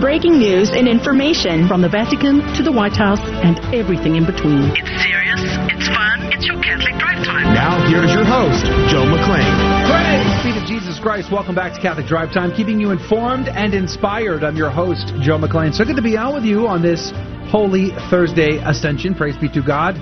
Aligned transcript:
breaking 0.00 0.38
news 0.38 0.70
and 0.72 0.88
information 0.88 1.68
from 1.68 1.82
the 1.82 1.88
Vatican 1.88 2.40
to 2.56 2.62
the 2.64 2.72
White 2.72 2.96
House 2.96 3.20
and 3.44 3.60
everything 3.74 4.16
in 4.16 4.24
between. 4.24 4.72
It's 4.72 4.88
serious, 5.04 5.44
it's 5.68 5.88
fun, 5.92 6.24
it's 6.32 6.48
your 6.48 6.56
Catholic 6.64 6.96
Drive 6.96 7.20
Time. 7.20 7.52
Now, 7.52 7.84
here's 7.84 8.10
your 8.10 8.24
host, 8.24 8.64
Joe 8.88 9.04
McClane. 9.04 9.44
Praise 9.92 10.32
be 10.42 10.56
to 10.56 10.64
Jesus 10.66 10.98
Christ. 10.98 11.30
Welcome 11.30 11.54
back 11.54 11.74
to 11.74 11.80
Catholic 11.80 12.06
Drive 12.06 12.32
Time, 12.32 12.50
keeping 12.56 12.80
you 12.80 12.92
informed 12.92 13.48
and 13.48 13.74
inspired. 13.74 14.42
I'm 14.42 14.56
your 14.56 14.70
host, 14.70 15.12
Joe 15.20 15.36
McClane. 15.36 15.74
So 15.74 15.84
good 15.84 15.96
to 15.96 16.02
be 16.02 16.16
on 16.16 16.34
with 16.34 16.44
you 16.44 16.66
on 16.66 16.80
this 16.80 17.12
Holy 17.52 17.90
Thursday 18.08 18.56
Ascension. 18.64 19.14
Praise 19.14 19.36
be 19.36 19.50
to 19.50 19.62
God. 19.62 19.96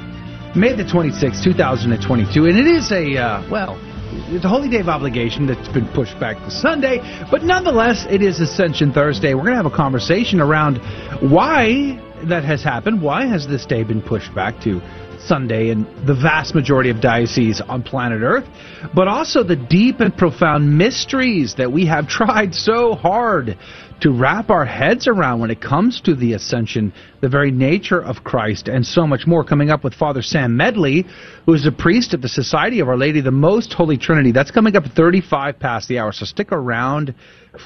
May 0.55 0.77
the 0.77 0.85
26th, 0.85 1.43
2022. 1.43 2.47
And 2.47 2.57
it 2.57 2.67
is 2.69 2.93
a, 2.93 3.19
uh, 3.19 3.51
well, 3.51 3.75
it's 4.11 4.45
a 4.45 4.49
holy 4.49 4.69
day 4.69 4.81
of 4.81 4.89
obligation 4.89 5.47
that's 5.47 5.69
been 5.69 5.87
pushed 5.89 6.19
back 6.19 6.37
to 6.39 6.51
Sunday, 6.51 6.99
but 7.31 7.43
nonetheless, 7.43 8.07
it 8.09 8.23
is 8.23 8.41
Ascension 8.41 8.93
Thursday. 8.93 9.35
We're 9.35 9.43
going 9.43 9.57
to 9.57 9.63
have 9.63 9.67
a 9.67 9.77
conversation 9.77 10.41
around 10.41 10.79
why 11.21 12.01
that 12.29 12.45
has 12.45 12.63
happened. 12.63 13.03
Why 13.03 13.27
has 13.27 13.47
this 13.47 13.67
day 13.67 13.85
been 13.85 14.03
pushed 14.03 14.35
back 14.35 14.61
to 14.63 14.81
Sunday 15.21 15.71
in 15.71 15.85
the 16.07 16.15
vast 16.15 16.55
majority 16.55 16.91
of 16.91 17.01
dioceses 17.01 17.61
on 17.61 17.83
planet 17.83 18.23
Earth, 18.23 18.47
but 18.95 19.09
also 19.09 19.43
the 19.43 19.57
deep 19.57 20.01
and 20.01 20.17
profound 20.17 20.77
mysteries 20.77 21.55
that 21.57 21.71
we 21.71 21.87
have 21.87 22.09
tried 22.09 22.55
so 22.55 22.95
hard 22.95 23.59
to 24.01 24.13
wrap 24.13 24.51
our 24.51 24.65
heads 24.65 25.09
around 25.09 25.41
when 25.41 25.51
it 25.51 25.61
comes 25.61 26.01
to 26.01 26.15
the 26.15 26.35
ascension, 26.35 26.93
the 27.21 27.29
very 27.29 27.51
nature 27.51 28.01
of 28.01 28.23
Christ, 28.23 28.69
and 28.69 28.87
so 28.87 29.07
much 29.07 29.27
more. 29.27 29.43
Coming 29.43 29.71
up 29.71 29.83
with 29.83 29.95
Father 29.95 30.23
Sam 30.23 30.57
Medley, 30.57 31.05
who 31.47 31.55
is 31.55 31.67
a 31.67 31.73
priest 31.73 32.15
of 32.15 32.23
the 32.23 32.29
Society 32.29 32.79
of 32.81 32.89
Our 32.89 32.97
Lady, 32.97 33.21
the 33.21 33.33
Most 33.33 33.73
Holy 33.73 33.99
Trinity. 33.99 34.31
That's 34.31 34.53
coming 34.53 34.77
up 34.77 34.85
at 34.85 34.93
35 34.93 35.59
past 35.59 35.89
the 35.89 35.99
hour, 35.99 36.13
so 36.13 36.25
stick 36.25 36.53
around 36.53 37.15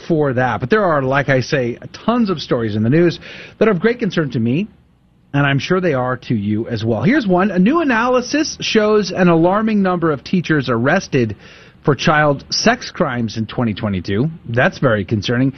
for 0.09 0.33
that. 0.33 0.61
But 0.61 0.71
there 0.71 0.85
are, 0.85 1.03
like 1.03 1.29
I 1.29 1.41
say, 1.41 1.79
tons 1.93 2.31
of 2.31 2.41
stories 2.41 2.77
in 2.77 2.83
the 2.83 2.91
news 2.91 3.19
that 3.59 3.69
are 3.69 3.73
of 3.73 3.81
great 3.81 3.99
concern 3.99 4.31
to 4.31 4.41
me 4.41 4.69
and 5.35 5.47
I'm 5.47 5.59
sure 5.59 5.81
they 5.81 5.95
are 5.95 6.17
to 6.17 6.35
you 6.35 6.69
as 6.69 6.85
well. 6.85 7.03
Here's 7.03 7.27
one. 7.27 7.51
A 7.51 7.59
new 7.59 7.81
analysis 7.81 8.59
shows 8.61 9.13
an 9.13 9.29
alarming 9.29 9.83
number 9.83 10.11
of 10.11 10.23
teachers 10.25 10.69
arrested 10.69 11.37
for 11.85 11.95
child 11.95 12.45
sex 12.51 12.91
crimes 12.91 13.37
in 13.37 13.47
2022. 13.47 14.27
That's 14.49 14.79
very 14.79 15.05
concerning. 15.05 15.53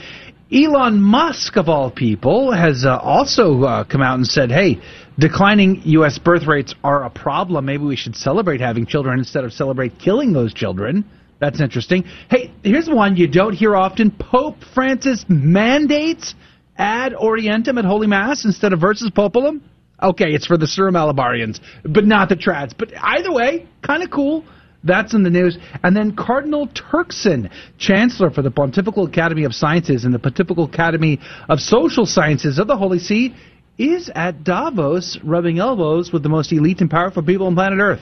Elon 0.51 1.01
Musk, 1.01 1.57
of 1.57 1.69
all 1.69 1.91
people, 1.91 2.51
has 2.51 2.85
uh, 2.85 2.97
also 2.97 3.63
uh, 3.63 3.83
come 3.83 4.01
out 4.01 4.15
and 4.15 4.25
said, 4.25 4.51
hey, 4.51 4.79
declining 5.17 5.81
U.S. 5.85 6.19
birth 6.19 6.45
rates 6.45 6.73
are 6.83 7.03
a 7.03 7.09
problem. 7.09 7.65
Maybe 7.65 7.83
we 7.83 7.95
should 7.95 8.15
celebrate 8.15 8.61
having 8.61 8.85
children 8.85 9.19
instead 9.19 9.43
of 9.43 9.53
celebrate 9.53 9.99
killing 9.99 10.33
those 10.33 10.53
children. 10.53 11.03
That's 11.39 11.59
interesting. 11.59 12.05
Hey, 12.29 12.53
here's 12.63 12.87
one 12.87 13.17
you 13.17 13.27
don't 13.27 13.53
hear 13.53 13.75
often. 13.75 14.11
Pope 14.11 14.57
Francis 14.73 15.25
mandates 15.27 16.33
ad 16.77 17.13
orientem 17.13 17.77
at 17.77 17.85
Holy 17.85 18.07
Mass 18.07 18.45
instead 18.45 18.73
of 18.73 18.79
versus 18.79 19.09
populum? 19.09 19.61
Okay, 20.01 20.33
it's 20.33 20.45
for 20.45 20.57
the 20.57 20.67
Syro-Malabarians, 20.67 21.59
but 21.83 22.05
not 22.05 22.29
the 22.29 22.35
trads. 22.35 22.73
But 22.77 22.91
either 23.01 23.31
way, 23.31 23.65
kind 23.81 24.03
of 24.03 24.11
cool. 24.11 24.43
That's 24.83 25.13
in 25.13 25.23
the 25.23 25.29
news. 25.29 25.57
And 25.83 25.95
then 25.95 26.15
Cardinal 26.15 26.67
Turkson, 26.67 27.49
Chancellor 27.79 28.29
for 28.29 28.41
the 28.41 28.51
Pontifical 28.51 29.05
Academy 29.07 29.45
of 29.45 29.55
Sciences 29.55 30.05
and 30.05 30.13
the 30.13 30.19
Pontifical 30.19 30.65
Academy 30.65 31.19
of 31.49 31.59
Social 31.59 32.05
Sciences 32.05 32.59
of 32.59 32.67
the 32.67 32.77
Holy 32.77 32.99
See, 32.99 33.35
is 33.77 34.11
at 34.13 34.43
Davos 34.43 35.17
rubbing 35.23 35.59
elbows 35.59 36.13
with 36.13 36.23
the 36.23 36.29
most 36.29 36.51
elite 36.51 36.81
and 36.81 36.89
powerful 36.89 37.23
people 37.23 37.47
on 37.47 37.55
planet 37.55 37.79
Earth. 37.79 38.01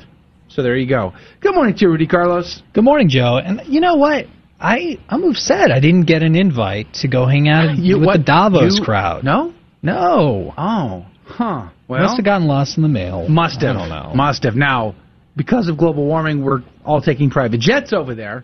So 0.50 0.62
there 0.62 0.76
you 0.76 0.88
go. 0.88 1.14
Good 1.40 1.56
morning 1.56 1.76
to 1.76 1.82
you, 1.82 1.90
Rudy 1.90 2.06
Carlos. 2.06 2.62
Good 2.74 2.84
morning, 2.84 3.10
Joe. 3.10 3.38
And 3.38 3.62
you 3.68 3.80
know 3.80 3.96
what? 3.96 4.26
I 4.60 4.98
I'm 5.10 5.24
upset. 5.24 5.72
I 5.72 5.80
didn't 5.80 6.04
get 6.06 6.24
an 6.24 6.36
invite 6.36 6.94
to 7.02 7.08
go 7.08 7.26
hang 7.26 7.48
out 7.50 7.78
You- 7.78 7.98
with 8.00 8.06
what? 8.08 8.18
the 8.20 8.24
Davos 8.24 8.78
You- 8.80 8.84
crowd. 8.86 9.24
No? 9.24 9.54
No. 9.82 10.54
Oh, 10.58 11.06
huh. 11.26 11.68
Well, 11.88 12.02
Must 12.04 12.16
have 12.16 12.26
gotten 12.26 12.48
lost 12.48 12.78
in 12.78 12.84
the 12.84 12.90
mail. 12.90 13.28
Must 13.28 13.62
have. 13.62 13.76
I 13.76 13.80
don't 13.80 13.90
know. 13.90 14.12
Must 14.16 14.44
have. 14.44 14.56
Now, 14.56 14.96
because 15.36 15.68
of 15.68 15.78
global 15.78 16.06
warming, 16.06 16.42
we're 16.44 16.62
all 16.86 17.02
taking 17.02 17.30
private 17.30 17.60
jets 17.60 17.92
over 17.92 18.16
there. 18.16 18.44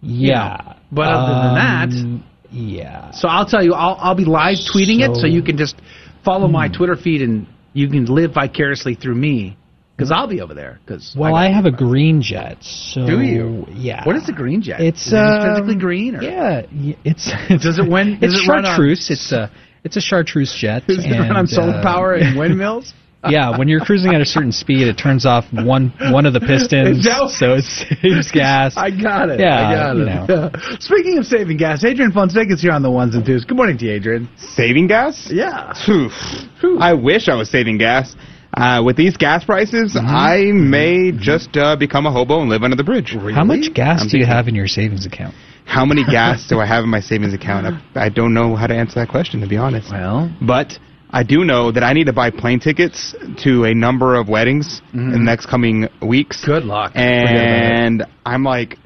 yeah. 0.00 0.74
But 0.90 1.06
other 1.08 1.32
than 1.42 1.54
that, 1.54 1.88
Um, 2.04 2.24
yeah. 2.50 3.12
so 3.12 3.28
I'll 3.28 3.46
tell 3.46 3.64
you, 3.64 3.72
I'll, 3.74 3.96
I'll 4.00 4.14
be 4.14 4.24
live 4.26 4.56
tweeting 4.74 5.00
it, 5.00 5.14
so 5.14 5.22
So- 5.22 5.26
you 5.26 5.42
can 5.42 5.56
just 5.56 5.76
follow 6.24 6.48
my 6.48 6.66
Hmm. 6.68 6.72
Twitter 6.74 6.96
feed 6.96 7.22
and 7.22 7.46
you 7.72 7.88
can 7.88 8.04
live 8.06 8.34
vicariously 8.34 8.94
through 8.94 9.14
me 9.14 9.56
because 10.02 10.12
I'll 10.12 10.26
be 10.28 10.40
over 10.40 10.54
there. 10.54 10.78
Because 10.84 11.14
Well, 11.18 11.34
I 11.34 11.50
have 11.50 11.64
a 11.64 11.70
green 11.70 12.20
jet, 12.22 12.58
so 12.62 13.06
Do 13.06 13.20
you? 13.22 13.66
Yeah. 13.70 14.04
What 14.04 14.16
is 14.16 14.28
a 14.28 14.32
green 14.32 14.62
jet? 14.62 14.80
It's 14.80 15.06
Is 15.06 15.12
it 15.12 15.16
um, 15.18 15.54
physically 15.54 15.76
green. 15.80 16.16
Or? 16.16 16.22
Yeah, 16.22 16.62
y- 16.72 16.96
it's. 17.04 17.30
Does 17.48 17.78
it 17.78 17.88
win- 17.88 18.18
does 18.20 18.34
it's 18.34 18.44
it 18.44 18.48
run 18.50 18.64
on- 18.64 18.76
chartreuse. 18.76 19.10
It's 19.10 19.32
a. 19.32 19.50
It's 19.84 19.96
a 19.96 20.00
chartreuse 20.00 20.54
jet. 20.56 20.84
Is 20.88 21.04
it 21.04 21.10
run 21.10 21.36
on 21.36 21.46
solar 21.46 21.74
uh, 21.74 21.82
power 21.82 22.14
and 22.14 22.38
windmills? 22.42 22.92
yeah, 23.28 23.56
when 23.56 23.68
you're 23.68 23.78
cruising 23.80 24.14
at 24.14 24.20
a 24.20 24.24
certain 24.24 24.50
speed, 24.50 24.88
it 24.88 24.94
turns 24.98 25.24
off 25.26 25.44
one 25.52 25.92
one 26.10 26.26
of 26.26 26.32
the 26.32 26.40
pistons, 26.40 27.04
that- 27.04 27.30
so 27.30 27.54
it 27.54 27.62
saves 27.62 28.30
gas. 28.32 28.74
I 28.76 28.90
got 28.90 29.28
it. 29.30 29.38
Yeah, 29.38 29.68
I 29.68 29.74
got 29.74 29.96
you 29.96 30.46
it. 30.76 30.80
Speaking 30.82 31.18
of 31.18 31.24
saving 31.26 31.56
gas, 31.56 31.84
Adrian 31.84 32.10
Fonseca's 32.10 32.60
here 32.60 32.72
on 32.72 32.82
the 32.82 32.90
ones 32.90 33.14
and 33.14 33.24
twos. 33.24 33.44
Good 33.44 33.56
morning 33.56 33.78
to 33.78 33.84
you, 33.86 33.92
Adrian. 33.92 34.28
Saving 34.38 34.88
gas? 34.88 35.28
Yeah. 35.30 35.72
Phew. 35.86 36.78
I 36.80 36.94
wish 36.94 37.28
I 37.28 37.34
was 37.36 37.48
saving 37.50 37.78
gas. 37.78 38.14
Uh, 38.54 38.82
with 38.84 38.96
these 38.96 39.16
gas 39.16 39.44
prices, 39.44 39.96
I 39.96 40.52
may 40.52 41.10
just 41.12 41.56
uh, 41.56 41.74
become 41.76 42.06
a 42.06 42.12
hobo 42.12 42.40
and 42.40 42.50
live 42.50 42.62
under 42.62 42.76
the 42.76 42.84
bridge. 42.84 43.16
How 43.34 43.44
much 43.44 43.72
gas 43.72 44.02
I'm 44.02 44.08
do 44.08 44.18
you 44.18 44.26
have 44.26 44.46
in 44.48 44.54
your 44.54 44.66
savings 44.68 45.06
account? 45.06 45.34
How 45.64 45.86
many 45.86 46.04
gas 46.10 46.48
do 46.48 46.60
I 46.60 46.66
have 46.66 46.84
in 46.84 46.90
my 46.90 47.00
savings 47.00 47.32
account? 47.32 47.66
I, 47.94 48.06
I 48.06 48.08
don't 48.10 48.34
know 48.34 48.54
how 48.54 48.66
to 48.66 48.74
answer 48.74 49.00
that 49.00 49.08
question, 49.08 49.40
to 49.40 49.48
be 49.48 49.56
honest. 49.56 49.90
Well, 49.90 50.30
But 50.42 50.78
I 51.08 51.22
do 51.22 51.44
know 51.44 51.72
that 51.72 51.82
I 51.82 51.92
need 51.94 52.06
to 52.06 52.12
buy 52.12 52.30
plane 52.30 52.60
tickets 52.60 53.14
to 53.44 53.64
a 53.64 53.74
number 53.74 54.16
of 54.16 54.28
weddings 54.28 54.82
in 54.92 55.12
the 55.12 55.18
next 55.18 55.46
coming 55.46 55.88
weeks. 56.02 56.44
good 56.44 56.64
luck. 56.64 56.92
And 56.94 58.04
I'm 58.26 58.44
like 58.44 58.78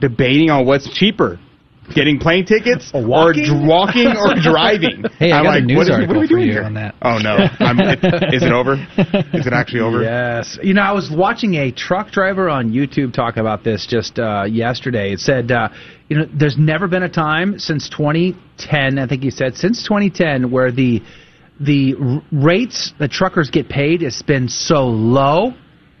debating 0.00 0.50
on 0.50 0.66
what's 0.66 0.88
cheaper. 0.92 1.38
Getting 1.94 2.18
plane 2.18 2.46
tickets 2.46 2.90
Or 2.94 3.02
or, 3.02 3.06
walking? 3.06 3.44
dr- 3.44 3.66
walking 3.66 4.06
or 4.16 4.34
driving? 4.42 5.04
Hey, 5.18 5.32
I 5.32 5.38
I'm 5.38 5.44
got 5.44 5.50
a 5.50 5.58
like, 5.58 5.64
news 5.64 5.76
what 5.76 5.90
article 5.90 6.16
are 6.16 6.20
we 6.20 6.26
for 6.26 6.34
doing 6.34 6.46
you 6.46 6.52
here? 6.52 6.62
on 6.62 6.74
that. 6.74 6.94
Oh 7.02 7.18
no! 7.18 7.36
It, 7.40 8.34
is 8.34 8.42
it 8.42 8.52
over? 8.52 8.74
Is 9.34 9.46
it 9.46 9.52
actually 9.52 9.80
over? 9.80 10.02
Yes. 10.02 10.58
You 10.62 10.72
know, 10.74 10.80
I 10.82 10.92
was 10.92 11.10
watching 11.10 11.54
a 11.56 11.70
truck 11.72 12.10
driver 12.10 12.48
on 12.48 12.70
YouTube 12.72 13.12
talk 13.12 13.36
about 13.36 13.64
this 13.64 13.86
just 13.86 14.18
uh, 14.18 14.44
yesterday. 14.44 15.12
It 15.12 15.20
said, 15.20 15.52
uh, 15.52 15.68
you 16.08 16.18
know, 16.18 16.26
there's 16.32 16.56
never 16.56 16.88
been 16.88 17.02
a 17.02 17.08
time 17.08 17.58
since 17.58 17.88
2010, 17.90 18.98
I 18.98 19.06
think 19.06 19.22
he 19.22 19.30
said, 19.30 19.54
since 19.56 19.82
2010, 19.82 20.50
where 20.50 20.72
the 20.72 21.02
the 21.60 21.94
r- 22.00 22.22
rates 22.32 22.92
that 22.98 23.10
truckers 23.10 23.50
get 23.50 23.68
paid 23.68 24.00
has 24.02 24.22
been 24.22 24.48
so 24.48 24.86
low 24.86 25.52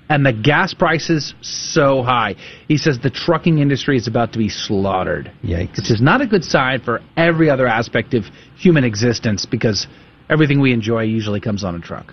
and 0.08 0.24
the 0.24 0.32
gas 0.32 0.74
prices 0.74 1.34
so 1.40 2.02
high. 2.02 2.36
He 2.68 2.76
says 2.76 2.98
the 3.02 3.10
trucking 3.10 3.58
industry 3.58 3.96
is 3.96 4.06
about 4.06 4.32
to 4.34 4.38
be 4.38 4.48
slaughtered. 4.48 5.32
Yikes. 5.42 5.76
Which 5.78 5.90
is 5.90 6.00
not 6.02 6.20
a 6.20 6.26
good 6.26 6.44
sign 6.44 6.80
for 6.82 7.00
every 7.16 7.48
other 7.50 7.66
aspect 7.66 8.14
of 8.14 8.24
human 8.56 8.84
existence 8.84 9.46
because 9.46 9.86
everything 10.28 10.60
we 10.60 10.72
enjoy 10.72 11.02
usually 11.04 11.40
comes 11.40 11.64
on 11.64 11.74
a 11.74 11.80
truck. 11.80 12.12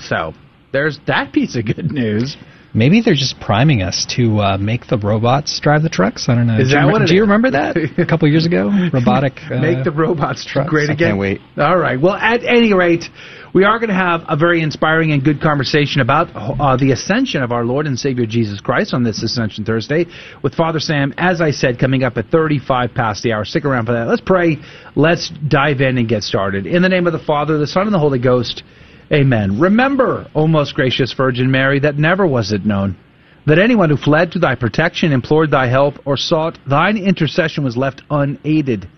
So 0.00 0.32
there's 0.72 1.00
that 1.08 1.32
piece 1.32 1.56
of 1.56 1.66
good 1.66 1.90
news. 1.90 2.36
Maybe 2.74 3.02
they're 3.02 3.14
just 3.14 3.38
priming 3.40 3.82
us 3.82 4.06
to 4.16 4.38
uh, 4.38 4.56
make 4.58 4.86
the 4.86 4.96
robots 4.96 5.58
drive 5.60 5.82
the 5.82 5.88
trucks. 5.90 6.28
I 6.28 6.34
don't 6.36 6.46
know. 6.46 6.58
Is 6.58 6.68
do 6.68 6.74
you 6.76 6.80
that 6.80 6.86
remem- 6.86 6.92
what 6.92 7.06
Do 7.08 7.14
you 7.14 7.22
is? 7.22 7.28
remember 7.28 7.50
that 7.50 7.76
a 7.98 8.06
couple 8.06 8.28
years 8.28 8.46
ago? 8.46 8.70
Robotic. 8.94 9.34
Uh, 9.50 9.60
Make 9.60 9.84
the 9.84 9.90
robots 9.90 10.44
trucks. 10.46 10.70
great 10.70 10.88
I 10.88 10.94
again. 10.94 11.08
can't 11.10 11.18
wait. 11.18 11.40
All 11.58 11.76
right. 11.76 12.00
Well, 12.00 12.14
at 12.14 12.44
any 12.44 12.72
rate, 12.72 13.04
we 13.54 13.64
are 13.64 13.78
going 13.78 13.88
to 13.88 13.94
have 13.94 14.22
a 14.28 14.36
very 14.36 14.62
inspiring 14.62 15.12
and 15.12 15.22
good 15.22 15.40
conversation 15.40 16.00
about 16.00 16.30
uh, 16.34 16.76
the 16.76 16.92
ascension 16.92 17.42
of 17.42 17.52
our 17.52 17.64
Lord 17.64 17.86
and 17.86 17.98
Savior 17.98 18.24
Jesus 18.24 18.60
Christ 18.60 18.94
on 18.94 19.04
this 19.04 19.22
Ascension 19.22 19.64
Thursday 19.64 20.06
with 20.42 20.54
Father 20.54 20.80
Sam, 20.80 21.12
as 21.18 21.42
I 21.42 21.50
said, 21.50 21.78
coming 21.78 22.02
up 22.02 22.16
at 22.16 22.28
35 22.28 22.94
past 22.94 23.22
the 23.22 23.32
hour. 23.32 23.44
Stick 23.44 23.66
around 23.66 23.86
for 23.86 23.92
that. 23.92 24.08
Let's 24.08 24.22
pray. 24.22 24.56
Let's 24.96 25.30
dive 25.48 25.82
in 25.82 25.98
and 25.98 26.08
get 26.08 26.22
started. 26.22 26.66
In 26.66 26.80
the 26.80 26.88
name 26.88 27.06
of 27.06 27.12
the 27.12 27.18
Father, 27.18 27.58
the 27.58 27.66
Son, 27.66 27.86
and 27.86 27.94
the 27.94 27.98
Holy 27.98 28.18
Ghost, 28.18 28.62
amen. 29.12 29.60
Remember, 29.60 30.26
O 30.34 30.46
most 30.46 30.74
gracious 30.74 31.12
Virgin 31.12 31.50
Mary, 31.50 31.78
that 31.80 31.96
never 31.96 32.26
was 32.26 32.52
it 32.52 32.64
known 32.64 32.96
that 33.46 33.58
anyone 33.58 33.90
who 33.90 33.96
fled 33.96 34.32
to 34.32 34.38
thy 34.38 34.54
protection, 34.54 35.12
implored 35.12 35.50
thy 35.50 35.66
help, 35.66 35.96
or 36.06 36.16
sought 36.16 36.58
thine 36.68 36.96
intercession 36.96 37.64
was 37.64 37.76
left 37.76 38.00
unaided. 38.08 38.88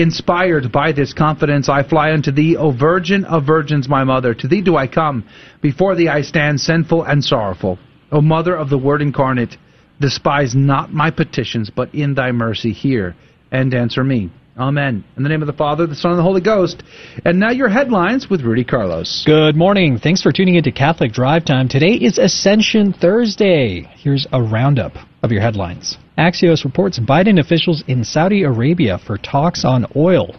Inspired 0.00 0.70
by 0.70 0.92
this 0.92 1.12
confidence, 1.12 1.68
I 1.68 1.82
fly 1.82 2.12
unto 2.12 2.30
thee, 2.30 2.56
O 2.56 2.70
Virgin 2.70 3.24
of 3.24 3.44
Virgins, 3.44 3.88
my 3.88 4.04
mother. 4.04 4.32
To 4.32 4.46
thee 4.46 4.60
do 4.60 4.76
I 4.76 4.86
come. 4.86 5.24
Before 5.60 5.96
thee 5.96 6.06
I 6.06 6.22
stand 6.22 6.60
sinful 6.60 7.02
and 7.02 7.24
sorrowful. 7.24 7.80
O 8.12 8.20
Mother 8.20 8.54
of 8.54 8.70
the 8.70 8.78
Word 8.78 9.02
incarnate, 9.02 9.56
despise 10.00 10.54
not 10.54 10.94
my 10.94 11.10
petitions, 11.10 11.68
but 11.68 11.92
in 11.92 12.14
thy 12.14 12.30
mercy 12.30 12.72
hear 12.72 13.16
and 13.50 13.74
answer 13.74 14.04
me. 14.04 14.30
Amen. 14.58 15.04
In 15.16 15.22
the 15.22 15.28
name 15.28 15.40
of 15.40 15.46
the 15.46 15.52
Father, 15.52 15.86
the 15.86 15.94
Son, 15.94 16.10
and 16.10 16.18
the 16.18 16.24
Holy 16.24 16.40
Ghost. 16.40 16.82
And 17.24 17.38
now 17.38 17.50
your 17.52 17.68
headlines 17.68 18.28
with 18.28 18.40
Rudy 18.40 18.64
Carlos. 18.64 19.22
Good 19.24 19.54
morning. 19.54 20.00
Thanks 20.00 20.20
for 20.20 20.32
tuning 20.32 20.56
into 20.56 20.72
Catholic 20.72 21.12
Drive 21.12 21.44
Time. 21.44 21.68
Today 21.68 21.92
is 21.92 22.18
Ascension 22.18 22.92
Thursday. 22.92 23.82
Here's 23.96 24.26
a 24.32 24.42
roundup 24.42 24.94
of 25.22 25.30
your 25.30 25.42
headlines. 25.42 25.96
Axios 26.18 26.64
reports 26.64 26.98
Biden 26.98 27.38
officials 27.38 27.84
in 27.86 28.02
Saudi 28.02 28.42
Arabia 28.42 28.98
for 28.98 29.16
talks 29.16 29.64
on 29.64 29.86
oil. 29.94 30.34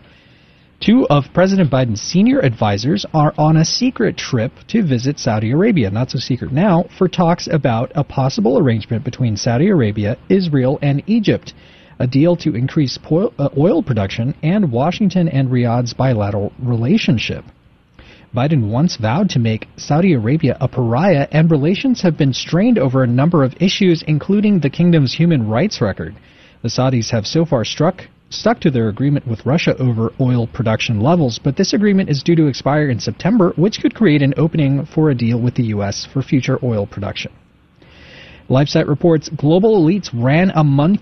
Two 0.81 1.07
of 1.09 1.25
President 1.33 1.71
Biden's 1.71 2.01
senior 2.01 2.39
advisors 2.39 3.05
are 3.13 3.33
on 3.37 3.55
a 3.55 3.63
secret 3.63 4.17
trip 4.17 4.51
to 4.67 4.85
visit 4.85 5.17
Saudi 5.17 5.51
Arabia, 5.51 5.91
not 5.91 6.11
so 6.11 6.19
secret 6.19 6.51
now, 6.51 6.85
for 6.97 7.07
talks 7.07 7.47
about 7.49 7.89
a 7.95 8.03
possible 8.03 8.57
arrangement 8.57 9.05
between 9.05 9.37
Saudi 9.37 9.69
Arabia, 9.69 10.17
Israel, 10.27 10.77
and 10.81 11.03
Egypt, 11.07 11.53
a 11.99 12.07
deal 12.07 12.35
to 12.37 12.55
increase 12.55 12.97
uh, 13.11 13.49
oil 13.57 13.83
production 13.83 14.33
and 14.41 14.71
Washington 14.71 15.27
and 15.27 15.49
Riyadh's 15.49 15.93
bilateral 15.93 16.53
relationship. 16.59 17.43
Biden 18.33 18.69
once 18.69 18.95
vowed 18.95 19.29
to 19.31 19.39
make 19.39 19.67
Saudi 19.75 20.13
Arabia 20.13 20.55
a 20.61 20.67
pariah, 20.67 21.27
and 21.31 21.49
relations 21.49 22.01
have 22.01 22.17
been 22.17 22.31
strained 22.31 22.77
over 22.77 23.03
a 23.03 23.07
number 23.07 23.43
of 23.43 23.55
issues, 23.59 24.03
including 24.07 24.59
the 24.59 24.69
kingdom's 24.69 25.15
human 25.15 25.47
rights 25.47 25.81
record. 25.81 26.15
The 26.61 26.69
Saudis 26.69 27.09
have 27.09 27.25
so 27.25 27.43
far 27.45 27.65
struck 27.65 28.07
stuck 28.29 28.59
to 28.61 28.69
their 28.69 28.89
agreement 28.89 29.27
with 29.27 29.45
Russia 29.45 29.75
over 29.77 30.13
oil 30.19 30.45
production 30.45 30.99
levels, 30.99 31.39
but 31.43 31.57
this 31.57 31.73
agreement 31.73 32.09
is 32.09 32.21
due 32.21 32.35
to 32.35 32.45
expire 32.45 32.89
in 32.89 32.99
September, 32.99 33.53
which 33.55 33.79
could 33.81 33.95
create 33.95 34.21
an 34.21 34.35
opening 34.37 34.85
for 34.85 35.09
a 35.09 35.15
deal 35.15 35.39
with 35.41 35.55
the 35.55 35.63
U.S. 35.63 36.07
for 36.13 36.21
future 36.21 36.59
oil 36.63 36.85
production. 36.85 37.31
LifeSite 38.49 38.87
reports 38.87 39.29
global 39.29 39.83
elites 39.83 40.09
ran 40.13 40.51
a 40.51 40.63
mon- 40.63 40.99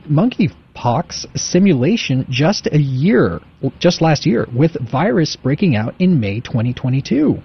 monkeypox 0.78 1.26
simulation 1.38 2.26
just 2.30 2.68
a 2.72 2.80
year, 2.80 3.40
just 3.80 4.02
last 4.02 4.26
year, 4.26 4.48
with 4.54 4.78
virus 4.92 5.36
breaking 5.36 5.76
out 5.76 5.96
in 6.00 6.20
May 6.20 6.40
2022. 6.40 7.42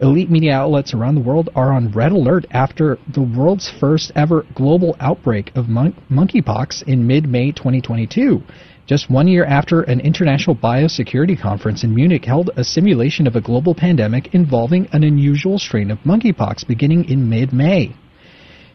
Elite 0.00 0.30
media 0.30 0.52
outlets 0.52 0.94
around 0.94 1.14
the 1.14 1.20
world 1.20 1.48
are 1.54 1.72
on 1.72 1.92
red 1.92 2.12
alert 2.12 2.44
after 2.50 2.98
the 3.12 3.22
world's 3.22 3.70
first 3.70 4.10
ever 4.16 4.44
global 4.54 4.96
outbreak 4.98 5.52
of 5.54 5.68
mon- 5.68 5.94
monkeypox 6.10 6.82
in 6.84 7.06
mid 7.06 7.28
May 7.28 7.52
2022. 7.52 8.42
Just 8.86 9.10
one 9.10 9.28
year 9.28 9.44
after 9.44 9.82
an 9.82 10.00
international 10.00 10.56
biosecurity 10.56 11.40
conference 11.40 11.84
in 11.84 11.94
Munich 11.94 12.24
held 12.24 12.50
a 12.56 12.64
simulation 12.64 13.28
of 13.28 13.36
a 13.36 13.40
global 13.40 13.74
pandemic 13.74 14.34
involving 14.34 14.88
an 14.92 15.04
unusual 15.04 15.58
strain 15.58 15.90
of 15.90 15.98
monkeypox 16.00 16.66
beginning 16.66 17.08
in 17.08 17.28
mid 17.28 17.52
May. 17.52 17.94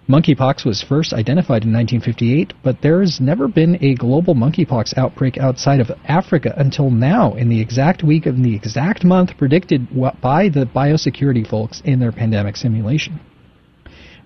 Monkeypox 0.09 0.63
was 0.63 0.81
first 0.81 1.11
identified 1.11 1.65
in 1.65 1.73
1958, 1.73 2.53
but 2.63 2.81
there 2.81 3.01
has 3.01 3.19
never 3.19 3.49
been 3.49 3.77
a 3.81 3.93
global 3.95 4.35
monkeypox 4.35 4.97
outbreak 4.97 5.37
outside 5.37 5.81
of 5.81 5.91
Africa 6.05 6.53
until 6.55 6.89
now, 6.89 7.33
in 7.33 7.49
the 7.49 7.59
exact 7.59 8.03
week 8.03 8.25
of 8.25 8.41
the 8.41 8.55
exact 8.55 9.03
month 9.03 9.37
predicted 9.37 9.85
by 10.21 10.47
the 10.47 10.65
biosecurity 10.65 11.45
folks 11.45 11.81
in 11.83 11.99
their 11.99 12.13
pandemic 12.13 12.55
simulation. 12.55 13.19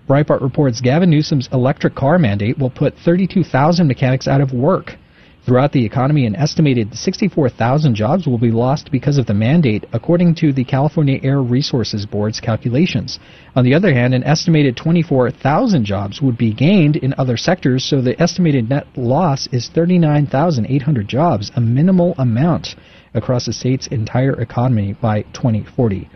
Breitbart 0.08 0.40
reports 0.40 0.80
Gavin 0.80 1.10
Newsom's 1.10 1.48
electric 1.52 1.96
car 1.96 2.16
mandate 2.16 2.58
will 2.58 2.70
put 2.70 2.96
32,000 3.04 3.88
mechanics 3.88 4.28
out 4.28 4.40
of 4.40 4.52
work. 4.52 4.96
Throughout 5.44 5.72
the 5.72 5.84
economy, 5.84 6.24
an 6.26 6.36
estimated 6.36 6.94
64,000 6.94 7.96
jobs 7.96 8.28
will 8.28 8.38
be 8.38 8.52
lost 8.52 8.92
because 8.92 9.18
of 9.18 9.26
the 9.26 9.34
mandate, 9.34 9.84
according 9.92 10.36
to 10.36 10.52
the 10.52 10.62
California 10.62 11.18
Air 11.20 11.42
Resources 11.42 12.06
Board's 12.06 12.38
calculations. 12.38 13.18
On 13.56 13.64
the 13.64 13.74
other 13.74 13.92
hand, 13.92 14.14
an 14.14 14.22
estimated 14.22 14.76
24,000 14.76 15.84
jobs 15.84 16.22
would 16.22 16.38
be 16.38 16.52
gained 16.52 16.94
in 16.94 17.12
other 17.18 17.36
sectors, 17.36 17.84
so 17.84 18.00
the 18.00 18.20
estimated 18.22 18.70
net 18.70 18.86
loss 18.94 19.48
is 19.50 19.68
39,800 19.68 21.08
jobs, 21.08 21.50
a 21.56 21.60
minimal 21.60 22.14
amount 22.18 22.76
across 23.12 23.46
the 23.46 23.52
state's 23.52 23.88
entire 23.88 24.40
economy 24.40 24.94
by 25.02 25.22
2040. 25.32 26.08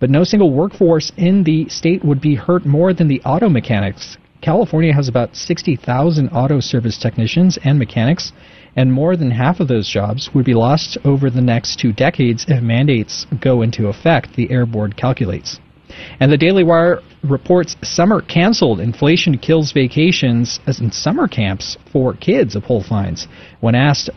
But 0.00 0.10
no 0.10 0.24
single 0.24 0.52
workforce 0.52 1.12
in 1.16 1.44
the 1.44 1.68
state 1.68 2.04
would 2.04 2.20
be 2.20 2.34
hurt 2.34 2.66
more 2.66 2.92
than 2.92 3.06
the 3.06 3.22
auto 3.22 3.48
mechanics. 3.48 4.16
California 4.40 4.92
has 4.92 5.06
about 5.06 5.36
60,000 5.36 6.28
auto 6.30 6.58
service 6.58 6.98
technicians 6.98 7.60
and 7.62 7.78
mechanics 7.78 8.32
and 8.76 8.92
more 8.92 9.16
than 9.16 9.30
half 9.30 9.60
of 9.60 9.68
those 9.68 9.88
jobs 9.88 10.30
would 10.34 10.44
be 10.44 10.54
lost 10.54 10.96
over 11.04 11.28
the 11.30 11.40
next 11.40 11.78
two 11.78 11.92
decades 11.92 12.44
if 12.48 12.62
mandates 12.62 13.26
go 13.40 13.62
into 13.62 13.88
effect, 13.88 14.34
the 14.34 14.50
Air 14.50 14.66
Board 14.66 14.96
calculates. 14.96 15.60
And 16.20 16.32
the 16.32 16.38
Daily 16.38 16.64
Wire 16.64 17.00
reports 17.22 17.76
summer 17.82 18.22
canceled. 18.22 18.80
Inflation 18.80 19.38
kills 19.38 19.72
vacations 19.72 20.58
as 20.66 20.80
in 20.80 20.90
summer 20.90 21.28
camps 21.28 21.76
for 21.92 22.14
kids, 22.14 22.56
a 22.56 22.60
poll 22.60 22.82
finds. 22.82 23.28
When 23.60 23.74
asked, 23.74 24.10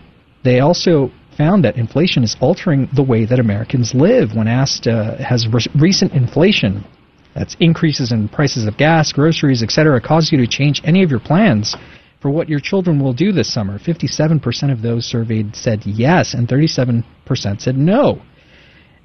they 0.44 0.60
also 0.60 1.12
found 1.38 1.66
that 1.66 1.76
inflation 1.76 2.24
is 2.24 2.38
altering 2.40 2.88
the 2.96 3.04
way 3.04 3.26
that 3.26 3.40
Americans 3.40 3.94
live. 3.94 4.36
When 4.36 4.48
asked, 4.48 4.88
uh, 4.88 5.18
has 5.18 5.48
re- 5.48 5.66
recent 5.76 6.14
inflation, 6.14 6.86
that's 7.34 7.58
increases 7.60 8.14
in 8.14 8.30
prices 8.30 8.66
of 8.66 8.78
gas, 8.78 9.12
groceries, 9.12 9.62
etc., 9.62 10.00
caused 10.00 10.32
you 10.32 10.38
to 10.38 10.48
change 10.48 10.82
any 10.86 11.04
of 11.04 11.12
your 11.12 11.20
plans? 11.20 11.76
For 12.26 12.32
what 12.32 12.50
your 12.50 12.60
children 12.60 13.00
will 13.00 13.14
do 13.14 13.32
this 13.32 13.54
summer. 13.54 13.78
57% 13.78 14.72
of 14.72 14.82
those 14.82 15.06
surveyed 15.06 15.56
said 15.56 15.86
yes, 15.86 16.34
and 16.34 16.48
37% 16.48 17.04
said 17.62 17.78
no. 17.78 18.20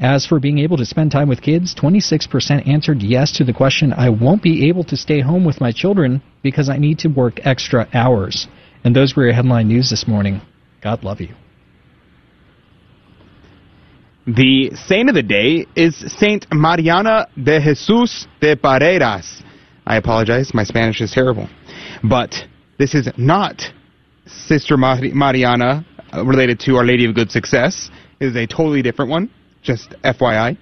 As 0.00 0.24
for 0.24 0.40
being 0.40 0.58
able 0.58 0.78
to 0.78 0.86
spend 0.86 1.10
time 1.10 1.28
with 1.28 1.42
kids, 1.42 1.74
26% 1.74 2.66
answered 2.66 3.02
yes 3.02 3.32
to 3.32 3.44
the 3.44 3.52
question, 3.52 3.92
I 3.92 4.08
won't 4.08 4.42
be 4.42 4.70
able 4.70 4.84
to 4.84 4.96
stay 4.96 5.20
home 5.20 5.44
with 5.44 5.60
my 5.60 5.70
children 5.70 6.22
because 6.42 6.70
I 6.70 6.78
need 6.78 7.00
to 7.00 7.08
work 7.08 7.40
extra 7.44 7.86
hours. 7.92 8.48
And 8.84 8.96
those 8.96 9.14
were 9.14 9.24
your 9.24 9.34
headline 9.34 9.68
news 9.68 9.90
this 9.90 10.08
morning. 10.08 10.40
God 10.82 11.04
love 11.04 11.20
you. 11.20 11.34
The 14.26 14.70
saint 14.86 15.10
of 15.10 15.14
the 15.14 15.22
day 15.22 15.66
is 15.76 15.94
Saint 16.18 16.46
Mariana 16.50 17.26
de 17.36 17.60
Jesus 17.60 18.26
de 18.40 18.56
Paredes. 18.56 19.42
I 19.86 19.96
apologize, 19.96 20.54
my 20.54 20.64
Spanish 20.64 21.02
is 21.02 21.10
terrible. 21.10 21.50
But 22.02 22.34
this 22.80 22.94
is 22.94 23.10
not 23.18 23.62
Sister 24.24 24.78
Mariana 24.78 25.84
uh, 26.14 26.24
related 26.24 26.58
to 26.60 26.76
Our 26.76 26.84
Lady 26.86 27.04
of 27.04 27.14
Good 27.14 27.30
Success. 27.30 27.90
It 28.18 28.28
is 28.28 28.36
a 28.36 28.46
totally 28.46 28.80
different 28.80 29.10
one, 29.10 29.30
just 29.62 29.90
FYI. 30.02 30.56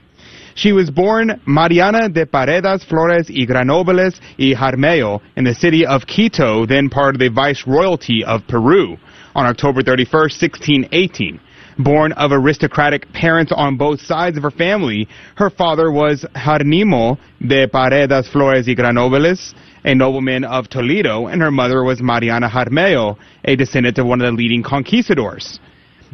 She 0.56 0.72
was 0.72 0.90
born 0.90 1.40
Mariana 1.46 2.08
de 2.08 2.26
Paredes 2.26 2.82
Flores 2.82 3.30
y 3.30 3.46
Granobles 3.46 4.18
y 4.36 4.52
Jaramillo 4.52 5.20
in 5.36 5.44
the 5.44 5.54
city 5.54 5.86
of 5.86 6.06
Quito, 6.08 6.66
then 6.66 6.90
part 6.90 7.14
of 7.14 7.20
the 7.20 7.30
Viceroyalty 7.30 8.24
of 8.24 8.42
Peru, 8.48 8.96
on 9.36 9.46
October 9.46 9.82
31, 9.82 10.10
1618. 10.12 11.40
Born 11.78 12.10
of 12.14 12.32
aristocratic 12.32 13.12
parents 13.12 13.52
on 13.54 13.76
both 13.76 14.00
sides 14.00 14.36
of 14.36 14.42
her 14.42 14.50
family, 14.50 15.06
her 15.36 15.50
father 15.50 15.92
was 15.92 16.26
Jarnimo 16.34 17.16
de 17.40 17.68
Paredes 17.68 18.28
Flores 18.28 18.66
y 18.66 18.74
Granobles, 18.74 19.54
a 19.84 19.94
nobleman 19.94 20.44
of 20.44 20.68
Toledo, 20.68 21.26
and 21.26 21.40
her 21.40 21.50
mother 21.50 21.84
was 21.84 22.00
Mariana 22.00 22.48
Jaramillo, 22.48 23.16
a 23.44 23.56
descendant 23.56 23.98
of 23.98 24.06
one 24.06 24.20
of 24.20 24.26
the 24.26 24.36
leading 24.36 24.62
conquistadors. 24.62 25.60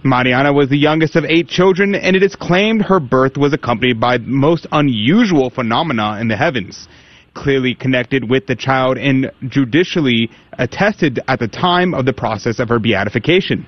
Mariana 0.02 0.52
was 0.52 0.68
the 0.68 0.76
youngest 0.76 1.16
of 1.16 1.24
eight 1.24 1.48
children, 1.48 1.94
and 1.94 2.14
it 2.14 2.22
is 2.22 2.36
claimed 2.36 2.82
her 2.82 3.00
birth 3.00 3.36
was 3.36 3.52
accompanied 3.54 3.98
by 3.98 4.18
most 4.18 4.66
unusual 4.72 5.48
phenomena 5.48 6.18
in 6.20 6.28
the 6.28 6.36
heavens, 6.36 6.88
clearly 7.32 7.74
connected 7.74 8.28
with 8.28 8.46
the 8.46 8.54
child 8.54 8.98
and 8.98 9.30
judicially 9.48 10.30
attested 10.58 11.20
at 11.26 11.38
the 11.38 11.48
time 11.48 11.94
of 11.94 12.04
the 12.04 12.12
process 12.12 12.58
of 12.58 12.68
her 12.68 12.78
beatification. 12.78 13.66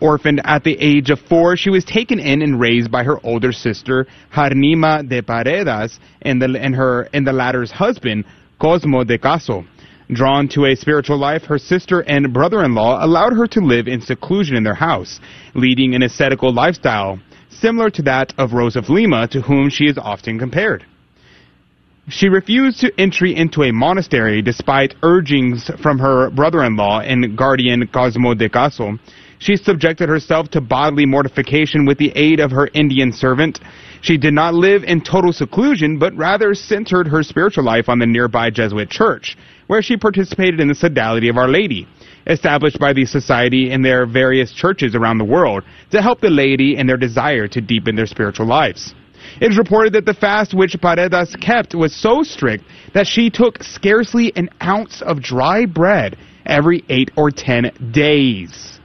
Orphaned 0.00 0.42
at 0.44 0.62
the 0.64 0.76
age 0.78 1.10
of 1.10 1.18
four, 1.20 1.56
she 1.56 1.70
was 1.70 1.84
taken 1.84 2.20
in 2.20 2.42
and 2.42 2.60
raised 2.60 2.90
by 2.90 3.02
her 3.02 3.18
older 3.24 3.50
sister, 3.50 4.06
Jarnima 4.32 5.08
de 5.08 5.22
Paredes, 5.22 5.98
and, 6.22 6.40
the, 6.40 6.58
and, 6.60 6.74
her, 6.74 7.08
and 7.12 7.26
the 7.26 7.32
latter's 7.32 7.70
husband, 7.70 8.24
Cosmo 8.58 9.04
de 9.04 9.18
Caso. 9.18 9.64
Drawn 10.12 10.48
to 10.48 10.66
a 10.66 10.76
spiritual 10.76 11.16
life, 11.18 11.44
her 11.44 11.58
sister 11.58 12.00
and 12.00 12.32
brother-in-law 12.32 13.04
allowed 13.04 13.32
her 13.32 13.46
to 13.48 13.60
live 13.60 13.88
in 13.88 14.00
seclusion 14.00 14.54
in 14.56 14.62
their 14.62 14.74
house, 14.74 15.18
leading 15.54 15.94
an 15.94 16.02
ascetical 16.02 16.52
lifestyle, 16.52 17.18
similar 17.48 17.88
to 17.90 18.02
that 18.02 18.34
of 18.36 18.52
Rose 18.52 18.76
of 18.76 18.90
Lima, 18.90 19.26
to 19.28 19.40
whom 19.40 19.70
she 19.70 19.86
is 19.86 19.96
often 19.96 20.38
compared. 20.38 20.84
She 22.08 22.28
refused 22.28 22.80
to 22.80 22.92
entry 23.00 23.34
into 23.34 23.62
a 23.62 23.72
monastery 23.72 24.42
despite 24.42 24.94
urgings 25.02 25.70
from 25.82 25.98
her 25.98 26.28
brother-in-law 26.28 27.00
and 27.00 27.36
guardian 27.36 27.86
Cosmo 27.86 28.34
de 28.34 28.50
Caso. 28.50 28.98
She 29.38 29.56
subjected 29.56 30.10
herself 30.10 30.50
to 30.50 30.60
bodily 30.60 31.06
mortification 31.06 31.86
with 31.86 31.96
the 31.96 32.12
aid 32.14 32.40
of 32.40 32.50
her 32.50 32.68
Indian 32.74 33.10
servant, 33.10 33.58
she 34.04 34.18
did 34.18 34.34
not 34.34 34.52
live 34.52 34.84
in 34.84 35.00
total 35.00 35.32
seclusion, 35.32 35.98
but 35.98 36.14
rather 36.14 36.54
centered 36.54 37.08
her 37.08 37.22
spiritual 37.22 37.64
life 37.64 37.88
on 37.88 37.98
the 37.98 38.06
nearby 38.06 38.50
Jesuit 38.50 38.90
church, 38.90 39.34
where 39.66 39.80
she 39.80 39.96
participated 39.96 40.60
in 40.60 40.68
the 40.68 40.74
Sodality 40.74 41.30
of 41.30 41.38
Our 41.38 41.48
Lady, 41.48 41.88
established 42.26 42.78
by 42.78 42.92
the 42.92 43.06
Society 43.06 43.70
in 43.70 43.80
their 43.80 44.04
various 44.04 44.52
churches 44.52 44.94
around 44.94 45.16
the 45.16 45.24
world 45.24 45.64
to 45.90 46.02
help 46.02 46.20
the 46.20 46.28
laity 46.28 46.76
in 46.76 46.86
their 46.86 46.98
desire 46.98 47.48
to 47.48 47.62
deepen 47.62 47.96
their 47.96 48.06
spiritual 48.06 48.44
lives. 48.44 48.94
It 49.40 49.50
is 49.50 49.56
reported 49.56 49.94
that 49.94 50.04
the 50.04 50.12
fast 50.12 50.52
which 50.52 50.78
Paredes 50.82 51.34
kept 51.36 51.74
was 51.74 51.96
so 51.96 52.22
strict 52.22 52.64
that 52.92 53.06
she 53.06 53.30
took 53.30 53.62
scarcely 53.62 54.36
an 54.36 54.50
ounce 54.62 55.00
of 55.00 55.22
dry 55.22 55.64
bread 55.64 56.18
every 56.44 56.84
eight 56.90 57.10
or 57.16 57.30
ten 57.30 57.72
days. 57.90 58.80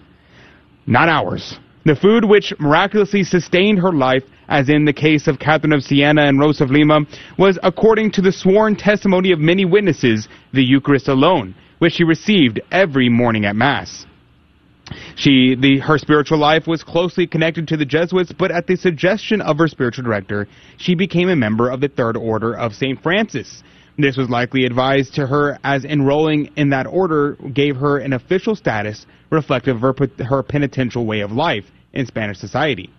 Not 0.87 1.09
hours. 1.09 1.59
The 1.83 1.97
food 1.97 2.23
which 2.23 2.53
miraculously 2.57 3.25
sustained 3.25 3.79
her 3.79 3.91
life 3.91 4.23
as 4.49 4.67
in 4.67 4.83
the 4.83 4.93
case 4.93 5.27
of 5.27 5.39
Catherine 5.39 5.71
of 5.71 5.83
Siena 5.83 6.23
and 6.23 6.39
Rose 6.39 6.59
of 6.59 6.71
Lima, 6.71 7.01
was 7.37 7.57
according 7.63 8.11
to 8.11 8.21
the 8.21 8.31
sworn 8.31 8.75
testimony 8.75 9.31
of 9.31 9.39
many 9.39 9.63
witnesses, 9.63 10.27
the 10.51 10.63
Eucharist 10.63 11.07
alone, 11.07 11.55
which 11.77 11.93
she 11.93 12.03
received 12.03 12.59
every 12.71 13.07
morning 13.07 13.45
at 13.45 13.55
Mass. 13.55 14.05
She, 15.15 15.55
the, 15.55 15.79
her 15.79 15.99
spiritual 15.99 16.39
life 16.39 16.65
was 16.65 16.83
closely 16.83 17.27
connected 17.27 17.67
to 17.67 17.77
the 17.77 17.85
Jesuits, 17.85 18.33
but 18.33 18.51
at 18.51 18.65
the 18.65 18.75
suggestion 18.75 19.39
of 19.39 19.59
her 19.59 19.67
spiritual 19.67 20.03
director, 20.03 20.47
she 20.77 20.95
became 20.95 21.29
a 21.29 21.35
member 21.35 21.69
of 21.69 21.79
the 21.79 21.87
Third 21.87 22.17
Order 22.17 22.57
of 22.57 22.73
St. 22.73 23.01
Francis. 23.01 23.63
This 23.99 24.17
was 24.17 24.29
likely 24.29 24.65
advised 24.65 25.13
to 25.15 25.27
her 25.27 25.59
as 25.63 25.85
enrolling 25.85 26.49
in 26.55 26.69
that 26.69 26.87
order 26.87 27.33
gave 27.53 27.75
her 27.75 27.99
an 27.99 28.13
official 28.13 28.55
status 28.55 29.05
reflective 29.29 29.83
of 29.83 29.97
her, 29.97 30.23
her 30.23 30.41
penitential 30.41 31.05
way 31.05 31.19
of 31.19 31.31
life 31.31 31.65
in 31.93 32.05
Spanish 32.05 32.39
society, 32.39 32.89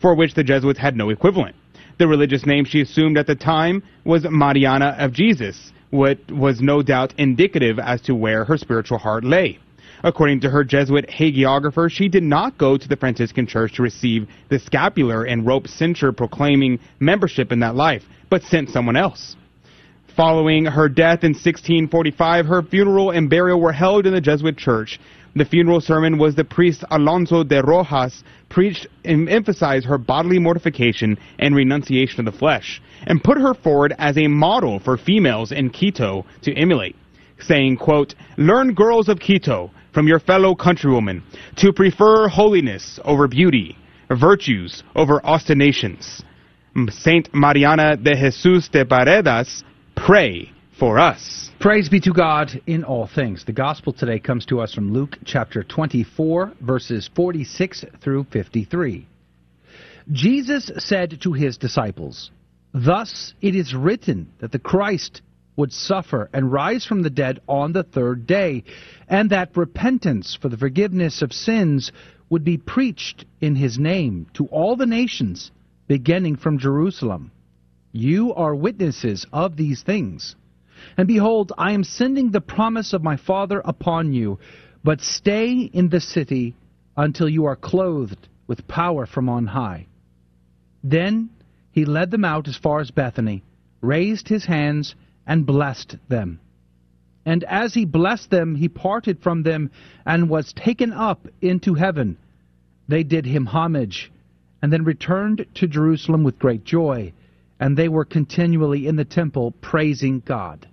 for 0.00 0.14
which 0.14 0.34
the 0.34 0.44
Jesuits 0.44 0.78
had 0.78 0.96
no 0.96 1.10
equivalent. 1.10 1.56
The 1.98 2.06
religious 2.06 2.46
name 2.46 2.64
she 2.64 2.80
assumed 2.80 3.18
at 3.18 3.26
the 3.26 3.34
time 3.34 3.82
was 4.04 4.24
Mariana 4.30 4.96
of 4.98 5.12
Jesus, 5.12 5.72
what 5.90 6.18
was 6.30 6.60
no 6.60 6.82
doubt 6.82 7.14
indicative 7.18 7.78
as 7.78 8.00
to 8.02 8.14
where 8.14 8.44
her 8.44 8.56
spiritual 8.56 8.98
heart 8.98 9.24
lay. 9.24 9.58
According 10.04 10.40
to 10.40 10.50
her 10.50 10.62
Jesuit 10.62 11.08
hagiographer, 11.08 11.90
she 11.90 12.08
did 12.08 12.22
not 12.22 12.56
go 12.56 12.76
to 12.76 12.88
the 12.88 12.96
Franciscan 12.96 13.46
Church 13.46 13.74
to 13.74 13.82
receive 13.82 14.28
the 14.48 14.58
scapular 14.60 15.24
and 15.24 15.44
rope 15.44 15.66
cincture 15.66 16.12
proclaiming 16.12 16.78
membership 17.00 17.50
in 17.50 17.60
that 17.60 17.74
life, 17.74 18.04
but 18.30 18.42
sent 18.44 18.70
someone 18.70 18.96
else. 18.96 19.34
Following 20.14 20.64
her 20.64 20.88
death 20.88 21.22
in 21.22 21.30
1645, 21.30 22.46
her 22.46 22.62
funeral 22.62 23.10
and 23.10 23.30
burial 23.30 23.60
were 23.60 23.72
held 23.72 24.06
in 24.06 24.14
the 24.14 24.20
Jesuit 24.20 24.56
church. 24.56 25.00
The 25.38 25.44
funeral 25.44 25.80
sermon 25.80 26.18
was 26.18 26.34
the 26.34 26.42
priest 26.42 26.82
Alonso 26.90 27.44
de 27.44 27.62
Rojas 27.62 28.24
preached 28.48 28.88
and 29.04 29.28
emphasized 29.28 29.86
her 29.86 29.96
bodily 29.96 30.40
mortification 30.40 31.16
and 31.38 31.54
renunciation 31.54 32.18
of 32.18 32.32
the 32.32 32.36
flesh, 32.36 32.82
and 33.06 33.22
put 33.22 33.38
her 33.38 33.54
forward 33.54 33.94
as 34.00 34.18
a 34.18 34.26
model 34.26 34.80
for 34.80 34.96
females 34.96 35.52
in 35.52 35.70
Quito 35.70 36.26
to 36.42 36.52
emulate, 36.54 36.96
saying, 37.38 37.76
quote, 37.76 38.16
Learn 38.36 38.74
girls 38.74 39.08
of 39.08 39.20
Quito 39.20 39.70
from 39.94 40.08
your 40.08 40.18
fellow 40.18 40.56
countrywomen 40.56 41.22
to 41.58 41.72
prefer 41.72 42.26
holiness 42.26 42.98
over 43.04 43.28
beauty, 43.28 43.78
virtues 44.10 44.82
over 44.96 45.24
ostinations. 45.24 46.20
Saint 46.88 47.32
Mariana 47.32 47.96
de 47.96 48.16
Jesus 48.16 48.68
de 48.70 48.84
Paredes, 48.84 49.62
pray 49.94 50.50
for 50.78 50.98
us. 50.98 51.50
Praise 51.58 51.88
be 51.88 51.98
to 52.00 52.12
God 52.12 52.62
in 52.66 52.84
all 52.84 53.08
things. 53.08 53.44
The 53.44 53.52
gospel 53.52 53.92
today 53.92 54.20
comes 54.20 54.46
to 54.46 54.60
us 54.60 54.72
from 54.72 54.92
Luke 54.92 55.18
chapter 55.24 55.64
24, 55.64 56.52
verses 56.60 57.10
46 57.16 57.84
through 58.00 58.26
53. 58.32 59.06
Jesus 60.12 60.70
said 60.78 61.20
to 61.22 61.32
his 61.32 61.58
disciples, 61.58 62.30
Thus 62.72 63.34
it 63.40 63.56
is 63.56 63.74
written 63.74 64.32
that 64.38 64.52
the 64.52 64.58
Christ 64.58 65.22
would 65.56 65.72
suffer 65.72 66.30
and 66.32 66.52
rise 66.52 66.86
from 66.86 67.02
the 67.02 67.10
dead 67.10 67.40
on 67.48 67.72
the 67.72 67.82
third 67.82 68.26
day, 68.26 68.62
and 69.08 69.30
that 69.30 69.56
repentance 69.56 70.38
for 70.40 70.48
the 70.48 70.56
forgiveness 70.56 71.22
of 71.22 71.32
sins 71.32 71.90
would 72.30 72.44
be 72.44 72.56
preached 72.56 73.24
in 73.40 73.56
his 73.56 73.78
name 73.78 74.26
to 74.34 74.46
all 74.46 74.76
the 74.76 74.86
nations, 74.86 75.50
beginning 75.88 76.36
from 76.36 76.58
Jerusalem. 76.58 77.32
You 77.90 78.32
are 78.34 78.54
witnesses 78.54 79.26
of 79.32 79.56
these 79.56 79.82
things. 79.82 80.36
And 80.96 81.08
behold, 81.08 81.52
I 81.58 81.72
am 81.72 81.84
sending 81.84 82.30
the 82.30 82.40
promise 82.40 82.92
of 82.92 83.02
my 83.02 83.16
Father 83.16 83.60
upon 83.64 84.12
you, 84.12 84.38
but 84.84 85.00
stay 85.00 85.52
in 85.52 85.88
the 85.88 86.00
city 86.00 86.54
until 86.96 87.28
you 87.28 87.44
are 87.44 87.56
clothed 87.56 88.28
with 88.46 88.68
power 88.68 89.06
from 89.06 89.28
on 89.28 89.46
high. 89.46 89.86
Then 90.82 91.30
he 91.72 91.84
led 91.84 92.10
them 92.10 92.24
out 92.24 92.48
as 92.48 92.56
far 92.56 92.80
as 92.80 92.90
Bethany, 92.90 93.42
raised 93.80 94.28
his 94.28 94.46
hands, 94.46 94.94
and 95.26 95.46
blessed 95.46 95.96
them. 96.08 96.40
And 97.24 97.44
as 97.44 97.74
he 97.74 97.84
blessed 97.84 98.30
them, 98.30 98.54
he 98.54 98.68
parted 98.68 99.20
from 99.20 99.42
them 99.42 99.70
and 100.06 100.30
was 100.30 100.52
taken 100.54 100.92
up 100.92 101.28
into 101.42 101.74
heaven. 101.74 102.16
They 102.88 103.02
did 103.02 103.26
him 103.26 103.46
homage, 103.46 104.10
and 104.62 104.72
then 104.72 104.84
returned 104.84 105.44
to 105.54 105.68
Jerusalem 105.68 106.24
with 106.24 106.38
great 106.38 106.64
joy 106.64 107.12
and 107.60 107.76
they 107.76 107.88
were 107.88 108.04
continually 108.04 108.86
in 108.86 108.96
the 108.96 109.04
temple 109.04 109.52
praising 109.52 110.20
God. 110.20 110.68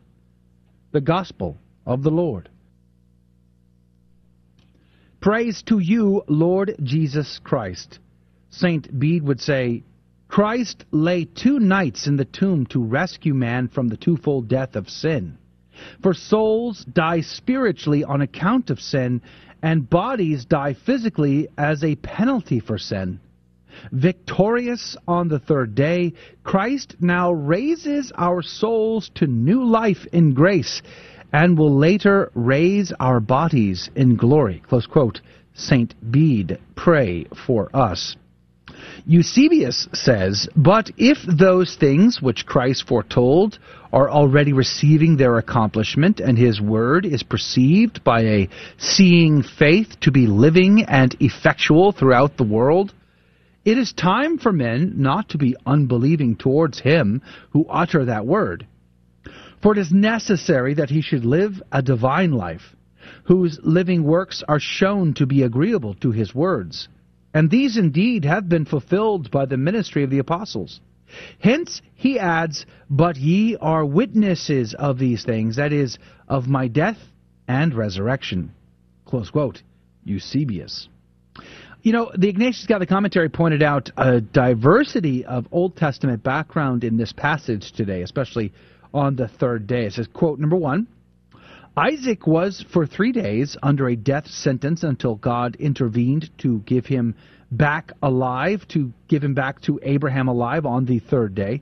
The 0.92 1.02
Gospel 1.02 1.58
of 1.86 2.04
the 2.04 2.12
Lord. 2.12 2.50
Praise 5.20 5.64
to 5.64 5.80
you, 5.80 6.24
Lord 6.28 6.76
Jesus 6.84 7.40
Christ. 7.44 8.00
St. 8.50 9.00
Bede 9.00 9.24
would 9.24 9.42
say, 9.42 9.84
Christ 10.28 10.86
lay 10.92 11.26
two 11.26 11.60
nights 11.60 12.08
in 12.08 12.16
the 12.16 12.26
tomb 12.26 12.66
to 12.68 12.84
rescue 12.84 13.34
man 13.34 13.68
from 13.68 13.88
the 13.88 13.98
twofold 13.98 14.48
death 14.48 14.76
of 14.76 14.90
sin. 14.90 15.38
For 16.02 16.14
souls 16.14 16.86
die 16.86 17.22
spiritually 17.22 18.04
on 18.04 18.22
account 18.22 18.70
of 18.70 18.80
sin, 18.80 19.22
and 19.62 19.90
bodies 19.90 20.46
die 20.46 20.74
physically 20.74 21.48
as 21.58 21.84
a 21.84 21.96
penalty 21.96 22.60
for 22.60 22.78
sin. 22.78 23.20
Victorious 23.92 24.98
on 25.08 25.28
the 25.28 25.40
third 25.40 25.76
day, 25.76 26.14
Christ 26.44 26.96
now 27.00 27.32
raises 27.32 28.12
our 28.18 28.42
souls 28.42 29.10
to 29.16 29.28
new 29.28 29.64
life 29.66 30.06
in 30.12 30.34
grace 30.34 30.82
and 31.34 31.58
will 31.58 31.78
later 31.78 32.32
raise 32.34 32.94
our 33.00 33.20
bodies 33.20 33.90
in 33.96 34.16
glory. 34.16 34.62
Close 34.68 34.88
quote. 34.88 35.22
St. 35.54 35.94
Bede, 36.12 36.60
pray 36.76 37.26
for 37.46 37.70
us. 37.74 38.16
Eusebius 39.06 39.88
says, 39.94 40.48
But 40.56 40.92
if 40.98 41.18
those 41.28 41.76
things 41.76 42.22
which 42.22 42.46
Christ 42.46 42.88
foretold 42.88 43.60
are 43.94 44.10
already 44.10 44.52
receiving 44.52 45.16
their 45.16 45.38
accomplishment, 45.38 46.20
and 46.20 46.38
his 46.38 46.60
word 46.60 47.06
is 47.06 47.24
perceived 47.24 48.04
by 48.04 48.22
a 48.22 48.50
seeing 48.78 49.44
faith 49.44 50.00
to 50.02 50.12
be 50.12 50.28
living 50.28 50.84
and 50.84 51.16
effectual 51.20 51.92
throughout 51.92 52.38
the 52.38 52.44
world, 52.44 52.94
it 53.66 53.80
is 53.80 53.94
time 53.94 54.38
for 54.38 54.54
men 54.54 54.94
not 54.98 55.30
to 55.30 55.40
be 55.40 55.56
unbelieving 55.66 56.36
towards 56.36 56.80
him 56.80 57.24
who 57.50 57.66
utter 57.66 58.06
that 58.06 58.28
word. 58.28 58.68
For 59.62 59.72
it 59.72 59.80
is 59.80 59.92
necessary 59.92 60.76
that 60.76 60.92
he 60.92 61.02
should 61.02 61.26
live 61.26 61.62
a 61.72 61.82
divine 61.82 62.32
life, 62.32 62.76
whose 63.24 63.60
living 63.64 64.04
works 64.04 64.44
are 64.48 64.60
shown 64.60 65.16
to 65.16 65.26
be 65.26 65.42
agreeable 65.42 65.96
to 65.96 66.12
his 66.12 66.36
words. 66.36 66.88
And 67.34 67.50
these 67.50 67.76
indeed 67.76 68.24
have 68.24 68.48
been 68.48 68.66
fulfilled 68.66 69.32
by 69.32 69.46
the 69.46 69.58
ministry 69.58 70.04
of 70.04 70.12
the 70.12 70.20
apostles. 70.20 70.80
Hence, 71.40 71.82
he 71.96 72.20
adds, 72.20 72.66
But 72.90 73.18
ye 73.18 73.58
are 73.58 73.86
witnesses 73.86 74.76
of 74.76 75.00
these 75.00 75.24
things, 75.24 75.56
that 75.56 75.74
is, 75.74 75.98
of 76.28 76.48
my 76.48 76.68
death 76.68 77.00
and 77.48 77.74
resurrection. 77.74 78.52
Eusebius. 80.04 80.88
You 81.86 81.92
know, 81.92 82.12
the 82.18 82.30
Ignatius 82.30 82.66
the 82.66 82.88
commentary 82.88 83.30
pointed 83.30 83.62
out 83.62 83.92
a 83.96 84.20
diversity 84.20 85.24
of 85.24 85.46
Old 85.52 85.78
Testament 85.78 86.24
background 86.24 86.84
in 86.84 86.98
this 86.98 87.14
passage 87.14 87.74
today, 87.74 88.02
especially 88.02 88.54
on 88.92 89.16
the 89.16 89.28
third 89.28 89.68
day. 89.68 89.86
It 89.86 89.94
says, 89.94 90.08
quote, 90.12 90.40
number 90.40 90.56
one, 90.56 90.88
Isaac 91.78 92.26
was 92.26 92.66
for 92.74 92.88
three 92.88 93.12
days 93.12 93.56
under 93.62 93.88
a 93.88 93.96
death 93.96 94.26
sentence 94.26 94.82
until 94.82 95.14
God 95.14 95.58
intervened 95.58 96.32
to 96.40 96.58
give 96.62 96.88
him 96.88 97.14
back 97.52 97.92
alive, 98.02 98.68
to 98.70 98.92
give 99.08 99.24
him 99.24 99.36
back 99.36 99.62
to 99.62 99.80
Abraham 99.84 100.28
alive 100.28 100.66
on 100.66 100.86
the 100.86 100.98
third 100.98 101.36
day. 101.36 101.62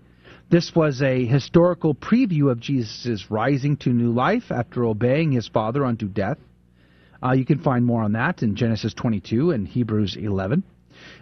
This 0.50 0.74
was 0.74 1.02
a 1.02 1.26
historical 1.26 1.94
preview 1.94 2.50
of 2.50 2.62
Jesus' 2.62 3.30
rising 3.30 3.76
to 3.78 3.90
new 3.90 4.14
life 4.14 4.52
after 4.52 4.86
obeying 4.86 5.34
his 5.34 5.50
father 5.50 5.84
unto 5.84 6.08
death. 6.08 6.38
Uh, 7.24 7.32
you 7.32 7.46
can 7.46 7.60
find 7.60 7.86
more 7.86 8.04
on 8.04 8.12
that 8.14 8.44
in 8.44 8.56
Genesis 8.56 8.94
22 8.94 9.52
and 9.52 9.68
Hebrews 9.68 10.18
11. 10.20 10.64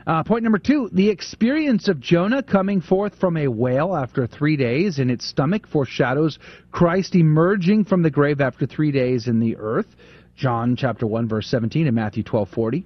Uh, 0.06 0.24
point 0.24 0.44
number 0.44 0.60
two 0.60 0.90
the 0.92 1.10
experience 1.10 1.88
of 1.88 2.00
Jonah 2.00 2.44
coming 2.44 2.82
forth 2.82 3.16
from 3.20 3.38
a 3.38 3.48
whale 3.48 3.96
after 3.96 4.28
three 4.28 4.56
days 4.58 5.00
in 5.00 5.10
its 5.10 5.28
stomach 5.28 5.68
foreshadows 5.68 6.40
Christ 6.72 7.16
emerging 7.16 7.86
from 7.86 8.02
the 8.02 8.10
grave 8.10 8.42
after 8.42 8.66
three 8.66 8.92
days 8.92 9.28
in 9.28 9.40
the 9.40 9.56
earth. 9.58 9.88
John 10.36 10.76
chapter 10.76 11.06
1 11.08 11.28
verse 11.28 11.48
17 11.48 11.88
and 11.88 11.96
Matthew 11.96 12.24
12:40. 12.24 12.84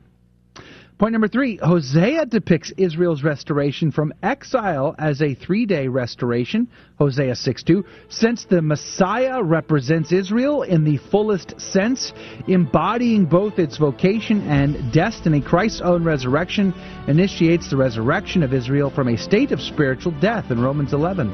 Point 0.98 1.12
number 1.12 1.28
three 1.28 1.58
Hosea 1.58 2.26
depicts 2.26 2.72
Israel's 2.78 3.22
restoration 3.22 3.92
from 3.92 4.14
exile 4.24 4.96
as 4.98 5.22
a 5.22 5.36
three 5.36 5.66
day 5.66 5.90
restoration, 5.90 6.70
Hosea 6.98 7.36
6 7.36 7.64
2. 7.64 7.86
Since 8.08 8.46
the 8.46 8.62
Messiah 8.62 9.44
represents 9.44 10.14
Israel 10.14 10.62
in 10.62 10.86
the 10.86 10.98
fullest 11.12 11.60
sense, 11.60 12.14
embodying 12.48 13.26
both 13.26 13.60
its 13.60 13.76
vocation 13.78 14.48
and 14.48 14.94
destiny, 14.94 15.42
Christ's 15.42 15.82
own 15.82 16.06
resurrection 16.06 16.74
initiates 17.10 17.70
the 17.70 17.76
resurrection 17.76 18.42
of 18.42 18.54
Israel 18.54 18.90
from 18.90 19.10
a 19.10 19.18
state 19.18 19.52
of 19.52 19.60
spiritual 19.60 20.14
death 20.22 20.50
in 20.50 20.62
Romans 20.62 20.94
11. 20.94 21.28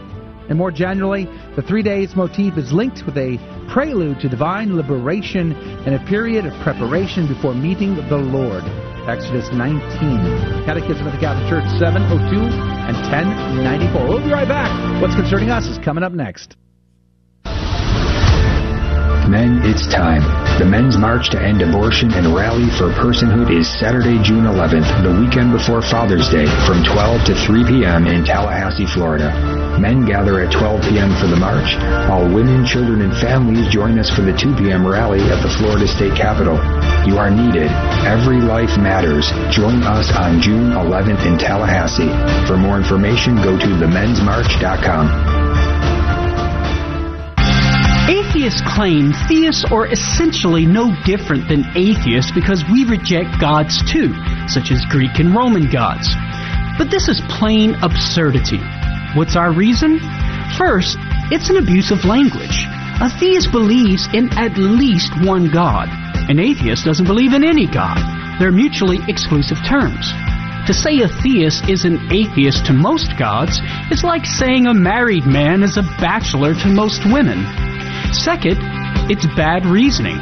And 0.49 0.57
more 0.57 0.71
generally, 0.71 1.25
the 1.55 1.61
three 1.61 1.83
days 1.83 2.15
motif 2.15 2.57
is 2.57 2.73
linked 2.73 3.05
with 3.05 3.15
a 3.15 3.37
prelude 3.71 4.21
to 4.21 4.27
divine 4.27 4.75
liberation 4.75 5.51
and 5.85 5.93
a 5.93 6.05
period 6.09 6.47
of 6.47 6.63
preparation 6.63 7.27
before 7.27 7.53
meeting 7.53 7.95
the 8.09 8.17
Lord. 8.17 8.63
Exodus 9.07 9.49
19. 9.51 10.65
Catechism 10.65 11.07
of 11.07 11.13
the 11.13 11.19
Catholic 11.19 11.49
Church 11.49 11.65
702 11.79 12.37
and 12.37 12.95
1094. 13.09 14.07
We'll 14.07 14.23
be 14.23 14.31
right 14.31 14.47
back. 14.47 14.69
What's 15.01 15.15
concerning 15.15 15.49
us 15.49 15.65
is 15.65 15.77
coming 15.79 16.03
up 16.03 16.13
next. 16.13 16.55
Men, 19.31 19.63
it's 19.63 19.87
time. 19.87 20.19
The 20.59 20.67
Men's 20.67 20.97
March 20.97 21.29
to 21.29 21.41
End 21.41 21.61
Abortion 21.61 22.11
and 22.11 22.35
Rally 22.35 22.67
for 22.75 22.91
Personhood 22.91 23.47
is 23.47 23.63
Saturday, 23.79 24.19
June 24.19 24.43
11th, 24.43 24.91
the 25.07 25.15
weekend 25.23 25.55
before 25.55 25.81
Father's 25.81 26.27
Day, 26.27 26.43
from 26.67 26.83
12 26.83 27.31
to 27.31 27.33
3 27.47 27.63
p.m. 27.63 28.07
in 28.07 28.25
Tallahassee, 28.25 28.91
Florida. 28.91 29.31
Men 29.79 30.03
gather 30.03 30.41
at 30.41 30.51
12 30.51 30.83
p.m. 30.83 31.15
for 31.15 31.31
the 31.31 31.39
march. 31.39 31.79
All 32.11 32.27
women, 32.27 32.67
children, 32.67 32.99
and 33.07 33.15
families 33.23 33.71
join 33.71 33.97
us 33.99 34.11
for 34.11 34.19
the 34.19 34.35
2 34.35 34.51
p.m. 34.59 34.85
rally 34.85 35.23
at 35.31 35.39
the 35.39 35.49
Florida 35.63 35.87
State 35.87 36.19
Capitol. 36.19 36.59
You 37.07 37.15
are 37.15 37.31
needed. 37.31 37.71
Every 38.03 38.43
life 38.43 38.75
matters. 38.75 39.31
Join 39.47 39.79
us 39.87 40.11
on 40.11 40.41
June 40.41 40.75
11th 40.75 41.23
in 41.23 41.39
Tallahassee. 41.39 42.11
For 42.51 42.59
more 42.59 42.75
information, 42.75 43.39
go 43.39 43.55
to 43.55 43.69
themensmarch.com. 43.79 45.40
Atheists 48.09 48.61
claim 48.65 49.13
theists 49.27 49.63
are 49.71 49.85
essentially 49.85 50.65
no 50.65 50.91
different 51.05 51.47
than 51.47 51.65
atheists 51.75 52.31
because 52.31 52.63
we 52.71 52.83
reject 52.85 53.39
gods 53.39 53.77
too, 53.91 54.13
such 54.47 54.71
as 54.71 54.85
Greek 54.89 55.19
and 55.19 55.35
Roman 55.35 55.69
gods. 55.69 56.09
But 56.77 56.89
this 56.89 57.07
is 57.07 57.21
plain 57.29 57.75
absurdity. 57.83 58.59
What's 59.15 59.35
our 59.35 59.53
reason? 59.53 59.99
First, 60.57 60.97
it's 61.29 61.49
an 61.49 61.57
abuse 61.57 61.91
of 61.91 62.03
language. 62.03 62.65
A 63.01 63.09
theist 63.19 63.51
believes 63.51 64.07
in 64.13 64.33
at 64.37 64.57
least 64.57 65.11
one 65.21 65.51
God. 65.51 65.87
An 66.29 66.39
atheist 66.39 66.85
doesn't 66.85 67.07
believe 67.07 67.33
in 67.33 67.43
any 67.43 67.67
God. 67.67 67.97
They're 68.39 68.51
mutually 68.51 68.99
exclusive 69.07 69.57
terms. 69.67 70.11
To 70.67 70.73
say 70.73 71.01
a 71.01 71.07
theist 71.07 71.69
is 71.69 71.85
an 71.85 72.11
atheist 72.11 72.65
to 72.65 72.73
most 72.73 73.17
gods 73.17 73.59
is 73.91 74.03
like 74.03 74.25
saying 74.25 74.67
a 74.67 74.73
married 74.73 75.25
man 75.25 75.63
is 75.63 75.77
a 75.77 75.83
bachelor 75.99 76.53
to 76.55 76.67
most 76.67 77.05
women. 77.05 77.45
Second, 78.11 78.57
it's 79.09 79.25
bad 79.35 79.65
reasoning. 79.65 80.17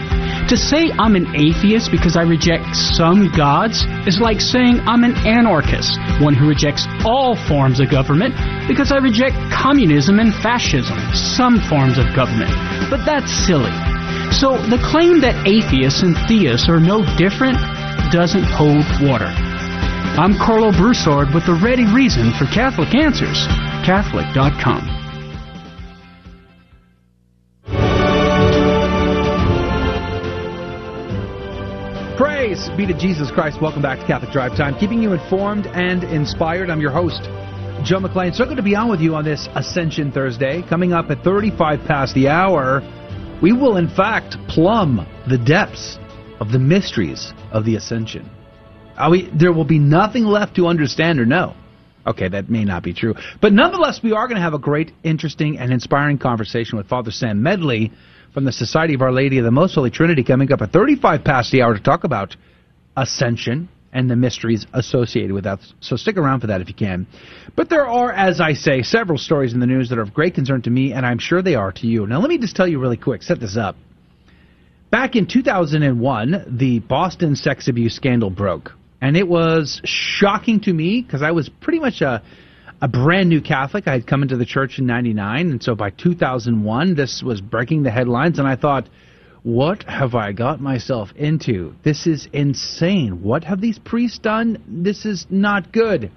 To 0.49 0.57
say 0.57 0.89
I'm 0.97 1.15
an 1.15 1.35
atheist 1.35 1.91
because 1.91 2.17
I 2.17 2.23
reject 2.23 2.75
some 2.75 3.31
gods 3.35 3.85
is 4.07 4.19
like 4.19 4.41
saying 4.41 4.79
I'm 4.81 5.03
an 5.03 5.15
anarchist, 5.27 5.99
one 6.21 6.33
who 6.33 6.47
rejects 6.47 6.87
all 7.05 7.35
forms 7.35 7.79
of 7.79 7.91
government 7.91 8.33
because 8.67 8.91
I 8.91 8.97
reject 8.97 9.35
communism 9.53 10.19
and 10.19 10.33
fascism, 10.41 10.97
some 11.13 11.59
forms 11.69 11.97
of 11.97 12.05
government. 12.15 12.51
But 12.89 13.05
that's 13.05 13.29
silly. 13.45 13.73
So 14.33 14.57
the 14.57 14.81
claim 14.81 15.21
that 15.21 15.45
atheists 15.45 16.01
and 16.01 16.15
theists 16.27 16.69
are 16.69 16.79
no 16.79 17.05
different 17.17 17.57
doesn't 18.11 18.43
hold 18.43 18.85
water. 19.01 19.29
I'm 20.17 20.33
Karlo 20.33 20.75
Broussard 20.75 21.33
with 21.33 21.45
the 21.45 21.53
ready 21.53 21.85
reason 21.85 22.33
for 22.33 22.45
Catholic 22.45 22.95
Answers, 22.95 23.45
Catholic.com. 23.85 24.98
Praise 32.19 32.69
be 32.75 32.85
to 32.85 32.93
Jesus 32.93 33.31
Christ. 33.31 33.61
Welcome 33.61 33.81
back 33.81 33.97
to 33.97 34.05
Catholic 34.05 34.33
Drive 34.33 34.57
Time, 34.57 34.77
keeping 34.77 35.01
you 35.01 35.13
informed 35.13 35.67
and 35.67 36.03
inspired. 36.03 36.69
I'm 36.69 36.81
your 36.81 36.91
host, 36.91 37.21
Joe 37.85 38.01
McClane. 38.01 38.35
So 38.35 38.43
good 38.43 38.57
to 38.57 38.61
be 38.61 38.75
on 38.75 38.89
with 38.89 38.99
you 38.99 39.15
on 39.15 39.23
this 39.23 39.47
Ascension 39.55 40.11
Thursday. 40.11 40.61
Coming 40.67 40.91
up 40.91 41.09
at 41.11 41.23
35 41.23 41.79
past 41.87 42.13
the 42.15 42.27
hour, 42.27 42.81
we 43.41 43.53
will 43.53 43.77
in 43.77 43.87
fact 43.87 44.35
plumb 44.49 45.07
the 45.29 45.37
depths 45.37 45.97
of 46.41 46.51
the 46.51 46.59
mysteries 46.59 47.31
of 47.53 47.63
the 47.63 47.77
Ascension. 47.77 48.29
We, 49.09 49.29
there 49.33 49.53
will 49.53 49.63
be 49.63 49.79
nothing 49.79 50.25
left 50.25 50.57
to 50.57 50.67
understand 50.67 51.21
or 51.21 51.25
know. 51.25 51.55
Okay, 52.05 52.27
that 52.27 52.49
may 52.49 52.65
not 52.65 52.83
be 52.83 52.93
true. 52.93 53.15
But 53.41 53.53
nonetheless, 53.53 54.01
we 54.03 54.11
are 54.11 54.27
going 54.27 54.35
to 54.35 54.41
have 54.41 54.53
a 54.53 54.59
great, 54.59 54.91
interesting, 55.03 55.57
and 55.57 55.71
inspiring 55.71 56.17
conversation 56.17 56.77
with 56.77 56.89
Father 56.89 57.11
Sam 57.11 57.41
Medley 57.41 57.93
from 58.33 58.45
the 58.45 58.51
Society 58.51 58.93
of 58.93 59.01
Our 59.01 59.11
Lady 59.11 59.37
of 59.37 59.45
the 59.45 59.51
Most 59.51 59.75
Holy 59.75 59.89
Trinity 59.89 60.23
coming 60.23 60.51
up 60.51 60.61
at 60.61 60.71
35 60.71 61.23
past 61.23 61.51
the 61.51 61.61
hour 61.61 61.73
to 61.73 61.81
talk 61.81 62.03
about 62.03 62.35
ascension 62.95 63.69
and 63.91 64.09
the 64.09 64.15
mysteries 64.15 64.67
associated 64.73 65.31
with 65.31 65.45
that. 65.45 65.59
So 65.79 65.95
stick 65.95 66.17
around 66.17 66.41
for 66.41 66.47
that 66.47 66.61
if 66.61 66.67
you 66.67 66.75
can. 66.75 67.07
But 67.55 67.69
there 67.69 67.87
are, 67.87 68.11
as 68.11 68.39
I 68.39 68.53
say, 68.53 68.83
several 68.83 69.17
stories 69.17 69.53
in 69.53 69.59
the 69.59 69.65
news 69.65 69.89
that 69.89 69.97
are 69.97 70.03
of 70.03 70.13
great 70.13 70.35
concern 70.35 70.61
to 70.63 70.69
me, 70.69 70.93
and 70.93 71.05
I'm 71.05 71.17
sure 71.17 71.41
they 71.41 71.55
are 71.55 71.71
to 71.71 71.87
you. 71.87 72.05
Now, 72.05 72.19
let 72.19 72.29
me 72.29 72.37
just 72.37 72.55
tell 72.55 72.67
you 72.67 72.79
really 72.79 72.97
quick, 72.97 73.23
set 73.23 73.39
this 73.39 73.57
up. 73.57 73.75
Back 74.91 75.15
in 75.15 75.27
2001, 75.27 76.57
the 76.57 76.79
Boston 76.79 77.35
sex 77.35 77.67
abuse 77.67 77.95
scandal 77.95 78.29
broke. 78.29 78.71
And 79.01 79.15
it 79.15 79.27
was 79.27 79.81
shocking 79.85 80.59
to 80.61 80.73
me 80.73 81.01
because 81.01 81.21
I 81.21 81.31
was 81.31 81.47
pretty 81.47 81.79
much 81.79 82.01
a 82.01 82.21
a 82.81 82.87
brand 82.87 83.29
new 83.29 83.41
Catholic. 83.41 83.87
I 83.87 83.93
had 83.93 84.07
come 84.07 84.21
into 84.21 84.37
the 84.37 84.45
church 84.45 84.79
in 84.79 84.85
99, 84.85 85.51
and 85.51 85.63
so 85.63 85.75
by 85.75 85.89
2001, 85.89 86.95
this 86.95 87.21
was 87.23 87.41
breaking 87.41 87.83
the 87.83 87.91
headlines, 87.91 88.39
and 88.39 88.47
I 88.47 88.55
thought, 88.55 88.87
what 89.43 89.83
have 89.83 90.15
I 90.15 90.33
got 90.33 90.59
myself 90.59 91.09
into? 91.15 91.73
This 91.83 92.07
is 92.07 92.27
insane. 92.33 93.23
What 93.23 93.45
have 93.45 93.61
these 93.61 93.79
priests 93.79 94.19
done? 94.19 94.61
This 94.67 95.05
is 95.05 95.25
not 95.29 95.71
good. 95.71 96.11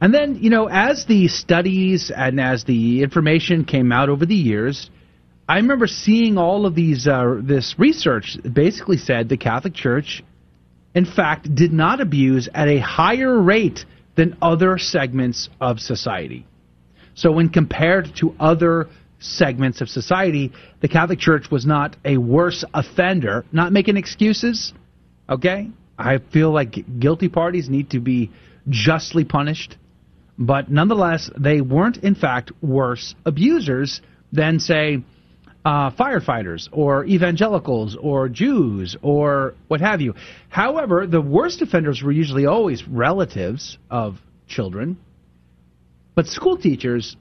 And 0.00 0.12
then, 0.12 0.36
you 0.36 0.50
know, 0.50 0.68
as 0.68 1.06
the 1.06 1.28
studies 1.28 2.12
and 2.14 2.40
as 2.40 2.64
the 2.64 3.02
information 3.02 3.64
came 3.64 3.90
out 3.90 4.08
over 4.08 4.26
the 4.26 4.34
years, 4.34 4.90
I 5.48 5.56
remember 5.56 5.86
seeing 5.86 6.38
all 6.38 6.66
of 6.66 6.74
these, 6.74 7.06
uh, 7.06 7.40
this 7.42 7.74
research 7.78 8.36
basically 8.50 8.96
said 8.96 9.28
the 9.28 9.36
Catholic 9.36 9.74
Church, 9.74 10.22
in 10.94 11.04
fact, 11.04 11.52
did 11.54 11.72
not 11.72 12.00
abuse 12.00 12.48
at 12.54 12.68
a 12.68 12.78
higher 12.78 13.40
rate 13.40 13.84
than 14.16 14.36
other 14.40 14.78
segments 14.78 15.48
of 15.60 15.80
society. 15.80 16.46
So, 17.14 17.32
when 17.32 17.48
compared 17.48 18.16
to 18.16 18.34
other 18.40 18.88
segments 19.18 19.80
of 19.80 19.88
society, 19.88 20.52
the 20.80 20.88
Catholic 20.88 21.18
Church 21.18 21.50
was 21.50 21.64
not 21.64 21.96
a 22.04 22.16
worse 22.18 22.64
offender, 22.74 23.44
not 23.52 23.72
making 23.72 23.96
excuses. 23.96 24.72
Okay? 25.28 25.70
I 25.98 26.18
feel 26.18 26.50
like 26.50 26.98
guilty 26.98 27.28
parties 27.28 27.68
need 27.68 27.90
to 27.90 28.00
be 28.00 28.30
justly 28.68 29.24
punished, 29.24 29.76
but 30.38 30.70
nonetheless, 30.70 31.30
they 31.38 31.60
weren't, 31.60 31.98
in 31.98 32.14
fact, 32.14 32.50
worse 32.60 33.14
abusers 33.24 34.00
than, 34.32 34.58
say, 34.58 35.04
uh, 35.64 35.90
firefighters 35.92 36.68
or 36.72 37.04
evangelicals 37.06 37.96
or 38.00 38.28
Jews 38.28 38.96
or 39.02 39.54
what 39.68 39.80
have 39.80 40.00
you. 40.00 40.14
However, 40.48 41.06
the 41.06 41.20
worst 41.20 41.62
offenders 41.62 42.02
were 42.02 42.12
usually 42.12 42.46
always 42.46 42.86
relatives 42.86 43.78
of 43.90 44.18
children, 44.46 44.98
but 46.14 46.26
school 46.26 46.56
teachers 46.56 47.16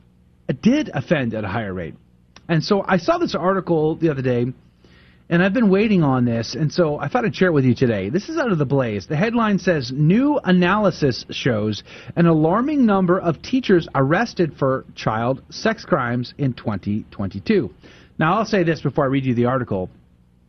did 0.61 0.89
offend 0.93 1.33
at 1.33 1.43
a 1.43 1.47
higher 1.47 1.73
rate. 1.73 1.95
And 2.49 2.63
so 2.63 2.83
I 2.85 2.97
saw 2.97 3.17
this 3.17 3.35
article 3.35 3.95
the 3.95 4.09
other 4.09 4.21
day, 4.21 4.45
and 5.33 5.41
I've 5.41 5.51
been 5.51 5.71
waiting 5.71 6.03
on 6.03 6.25
this, 6.25 6.53
and 6.53 6.71
so 6.71 6.99
I 6.99 7.07
thought 7.07 7.25
I'd 7.25 7.35
share 7.35 7.47
it 7.47 7.53
with 7.53 7.65
you 7.65 7.73
today. 7.73 8.09
This 8.09 8.29
is 8.29 8.37
out 8.37 8.51
of 8.51 8.59
the 8.59 8.67
Blaze. 8.67 9.07
The 9.07 9.15
headline 9.15 9.57
says 9.57 9.91
New 9.91 10.39
analysis 10.43 11.25
shows 11.31 11.81
an 12.15 12.27
alarming 12.27 12.85
number 12.85 13.19
of 13.19 13.41
teachers 13.41 13.87
arrested 13.95 14.53
for 14.59 14.85
child 14.93 15.41
sex 15.49 15.85
crimes 15.85 16.35
in 16.37 16.53
2022. 16.53 17.73
Now, 18.19 18.37
I'll 18.37 18.45
say 18.45 18.61
this 18.61 18.81
before 18.81 19.05
I 19.05 19.07
read 19.07 19.25
you 19.25 19.33
the 19.33 19.45
article. 19.45 19.89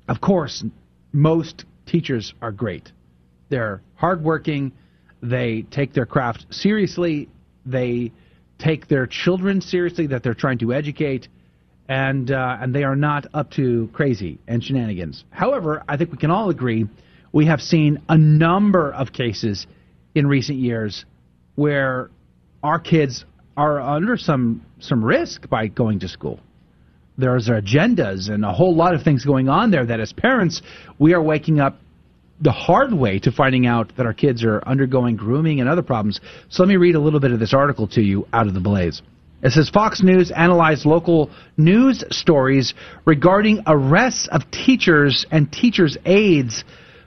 Of 0.07 0.20
course, 0.20 0.62
most 1.14 1.64
teachers 1.87 2.35
are 2.42 2.53
great. 2.53 2.92
They're 3.49 3.81
hardworking. 3.94 4.70
They 5.23 5.62
take 5.70 5.94
their 5.94 6.05
craft 6.05 6.44
seriously. 6.51 7.31
They 7.64 8.12
take 8.59 8.88
their 8.88 9.07
children 9.07 9.62
seriously 9.62 10.09
that 10.09 10.23
they're 10.23 10.35
trying 10.35 10.59
to 10.59 10.75
educate, 10.75 11.29
and 11.88 12.31
uh, 12.31 12.59
and 12.61 12.75
they 12.75 12.85
are 12.85 12.97
not 12.97 13.27
up 13.35 13.51
to 13.53 13.88
crazy 13.92 14.38
and 14.49 14.62
shenanigans. 14.62 15.25
However, 15.31 15.83
I 15.88 15.97
think 15.97 16.12
we 16.12 16.18
can 16.18 16.31
all 16.31 16.51
agree 16.51 16.87
we 17.33 17.47
have 17.47 17.61
seen 17.61 18.01
a 18.09 18.16
number 18.16 18.92
of 18.92 19.12
cases 19.12 19.66
in 20.14 20.27
recent 20.27 20.59
years 20.59 21.05
where 21.57 22.11
our 22.62 22.79
kids 22.79 23.25
are 23.57 23.81
under 23.81 24.16
some 24.16 24.64
some 24.81 25.05
risk 25.05 25.49
by 25.49 25.66
going 25.68 26.01
to 26.01 26.09
school 26.09 26.40
there's 27.16 27.49
agendas 27.49 28.29
and 28.29 28.44
a 28.44 28.53
whole 28.53 28.75
lot 28.75 28.94
of 28.94 29.03
things 29.03 29.25
going 29.25 29.49
on 29.49 29.70
there 29.70 29.87
that 29.87 30.01
as 30.01 30.12
parents 30.12 30.62
we 30.99 31.14
are 31.14 31.23
waking 31.23 31.61
up 31.61 31.77
the 32.40 32.51
hard 32.51 32.92
way 32.92 33.18
to 33.20 33.31
finding 33.31 33.66
out 33.66 33.92
that 33.97 34.07
our 34.07 34.12
kids 34.12 34.44
are 34.44 34.62
undergoing 34.66 35.16
grooming 35.16 35.61
and 35.61 35.68
other 35.68 35.83
problems. 35.83 36.20
So 36.49 36.64
let 36.64 36.68
me 36.68 36.77
read 36.77 36.97
a 36.97 37.01
little 37.01 37.20
bit 37.20 37.31
of 37.31 37.38
this 37.38 37.55
article 37.55 37.87
to 37.88 38.03
you 38.03 38.27
out 38.33 38.49
of 38.49 38.55
the 38.55 38.61
blaze. 38.61 39.03
It 39.42 39.53
says 39.53 39.68
Fox 39.68 40.03
News 40.03 40.31
analyzed 40.31 40.87
local 40.87 41.31
news 41.57 42.03
stories 42.11 42.75
regarding 43.05 43.62
arrests 43.66 44.29
of 44.29 44.51
teachers 44.51 45.27
and 45.31 45.53
teachers' 45.53 45.99
aides 46.07 46.64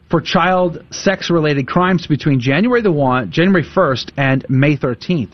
for 0.10 0.22
child 0.22 0.84
sex 0.92 1.30
related 1.30 1.68
crimes 1.68 2.08
between 2.08 2.40
January 2.40 2.82
the 2.82 2.92
1, 2.92 3.32
January 3.32 3.64
1st 3.64 4.12
and 4.18 4.46
May 4.50 4.78
13th. 4.78 5.32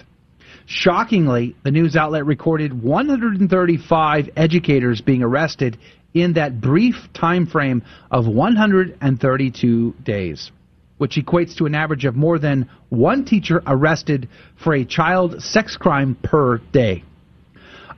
Shockingly, 0.65 1.55
the 1.63 1.71
news 1.71 1.95
outlet 1.95 2.25
recorded 2.25 2.81
135 2.81 4.29
educators 4.35 5.01
being 5.01 5.21
arrested 5.21 5.77
in 6.13 6.33
that 6.33 6.61
brief 6.61 6.95
time 7.13 7.45
frame 7.45 7.83
of 8.11 8.27
132 8.27 9.95
days, 10.03 10.51
which 10.97 11.15
equates 11.15 11.55
to 11.57 11.65
an 11.65 11.75
average 11.75 12.05
of 12.05 12.15
more 12.15 12.39
than 12.39 12.69
one 12.89 13.25
teacher 13.25 13.61
arrested 13.65 14.29
for 14.55 14.73
a 14.73 14.85
child 14.85 15.41
sex 15.41 15.75
crime 15.75 16.15
per 16.23 16.57
day. 16.71 17.03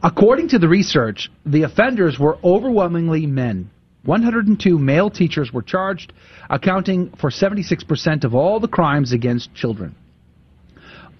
According 0.03 0.49
to 0.49 0.59
the 0.59 0.67
research, 0.67 1.31
the 1.45 1.63
offenders 1.63 2.19
were 2.19 2.37
overwhelmingly 2.43 3.25
men. 3.25 3.69
102 4.03 4.77
male 4.77 5.09
teachers 5.09 5.51
were 5.51 5.63
charged, 5.63 6.13
accounting 6.49 7.09
for 7.19 7.29
76% 7.29 8.23
of 8.23 8.35
all 8.35 8.59
the 8.59 8.67
crimes 8.67 9.13
against 9.13 9.53
children. 9.55 9.95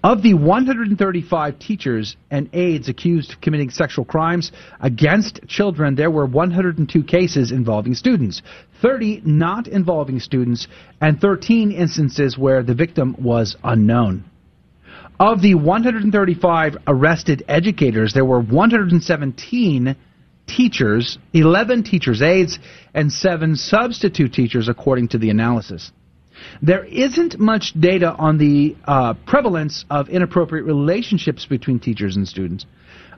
Of 0.06 0.22
the 0.22 0.34
135 0.34 1.58
teachers 1.58 2.16
and 2.30 2.48
aides 2.52 2.88
accused 2.88 3.32
of 3.32 3.40
committing 3.40 3.70
sexual 3.70 4.04
crimes 4.04 4.52
against 4.78 5.40
children, 5.48 5.96
there 5.96 6.12
were 6.12 6.26
102 6.26 7.02
cases 7.02 7.50
involving 7.50 7.92
students, 7.92 8.40
30 8.82 9.22
not 9.24 9.66
involving 9.66 10.20
students, 10.20 10.68
and 11.00 11.20
13 11.20 11.72
instances 11.72 12.38
where 12.38 12.62
the 12.62 12.72
victim 12.72 13.16
was 13.18 13.56
unknown. 13.64 14.22
Of 15.18 15.42
the 15.42 15.56
135 15.56 16.76
arrested 16.86 17.44
educators, 17.48 18.14
there 18.14 18.24
were 18.24 18.40
117 18.40 19.96
teachers, 20.46 21.18
11 21.32 21.82
teachers' 21.82 22.22
aides, 22.22 22.60
and 22.94 23.12
7 23.12 23.56
substitute 23.56 24.32
teachers, 24.32 24.68
according 24.68 25.08
to 25.08 25.18
the 25.18 25.30
analysis. 25.30 25.90
There 26.62 26.84
isn't 26.84 27.38
much 27.38 27.72
data 27.78 28.12
on 28.12 28.38
the 28.38 28.76
uh, 28.84 29.14
prevalence 29.26 29.84
of 29.90 30.08
inappropriate 30.08 30.64
relationships 30.64 31.46
between 31.46 31.78
teachers 31.78 32.16
and 32.16 32.26
students. 32.26 32.66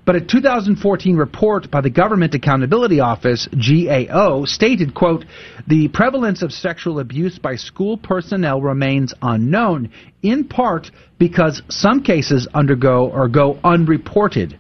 But 0.09 0.17
a 0.17 0.21
2014 0.23 1.17
report 1.17 1.71
by 1.71 1.83
the 1.83 1.91
Government 1.91 2.35
Accountability 2.35 2.99
Office, 2.99 3.47
GAO, 3.53 4.47
stated, 4.47 4.95
quote, 4.95 5.27
the 5.67 5.89
prevalence 5.89 6.41
of 6.41 6.51
sexual 6.51 7.01
abuse 7.01 7.39
by 7.39 7.57
school 7.57 7.99
personnel 7.99 8.63
remains 8.63 9.13
unknown, 9.21 9.91
in 10.23 10.45
part 10.45 10.91
because 11.19 11.61
some 11.69 12.03
cases 12.03 12.49
undergo 12.55 13.11
or 13.11 13.29
go 13.29 13.59
unreported. 13.63 14.59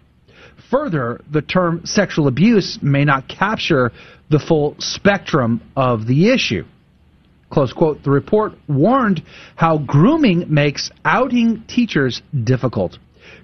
Further, 0.70 1.22
the 1.30 1.40
term 1.40 1.80
sexual 1.86 2.28
abuse 2.28 2.78
may 2.82 3.06
not 3.06 3.26
capture 3.26 3.90
the 4.28 4.38
full 4.38 4.76
spectrum 4.78 5.62
of 5.74 6.06
the 6.06 6.30
issue. 6.30 6.64
Close 7.50 7.72
quote. 7.72 8.02
The 8.02 8.10
report 8.10 8.52
warned 8.68 9.22
how 9.56 9.78
grooming 9.78 10.44
makes 10.52 10.90
outing 11.04 11.64
teachers 11.66 12.22
difficult. 12.44 12.98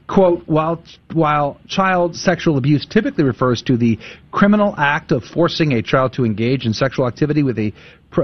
Quote, 0.06 0.42
while, 0.46 0.82
while 1.12 1.58
child 1.66 2.14
sexual 2.14 2.58
abuse 2.58 2.86
typically 2.86 3.24
refers 3.24 3.62
to 3.62 3.76
the 3.76 3.98
criminal 4.32 4.74
act 4.76 5.12
of 5.12 5.24
forcing 5.24 5.72
a 5.72 5.82
child 5.82 6.12
to 6.14 6.24
engage 6.24 6.66
in 6.66 6.74
sexual 6.74 7.06
activity 7.06 7.42
with 7.42 7.58
a, 7.58 7.72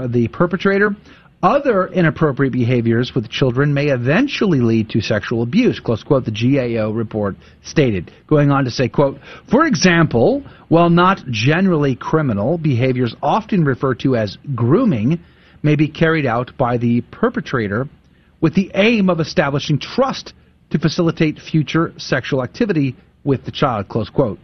the 0.07 0.27
perpetrator, 0.27 0.95
other 1.43 1.87
inappropriate 1.87 2.53
behaviors 2.53 3.13
with 3.15 3.27
children 3.29 3.73
may 3.73 3.87
eventually 3.87 4.59
lead 4.59 4.89
to 4.89 5.01
sexual 5.01 5.41
abuse, 5.41 5.79
close 5.79 6.03
quote, 6.03 6.23
the 6.23 6.31
GAO 6.31 6.91
report 6.91 7.35
stated. 7.63 8.11
Going 8.27 8.51
on 8.51 8.63
to 8.65 8.71
say, 8.71 8.87
quote, 8.87 9.19
for 9.49 9.65
example, 9.65 10.43
while 10.67 10.91
not 10.91 11.25
generally 11.31 11.95
criminal, 11.95 12.59
behaviors 12.59 13.15
often 13.23 13.63
referred 13.63 13.99
to 14.01 14.15
as 14.15 14.37
grooming 14.53 15.19
may 15.63 15.75
be 15.75 15.87
carried 15.87 16.25
out 16.25 16.55
by 16.57 16.77
the 16.77 17.01
perpetrator 17.11 17.87
with 18.39 18.55
the 18.55 18.71
aim 18.73 19.09
of 19.09 19.19
establishing 19.19 19.79
trust 19.79 20.33
to 20.71 20.79
facilitate 20.79 21.39
future 21.39 21.93
sexual 21.97 22.43
activity 22.43 22.95
with 23.23 23.45
the 23.45 23.51
child. 23.51 23.87
Close 23.87 24.09
quote. 24.09 24.39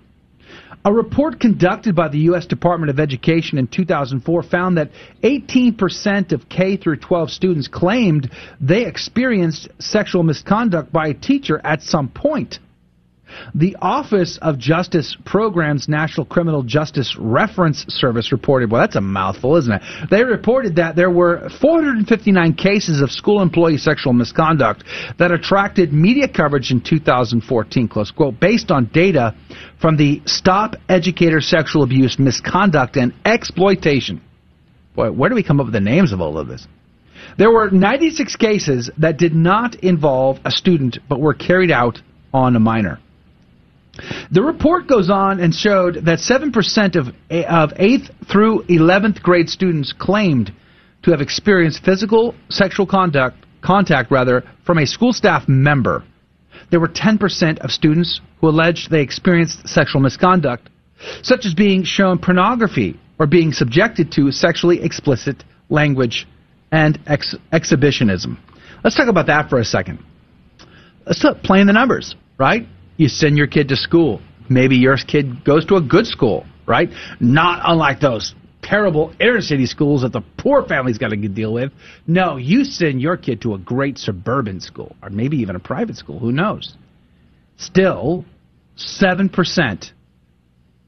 A 0.85 0.93
report 0.93 1.39
conducted 1.39 1.95
by 1.95 2.07
the 2.07 2.19
U.S. 2.19 2.45
Department 2.45 2.89
of 2.89 2.99
Education 2.99 3.57
in 3.57 3.67
2004 3.67 4.43
found 4.43 4.77
that 4.77 4.91
18% 5.23 6.31
of 6.31 6.47
K 6.47 6.77
through 6.77 6.97
12 6.97 7.29
students 7.31 7.67
claimed 7.67 8.31
they 8.61 8.85
experienced 8.85 9.67
sexual 9.79 10.23
misconduct 10.23 10.93
by 10.93 11.07
a 11.07 11.13
teacher 11.13 11.59
at 11.65 11.81
some 11.81 12.07
point. 12.07 12.59
The 13.55 13.75
Office 13.81 14.37
of 14.41 14.57
Justice 14.57 15.17
Programs 15.25 15.87
National 15.87 16.25
Criminal 16.25 16.63
Justice 16.63 17.15
Reference 17.19 17.85
Service 17.87 18.31
reported, 18.31 18.71
well, 18.71 18.81
that's 18.81 18.95
a 18.95 19.01
mouthful, 19.01 19.57
isn't 19.57 19.73
it? 19.73 19.81
They 20.09 20.23
reported 20.23 20.75
that 20.77 20.95
there 20.95 21.11
were 21.11 21.49
459 21.61 22.53
cases 22.53 23.01
of 23.01 23.11
school 23.11 23.41
employee 23.41 23.77
sexual 23.77 24.13
misconduct 24.13 24.83
that 25.19 25.31
attracted 25.31 25.93
media 25.93 26.27
coverage 26.27 26.71
in 26.71 26.81
2014, 26.81 27.87
close 27.87 28.11
quote, 28.11 28.39
based 28.39 28.71
on 28.71 28.85
data 28.93 29.35
from 29.79 29.97
the 29.97 30.21
Stop 30.25 30.75
Educator 30.89 31.41
Sexual 31.41 31.83
Abuse, 31.83 32.17
Misconduct, 32.19 32.97
and 32.97 33.13
Exploitation. 33.25 34.21
Boy, 34.95 35.11
where 35.11 35.29
do 35.29 35.35
we 35.35 35.43
come 35.43 35.59
up 35.59 35.67
with 35.67 35.73
the 35.73 35.79
names 35.79 36.11
of 36.11 36.21
all 36.21 36.37
of 36.37 36.47
this? 36.47 36.67
There 37.37 37.51
were 37.51 37.69
96 37.69 38.35
cases 38.35 38.89
that 38.97 39.17
did 39.17 39.35
not 39.35 39.75
involve 39.75 40.39
a 40.45 40.51
student 40.51 40.97
but 41.07 41.19
were 41.19 41.33
carried 41.33 41.71
out 41.71 42.01
on 42.33 42.55
a 42.55 42.59
minor. 42.59 42.99
The 44.31 44.41
report 44.41 44.87
goes 44.87 45.09
on 45.09 45.39
and 45.39 45.53
showed 45.53 46.05
that 46.05 46.19
7% 46.19 46.95
of, 46.95 47.07
of 47.07 47.77
8th 47.77 48.27
through 48.31 48.63
11th 48.63 49.21
grade 49.21 49.49
students 49.49 49.93
claimed 49.93 50.51
to 51.03 51.11
have 51.11 51.21
experienced 51.21 51.83
physical 51.83 52.35
sexual 52.49 52.85
conduct, 52.85 53.37
contact 53.61 54.11
rather, 54.11 54.43
from 54.65 54.77
a 54.77 54.85
school 54.85 55.13
staff 55.13 55.47
member. 55.47 56.03
There 56.69 56.79
were 56.79 56.89
10% 56.89 57.59
of 57.59 57.71
students 57.71 58.19
who 58.41 58.49
alleged 58.49 58.91
they 58.91 59.01
experienced 59.01 59.67
sexual 59.67 60.01
misconduct, 60.01 60.69
such 61.21 61.45
as 61.45 61.53
being 61.53 61.83
shown 61.83 62.17
pornography 62.17 62.99
or 63.19 63.27
being 63.27 63.53
subjected 63.53 64.11
to 64.13 64.31
sexually 64.31 64.81
explicit 64.81 65.43
language 65.69 66.27
and 66.71 66.99
ex- 67.07 67.35
exhibitionism. 67.51 68.37
Let's 68.83 68.95
talk 68.95 69.07
about 69.07 69.27
that 69.27 69.49
for 69.49 69.59
a 69.59 69.65
second. 69.65 69.99
Let's 71.05 71.19
start 71.19 71.41
playing 71.41 71.67
the 71.67 71.73
numbers, 71.73 72.15
right? 72.37 72.67
You 72.97 73.07
send 73.07 73.37
your 73.37 73.47
kid 73.47 73.69
to 73.69 73.75
school. 73.75 74.21
Maybe 74.49 74.75
your 74.75 74.97
kid 74.97 75.43
goes 75.43 75.65
to 75.65 75.75
a 75.75 75.81
good 75.81 76.07
school, 76.07 76.45
right? 76.65 76.89
Not 77.19 77.61
unlike 77.63 77.99
those 77.99 78.33
terrible 78.61 79.13
inner 79.19 79.41
city 79.41 79.65
schools 79.65 80.01
that 80.01 80.11
the 80.11 80.21
poor 80.37 80.63
families 80.67 80.97
got 80.97 81.09
to 81.09 81.15
deal 81.15 81.53
with. 81.53 81.71
No, 82.05 82.37
you 82.37 82.63
send 82.63 83.01
your 83.01 83.15
kid 83.17 83.41
to 83.41 83.53
a 83.53 83.57
great 83.57 83.97
suburban 83.97 84.59
school, 84.59 84.95
or 85.01 85.09
maybe 85.09 85.37
even 85.37 85.55
a 85.55 85.59
private 85.59 85.95
school. 85.95 86.19
Who 86.19 86.31
knows? 86.31 86.75
Still, 87.57 88.25
7% 88.77 89.91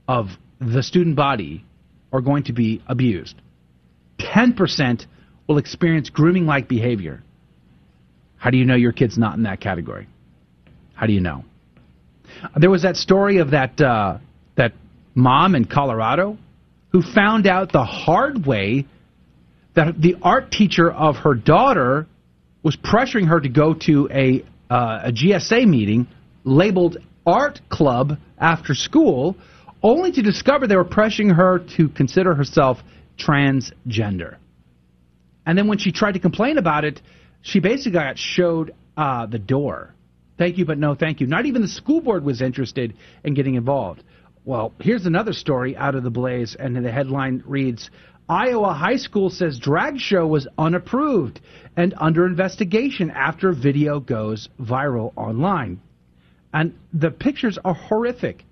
of 0.08 0.28
the 0.60 0.84
student 0.84 1.16
body 1.16 1.64
are 2.12 2.22
going 2.22 2.44
to 2.44 2.54
be 2.54 2.82
abused. 2.88 3.36
10% 4.20 5.06
will 5.48 5.58
experience 5.58 6.10
grooming 6.10 6.46
like 6.46 6.68
behavior. 6.68 7.24
How 8.38 8.50
do 8.50 8.58
you 8.58 8.66
know 8.66 8.76
your 8.76 8.92
kid's 8.92 9.18
not 9.18 9.36
in 9.36 9.44
that 9.44 9.62
category? 9.62 10.08
How 10.94 11.06
do 11.06 11.14
you 11.14 11.22
know? 11.22 11.44
There 12.56 12.70
was 12.70 12.84
that 12.84 12.98
story 12.98 13.38
of 13.38 13.52
that 13.52 13.80
uh, 13.82 14.18
that 14.56 14.74
mom 15.16 15.56
in 15.56 15.66
Colorado 15.66 16.38
who 16.92 17.02
found 17.02 17.48
out 17.48 17.72
the 17.72 17.84
hard 17.84 18.46
way 18.46 18.86
that 19.76 20.02
the 20.02 20.16
art 20.22 20.52
teacher 20.52 20.92
of 20.92 21.18
her 21.18 21.34
daughter 21.34 22.08
was 22.64 22.76
pressuring 22.76 23.28
her 23.28 23.40
to 23.40 23.50
go 23.50 23.74
to 23.74 24.10
a 24.12 24.44
uh, 24.70 25.02
a 25.06 25.12
GSA 25.12 25.68
meeting 25.68 26.08
labeled 26.44 26.98
art 27.26 27.60
club 27.70 28.18
after 28.38 28.74
school, 28.74 29.36
only 29.84 30.12
to 30.12 30.22
discover 30.22 30.68
they 30.68 30.76
were 30.76 30.86
pressuring 30.86 31.36
her 31.36 31.60
to 31.78 31.90
consider 31.90 32.34
herself 32.34 32.80
transgender. 33.18 34.38
And 35.46 35.58
then 35.58 35.68
when 35.68 35.78
she 35.78 35.92
tried 35.92 36.14
to 36.14 36.20
complain 36.20 36.58
about 36.58 36.86
it, 36.86 37.02
she 37.42 37.60
basically 37.60 37.94
got 37.94 38.18
showed 38.18 38.74
uh, 38.98 39.26
the 39.26 39.40
door. 39.40 39.94
Thank 40.40 40.58
you, 40.58 40.64
but 40.64 40.78
no 40.78 40.96
thank 40.96 41.20
you. 41.20 41.28
Not 41.28 41.46
even 41.46 41.62
the 41.62 41.68
school 41.68 42.00
board 42.00 42.24
was 42.24 42.42
interested 42.42 42.96
in 43.26 43.34
getting 43.34 43.56
involved. 43.56 44.04
Well, 44.46 44.74
here's 44.80 45.06
another 45.06 45.34
story 45.34 45.76
out 45.76 45.96
of 45.96 46.04
the 46.04 46.10
Blaze, 46.10 46.56
and 46.58 46.78
the 46.78 46.92
headline 46.92 47.44
reads 47.46 47.92
Iowa 48.30 48.74
High 48.74 48.96
School 48.96 49.30
says 49.30 49.60
drag 49.60 50.00
show 50.00 50.26
was 50.26 50.48
unapproved 50.58 51.42
and 51.76 51.94
under 51.98 52.26
investigation 52.26 53.12
after 53.12 53.52
video 53.52 54.00
goes 54.00 54.48
viral 54.62 55.12
online. 55.18 55.82
And 56.54 56.74
the 56.94 57.12
pictures 57.12 57.58
are 57.66 57.74
horrific. 57.74 58.46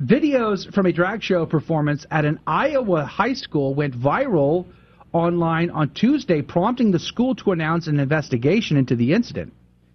Videos 0.00 0.72
from 0.72 0.86
a 0.86 0.92
drag 0.92 1.24
show 1.24 1.44
performance 1.44 2.06
at 2.08 2.24
an 2.24 2.38
Iowa 2.46 3.04
high 3.04 3.32
school 3.32 3.74
went 3.74 3.98
viral 3.98 4.66
online 5.12 5.70
on 5.70 5.90
Tuesday, 5.90 6.40
prompting 6.40 6.92
the 6.92 7.00
school 7.00 7.34
to 7.34 7.50
announce 7.50 7.88
an 7.88 7.98
investigation 7.98 8.76
into 8.76 8.94
the 8.94 9.12
incident. 9.12 9.52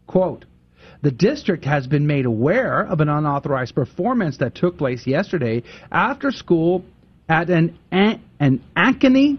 Quote, 0.08 0.44
the 1.04 1.12
district 1.12 1.66
has 1.66 1.86
been 1.86 2.08
made 2.08 2.26
aware 2.26 2.88
of 2.88 3.02
an 3.02 3.10
unauthorized 3.10 3.76
performance 3.76 4.38
that 4.38 4.56
took 4.56 4.78
place 4.78 5.06
yesterday 5.06 5.62
after 5.92 6.32
school 6.32 6.84
at 7.28 7.50
an 7.50 7.78
an 7.92 8.64
Ankeny 8.76 9.38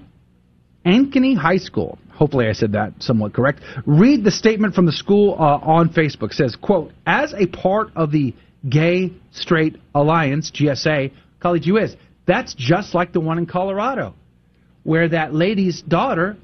Ankeny 0.84 1.36
High 1.36 1.56
School. 1.56 1.98
Hopefully, 2.12 2.46
I 2.46 2.52
said 2.52 2.72
that 2.72 2.92
somewhat 3.02 3.32
correct. 3.32 3.62
Read 3.86 4.22
the 4.22 4.30
statement 4.30 4.74
from 4.74 4.84
the 4.84 4.92
school 4.92 5.36
uh, 5.38 5.58
on 5.62 5.88
Facebook. 5.88 6.32
It 6.32 6.34
says, 6.34 6.54
"quote 6.54 6.92
As 7.06 7.32
a 7.32 7.46
part 7.46 7.88
of 7.96 8.12
the 8.12 8.34
Gay 8.68 9.12
Straight 9.32 9.76
Alliance 9.94 10.50
(GSA), 10.50 11.12
College 11.40 11.66
US, 11.68 11.96
that's 12.26 12.54
just 12.54 12.94
like 12.94 13.14
the 13.14 13.20
one 13.20 13.38
in 13.38 13.46
Colorado, 13.46 14.14
where 14.82 15.08
that 15.08 15.34
lady's 15.34 15.80
daughter 15.80 16.36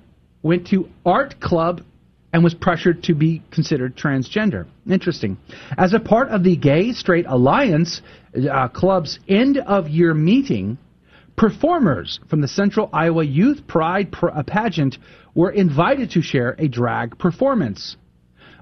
went 0.42 0.68
to 0.68 0.88
art 1.04 1.38
club 1.40 1.82
and 2.32 2.44
was 2.44 2.54
pressured 2.54 3.02
to 3.04 3.14
be 3.14 3.42
considered 3.50 3.96
transgender. 3.96 4.66
Interesting. 4.88 5.36
As 5.76 5.94
a 5.94 6.00
part 6.00 6.28
of 6.28 6.44
the 6.44 6.56
Gay 6.56 6.92
Straight 6.92 7.26
Alliance 7.26 8.02
uh, 8.50 8.68
Club's 8.68 9.18
end 9.28 9.58
of 9.58 9.88
year 9.88 10.14
meeting, 10.14 10.78
performers 11.36 12.20
from 12.28 12.40
the 12.40 12.48
Central 12.48 12.88
Iowa 12.92 13.24
Youth 13.24 13.66
Pride 13.66 14.14
uh, 14.22 14.42
pageant 14.42 14.98
were 15.34 15.50
invited 15.50 16.10
to 16.12 16.22
share 16.22 16.54
a 16.58 16.68
drag 16.68 17.18
performance. 17.18 17.96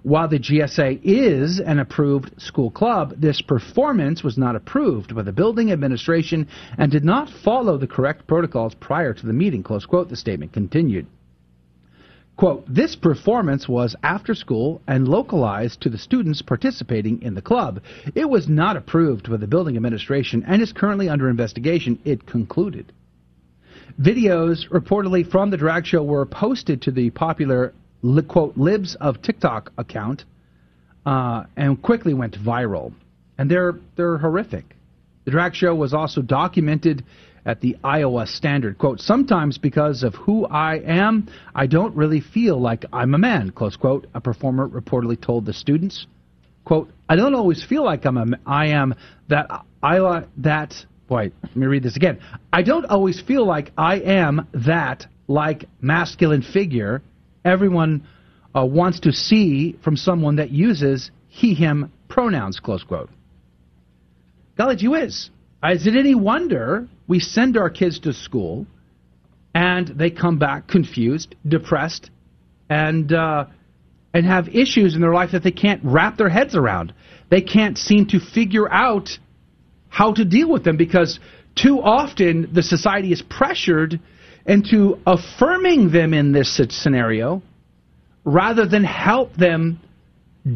While 0.02 0.28
the 0.28 0.38
GSA 0.38 1.00
is 1.02 1.60
an 1.60 1.80
approved 1.80 2.40
school 2.40 2.70
club, 2.70 3.14
this 3.20 3.42
performance 3.42 4.22
was 4.22 4.38
not 4.38 4.54
approved 4.54 5.14
by 5.14 5.22
the 5.22 5.32
building 5.32 5.72
administration 5.72 6.46
and 6.78 6.90
did 6.90 7.04
not 7.04 7.28
follow 7.44 7.76
the 7.76 7.88
correct 7.88 8.26
protocols 8.26 8.74
prior 8.76 9.12
to 9.12 9.26
the 9.26 9.32
meeting. 9.32 9.62
Close 9.62 9.84
quote, 9.84 10.08
the 10.08 10.16
statement 10.16 10.52
continued. 10.52 11.06
Quote, 12.38 12.64
this 12.72 12.94
performance 12.94 13.68
was 13.68 13.96
after 14.04 14.32
school 14.32 14.80
and 14.86 15.08
localized 15.08 15.80
to 15.80 15.90
the 15.90 15.98
students 15.98 16.40
participating 16.40 17.20
in 17.20 17.34
the 17.34 17.42
club. 17.42 17.80
It 18.14 18.30
was 18.30 18.48
not 18.48 18.76
approved 18.76 19.28
by 19.28 19.38
the 19.38 19.48
building 19.48 19.76
administration 19.76 20.44
and 20.46 20.62
is 20.62 20.72
currently 20.72 21.08
under 21.08 21.28
investigation, 21.28 21.98
it 22.04 22.26
concluded. 22.26 22.92
Videos 24.00 24.68
reportedly 24.70 25.28
from 25.28 25.50
the 25.50 25.56
drag 25.56 25.84
show 25.84 26.04
were 26.04 26.24
posted 26.24 26.80
to 26.82 26.92
the 26.92 27.10
popular, 27.10 27.74
quote, 28.28 28.56
Libs 28.56 28.94
of 29.00 29.20
TikTok 29.20 29.72
account 29.76 30.24
uh, 31.04 31.42
and 31.56 31.82
quickly 31.82 32.14
went 32.14 32.38
viral. 32.38 32.92
And 33.36 33.50
they're, 33.50 33.74
they're 33.96 34.18
horrific. 34.18 34.76
The 35.24 35.32
drag 35.32 35.56
show 35.56 35.74
was 35.74 35.92
also 35.92 36.22
documented 36.22 37.04
at 37.48 37.62
the 37.62 37.76
Iowa 37.82 38.26
Standard. 38.26 38.76
Quote, 38.76 39.00
sometimes 39.00 39.56
because 39.56 40.02
of 40.02 40.14
who 40.14 40.44
I 40.46 40.80
am, 40.80 41.28
I 41.54 41.66
don't 41.66 41.96
really 41.96 42.20
feel 42.20 42.60
like 42.60 42.84
I'm 42.92 43.14
a 43.14 43.18
man, 43.18 43.50
close 43.50 43.74
quote, 43.74 44.06
a 44.14 44.20
performer 44.20 44.68
reportedly 44.68 45.18
told 45.18 45.46
the 45.46 45.54
students. 45.54 46.06
Quote, 46.66 46.90
I 47.08 47.16
don't 47.16 47.34
always 47.34 47.64
feel 47.64 47.82
like 47.82 48.04
I'm 48.04 48.18
a, 48.18 48.26
I 48.46 48.66
am 48.66 48.94
that, 49.30 49.46
I, 49.82 49.96
like 49.96 50.28
that, 50.36 50.74
boy, 51.08 51.32
let 51.42 51.56
me 51.56 51.66
read 51.66 51.82
this 51.82 51.96
again. 51.96 52.20
I 52.52 52.62
don't 52.62 52.84
always 52.84 53.18
feel 53.22 53.46
like 53.46 53.72
I 53.78 54.00
am 54.00 54.46
that, 54.52 55.06
like, 55.26 55.64
masculine 55.80 56.42
figure 56.42 57.00
everyone 57.46 58.06
uh, 58.54 58.66
wants 58.66 59.00
to 59.00 59.12
see 59.12 59.78
from 59.82 59.96
someone 59.96 60.36
that 60.36 60.50
uses 60.50 61.10
he, 61.28 61.54
him 61.54 61.90
pronouns, 62.08 62.60
close 62.60 62.84
quote. 62.84 63.08
Golly 64.58 64.76
gee 64.76 64.88
whiz. 64.88 65.30
Is 65.64 65.86
it 65.86 65.96
any 65.96 66.14
wonder 66.14 66.88
we 67.08 67.18
send 67.18 67.56
our 67.56 67.70
kids 67.70 67.98
to 68.00 68.12
school 68.12 68.66
and 69.54 69.88
they 69.88 70.10
come 70.10 70.38
back 70.38 70.68
confused, 70.68 71.34
depressed, 71.46 72.10
and 72.70 73.12
uh, 73.12 73.46
and 74.14 74.24
have 74.24 74.48
issues 74.48 74.94
in 74.94 75.00
their 75.00 75.12
life 75.12 75.32
that 75.32 75.42
they 75.42 75.50
can't 75.50 75.80
wrap 75.84 76.16
their 76.16 76.28
heads 76.28 76.54
around. 76.54 76.94
They 77.30 77.40
can't 77.40 77.76
seem 77.76 78.06
to 78.06 78.20
figure 78.20 78.70
out 78.72 79.10
how 79.88 80.12
to 80.12 80.24
deal 80.24 80.48
with 80.48 80.64
them 80.64 80.76
because 80.76 81.18
too 81.54 81.80
often 81.80 82.50
the 82.52 82.62
society 82.62 83.12
is 83.12 83.22
pressured 83.22 84.00
into 84.46 84.98
affirming 85.06 85.90
them 85.90 86.14
in 86.14 86.32
this 86.32 86.60
scenario 86.70 87.42
rather 88.24 88.66
than 88.66 88.84
help 88.84 89.34
them 89.34 89.80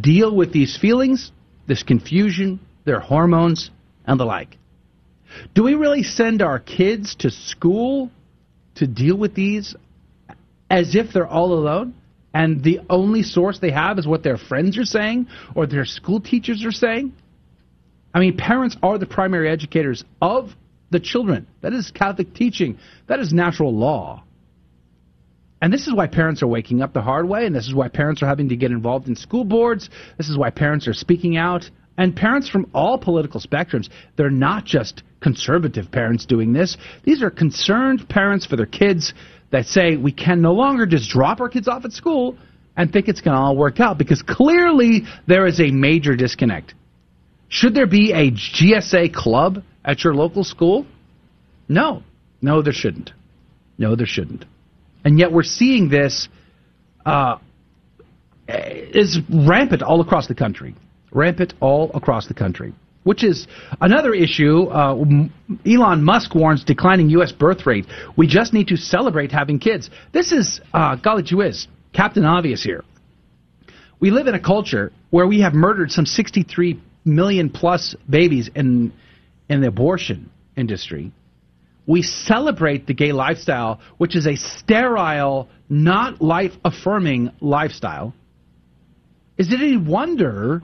deal 0.00 0.34
with 0.34 0.52
these 0.52 0.78
feelings, 0.78 1.32
this 1.66 1.82
confusion, 1.82 2.60
their 2.84 3.00
hormones, 3.00 3.70
and 4.06 4.18
the 4.18 4.24
like. 4.24 4.56
Do 5.54 5.62
we 5.62 5.74
really 5.74 6.02
send 6.02 6.42
our 6.42 6.58
kids 6.58 7.14
to 7.20 7.30
school 7.30 8.10
to 8.76 8.86
deal 8.86 9.16
with 9.16 9.34
these 9.34 9.74
as 10.70 10.94
if 10.94 11.12
they're 11.12 11.26
all 11.26 11.52
alone? 11.52 11.94
And 12.34 12.64
the 12.64 12.80
only 12.88 13.22
source 13.22 13.58
they 13.58 13.70
have 13.70 13.98
is 13.98 14.06
what 14.06 14.22
their 14.22 14.38
friends 14.38 14.78
are 14.78 14.84
saying 14.84 15.26
or 15.54 15.66
their 15.66 15.84
school 15.84 16.20
teachers 16.20 16.64
are 16.64 16.72
saying? 16.72 17.12
I 18.14 18.20
mean, 18.20 18.36
parents 18.36 18.76
are 18.82 18.98
the 18.98 19.06
primary 19.06 19.50
educators 19.50 20.04
of 20.20 20.50
the 20.90 21.00
children. 21.00 21.46
That 21.62 21.72
is 21.72 21.90
Catholic 21.90 22.34
teaching. 22.34 22.78
That 23.06 23.20
is 23.20 23.32
natural 23.32 23.74
law. 23.74 24.24
And 25.60 25.72
this 25.72 25.86
is 25.86 25.94
why 25.94 26.08
parents 26.08 26.42
are 26.42 26.48
waking 26.48 26.82
up 26.82 26.92
the 26.92 27.02
hard 27.02 27.28
way, 27.28 27.46
and 27.46 27.54
this 27.54 27.68
is 27.68 27.74
why 27.74 27.88
parents 27.88 28.22
are 28.22 28.26
having 28.26 28.48
to 28.48 28.56
get 28.56 28.72
involved 28.72 29.08
in 29.08 29.14
school 29.14 29.44
boards. 29.44 29.88
This 30.18 30.28
is 30.28 30.36
why 30.36 30.50
parents 30.50 30.88
are 30.88 30.92
speaking 30.92 31.36
out. 31.36 31.70
And 31.98 32.16
parents 32.16 32.48
from 32.48 32.70
all 32.74 32.98
political 32.98 33.40
spectrums, 33.40 33.88
they're 34.16 34.30
not 34.30 34.64
just 34.64 35.02
conservative 35.20 35.90
parents 35.90 36.26
doing 36.26 36.52
this. 36.52 36.76
These 37.04 37.22
are 37.22 37.30
concerned 37.30 38.08
parents 38.08 38.46
for 38.46 38.56
their 38.56 38.66
kids 38.66 39.14
that 39.50 39.66
say 39.66 39.96
we 39.96 40.12
can 40.12 40.40
no 40.40 40.54
longer 40.54 40.86
just 40.86 41.10
drop 41.10 41.40
our 41.40 41.48
kids 41.48 41.68
off 41.68 41.84
at 41.84 41.92
school 41.92 42.36
and 42.76 42.90
think 42.90 43.08
it's 43.08 43.20
going 43.20 43.36
to 43.36 43.40
all 43.40 43.56
work 43.56 43.80
out 43.80 43.98
because 43.98 44.22
clearly 44.22 45.02
there 45.26 45.46
is 45.46 45.60
a 45.60 45.70
major 45.70 46.16
disconnect. 46.16 46.74
Should 47.48 47.74
there 47.74 47.86
be 47.86 48.12
a 48.12 48.30
GSA 48.30 49.12
club 49.12 49.62
at 49.84 50.02
your 50.02 50.14
local 50.14 50.42
school? 50.42 50.86
No. 51.68 52.02
No, 52.40 52.62
there 52.62 52.72
shouldn't. 52.72 53.12
No, 53.76 53.94
there 53.94 54.06
shouldn't. 54.06 54.46
And 55.04 55.18
yet 55.18 55.32
we're 55.32 55.42
seeing 55.42 55.90
this 55.90 56.28
uh, 57.04 57.36
is 58.48 59.18
rampant 59.28 59.82
all 59.82 60.00
across 60.00 60.28
the 60.28 60.34
country 60.34 60.74
rampant 61.12 61.54
all 61.60 61.90
across 61.94 62.26
the 62.26 62.34
country. 62.34 62.72
Which 63.04 63.24
is 63.24 63.48
another 63.80 64.14
issue. 64.14 64.64
Uh, 64.64 65.04
Elon 65.66 66.04
Musk 66.04 66.34
warns 66.34 66.62
declining 66.64 67.10
U.S. 67.10 67.32
birth 67.32 67.66
rate. 67.66 67.86
We 68.16 68.28
just 68.28 68.52
need 68.52 68.68
to 68.68 68.76
celebrate 68.76 69.32
having 69.32 69.58
kids. 69.58 69.90
This 70.12 70.30
is, 70.30 70.60
uh, 70.72 70.96
golly 70.96 71.24
whiz, 71.32 71.66
Captain 71.92 72.24
Obvious 72.24 72.62
here. 72.62 72.84
We 73.98 74.10
live 74.10 74.28
in 74.28 74.34
a 74.34 74.40
culture 74.40 74.92
where 75.10 75.26
we 75.26 75.40
have 75.40 75.52
murdered 75.52 75.90
some 75.90 76.06
63 76.06 76.80
million 77.04 77.50
plus 77.50 77.94
babies 78.08 78.50
in, 78.54 78.92
in 79.48 79.60
the 79.60 79.68
abortion 79.68 80.30
industry. 80.56 81.12
We 81.86 82.02
celebrate 82.02 82.86
the 82.86 82.94
gay 82.94 83.12
lifestyle, 83.12 83.80
which 83.98 84.14
is 84.14 84.26
a 84.26 84.36
sterile, 84.36 85.48
not 85.68 86.22
life 86.22 86.52
affirming 86.64 87.30
lifestyle. 87.40 88.14
Is 89.36 89.52
it 89.52 89.60
any 89.60 89.76
wonder 89.76 90.62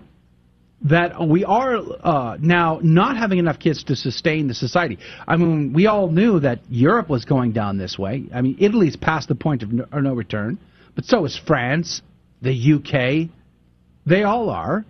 that 0.83 1.27
we 1.27 1.45
are 1.45 1.77
uh, 1.77 2.37
now 2.41 2.79
not 2.83 3.17
having 3.17 3.38
enough 3.38 3.59
kids 3.59 3.83
to 3.85 3.97
sustain 3.97 4.47
the 4.47 4.55
society. 4.55 4.99
I 5.27 5.37
mean, 5.37 5.73
we 5.73 5.87
all 5.87 6.09
knew 6.09 6.41
that 6.41 6.61
Europe 6.69 7.09
was 7.09 7.25
going 7.25 7.53
down 7.53 7.79
this 7.79 7.99
way. 7.99 8.27
I 8.33 8.43
mean, 8.43 8.57
Italy's 8.61 8.97
past 8.97 9.29
the 9.29 9.35
point 9.35 9.62
of 9.62 9.73
no, 9.73 9.87
no 9.93 10.14
return, 10.14 10.59
but 10.95 11.05
so 11.05 11.25
is 11.25 11.37
France, 11.47 12.03
the 12.43 12.75
UK. 12.75 13.29
They 14.07 14.23
all 14.23 14.51
are 14.51 14.85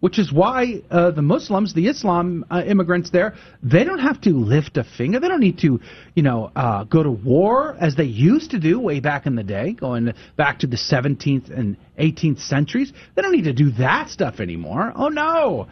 which 0.00 0.18
is 0.18 0.32
why 0.32 0.82
uh, 0.90 1.10
the 1.10 1.22
Muslims, 1.22 1.72
the 1.72 1.88
Islam 1.88 2.44
uh, 2.50 2.62
immigrants 2.66 3.10
there, 3.10 3.34
they 3.62 3.82
don't 3.82 3.98
have 3.98 4.20
to 4.22 4.30
lift 4.30 4.76
a 4.76 4.84
finger. 4.84 5.18
They 5.18 5.28
don't 5.28 5.40
need 5.40 5.58
to, 5.60 5.80
you 6.14 6.22
know, 6.22 6.50
uh, 6.54 6.84
go 6.84 7.02
to 7.02 7.10
war 7.10 7.76
as 7.80 7.96
they 7.96 8.04
used 8.04 8.50
to 8.50 8.58
do 8.58 8.78
way 8.78 9.00
back 9.00 9.26
in 9.26 9.36
the 9.36 9.42
day, 9.42 9.72
going 9.72 10.12
back 10.36 10.60
to 10.60 10.66
the 10.66 10.76
17th 10.76 11.50
and 11.50 11.76
18th 11.98 12.40
centuries. 12.40 12.92
They 13.14 13.22
don't 13.22 13.32
need 13.32 13.44
to 13.44 13.54
do 13.54 13.70
that 13.72 14.10
stuff 14.10 14.40
anymore. 14.40 14.92
Oh 14.94 15.08
no, 15.08 15.68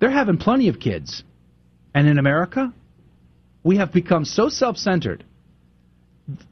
they're 0.00 0.10
having 0.10 0.38
plenty 0.38 0.68
of 0.68 0.80
kids. 0.80 1.22
And 1.94 2.08
in 2.08 2.18
America, 2.18 2.72
we 3.62 3.76
have 3.76 3.92
become 3.92 4.24
so 4.24 4.48
self-centered. 4.48 5.24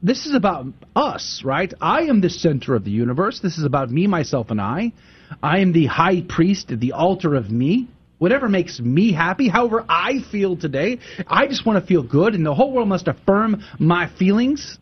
This 0.01 0.25
is 0.25 0.35
about 0.35 0.67
us, 0.95 1.41
right? 1.43 1.73
I 1.81 2.03
am 2.03 2.21
the 2.21 2.29
center 2.29 2.75
of 2.75 2.83
the 2.83 2.91
universe. 2.91 3.39
This 3.41 3.57
is 3.57 3.65
about 3.65 3.89
me, 3.89 4.07
myself, 4.07 4.51
and 4.51 4.61
I. 4.61 4.93
I 5.41 5.59
am 5.59 5.71
the 5.71 5.85
high 5.85 6.21
priest 6.21 6.71
at 6.71 6.79
the 6.79 6.93
altar 6.93 7.35
of 7.35 7.51
me. 7.51 7.87
Whatever 8.17 8.47
makes 8.47 8.79
me 8.79 9.11
happy, 9.11 9.49
however 9.49 9.85
I 9.89 10.19
feel 10.31 10.55
today, 10.55 10.99
I 11.27 11.47
just 11.47 11.65
want 11.65 11.81
to 11.81 11.85
feel 11.85 12.01
good, 12.01 12.33
and 12.33 12.45
the 12.45 12.55
whole 12.55 12.71
world 12.71 12.87
must 12.87 13.07
affirm 13.07 13.61
my 13.77 14.07
feelings. 14.17 14.77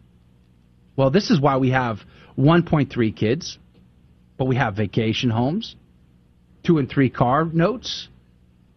Well, 0.96 1.10
this 1.10 1.32
is 1.32 1.42
why 1.42 1.58
we 1.58 1.72
have 1.72 2.00
1.3 2.38 3.16
kids, 3.16 3.58
but 4.38 4.46
we 4.46 4.56
have 4.56 4.76
vacation 4.76 5.30
homes, 5.30 5.76
two 6.64 6.78
and 6.78 6.90
three 6.90 7.10
car 7.10 7.46
notes, 7.46 8.08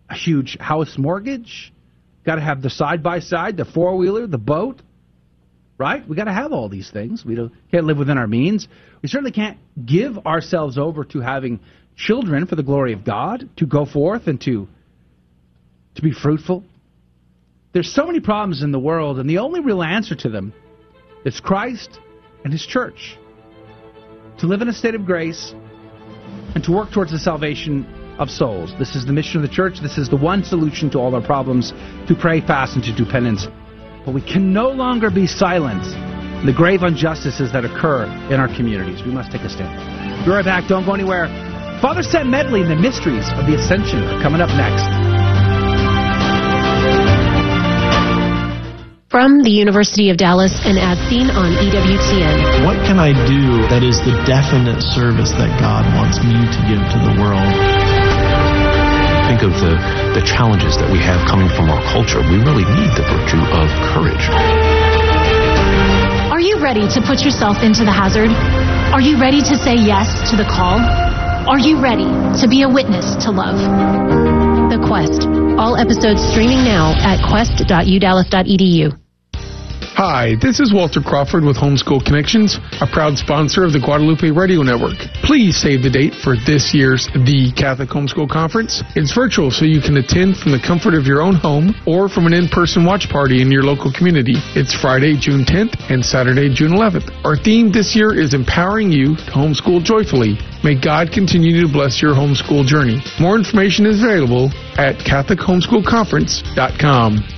a 0.09 0.15
huge 0.15 0.57
house 0.59 0.97
mortgage. 0.97 1.73
Got 2.25 2.37
to 2.37 2.41
have 2.41 2.63
the 2.63 2.71
side 2.71 3.03
by 3.03 3.21
side, 3.21 3.57
the 3.57 3.65
four 3.65 3.97
wheeler, 3.97 4.27
the 4.27 4.39
boat, 4.39 4.81
right? 5.79 6.07
We 6.09 6.17
got 6.17 6.25
to 6.25 6.33
have 6.33 6.53
all 6.53 6.69
these 6.69 6.91
things. 6.91 7.25
We 7.25 7.35
don't, 7.35 7.53
can't 7.71 7.85
live 7.85 7.99
within 7.99 8.19
our 8.19 8.27
means. 8.27 8.67
We 9.03 9.09
certainly 9.09 9.33
can't 9.33 9.59
give 9.85 10.19
ourselves 10.27 10.79
over 10.79 11.05
to 11.05 11.21
having 11.21 11.61
children 11.97 12.47
for 12.47 12.57
the 12.57 12.63
glory 12.63 12.93
of 12.93 13.05
God, 13.05 13.49
to 13.57 13.67
go 13.67 13.87
forth 13.87 14.27
and 14.27 14.41
to 14.43 14.69
to 15.95 16.03
be 16.03 16.13
fruitful. 16.13 16.63
There's 17.73 17.93
so 17.93 18.07
many 18.07 18.21
problems 18.21 18.63
in 18.63 18.71
the 18.71 18.79
world, 18.79 19.19
and 19.19 19.29
the 19.29 19.39
only 19.39 19.61
real 19.61 19.83
answer 19.83 20.15
to 20.15 20.29
them 20.29 20.53
is 21.25 21.41
Christ 21.41 21.99
and 22.45 22.53
His 22.53 22.65
church. 22.65 23.19
To 24.39 24.47
live 24.47 24.61
in 24.61 24.69
a 24.69 24.73
state 24.73 24.95
of 24.95 25.07
grace 25.07 25.55
and 26.55 26.63
to 26.65 26.73
work 26.73 26.93
towards 26.93 27.13
the 27.13 27.19
salvation 27.19 27.87
of 28.19 28.31
souls. 28.31 28.73
This 28.79 28.95
is 28.95 29.07
the 29.07 29.13
mission 29.13 29.43
of 29.43 29.49
the 29.49 29.55
church. 29.55 29.81
This 29.81 29.99
is 29.99 30.09
the 30.09 30.17
one 30.17 30.45
solution 30.45 30.91
to 30.91 30.99
all 30.99 31.15
our 31.15 31.23
problems 31.23 31.73
to 32.09 32.15
pray, 32.19 32.41
fast, 32.41 32.77
and 32.77 32.85
to 32.85 32.95
do 32.95 33.05
penance. 33.05 33.47
But 34.07 34.15
we 34.15 34.23
can 34.23 34.53
no 34.53 34.71
longer 34.71 35.11
be 35.11 35.27
silent. 35.27 35.83
The 36.47 36.53
grave 36.53 36.85
injustices 36.85 37.51
that 37.51 37.65
occur 37.65 38.07
in 38.31 38.39
our 38.39 38.47
communities. 38.47 39.03
We 39.03 39.11
must 39.11 39.33
take 39.33 39.43
a 39.43 39.51
stand. 39.51 39.75
Be 40.25 40.31
right 40.31 40.45
back. 40.45 40.69
Don't 40.69 40.87
go 40.87 40.95
anywhere. 40.95 41.27
Father 41.83 42.05
Sam 42.05 42.31
Medley 42.31 42.63
and 42.63 42.71
the 42.71 42.77
mysteries 42.77 43.27
of 43.35 43.51
the 43.51 43.59
Ascension 43.59 44.07
are 44.07 44.23
coming 44.23 44.41
up 44.41 44.49
next. 44.55 44.87
From 49.11 49.43
the 49.43 49.51
University 49.51 50.11
of 50.11 50.19
Dallas 50.19 50.55
and 50.63 50.79
as 50.79 50.99
seen 51.11 51.27
on 51.27 51.51
E 51.59 51.67
EWTN. 51.67 52.65
What 52.65 52.77
can 52.87 53.01
I 53.01 53.11
do 53.27 53.67
that 53.75 53.83
is 53.83 53.99
the 54.07 54.15
definite 54.23 54.83
service 54.83 55.33
that 55.33 55.51
God 55.59 55.83
wants 55.99 56.23
me 56.23 56.37
to 56.37 56.61
give 56.71 56.79
to 56.79 56.99
the 57.03 57.21
world? 57.21 57.86
Think 59.27 59.43
of 59.43 59.53
the, 59.59 59.75
the 60.15 60.23
challenges 60.23 60.77
that 60.79 60.87
we 60.91 60.99
have 60.99 61.27
coming 61.27 61.49
from 61.49 61.69
our 61.69 61.83
culture. 61.91 62.23
We 62.23 62.39
really 62.39 62.63
need 62.63 62.91
the 62.95 63.03
virtue 63.11 63.43
of 63.43 63.67
courage. 63.91 64.31
Are 66.31 66.41
you 66.41 66.63
ready 66.63 66.87
to 66.87 67.01
put 67.03 67.25
yourself 67.25 67.63
into 67.63 67.85
the 67.85 67.91
hazard? 67.91 68.31
Are 68.95 69.01
you 69.01 69.19
ready 69.21 69.43
to 69.43 69.57
say 69.57 69.75
yes 69.75 70.31
to 70.31 70.37
the 70.37 70.45
call? 70.45 70.79
Are 70.79 71.59
you 71.59 71.81
ready 71.83 72.07
to 72.41 72.47
be 72.49 72.63
a 72.63 72.69
witness 72.69 73.17
to 73.25 73.31
love? 73.31 73.59
The 74.71 74.79
Quest. 74.87 75.27
All 75.59 75.77
episodes 75.77 76.23
streaming 76.23 76.63
now 76.63 76.95
at 76.99 77.19
quest.udallas.edu. 77.29 79.06
Hi, 79.97 80.35
this 80.43 80.61
is 80.61 80.75
Walter 80.75 81.01
Crawford 81.01 81.43
with 81.43 81.57
Homeschool 81.57 82.05
Connections, 82.05 82.59
a 82.83 82.87
proud 82.87 83.17
sponsor 83.17 83.65
of 83.65 83.73
the 83.73 83.81
Guadalupe 83.81 84.29
Radio 84.29 84.61
Network. 84.61 84.99
Please 85.25 85.57
save 85.57 85.83
the 85.83 85.89
date 85.89 86.13
for 86.13 86.37
this 86.37 86.75
year's 86.75 87.09
The 87.25 87.51
Catholic 87.57 87.89
Homeschool 87.89 88.29
Conference. 88.29 88.83
It's 88.95 89.15
virtual, 89.15 89.51
so 89.51 89.65
you 89.65 89.81
can 89.81 89.97
attend 89.97 90.37
from 90.37 90.53
the 90.53 90.61
comfort 90.61 90.93
of 90.93 91.07
your 91.07 91.23
own 91.23 91.35
home 91.35 91.75
or 91.87 92.11
from 92.11 92.27
an 92.27 92.35
in-person 92.35 92.85
watch 92.85 93.09
party 93.09 93.41
in 93.41 93.51
your 93.51 93.63
local 93.63 93.91
community. 93.91 94.35
It's 94.53 94.75
Friday, 94.77 95.17
June 95.17 95.47
10th 95.49 95.89
and 95.89 96.05
Saturday, 96.05 96.53
June 96.53 96.73
11th. 96.73 97.09
Our 97.25 97.39
theme 97.39 97.73
this 97.73 97.97
year 97.97 98.13
is 98.13 98.35
empowering 98.35 98.93
you 98.93 99.17
to 99.17 99.31
homeschool 99.33 99.83
joyfully. 99.83 100.37
May 100.63 100.75
God 100.79 101.11
continue 101.11 101.63
to 101.65 101.73
bless 101.73 102.03
your 102.03 102.13
homeschool 102.13 102.67
journey. 102.67 103.01
More 103.19 103.37
information 103.37 103.87
is 103.87 104.03
available 104.05 104.53
at 104.77 104.97
CatholicHomeschoolConference.com. 105.09 107.36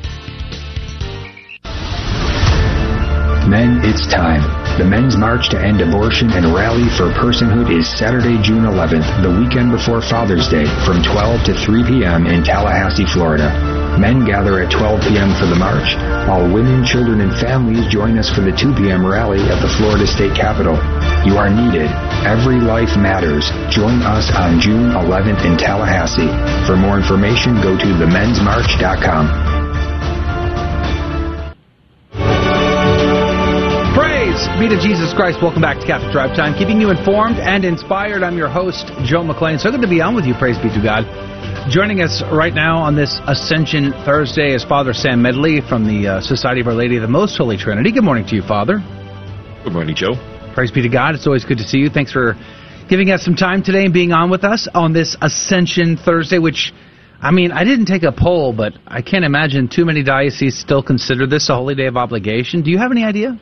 Men, 3.48 3.80
it's 3.80 4.04
time. 4.04 4.44
The 4.76 4.84
Men's 4.84 5.16
March 5.16 5.48
to 5.48 5.58
End 5.58 5.80
Abortion 5.80 6.28
and 6.37 6.52
Rally 6.52 6.84
for 7.00 7.08
Personhood 7.16 7.72
is 7.72 7.88
Saturday, 7.88 8.37
June 8.44 8.68
11th, 8.68 9.08
the 9.24 9.32
weekend 9.32 9.72
before 9.72 10.04
Father's 10.04 10.52
Day, 10.52 10.68
from 10.84 11.00
12 11.00 11.48
to 11.48 11.52
3 11.56 11.80
p.m. 11.88 12.28
in 12.28 12.44
Tallahassee, 12.44 13.08
Florida. 13.08 13.48
Men 13.96 14.28
gather 14.28 14.61
at 14.61 14.68
12 14.70 15.00
p.m. 15.08 15.32
for 15.40 15.48
the 15.48 15.56
march, 15.56 15.96
while 16.28 16.44
women, 16.44 16.84
children, 16.84 17.24
and 17.24 17.32
families 17.40 17.88
join 17.88 18.20
us 18.20 18.28
for 18.28 18.44
the 18.44 18.52
2 18.52 18.76
p.m. 18.76 19.00
rally 19.00 19.40
at 19.48 19.64
the 19.64 19.72
Florida 19.80 20.06
State 20.06 20.37
Capitol. 20.37 20.76
You 21.24 21.40
are 21.40 21.48
needed. 21.48 21.88
Every 22.28 22.61
life 22.61 23.00
matters. 23.00 23.48
Join 23.72 24.04
us 24.04 24.28
on 24.37 24.61
June 24.61 24.92
11th 24.92 25.48
in 25.48 25.56
Tallahassee. 25.56 26.28
For 26.68 26.76
more 26.76 27.00
information, 27.00 27.64
go 27.64 27.80
to 27.80 27.88
themensmarch.com. 27.96 29.47
Praise 34.38 34.61
be 34.61 34.68
to 34.68 34.81
Jesus 34.81 35.12
Christ. 35.12 35.42
Welcome 35.42 35.62
back 35.62 35.81
to 35.81 35.87
Catholic 35.87 36.12
Drive 36.12 36.37
Time, 36.37 36.55
keeping 36.57 36.81
you 36.81 36.90
informed 36.90 37.38
and 37.38 37.64
inspired. 37.64 38.22
I'm 38.22 38.37
your 38.37 38.48
host, 38.48 38.87
Joe 39.03 39.27
McClane. 39.27 39.59
So 39.59 39.68
good 39.68 39.83
to 39.83 39.88
be 39.88 40.01
on 40.01 40.14
with 40.14 40.27
you. 40.27 40.35
Praise 40.35 40.57
be 40.59 40.68
to 40.68 40.81
God. 40.81 41.03
Joining 41.68 42.03
us 42.03 42.22
right 42.31 42.55
now 42.55 42.79
on 42.79 42.94
this 42.94 43.18
Ascension 43.27 43.90
Thursday 44.07 44.55
is 44.55 44.62
Father 44.62 44.92
Sam 44.92 45.20
Medley 45.22 45.61
from 45.61 45.88
the 45.88 46.07
uh, 46.07 46.20
Society 46.20 46.61
of 46.61 46.68
Our 46.68 46.74
Lady 46.74 46.94
of 46.94 47.03
the 47.03 47.09
Most 47.09 47.37
Holy 47.37 47.57
Trinity. 47.57 47.90
Good 47.90 48.05
morning 48.05 48.24
to 48.29 48.37
you, 48.37 48.42
Father. 48.42 48.79
Good 49.64 49.72
morning, 49.72 49.96
Joe. 49.96 50.14
Praise 50.55 50.70
be 50.70 50.83
to 50.83 50.88
God. 50.88 51.16
It's 51.16 51.27
always 51.27 51.44
good 51.44 51.59
to 51.59 51.64
see 51.64 51.79
you. 51.79 51.90
Thanks 51.90 52.12
for 52.12 52.37
giving 52.88 53.11
us 53.11 53.24
some 53.24 53.35
time 53.35 53.64
today 53.64 53.87
and 53.87 53.92
being 53.92 54.12
on 54.12 54.31
with 54.31 54.44
us 54.44 54.68
on 54.72 54.92
this 54.92 55.16
Ascension 55.20 55.96
Thursday, 55.96 56.38
which, 56.38 56.72
I 57.20 57.33
mean, 57.33 57.51
I 57.51 57.64
didn't 57.64 57.87
take 57.87 58.05
a 58.05 58.12
poll, 58.12 58.53
but 58.53 58.74
I 58.87 59.03
can't 59.03 59.24
imagine 59.24 59.66
too 59.66 59.85
many 59.85 60.05
dioceses 60.05 60.61
still 60.61 60.85
consider 60.85 61.27
this 61.27 61.48
a 61.48 61.57
holy 61.57 61.74
day 61.74 61.87
of 61.87 61.96
obligation. 61.96 62.62
Do 62.62 62.70
you 62.70 62.79
have 62.79 62.92
any 62.92 63.03
idea? 63.03 63.37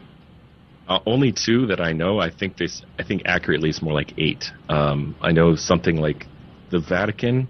Uh, 0.88 1.00
only 1.04 1.32
two 1.32 1.66
that 1.66 1.80
I 1.80 1.92
know. 1.92 2.20
I 2.20 2.30
think 2.30 2.56
this. 2.56 2.82
I 2.98 3.02
think 3.02 3.22
accurately 3.26 3.70
it's 3.70 3.82
more 3.82 3.92
like 3.92 4.12
eight. 4.18 4.44
Um, 4.68 5.16
I 5.20 5.32
know 5.32 5.56
something 5.56 5.96
like 5.96 6.26
the 6.70 6.78
Vatican, 6.78 7.48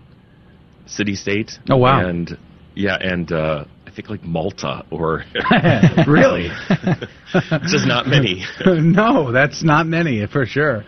city 0.86 1.14
state. 1.14 1.52
Oh, 1.68 1.76
wow. 1.76 2.06
And 2.06 2.38
yeah, 2.74 2.96
and 3.00 3.30
uh, 3.32 3.64
I 3.86 3.90
think 3.90 4.08
like 4.08 4.22
Malta 4.22 4.84
or 4.90 5.24
really, 6.06 6.48
just 7.66 7.86
not 7.86 8.06
many. 8.06 8.44
no, 8.66 9.32
that's 9.32 9.62
not 9.62 9.86
many 9.86 10.26
for 10.26 10.46
sure. 10.46 10.84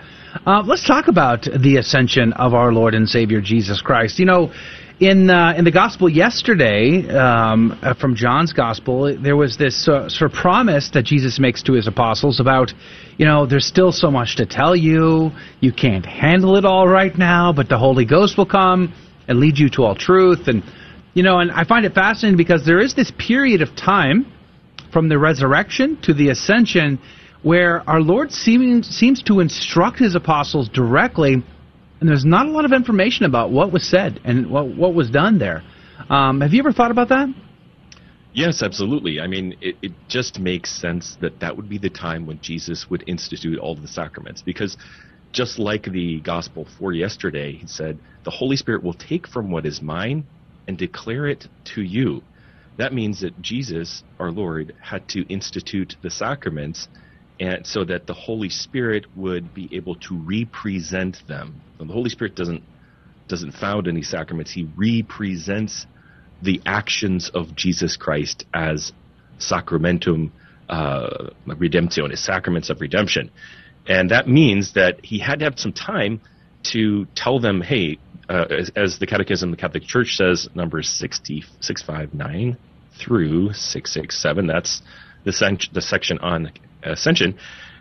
Uh, 0.47 0.63
let's 0.65 0.87
talk 0.87 1.09
about 1.09 1.43
the 1.43 1.77
ascension 1.79 2.33
of 2.35 2.55
our 2.55 2.73
Lord 2.73 2.95
and 2.95 3.09
Savior 3.09 3.41
Jesus 3.41 3.81
Christ. 3.81 4.19
You 4.19 4.27
know, 4.27 4.53
in 5.01 5.31
uh, 5.31 5.55
in 5.57 5.65
the 5.65 5.71
gospel 5.71 6.09
yesterday, 6.09 7.09
um, 7.09 7.79
uh, 7.83 7.95
from 7.95 8.17
John's 8.17 8.53
gospel, 8.53 9.17
there 9.17 9.37
was 9.37 9.57
this 9.57 9.87
uh, 9.87 10.09
sort 10.09 10.33
of 10.33 10.37
promise 10.37 10.91
that 10.93 11.05
Jesus 11.05 11.39
makes 11.39 11.63
to 11.65 11.73
his 11.73 11.87
apostles 11.87 12.41
about, 12.41 12.73
you 13.17 13.25
know, 13.25 13.47
there's 13.47 13.67
still 13.67 13.93
so 13.93 14.11
much 14.11 14.37
to 14.37 14.47
tell 14.47 14.75
you. 14.75 15.31
You 15.61 15.73
can't 15.73 16.05
handle 16.05 16.57
it 16.57 16.65
all 16.65 16.89
right 16.89 17.17
now, 17.17 17.53
but 17.53 17.69
the 17.69 17.79
Holy 17.79 18.05
Ghost 18.05 18.37
will 18.37 18.47
come 18.47 18.93
and 19.29 19.39
lead 19.39 19.57
you 19.57 19.71
to 19.71 19.85
all 19.85 19.95
truth. 19.95 20.49
And 20.49 20.65
you 21.15 21.23
know, 21.23 21.39
and 21.39 21.53
I 21.53 21.65
find 21.65 21.87
it 21.87 21.95
fascinating 21.95 22.37
because 22.37 22.67
there 22.67 22.81
is 22.81 22.95
this 22.95 23.13
period 23.19 23.63
of 23.63 23.77
time 23.77 24.27
from 24.93 25.09
the 25.09 25.19
resurrection 25.19 26.01
to 26.03 26.13
the 26.13 26.31
ascension 26.31 26.99
where 27.43 27.89
our 27.89 28.01
Lord 28.01 28.33
seems 28.33 28.89
seems 28.89 29.23
to 29.25 29.39
instruct 29.39 30.01
his 30.01 30.17
apostles 30.17 30.69
directly 30.69 31.45
and 32.01 32.09
there's 32.09 32.25
not 32.25 32.47
a 32.47 32.51
lot 32.51 32.65
of 32.65 32.73
information 32.73 33.25
about 33.25 33.51
what 33.51 33.73
was 33.73 33.89
said 33.89 34.21
and 34.25 34.51
what 34.51 34.69
what 34.69 34.95
was 34.95 35.11
done 35.11 35.39
there. 35.39 35.63
Um, 36.09 36.41
have 36.41 36.53
you 36.53 36.61
ever 36.61 36.73
thought 36.73 36.91
about 36.91 37.09
that? 37.09 37.29
Yes, 38.33 38.63
absolutely. 38.63 39.21
I 39.21 39.27
mean, 39.27 39.57
it, 39.61 39.77
it 39.83 39.93
just 40.07 40.39
makes 40.39 40.71
sense 40.71 41.17
that 41.21 41.41
that 41.41 41.57
would 41.57 41.69
be 41.69 41.79
the 41.79 41.91
time 41.91 42.27
when 42.27 42.41
Jesus 42.41 42.89
would 42.89 43.03
institute 43.09 43.59
all 43.59 43.75
the 43.75 43.89
sacraments, 43.89 44.43
because 44.43 44.77
just 45.33 45.59
like 45.59 45.85
the 45.85 46.21
gospel 46.21 46.67
for 46.79 46.93
yesterday, 46.93 47.53
he 47.53 47.67
said, 47.67 47.99
"The 48.25 48.31
Holy 48.31 48.57
Spirit 48.57 48.83
will 48.83 48.95
take 48.95 49.27
from 49.27 49.51
what 49.51 49.67
is 49.67 49.83
mine 49.83 50.25
and 50.67 50.79
declare 50.79 51.27
it 51.27 51.49
to 51.75 51.83
you." 51.83 52.23
That 52.77 52.95
means 52.95 53.21
that 53.23 53.43
Jesus, 53.43 54.05
our 54.21 54.31
Lord, 54.31 54.73
had 54.81 55.09
to 55.09 55.27
institute 55.29 55.97
the 56.03 56.11
sacraments 56.11 56.87
and 57.41 57.67
so 57.67 57.85
that 57.85 58.07
the 58.07 58.15
Holy 58.15 58.49
Spirit 58.49 59.07
would 59.15 59.55
be 59.55 59.69
able 59.75 59.95
to 59.97 60.17
represent 60.17 61.23
them. 61.29 61.61
the 61.79 61.87
Holy 61.87 62.11
Spirit 62.11 62.35
doesn't 62.35 62.63
doesn't 63.29 63.53
found 63.53 63.87
any 63.87 64.03
sacraments; 64.03 64.51
he 64.53 64.67
represents 64.77 65.87
the 66.43 66.61
actions 66.65 67.31
of 67.35 67.55
Jesus 67.55 67.97
Christ 67.97 68.45
as 68.55 68.93
sacramentum 69.39 70.33
uh, 70.69 71.31
redemptionis, 71.47 72.19
sacraments 72.19 72.71
of 72.71 72.81
redemption, 72.81 73.31
and 73.87 74.11
that 74.11 74.29
means 74.29 74.75
that 74.75 75.05
he 75.05 75.19
had 75.19 75.39
to 75.41 75.45
have 75.45 75.59
some 75.59 75.73
time 75.73 76.21
to 76.73 77.07
tell 77.15 77.41
them, 77.41 77.61
hey. 77.61 77.99
Uh, 78.29 78.45
as, 78.51 78.71
as 78.77 78.99
the 78.99 79.07
Catechism 79.07 79.49
of 79.51 79.57
the 79.57 79.61
Catholic 79.61 79.85
Church 79.85 80.15
says, 80.15 80.51
numbers 80.55 80.87
60, 80.91 81.45
659 81.61 82.59
through 82.99 83.55
667, 83.55 84.47
that's 84.47 84.83
the, 85.25 85.33
sec- 85.33 85.73
the 85.73 85.81
section 85.81 86.19
on 86.19 86.53
ascension 86.93 87.39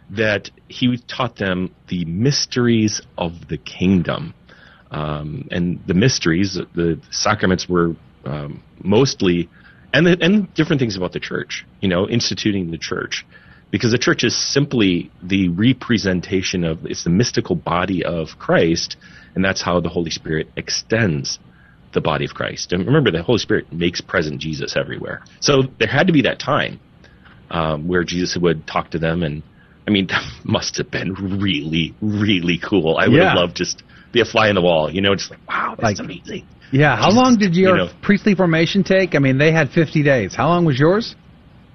that 0.10 0.50
he 0.68 0.98
taught 0.98 1.36
them 1.36 1.74
the 1.90 2.06
mysteries 2.06 3.02
of 3.18 3.48
the 3.50 3.58
kingdom. 3.58 4.34
Um, 4.90 5.48
and 5.52 5.82
the 5.86 5.94
mysteries 5.94 6.58
the 6.74 7.02
sacraments 7.12 7.68
were 7.68 7.96
um, 8.24 8.64
mostly 8.82 9.50
and 9.94 10.06
the, 10.06 10.18
and 10.22 10.54
different 10.54 10.80
things 10.80 10.96
about 10.96 11.12
the 11.12 11.20
church 11.20 11.66
you 11.82 11.90
know 11.90 12.08
instituting 12.08 12.72
the 12.72 12.78
church. 12.78 13.26
Because 13.70 13.92
the 13.92 13.98
church 13.98 14.24
is 14.24 14.34
simply 14.34 15.12
the 15.22 15.50
representation 15.50 16.64
of 16.64 16.86
it's 16.86 17.04
the 17.04 17.10
mystical 17.10 17.56
body 17.56 18.06
of 18.06 18.40
Christ 18.40 18.96
and 19.36 19.44
that's 19.44 19.62
how 19.62 19.82
the 19.82 19.90
Holy 19.90 20.10
Spirit 20.10 20.48
extends 20.56 21.38
the 21.94 22.02
body 22.02 22.26
of 22.26 22.34
Christ. 22.34 22.74
And 22.74 22.86
remember 22.86 23.12
the 23.12 23.24
Holy 23.24 23.40
Spirit 23.40 23.72
makes 23.72 24.02
present 24.02 24.40
Jesus 24.40 24.76
everywhere. 24.76 25.22
So 25.42 25.64
there 25.80 25.88
had 25.88 26.08
to 26.08 26.14
be 26.14 26.22
that 26.24 26.40
time 26.40 26.80
um, 27.50 27.88
where 27.88 28.04
Jesus 28.04 28.38
would 28.38 28.66
talk 28.68 28.92
to 28.92 29.00
them. 29.00 29.24
And 29.24 29.44
I 29.88 29.92
mean, 29.92 30.08
that 30.14 30.24
must 30.44 30.78
have 30.78 30.92
been 30.92 31.14
really, 31.14 31.96
really 32.02 32.58
cool. 32.58 32.98
I 32.98 33.08
would 33.08 33.18
Yeah. 33.18 33.30
have 33.30 33.38
loved 33.38 33.56
just 33.56 33.84
be 34.12 34.22
a 34.22 34.26
fly 34.26 34.50
in 34.50 34.56
the 34.56 34.62
wall, 34.62 34.90
you 34.92 35.02
know, 35.02 35.16
just 35.16 35.32
like, 35.32 35.40
wow, 35.48 35.76
that's 35.78 36.00
Like- 36.00 36.06
amazing. 36.06 36.46
Yeah. 36.72 36.98
How 36.98 37.06
Jesus, 37.06 37.16
long 37.16 37.38
did 37.38 37.56
your 37.56 37.78
you 37.78 37.86
know. 37.86 37.92
priestly 38.02 38.36
formation 38.36 38.84
take? 38.84 39.16
I 39.16 39.20
mean, 39.20 39.38
they 39.38 39.52
had 39.54 39.70
50 39.72 40.04
days. 40.04 40.36
How 40.36 40.50
long 40.50 40.66
was 40.66 40.78
yours? 40.78 41.16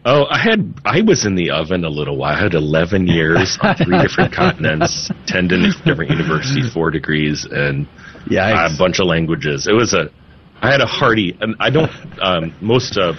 Oh, 0.04 0.26
I 0.28 0.36
had 0.38 0.74
I 0.84 1.00
was 1.00 1.24
in 1.24 1.34
the 1.36 1.50
oven 1.52 1.84
a 1.84 1.88
little 1.88 2.16
while. 2.16 2.34
I 2.34 2.42
had 2.42 2.54
11 2.54 3.06
years 3.06 3.56
on 3.62 3.76
three 3.76 3.98
different 4.02 4.32
continents, 4.42 5.10
10 5.28 5.46
different 5.48 6.10
universities, 6.10 6.72
four 6.74 6.90
degrees, 6.90 7.46
and 7.50 7.86
Yikes. 8.26 8.74
a 8.74 8.78
bunch 8.78 8.98
of 9.00 9.06
languages. 9.06 9.66
It 9.68 9.72
was 9.74 9.94
a 9.94 10.10
I 10.60 10.70
had 10.70 10.80
a 10.80 10.86
hearty, 10.86 11.36
and 11.40 11.54
I 11.58 11.70
don't. 11.70 11.90
Um, 12.20 12.54
most 12.60 12.98
uh, 12.98 13.14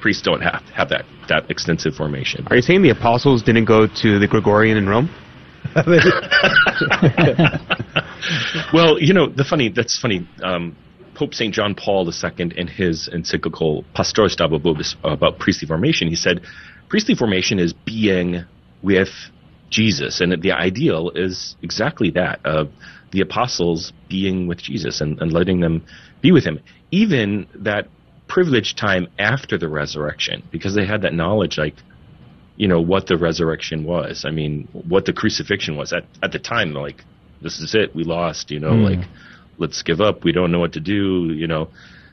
priests 0.00 0.22
don't 0.22 0.40
have 0.40 0.62
have 0.74 0.88
that 0.88 1.04
that 1.28 1.50
extensive 1.50 1.94
formation. 1.94 2.46
Are 2.48 2.56
you 2.56 2.62
saying 2.62 2.82
the 2.82 2.90
apostles 2.90 3.42
didn't 3.42 3.66
go 3.66 3.86
to 3.86 4.18
the 4.18 4.26
Gregorian 4.26 4.76
in 4.76 4.88
Rome? 4.88 5.08
well, 8.72 8.98
you 8.98 9.12
know, 9.14 9.28
the 9.28 9.44
funny 9.48 9.68
that's 9.68 9.98
funny. 9.98 10.26
Um, 10.42 10.76
Pope 11.14 11.34
St. 11.34 11.52
John 11.52 11.74
Paul 11.74 12.08
II, 12.10 12.52
in 12.56 12.66
his 12.66 13.06
encyclical 13.12 13.84
Pastores 13.94 14.34
Dabo 14.36 14.58
Vobis 14.58 14.96
about 15.04 15.38
priestly 15.38 15.68
formation, 15.68 16.08
he 16.08 16.14
said, 16.16 16.40
priestly 16.88 17.14
formation 17.14 17.58
is 17.58 17.74
being 17.74 18.46
with 18.82 19.10
Jesus, 19.68 20.22
and 20.22 20.40
the 20.42 20.52
ideal 20.52 21.10
is 21.14 21.56
exactly 21.62 22.10
that 22.12 22.40
of 22.46 22.70
the 23.12 23.20
apostles 23.20 23.92
being 24.08 24.46
with 24.46 24.62
Jesus 24.62 25.02
and, 25.02 25.20
and 25.20 25.30
letting 25.30 25.60
them 25.60 25.84
be 26.22 26.32
with 26.32 26.44
him. 26.44 26.58
Even 26.90 27.46
that 27.54 27.88
privileged 28.30 28.78
time 28.78 29.08
after 29.18 29.58
the 29.58 29.68
resurrection, 29.68 30.42
because 30.50 30.74
they 30.74 30.86
had 30.86 31.02
that 31.02 31.12
knowledge, 31.12 31.58
like, 31.58 31.74
you 32.56 32.68
know, 32.68 32.80
what 32.80 33.06
the 33.06 33.18
resurrection 33.18 33.84
was. 33.84 34.24
I 34.24 34.30
mean, 34.30 34.68
what 34.72 35.04
the 35.04 35.12
crucifixion 35.12 35.76
was 35.76 35.92
at, 35.92 36.04
at 36.22 36.32
the 36.32 36.38
time, 36.38 36.72
like, 36.72 37.04
this 37.42 37.58
is 37.58 37.74
it, 37.74 37.94
we 37.94 38.04
lost, 38.04 38.50
you 38.50 38.60
know, 38.60 38.72
mm. 38.72 38.96
like, 38.96 39.08
let's 39.58 39.82
give 39.82 40.00
up. 40.00 40.24
We 40.24 40.32
don't 40.32 40.52
know 40.52 40.60
what 40.60 40.74
to 40.74 40.80
do, 40.80 41.32
you 41.32 41.46
know. 41.46 41.68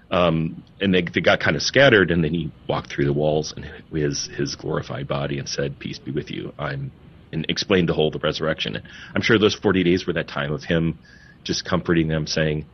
Um, 0.10 0.64
and 0.80 0.94
they, 0.94 1.02
they 1.02 1.22
got 1.22 1.40
kind 1.40 1.56
of 1.56 1.62
scattered, 1.62 2.12
and 2.12 2.24
then 2.24 2.34
he 2.34 2.52
walked 2.68 2.90
through 2.92 3.06
the 3.06 3.14
walls 3.14 3.54
and 3.56 3.66
his 3.92 4.30
his 4.38 4.56
glorified 4.56 5.08
body 5.08 5.38
and 5.38 5.50
said, 5.50 5.80
"Peace 5.80 6.00
be 6.00 6.12
with 6.12 6.32
you." 6.32 6.54
I'm 6.58 6.92
and 7.34 7.46
explained 7.50 7.90
the 7.90 7.94
whole 7.94 8.08
of 8.08 8.14
the 8.14 8.20
resurrection. 8.20 8.82
I'm 9.14 9.22
sure 9.22 9.38
those 9.38 9.56
40 9.56 9.84
days 9.84 10.08
were 10.08 10.14
that 10.14 10.30
time 10.30 10.54
of 10.54 10.64
him 10.64 10.98
just 11.44 11.66
comforting 11.66 12.08
them, 12.08 12.26
saying, 12.26 12.66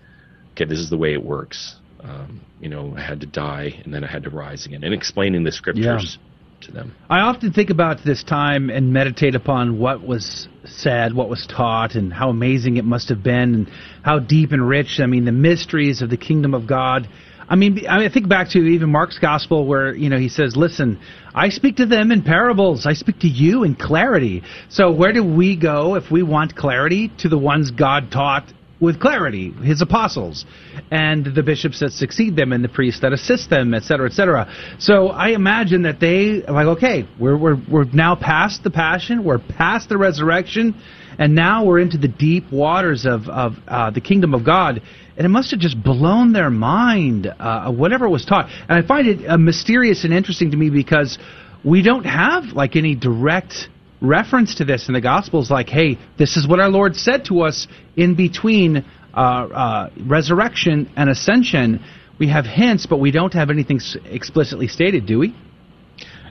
"Okay, 0.52 0.66
this 0.66 0.78
is 0.78 0.91
the 0.91 0.98
way 0.98 1.14
it 1.14 1.24
works. 1.24 1.76
Um, 2.04 2.41
you 2.60 2.70
know, 2.70 2.93
I 2.97 3.01
had 3.01 3.22
to 3.22 3.28
die 3.28 3.82
and 3.84 3.93
then 3.93 4.04
I 4.04 4.08
had 4.08 4.24
to 4.24 4.30
rise 4.30 4.66
again," 4.66 4.84
and 4.84 4.93
explaining 4.93 5.43
the 5.43 5.51
scriptures. 5.51 6.18
Yeah 6.20 6.30
to 6.64 6.72
them. 6.72 6.95
I 7.10 7.20
often 7.20 7.51
think 7.51 7.70
about 7.70 8.04
this 8.04 8.24
time 8.24 8.70
and 8.70 8.91
meditate 8.91 9.36
upon 9.36 9.80
what 9.80 10.06
was 10.06 10.47
said, 10.66 11.14
what 11.14 11.30
was 11.30 11.45
taught, 11.47 11.95
and 11.95 12.12
how 12.12 12.30
amazing 12.30 12.78
it 12.78 12.86
must 12.86 13.10
have 13.10 13.24
been, 13.24 13.54
and 13.54 13.72
how 14.01 14.20
deep 14.20 14.51
and 14.51 14.68
rich. 14.68 14.99
I 15.01 15.06
mean, 15.06 15.26
the 15.26 15.32
mysteries 15.32 16.01
of 16.01 16.10
the 16.10 16.18
kingdom 16.18 16.54
of 16.54 16.68
God. 16.68 17.08
I 17.47 17.56
mean, 17.56 17.86
I 17.88 18.08
think 18.10 18.30
back 18.30 18.49
to 18.51 18.60
even 18.60 18.89
Mark's 18.89 19.20
gospel 19.20 19.66
where, 19.68 19.93
you 19.93 20.10
know, 20.10 20.18
he 20.18 20.30
says, 20.30 20.56
listen, 20.56 20.99
I 21.36 21.49
speak 21.49 21.76
to 21.78 21.86
them 21.86 22.12
in 22.12 22.24
parables. 22.24 22.86
I 22.86 22.93
speak 22.93 23.20
to 23.20 23.28
you 23.28 23.64
in 23.64 23.76
clarity. 23.76 24.43
So 24.70 24.91
where 24.91 25.12
do 25.12 25.24
we 25.24 25.58
go 25.58 25.95
if 25.95 26.10
we 26.10 26.24
want 26.24 26.56
clarity? 26.56 27.12
To 27.20 27.30
the 27.30 27.38
ones 27.38 27.70
God 27.70 28.12
taught 28.12 28.45
with 28.80 28.99
clarity, 28.99 29.51
his 29.51 29.82
apostles, 29.82 30.45
and 30.91 31.26
the 31.26 31.43
bishops 31.43 31.80
that 31.80 31.91
succeed 31.91 32.36
them, 32.36 32.51
and 32.51 32.63
the 32.63 32.69
priests 32.69 33.01
that 33.01 33.13
assist 33.13 33.49
them, 33.49 33.74
etc., 33.74 34.07
etc. 34.07 34.53
So 34.80 35.07
I 35.07 35.30
imagine 35.30 35.84
that 35.84 35.99
they 35.99 36.41
like, 36.41 36.67
okay, 36.78 37.07
we're 37.19 37.38
we're 37.38 37.57
we're 37.69 37.86
now 37.86 38.15
past 38.15 38.63
the 38.63 38.71
passion, 38.71 39.24
we're 39.24 39.39
past 39.39 39.89
the 39.89 39.97
resurrection, 39.97 40.76
and 41.17 41.36
now 41.36 41.65
we're 41.65 41.80
into 41.80 41.97
the 41.97 42.07
deep 42.07 42.51
waters 42.51 43.05
of 43.05 43.30
of 43.30 43.53
uh, 43.67 43.91
the 43.91 44.01
kingdom 44.01 44.34
of 44.34 44.45
God. 44.45 44.82
And 45.15 45.26
it 45.26 45.30
must 45.30 45.51
have 45.51 45.59
just 45.59 45.82
blown 45.82 46.34
their 46.34 46.49
mind, 46.49 47.28
uh, 47.28 47.71
whatever 47.71 48.09
was 48.09 48.26
taught. 48.26 48.49
And 48.67 48.84
I 48.84 48.88
find 48.88 49.07
it 49.07 49.30
uh, 49.30 49.38
mysterious 49.38 50.05
and 50.05 50.13
interesting 50.13 50.51
to 50.51 50.57
me 50.57 50.71
because 50.71 51.19
we 51.63 51.84
don't 51.84 52.05
have 52.05 52.45
like 52.45 52.76
any 52.76 52.95
direct 52.95 53.69
reference 54.04 54.56
to 54.56 54.66
this 54.66 54.88
in 54.88 54.93
the 54.93 55.01
Gospels, 55.01 55.49
like, 55.49 55.70
hey, 55.70 55.97
this 56.18 56.38
is 56.38 56.47
what 56.47 56.60
our 56.60 56.70
Lord 56.70 56.95
said 56.95 57.26
to 57.26 57.41
us 57.41 57.68
in 57.95 58.16
between 58.16 58.86
uh, 59.14 59.18
uh, 59.18 59.89
resurrection 60.06 60.91
and 60.95 61.10
ascension. 61.10 61.84
We 62.20 62.28
have 62.28 62.45
hints, 62.45 62.86
but 62.86 62.97
we 62.97 63.12
don't 63.12 63.34
have 63.34 63.49
anything 63.49 63.80
explicitly 64.06 64.68
stated, 64.68 65.08
do 65.08 65.20
we? 65.20 65.36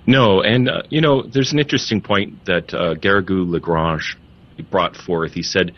No, 0.07 0.43
and 0.43 0.69
uh, 0.69 0.83
you 0.91 1.01
know, 1.01 1.23
there's 1.23 1.53
an 1.53 1.59
interesting 1.59 2.01
point 2.01 2.45
that 2.45 2.75
uh, 2.75 2.95
Garrigou 2.95 3.49
Lagrange 3.49 4.17
brought 4.71 4.97
forth. 4.97 5.33
He 5.33 5.43
said, 5.43 5.73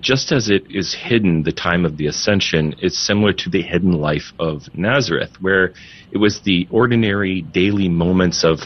just 0.00 0.32
as 0.32 0.48
it 0.48 0.64
is 0.70 0.94
hidden 0.94 1.42
the 1.42 1.52
time 1.52 1.84
of 1.84 1.96
the 1.96 2.06
ascension, 2.06 2.74
it's 2.80 2.98
similar 2.98 3.32
to 3.32 3.50
the 3.50 3.62
hidden 3.62 3.92
life 3.92 4.32
of 4.38 4.62
Nazareth, 4.74 5.30
where 5.40 5.72
it 6.10 6.18
was 6.18 6.40
the 6.44 6.66
ordinary 6.70 7.42
daily 7.42 7.88
moments 7.88 8.44
of 8.44 8.60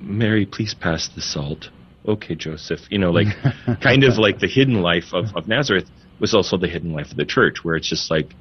Mary, 0.00 0.46
please 0.46 0.74
pass 0.74 1.08
the 1.14 1.20
salt. 1.20 1.68
Okay, 2.06 2.34
Joseph. 2.34 2.80
You 2.90 2.98
know, 2.98 3.10
like 3.10 3.28
kind 3.82 4.04
of 4.04 4.18
like 4.18 4.38
the 4.38 4.48
hidden 4.48 4.82
life 4.82 5.12
of, 5.12 5.36
of 5.36 5.46
Nazareth 5.46 5.88
was 6.20 6.34
also 6.34 6.56
the 6.56 6.68
hidden 6.68 6.92
life 6.92 7.10
of 7.10 7.16
the 7.16 7.24
church, 7.24 7.58
where 7.62 7.76
it's 7.76 7.88
just 7.88 8.10
like 8.10 8.34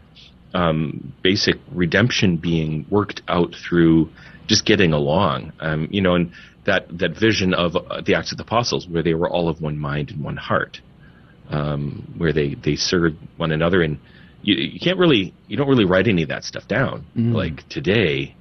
um, 0.53 1.13
basic 1.21 1.55
redemption 1.71 2.37
being 2.37 2.85
worked 2.89 3.21
out 3.27 3.53
through 3.55 4.09
just 4.47 4.65
getting 4.65 4.93
along. 4.93 5.53
Um, 5.59 5.87
you 5.91 6.01
know, 6.01 6.15
and 6.15 6.31
that 6.65 6.87
that 6.99 7.17
vision 7.19 7.53
of 7.53 7.75
uh, 7.75 8.01
the 8.01 8.15
Acts 8.15 8.31
of 8.31 8.37
the 8.37 8.43
Apostles, 8.43 8.87
where 8.87 9.03
they 9.03 9.13
were 9.13 9.29
all 9.29 9.49
of 9.49 9.61
one 9.61 9.77
mind 9.77 10.11
and 10.11 10.23
one 10.23 10.37
heart, 10.37 10.79
um, 11.49 12.13
where 12.17 12.33
they 12.33 12.55
they 12.55 12.75
served 12.75 13.17
one 13.37 13.51
another, 13.51 13.81
and 13.81 13.99
you, 14.41 14.55
you 14.55 14.79
can't 14.79 14.97
really 14.97 15.33
you 15.47 15.57
don't 15.57 15.67
really 15.67 15.85
write 15.85 16.07
any 16.07 16.23
of 16.23 16.29
that 16.29 16.43
stuff 16.43 16.67
down. 16.67 17.05
Mm. 17.15 17.33
Like 17.33 17.67
today, 17.69 18.35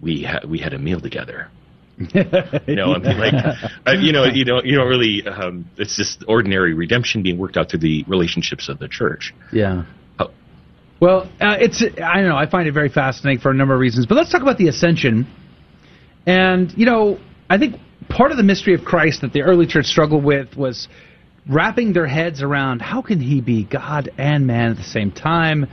we 0.00 0.24
ha- 0.24 0.46
we 0.46 0.58
had 0.58 0.74
a 0.74 0.78
meal 0.78 1.00
together 1.00 1.50
you 2.66 2.76
know, 2.76 2.94
I 2.94 2.98
mean, 2.98 3.18
like, 3.18 3.34
uh, 3.86 3.92
you 3.92 4.12
know, 4.12 4.24
you 4.24 4.44
don't, 4.44 4.66
you 4.66 4.76
don't 4.76 4.88
really. 4.88 5.26
Um, 5.26 5.64
it's 5.78 5.96
just 5.96 6.24
ordinary 6.28 6.74
redemption 6.74 7.22
being 7.22 7.38
worked 7.38 7.56
out 7.56 7.70
through 7.70 7.80
the 7.80 8.04
relationships 8.06 8.68
of 8.68 8.78
the 8.78 8.86
church. 8.86 9.32
Yeah. 9.50 9.84
Oh. 10.18 10.30
Well, 11.00 11.22
uh, 11.40 11.56
it's 11.58 11.82
I 11.82 12.20
don't 12.20 12.28
know. 12.28 12.36
I 12.36 12.50
find 12.50 12.68
it 12.68 12.72
very 12.72 12.90
fascinating 12.90 13.40
for 13.40 13.50
a 13.50 13.54
number 13.54 13.72
of 13.72 13.80
reasons. 13.80 14.04
But 14.04 14.16
let's 14.16 14.30
talk 14.30 14.42
about 14.42 14.58
the 14.58 14.68
ascension. 14.68 15.26
And 16.26 16.70
you 16.76 16.84
know, 16.84 17.18
I 17.48 17.56
think 17.56 17.76
part 18.10 18.30
of 18.30 18.36
the 18.36 18.42
mystery 18.42 18.74
of 18.74 18.84
Christ 18.84 19.22
that 19.22 19.32
the 19.32 19.42
early 19.42 19.66
church 19.66 19.86
struggled 19.86 20.22
with 20.22 20.54
was 20.54 20.88
wrapping 21.48 21.94
their 21.94 22.06
heads 22.06 22.42
around 22.42 22.80
how 22.82 23.00
can 23.00 23.20
he 23.20 23.40
be 23.40 23.64
God 23.64 24.10
and 24.18 24.46
man 24.46 24.72
at 24.72 24.76
the 24.76 24.82
same 24.82 25.12
time 25.12 25.66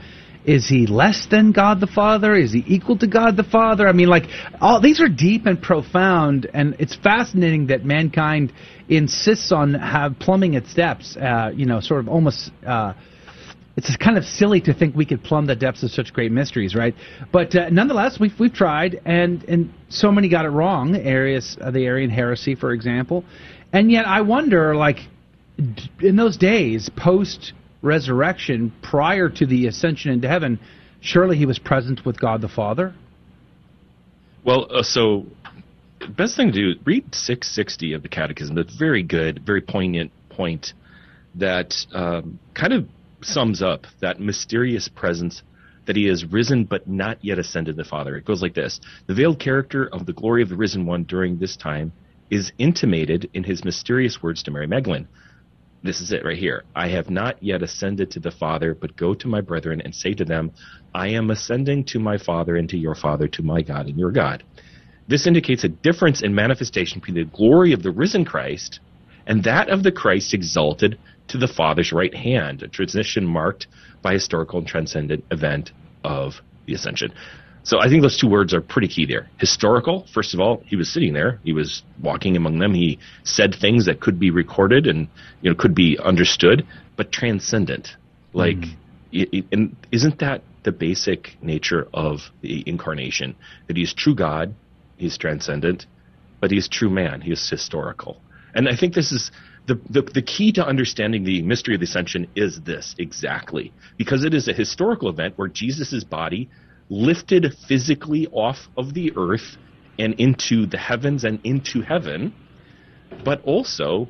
is 0.44 0.68
he 0.68 0.86
less 0.86 1.26
than 1.30 1.52
God 1.52 1.80
the 1.80 1.86
Father? 1.86 2.34
Is 2.34 2.52
he 2.52 2.62
equal 2.66 2.98
to 2.98 3.06
God 3.06 3.36
the 3.36 3.44
Father? 3.44 3.88
I 3.88 3.92
mean, 3.92 4.08
like, 4.08 4.24
all 4.60 4.80
these 4.80 5.00
are 5.00 5.08
deep 5.08 5.46
and 5.46 5.60
profound, 5.60 6.48
and 6.52 6.76
it's 6.78 6.94
fascinating 6.96 7.68
that 7.68 7.84
mankind 7.84 8.52
insists 8.88 9.52
on 9.52 9.74
have 9.74 10.18
plumbing 10.18 10.54
its 10.54 10.74
depths. 10.74 11.16
Uh, 11.16 11.50
you 11.54 11.66
know, 11.66 11.80
sort 11.80 12.00
of 12.00 12.08
almost. 12.08 12.50
Uh, 12.66 12.92
it's 13.76 13.96
kind 13.96 14.16
of 14.16 14.24
silly 14.24 14.60
to 14.60 14.72
think 14.72 14.94
we 14.94 15.04
could 15.04 15.24
plumb 15.24 15.46
the 15.46 15.56
depths 15.56 15.82
of 15.82 15.90
such 15.90 16.12
great 16.12 16.30
mysteries, 16.30 16.76
right? 16.76 16.94
But 17.32 17.56
uh, 17.56 17.70
nonetheless, 17.70 18.20
we've 18.20 18.38
we've 18.38 18.52
tried, 18.52 19.00
and 19.04 19.42
and 19.44 19.72
so 19.88 20.12
many 20.12 20.28
got 20.28 20.44
it 20.44 20.50
wrong. 20.50 20.94
Arius, 20.94 21.56
uh, 21.60 21.70
the 21.70 21.86
Arian 21.86 22.10
heresy, 22.10 22.54
for 22.54 22.72
example, 22.72 23.24
and 23.72 23.90
yet 23.90 24.06
I 24.06 24.20
wonder, 24.20 24.76
like, 24.76 24.98
in 26.00 26.16
those 26.16 26.36
days 26.36 26.90
post 26.96 27.52
resurrection 27.84 28.72
prior 28.82 29.28
to 29.28 29.46
the 29.46 29.66
ascension 29.66 30.10
into 30.10 30.26
heaven, 30.26 30.58
surely 31.00 31.36
he 31.36 31.46
was 31.46 31.58
present 31.58 32.04
with 32.04 32.18
God 32.18 32.40
the 32.40 32.48
Father? 32.48 32.94
Well, 34.42 34.66
uh, 34.70 34.82
so 34.82 35.26
best 36.08 36.36
thing 36.36 36.52
to 36.52 36.74
do 36.74 36.80
read 36.84 37.14
660 37.14 37.92
of 37.92 38.02
the 38.02 38.08
Catechism. 38.08 38.56
That's 38.56 38.74
very 38.74 39.02
good, 39.02 39.42
very 39.44 39.60
poignant 39.60 40.10
point 40.30 40.72
that 41.36 41.74
um, 41.92 42.38
kind 42.54 42.72
of 42.72 42.88
sums 43.22 43.62
up 43.62 43.86
that 44.00 44.20
mysterious 44.20 44.88
presence 44.88 45.42
that 45.86 45.96
he 45.96 46.06
has 46.06 46.24
risen 46.24 46.64
but 46.64 46.88
not 46.88 47.22
yet 47.22 47.38
ascended 47.38 47.76
the 47.76 47.84
Father. 47.84 48.16
It 48.16 48.24
goes 48.24 48.42
like 48.42 48.54
this 48.54 48.80
The 49.06 49.14
veiled 49.14 49.38
character 49.38 49.86
of 49.92 50.06
the 50.06 50.12
glory 50.12 50.42
of 50.42 50.48
the 50.48 50.56
risen 50.56 50.86
one 50.86 51.04
during 51.04 51.38
this 51.38 51.56
time 51.56 51.92
is 52.30 52.52
intimated 52.58 53.28
in 53.34 53.44
his 53.44 53.64
mysterious 53.64 54.22
words 54.22 54.42
to 54.42 54.50
Mary 54.50 54.66
Magdalene. 54.66 55.06
This 55.84 56.00
is 56.00 56.12
it 56.12 56.24
right 56.24 56.38
here. 56.38 56.64
I 56.74 56.88
have 56.88 57.10
not 57.10 57.42
yet 57.42 57.62
ascended 57.62 58.10
to 58.12 58.20
the 58.20 58.30
Father, 58.30 58.74
but 58.74 58.96
go 58.96 59.12
to 59.12 59.28
my 59.28 59.42
brethren 59.42 59.82
and 59.82 59.94
say 59.94 60.14
to 60.14 60.24
them, 60.24 60.50
I 60.94 61.08
am 61.08 61.30
ascending 61.30 61.84
to 61.84 61.98
my 61.98 62.16
Father 62.16 62.56
and 62.56 62.66
to 62.70 62.78
your 62.78 62.94
Father, 62.94 63.28
to 63.28 63.42
my 63.42 63.60
God 63.60 63.86
and 63.86 63.98
your 63.98 64.10
God. 64.10 64.42
This 65.08 65.26
indicates 65.26 65.62
a 65.62 65.68
difference 65.68 66.22
in 66.22 66.34
manifestation 66.34 67.00
between 67.00 67.16
the 67.16 67.36
glory 67.36 67.74
of 67.74 67.82
the 67.82 67.90
risen 67.90 68.24
Christ 68.24 68.80
and 69.26 69.44
that 69.44 69.68
of 69.68 69.82
the 69.82 69.92
Christ 69.92 70.32
exalted 70.32 70.98
to 71.28 71.36
the 71.36 71.48
Father's 71.48 71.92
right 71.92 72.14
hand, 72.14 72.62
a 72.62 72.68
transition 72.68 73.26
marked 73.26 73.66
by 74.00 74.14
historical 74.14 74.60
and 74.60 74.68
transcendent 74.68 75.22
event 75.30 75.72
of 76.02 76.40
the 76.64 76.72
ascension. 76.72 77.12
So 77.64 77.80
I 77.80 77.88
think 77.88 78.02
those 78.02 78.18
two 78.18 78.28
words 78.28 78.52
are 78.52 78.60
pretty 78.60 78.88
key 78.88 79.06
there. 79.06 79.28
Historical, 79.38 80.06
first 80.12 80.34
of 80.34 80.40
all, 80.40 80.62
he 80.66 80.76
was 80.76 80.92
sitting 80.92 81.14
there, 81.14 81.40
he 81.44 81.54
was 81.54 81.82
walking 82.00 82.36
among 82.36 82.58
them, 82.58 82.74
he 82.74 82.98
said 83.24 83.54
things 83.54 83.86
that 83.86 84.00
could 84.00 84.20
be 84.20 84.30
recorded 84.30 84.86
and 84.86 85.08
you 85.40 85.50
know 85.50 85.56
could 85.56 85.74
be 85.74 85.98
understood, 85.98 86.66
but 86.96 87.10
transcendent. 87.10 87.96
Like, 88.34 88.58
mm. 88.58 88.76
it, 89.12 89.46
and 89.50 89.74
isn't 89.90 90.18
that 90.18 90.42
the 90.62 90.72
basic 90.72 91.36
nature 91.42 91.88
of 91.94 92.20
the 92.42 92.62
incarnation? 92.66 93.34
That 93.66 93.78
he 93.78 93.82
is 93.82 93.94
true 93.94 94.14
God, 94.14 94.54
he's 94.98 95.16
transcendent, 95.16 95.86
but 96.40 96.50
he 96.50 96.58
is 96.58 96.68
true 96.68 96.90
man, 96.90 97.22
he 97.22 97.32
is 97.32 97.48
historical. 97.48 98.20
And 98.54 98.68
I 98.68 98.76
think 98.76 98.94
this 98.94 99.10
is 99.10 99.30
the, 99.66 99.80
the, 99.88 100.02
the 100.02 100.22
key 100.22 100.52
to 100.52 100.66
understanding 100.66 101.24
the 101.24 101.40
mystery 101.40 101.74
of 101.74 101.80
the 101.80 101.86
ascension 101.86 102.28
is 102.36 102.60
this 102.60 102.94
exactly 102.98 103.72
because 103.96 104.22
it 104.22 104.34
is 104.34 104.48
a 104.48 104.52
historical 104.52 105.08
event 105.08 105.38
where 105.38 105.48
Jesus' 105.48 106.04
body 106.04 106.50
lifted 106.88 107.54
physically 107.66 108.26
off 108.28 108.68
of 108.76 108.94
the 108.94 109.12
earth 109.16 109.56
and 109.98 110.14
into 110.14 110.66
the 110.66 110.78
heavens 110.78 111.24
and 111.24 111.40
into 111.44 111.80
heaven, 111.80 112.34
but 113.24 113.42
also 113.44 114.08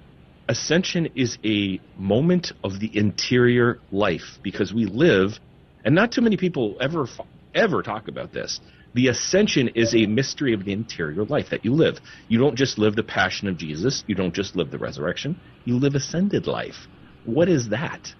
ascension 0.49 1.09
is 1.14 1.39
a 1.45 1.81
moment 1.97 2.53
of 2.62 2.81
the 2.81 2.91
interior 2.97 3.79
life 3.91 4.39
because 4.43 4.72
we 4.72 4.87
live, 4.87 5.39
and 5.85 5.95
not 5.95 6.12
too 6.12 6.20
many 6.20 6.37
people 6.37 6.77
ever 6.81 7.07
ever 7.55 7.83
talk 7.83 8.09
about 8.09 8.33
this. 8.33 8.61
The 8.95 9.09
ascension 9.09 9.68
is 9.68 9.95
a 9.95 10.07
mystery 10.07 10.55
of 10.55 10.64
the 10.64 10.72
interior 10.72 11.25
life 11.25 11.51
that 11.51 11.64
you 11.64 11.72
live. 11.72 11.99
You 12.29 12.39
don't 12.39 12.57
just 12.57 12.79
live 12.79 12.95
the 12.95 13.03
passion 13.03 13.49
of 13.49 13.57
Jesus. 13.57 14.05
You 14.07 14.14
don't 14.14 14.35
just 14.35 14.55
live 14.55 14.70
the 14.70 14.79
resurrection. 14.79 15.39
You 15.64 15.79
live 15.79 15.95
ascended 15.95 16.47
life. 16.47 16.87
What 17.25 17.49
is 17.49 17.70
that? 17.70 18.14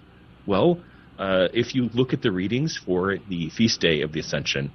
Well, 0.45 0.81
uh, 1.17 1.47
if 1.53 1.75
you 1.75 1.89
look 1.93 2.13
at 2.13 2.21
the 2.21 2.31
readings 2.31 2.79
for 2.85 3.17
the 3.29 3.49
feast 3.49 3.81
day 3.81 4.01
of 4.01 4.11
the 4.11 4.19
Ascension, 4.19 4.71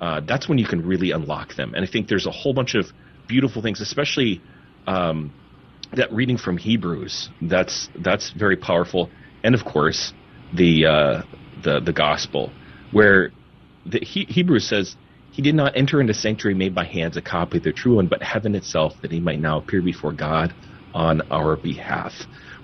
uh, 0.00 0.20
that's 0.26 0.48
when 0.48 0.58
you 0.58 0.66
can 0.66 0.84
really 0.86 1.12
unlock 1.12 1.54
them. 1.54 1.74
And 1.74 1.84
I 1.84 1.90
think 1.90 2.08
there's 2.08 2.26
a 2.26 2.30
whole 2.30 2.52
bunch 2.52 2.74
of 2.74 2.86
beautiful 3.28 3.62
things, 3.62 3.80
especially 3.80 4.42
um, 4.86 5.32
that 5.96 6.12
reading 6.12 6.36
from 6.36 6.56
Hebrews. 6.56 7.30
That's 7.40 7.88
that's 8.02 8.32
very 8.32 8.56
powerful. 8.56 9.10
And 9.42 9.54
of 9.54 9.64
course, 9.64 10.12
the 10.54 10.86
uh, 10.86 11.22
the 11.62 11.80
the 11.80 11.92
gospel, 11.92 12.52
where 12.92 13.30
the 13.86 14.00
he, 14.00 14.24
Hebrews 14.24 14.68
says 14.68 14.96
he 15.30 15.42
did 15.42 15.54
not 15.54 15.76
enter 15.76 16.00
into 16.00 16.14
sanctuary 16.14 16.54
made 16.54 16.74
by 16.74 16.84
hands, 16.84 17.16
a 17.16 17.22
copy 17.22 17.58
of 17.58 17.64
the 17.64 17.72
true 17.72 17.96
one, 17.96 18.06
but 18.06 18.22
heaven 18.22 18.54
itself, 18.54 18.94
that 19.02 19.10
he 19.10 19.20
might 19.20 19.40
now 19.40 19.58
appear 19.58 19.82
before 19.82 20.12
God 20.12 20.54
on 20.92 21.22
our 21.30 21.56
behalf. 21.56 22.12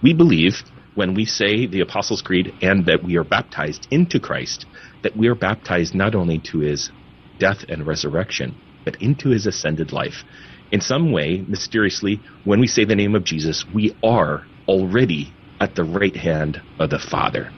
We 0.02 0.14
believe 0.14 0.54
when 0.94 1.14
we 1.14 1.24
say 1.24 1.66
the 1.66 1.80
Apostles' 1.80 2.22
Creed 2.22 2.52
and 2.62 2.86
that 2.86 3.02
we 3.02 3.16
are 3.16 3.24
baptized 3.24 3.86
into 3.90 4.18
Christ, 4.20 4.66
that 5.02 5.16
we 5.16 5.28
are 5.28 5.34
baptized 5.34 5.94
not 5.94 6.14
only 6.14 6.38
to 6.50 6.58
his 6.58 6.90
death 7.38 7.64
and 7.68 7.86
resurrection, 7.86 8.54
but 8.84 9.00
into 9.00 9.30
his 9.30 9.46
ascended 9.46 9.92
life. 9.92 10.24
In 10.72 10.80
some 10.80 11.12
way, 11.12 11.44
mysteriously, 11.46 12.20
when 12.44 12.60
we 12.60 12.66
say 12.66 12.84
the 12.84 12.94
name 12.94 13.14
of 13.14 13.24
Jesus, 13.24 13.64
we 13.74 13.96
are 14.02 14.46
already 14.68 15.32
at 15.60 15.74
the 15.74 15.84
right 15.84 16.16
hand 16.16 16.62
of 16.78 16.90
the 16.90 16.98
Father. 16.98 17.50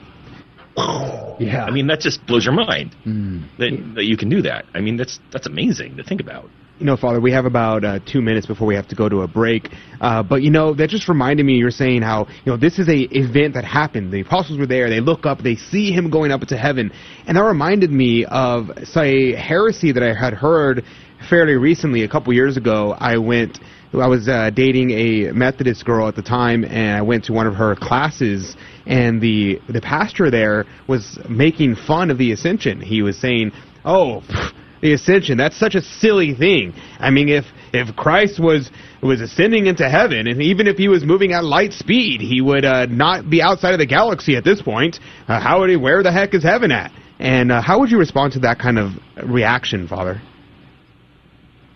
Yeah. 1.39 1.65
I 1.65 1.71
mean, 1.71 1.87
that 1.89 2.01
just 2.01 2.25
blows 2.27 2.45
your 2.45 2.55
mind 2.55 2.95
Mm. 3.07 3.43
that, 3.59 3.95
that 3.97 4.05
you 4.05 4.17
can 4.17 4.29
do 4.29 4.43
that. 4.43 4.65
I 4.75 4.81
mean, 4.81 4.97
that's 4.97 5.19
that's 5.31 5.47
amazing 5.47 5.97
to 5.97 6.03
think 6.05 6.21
about. 6.21 6.49
You 6.79 6.87
know, 6.87 6.97
Father, 6.97 7.21
we 7.21 7.31
have 7.33 7.45
about 7.45 7.85
uh, 7.85 8.01
two 8.11 8.23
minutes 8.23 8.47
before 8.47 8.67
we 8.67 8.75
have 8.75 8.89
to 8.89 8.97
go 8.97 9.09
to 9.09 9.23
a 9.23 9.29
break. 9.29 9.69
Uh, 10.01 10.23
but 10.23 10.43
you 10.43 10.51
know, 10.51 10.75
that 10.75 10.89
just 10.89 11.09
reminded 11.09 11.45
me. 11.45 11.55
You're 11.55 11.71
saying 11.71 12.03
how 12.03 12.27
you 12.45 12.51
know 12.51 12.57
this 12.57 12.79
is 12.79 12.89
a 12.89 13.03
event 13.17 13.55
that 13.55 13.65
happened. 13.65 14.11
The 14.11 14.23
apostles 14.23 14.59
were 14.59 14.67
there. 14.67 14.89
They 14.89 15.01
look 15.01 15.27
up. 15.27 15.43
They 15.43 15.55
see 15.55 15.93
him 15.93 16.11
going 16.11 16.33
up 16.33 16.41
to 16.41 16.57
heaven, 16.57 16.91
and 17.27 17.37
that 17.37 17.43
reminded 17.43 17.93
me 17.93 18.25
of 18.25 18.71
say 18.85 19.35
heresy 19.35 19.93
that 19.93 20.03
I 20.03 20.15
had 20.15 20.33
heard 20.33 20.85
fairly 21.29 21.55
recently. 21.55 22.03
A 22.05 22.09
couple 22.09 22.33
years 22.33 22.57
ago, 22.57 22.97
I 22.99 23.19
went. 23.19 23.59
I 23.93 24.09
was 24.09 24.27
uh, 24.27 24.51
dating 24.51 24.91
a 24.93 25.33
Methodist 25.33 25.85
girl 25.85 26.09
at 26.09 26.17
the 26.17 26.23
time, 26.23 26.65
and 26.65 26.97
I 26.97 27.03
went 27.03 27.25
to 27.25 27.35
one 27.35 27.47
of 27.47 27.55
her 27.55 27.77
classes, 27.77 28.57
and 28.87 29.21
the 29.21 29.61
the 29.69 29.83
pastor 29.83 30.31
there 30.31 30.65
was 30.89 31.19
making 31.29 31.77
fun 31.77 32.11
of 32.11 32.17
the 32.17 32.33
Ascension. 32.33 32.81
He 32.81 33.03
was 33.03 33.19
saying, 33.19 33.53
"Oh." 33.85 34.23
pff, 34.27 34.53
the 34.83 34.93
ascension 34.93 35.39
that's 35.39 35.59
such 35.59 35.75
a 35.75 35.81
silly 35.81 36.35
thing 36.35 36.75
i 36.99 37.09
mean 37.11 37.29
if 37.29 37.45
if 37.73 37.95
christ 37.97 38.39
was 38.39 38.71
was 39.03 39.21
ascending 39.21 39.67
into 39.67 39.89
heaven 39.89 40.27
and 40.27 40.43
even 40.43 40.67
if 40.67 40.77
he 40.77 40.89
was 40.89 41.05
moving 41.05 41.33
at 41.33 41.45
light 41.45 41.73
speed 41.73 42.21
he 42.21 42.41
would 42.41 42.65
uh, 42.65 42.87
not 42.87 43.31
be 43.31 43.41
outside 43.41 43.73
of 43.73 43.79
the 43.79 43.87
galaxy 43.87 44.37
at 44.37 44.45
this 44.45 44.61
point 44.61 44.99
uh, 45.29 45.41
how 45.41 45.61
would 45.61 45.71
he 45.71 45.77
where 45.77 46.03
the 46.03 46.13
heck 46.13 46.35
is 46.35 46.43
heaven 46.43 46.71
at 46.71 46.93
and 47.19 47.51
uh, 47.51 47.63
how 47.63 47.79
would 47.79 47.91
you 47.91 47.99
respond 47.99 48.33
to 48.33 48.41
that 48.41 48.59
kind 48.59 48.79
of 48.79 48.93
reaction 49.25 49.89
father 49.89 50.21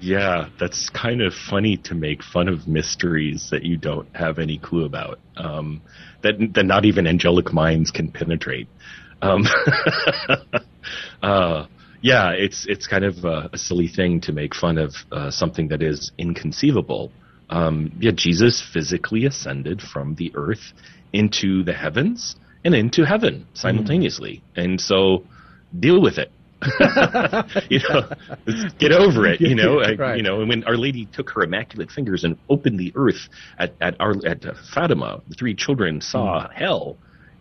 Yeah, 0.00 0.50
that's 0.60 0.90
kind 0.90 1.22
of 1.22 1.32
funny 1.32 1.78
to 1.84 1.94
make 1.94 2.22
fun 2.22 2.48
of 2.48 2.68
mysteries 2.68 3.48
that 3.50 3.62
you 3.62 3.78
don't 3.78 4.08
have 4.14 4.38
any 4.38 4.58
clue 4.58 4.84
about. 4.84 5.18
Um, 5.36 5.80
that 6.22 6.34
that 6.54 6.66
not 6.66 6.84
even 6.84 7.06
angelic 7.06 7.52
minds 7.52 7.90
can 7.90 8.10
penetrate. 8.12 8.68
Um, 9.22 9.44
uh, 11.22 11.66
yeah, 12.02 12.30
it's 12.30 12.66
it's 12.68 12.86
kind 12.86 13.04
of 13.04 13.24
a, 13.24 13.50
a 13.52 13.58
silly 13.58 13.88
thing 13.88 14.20
to 14.22 14.32
make 14.32 14.54
fun 14.54 14.78
of 14.78 14.94
uh, 15.12 15.30
something 15.30 15.68
that 15.68 15.82
is 15.82 16.12
inconceivable. 16.18 17.10
Um, 17.50 17.92
yeah, 18.00 18.10
Jesus 18.14 18.60
physically 18.72 19.24
ascended 19.24 19.80
from 19.80 20.14
the 20.16 20.32
earth 20.34 20.72
into 21.12 21.62
the 21.62 21.72
heavens 21.72 22.36
and 22.64 22.74
into 22.74 23.04
heaven 23.04 23.46
simultaneously, 23.54 24.42
and 24.56 24.80
so 24.80 25.24
deal 25.78 26.00
with 26.00 26.18
it. 26.18 26.30
you 27.70 27.80
know, 27.88 28.08
get 28.78 28.90
over 28.92 29.26
it. 29.26 29.40
You 29.40 29.54
know, 29.54 29.80
Right. 29.98 30.16
you 30.16 30.22
know. 30.22 30.40
And 30.40 30.48
when 30.48 30.64
Our 30.64 30.76
Lady 30.76 31.06
took 31.06 31.30
her 31.30 31.42
immaculate 31.42 31.90
fingers 31.90 32.24
and 32.24 32.36
opened 32.48 32.80
the 32.80 32.92
earth 32.96 33.28
at 33.58 33.74
at 33.80 34.00
our 34.00 34.14
at 34.26 34.42
Fatima, 34.74 35.20
the 35.28 35.34
three 35.34 35.54
children 35.54 36.00
saw 36.00 36.48
hell 36.52 36.96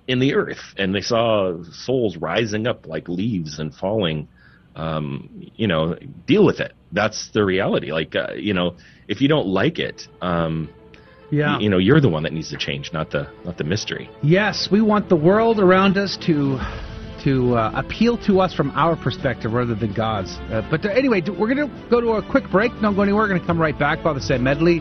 in 0.07 0.19
the 0.19 0.35
earth, 0.35 0.75
and 0.77 0.93
they 0.93 1.01
saw 1.01 1.63
souls 1.71 2.17
rising 2.17 2.67
up 2.67 2.85
like 2.87 3.07
leaves 3.07 3.57
and 3.59 3.73
falling. 3.73 4.27
Um, 4.75 5.29
you 5.55 5.67
know, 5.67 5.95
deal 6.27 6.45
with 6.45 6.59
it. 6.59 6.73
That's 6.91 7.29
the 7.33 7.43
reality. 7.45 7.91
Like, 7.91 8.15
uh, 8.15 8.33
you 8.35 8.53
know, 8.53 8.75
if 9.07 9.21
you 9.21 9.27
don't 9.27 9.47
like 9.47 9.79
it, 9.79 10.07
um, 10.21 10.69
Yeah. 11.31 11.55
y- 11.55 11.61
you 11.63 11.69
know, 11.69 11.77
you're 11.77 12.01
the 12.01 12.09
one 12.09 12.23
that 12.23 12.33
needs 12.33 12.49
to 12.49 12.57
change, 12.57 12.91
not 12.93 13.09
the 13.11 13.27
not 13.45 13.57
the 13.57 13.63
mystery. 13.63 14.09
Yes, 14.21 14.69
we 14.69 14.81
want 14.81 15.07
the 15.09 15.15
world 15.15 15.59
around 15.59 15.97
us 15.97 16.17
to 16.27 16.59
to 17.23 17.55
uh, 17.57 17.71
appeal 17.73 18.17
to 18.17 18.39
us 18.39 18.53
from 18.53 18.69
our 18.75 18.95
perspective 18.95 19.51
rather 19.53 19.73
than 19.73 19.91
God's. 19.93 20.31
Uh, 20.51 20.61
but 20.69 20.85
uh, 20.85 20.89
anyway, 20.89 21.21
we're 21.21 21.51
going 21.53 21.67
to 21.67 21.89
go 21.89 21.99
to 21.99 22.09
a 22.13 22.21
quick 22.21 22.47
break. 22.51 22.71
Don't 22.81 22.95
go 22.95 23.01
anywhere. 23.01 23.23
We're 23.23 23.29
going 23.29 23.41
to 23.41 23.47
come 23.47 23.59
right 23.59 23.77
back. 23.79 24.03
Father 24.03 24.19
Sam 24.19 24.43
Medley, 24.43 24.79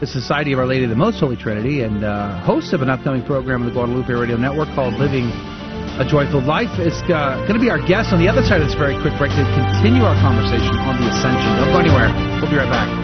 the 0.00 0.06
Society 0.06 0.52
of 0.52 0.58
Our 0.58 0.66
Lady 0.66 0.82
of 0.84 0.90
the 0.90 0.96
Most 0.96 1.20
Holy 1.20 1.36
Trinity, 1.36 1.82
and 1.82 2.02
uh, 2.02 2.40
host 2.40 2.72
of 2.72 2.82
an 2.82 2.90
upcoming 2.90 3.22
program 3.22 3.60
on 3.62 3.68
the 3.68 3.72
Guadalupe 3.72 4.12
Radio 4.12 4.36
Network 4.36 4.68
called 4.74 4.94
Living 4.94 5.30
a 5.98 6.04
Joyful 6.04 6.42
Life, 6.42 6.78
is 6.80 6.94
uh, 7.06 7.38
going 7.46 7.54
to 7.54 7.62
be 7.62 7.70
our 7.70 7.78
guest 7.78 8.12
on 8.12 8.18
the 8.18 8.28
other 8.28 8.42
side 8.42 8.60
of 8.60 8.66
this 8.66 8.74
very 8.74 8.98
quick 9.00 9.16
break 9.18 9.30
to 9.30 9.44
continue 9.54 10.02
our 10.02 10.18
conversation 10.18 10.74
on 10.82 10.98
the 11.00 11.06
Ascension. 11.10 11.50
Don't 11.56 11.70
go 11.70 11.78
anywhere. 11.78 12.10
We'll 12.40 12.50
be 12.50 12.56
right 12.56 12.70
back. 12.70 13.03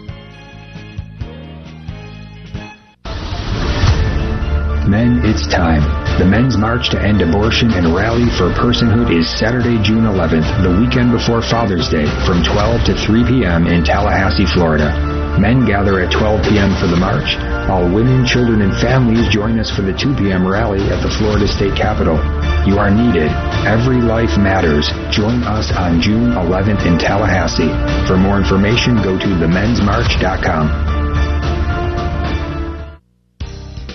Men, 4.91 5.23
it's 5.23 5.47
time. 5.47 5.79
The 6.19 6.27
Men's 6.27 6.57
March 6.57 6.89
to 6.89 6.99
End 6.99 7.21
Abortion 7.21 7.71
and 7.71 7.95
Rally 7.95 8.27
for 8.35 8.51
Personhood 8.51 9.07
is 9.07 9.23
Saturday, 9.39 9.81
June 9.81 10.03
11th, 10.03 10.51
the 10.67 10.75
weekend 10.83 11.15
before 11.15 11.41
Father's 11.41 11.87
Day, 11.87 12.03
from 12.27 12.43
12 12.43 12.91
to 12.91 12.93
3 12.99 13.23
p.m. 13.23 13.67
in 13.67 13.85
Tallahassee, 13.85 14.45
Florida. 14.51 14.91
Men 15.39 15.63
gather 15.63 16.01
at 16.01 16.11
12 16.11 16.43
p.m. 16.43 16.75
for 16.75 16.91
the 16.91 16.99
march. 16.99 17.39
All 17.71 17.87
women, 17.87 18.27
children, 18.27 18.59
and 18.59 18.75
families 18.83 19.31
join 19.31 19.63
us 19.63 19.71
for 19.71 19.81
the 19.81 19.95
2 19.95 20.13
p.m. 20.19 20.45
rally 20.45 20.83
at 20.91 20.99
the 20.99 21.09
Florida 21.23 21.47
State 21.47 21.79
Capitol. 21.79 22.19
You 22.67 22.75
are 22.75 22.91
needed. 22.91 23.31
Every 23.63 24.03
life 24.03 24.35
matters. 24.35 24.91
Join 25.07 25.47
us 25.47 25.71
on 25.71 26.01
June 26.01 26.35
11th 26.35 26.83
in 26.85 26.99
Tallahassee. 26.99 27.71
For 28.11 28.17
more 28.17 28.37
information, 28.37 28.99
go 28.99 29.17
to 29.17 29.29
themensmarch.com. 29.39 31.00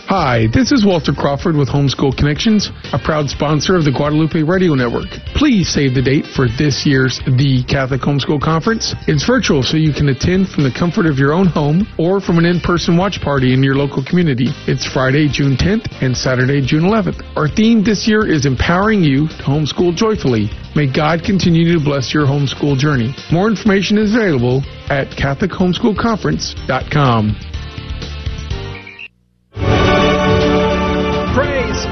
Hi, 0.09 0.46
this 0.54 0.70
is 0.70 0.86
Walter 0.86 1.12
Crawford 1.12 1.57
with 1.57 1.68
Homeschool 1.68 2.16
Connections, 2.16 2.70
a 2.92 2.98
proud 2.98 3.28
sponsor 3.28 3.74
of 3.74 3.84
the 3.84 3.90
Guadalupe 3.90 4.40
Radio 4.40 4.74
Network. 4.74 5.09
Please 5.34 5.68
save 5.68 5.94
the 5.94 6.02
date 6.02 6.26
for 6.26 6.46
this 6.46 6.86
year's 6.86 7.18
The 7.26 7.64
Catholic 7.66 8.02
Homeschool 8.02 8.40
Conference. 8.40 8.94
It's 9.09 9.26
virtual, 9.26 9.64
so 9.64 9.76
you 9.76 9.92
can 9.92 10.09
attend 10.11 10.50
from 10.50 10.62
the 10.62 10.70
comfort 10.70 11.07
of 11.07 11.18
your 11.18 11.32
own 11.32 11.48
home 11.48 11.88
or 11.98 12.20
from 12.20 12.38
an 12.38 12.46
in-person 12.46 12.96
watch 12.96 13.20
party 13.20 13.52
in 13.52 13.64
your 13.64 13.74
local 13.74 14.04
community. 14.04 14.46
It's 14.70 14.86
Friday, 14.86 15.26
June 15.26 15.57
10th 15.57 15.88
and 16.00 16.16
Saturday, 16.16 16.61
June 16.64 16.84
11th. 16.84 17.24
Our 17.34 17.48
theme 17.48 17.82
this 17.82 18.07
year 18.07 18.24
is 18.24 18.46
empowering 18.46 19.02
you 19.02 19.26
to 19.26 19.42
homeschool 19.42 19.96
joyfully. 19.96 20.50
May 20.76 20.86
God 20.86 21.24
continue 21.24 21.76
to 21.76 21.82
bless 21.82 22.14
your 22.14 22.26
homeschool 22.26 22.78
journey. 22.78 23.12
More 23.32 23.48
information 23.48 23.98
is 23.98 24.14
available 24.14 24.62
at 24.88 25.09
CatholicHomeschoolConference.com. 25.18 27.55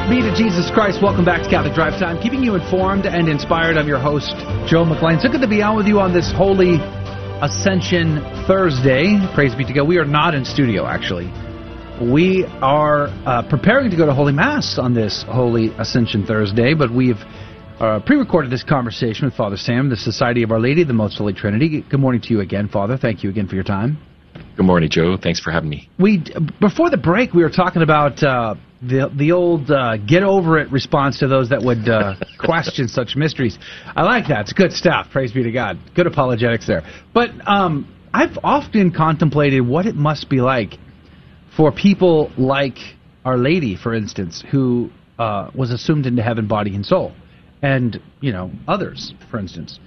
be 0.08 0.20
to 0.20 0.34
Jesus 0.36 0.70
Christ. 0.70 1.00
Welcome 1.02 1.24
back 1.24 1.42
to 1.42 1.48
Catholic 1.48 1.72
Drive 1.72 1.98
Time, 1.98 2.20
keeping 2.20 2.42
you 2.42 2.54
informed 2.56 3.06
and 3.06 3.26
inspired. 3.26 3.78
I'm 3.78 3.88
your 3.88 3.98
host, 3.98 4.34
Joe 4.68 4.84
McClane. 4.84 5.20
So 5.20 5.30
good 5.30 5.40
to 5.40 5.48
be 5.48 5.62
on 5.62 5.76
with 5.76 5.86
you 5.86 5.98
on 5.98 6.12
this 6.12 6.30
holy 6.30 6.76
Ascension 7.40 8.20
Thursday. 8.46 9.18
Praise 9.34 9.54
be 9.54 9.64
to 9.64 9.72
God. 9.72 9.88
We 9.88 9.96
are 9.96 10.04
not 10.04 10.34
in 10.34 10.44
studio, 10.44 10.84
actually. 10.84 11.32
We 12.12 12.44
are 12.60 13.06
uh, 13.24 13.48
preparing 13.48 13.90
to 13.90 13.96
go 13.96 14.04
to 14.04 14.12
Holy 14.12 14.32
Mass 14.32 14.78
on 14.78 14.92
this 14.92 15.24
Holy 15.26 15.68
Ascension 15.78 16.26
Thursday, 16.26 16.74
but 16.74 16.92
we've 16.92 17.20
uh, 17.80 18.00
pre-recorded 18.04 18.50
this 18.50 18.62
conversation 18.62 19.24
with 19.24 19.34
Father 19.34 19.56
Sam, 19.56 19.88
the 19.88 19.96
Society 19.96 20.42
of 20.42 20.50
Our 20.50 20.60
Lady 20.60 20.84
the 20.84 20.92
Most 20.92 21.16
Holy 21.16 21.32
Trinity. 21.32 21.80
Good 21.80 22.00
morning 22.00 22.20
to 22.22 22.28
you 22.28 22.40
again, 22.40 22.68
Father. 22.68 22.98
Thank 22.98 23.22
you 23.22 23.30
again 23.30 23.48
for 23.48 23.54
your 23.54 23.64
time. 23.64 23.98
Good 24.56 24.66
morning, 24.66 24.88
Joe. 24.88 25.16
Thanks 25.20 25.40
for 25.40 25.50
having 25.50 25.68
me. 25.68 25.88
We 25.98 26.24
before 26.60 26.90
the 26.90 26.96
break, 26.96 27.34
we 27.34 27.42
were 27.42 27.50
talking 27.50 27.82
about 27.82 28.22
uh, 28.22 28.54
the 28.82 29.10
the 29.14 29.32
old 29.32 29.70
uh, 29.70 29.96
"get 29.96 30.22
over 30.22 30.58
it" 30.58 30.70
response 30.70 31.18
to 31.20 31.28
those 31.28 31.48
that 31.48 31.62
would 31.62 31.88
uh, 31.88 32.14
question 32.38 32.86
such 32.88 33.16
mysteries. 33.16 33.58
I 33.96 34.02
like 34.02 34.28
that. 34.28 34.42
It's 34.42 34.52
good 34.52 34.72
stuff. 34.72 35.08
Praise 35.10 35.32
be 35.32 35.42
to 35.42 35.50
God. 35.50 35.78
Good 35.94 36.06
apologetics 36.06 36.66
there. 36.66 36.82
But 37.12 37.30
um, 37.46 37.92
I've 38.12 38.38
often 38.44 38.92
contemplated 38.92 39.66
what 39.66 39.86
it 39.86 39.96
must 39.96 40.28
be 40.28 40.40
like 40.40 40.74
for 41.56 41.72
people 41.72 42.30
like 42.38 42.78
Our 43.24 43.36
Lady, 43.36 43.76
for 43.76 43.94
instance, 43.94 44.44
who 44.50 44.90
uh, 45.18 45.50
was 45.54 45.70
assumed 45.70 46.06
into 46.06 46.22
heaven, 46.22 46.46
body 46.46 46.74
and 46.74 46.86
soul, 46.86 47.12
and 47.62 48.00
you 48.20 48.32
know 48.32 48.50
others, 48.68 49.14
for 49.30 49.38
instance. 49.38 49.80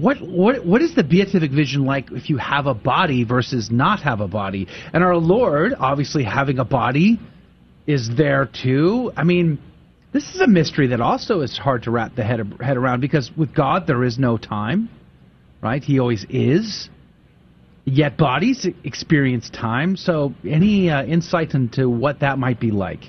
What 0.00 0.20
what 0.22 0.64
what 0.64 0.82
is 0.82 0.94
the 0.94 1.04
beatific 1.04 1.50
vision 1.50 1.84
like 1.84 2.10
if 2.10 2.30
you 2.30 2.38
have 2.38 2.66
a 2.66 2.74
body 2.74 3.24
versus 3.24 3.70
not 3.70 4.00
have 4.00 4.20
a 4.20 4.28
body? 4.28 4.66
And 4.92 5.04
our 5.04 5.16
Lord, 5.16 5.74
obviously 5.78 6.24
having 6.24 6.58
a 6.58 6.64
body, 6.64 7.18
is 7.86 8.08
there 8.16 8.46
too. 8.46 9.12
I 9.16 9.24
mean, 9.24 9.58
this 10.12 10.34
is 10.34 10.40
a 10.40 10.46
mystery 10.46 10.88
that 10.88 11.00
also 11.00 11.40
is 11.40 11.58
hard 11.58 11.82
to 11.84 11.90
wrap 11.90 12.14
the 12.14 12.24
head 12.24 12.40
head 12.60 12.76
around 12.76 13.00
because 13.00 13.30
with 13.36 13.54
God 13.54 13.86
there 13.86 14.02
is 14.04 14.18
no 14.18 14.38
time, 14.38 14.88
right? 15.60 15.82
He 15.82 15.98
always 15.98 16.24
is. 16.28 16.88
Yet 17.84 18.16
bodies 18.16 18.66
experience 18.84 19.50
time. 19.50 19.96
So, 19.96 20.34
any 20.48 20.90
uh, 20.90 21.04
insight 21.04 21.54
into 21.54 21.88
what 21.88 22.20
that 22.20 22.38
might 22.38 22.60
be 22.60 22.70
like? 22.70 23.00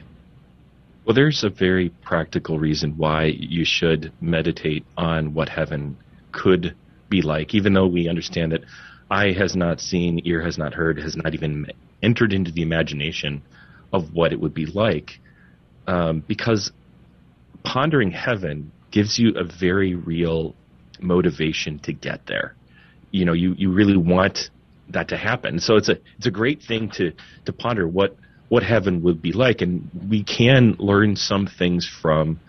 Well, 1.05 1.13
there's 1.13 1.43
a 1.43 1.49
very 1.49 1.89
practical 2.01 2.57
reason 2.57 2.97
why 2.97 3.25
you 3.25 3.65
should 3.65 4.13
meditate 4.21 4.85
on 4.97 5.33
what 5.33 5.49
heaven 5.49 5.97
could 6.31 6.75
be 7.09 7.21
like, 7.21 7.53
even 7.53 7.73
though 7.73 7.87
we 7.87 8.07
understand 8.07 8.51
that 8.51 8.61
eye 9.09 9.33
has 9.33 9.55
not 9.55 9.79
seen, 9.79 10.21
ear 10.25 10.41
has 10.41 10.57
not 10.57 10.73
heard, 10.73 10.97
has 10.99 11.15
not 11.15 11.33
even 11.33 11.67
entered 12.01 12.33
into 12.33 12.51
the 12.51 12.61
imagination 12.61 13.41
of 13.93 14.13
what 14.13 14.31
it 14.31 14.39
would 14.39 14.53
be 14.53 14.65
like. 14.65 15.19
Um, 15.87 16.23
because 16.27 16.71
pondering 17.63 18.11
heaven 18.11 18.71
gives 18.91 19.19
you 19.19 19.33
a 19.35 19.43
very 19.43 19.95
real 19.95 20.55
motivation 20.99 21.79
to 21.79 21.93
get 21.93 22.27
there. 22.27 22.55
You 23.11 23.25
know, 23.25 23.33
you, 23.33 23.53
you 23.57 23.71
really 23.71 23.97
want 23.97 24.49
that 24.89 25.09
to 25.09 25.17
happen. 25.17 25.59
So 25.59 25.75
it's 25.75 25.89
a 25.89 25.97
it's 26.17 26.27
a 26.27 26.31
great 26.31 26.61
thing 26.61 26.89
to 26.91 27.11
to 27.45 27.53
ponder 27.53 27.87
what 27.87 28.15
what 28.49 28.63
heaven 28.63 29.01
would 29.03 29.21
be 29.21 29.31
like, 29.31 29.61
and 29.61 29.89
we 30.09 30.23
can 30.23 30.75
learn 30.77 31.15
some 31.15 31.47
things 31.47 31.89
from 32.01 32.39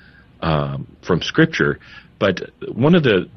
um, 0.41 0.97
from 1.07 1.23
Scripture. 1.23 1.79
But 2.19 2.41
one 2.73 2.95
of 2.95 3.03
the 3.03 3.29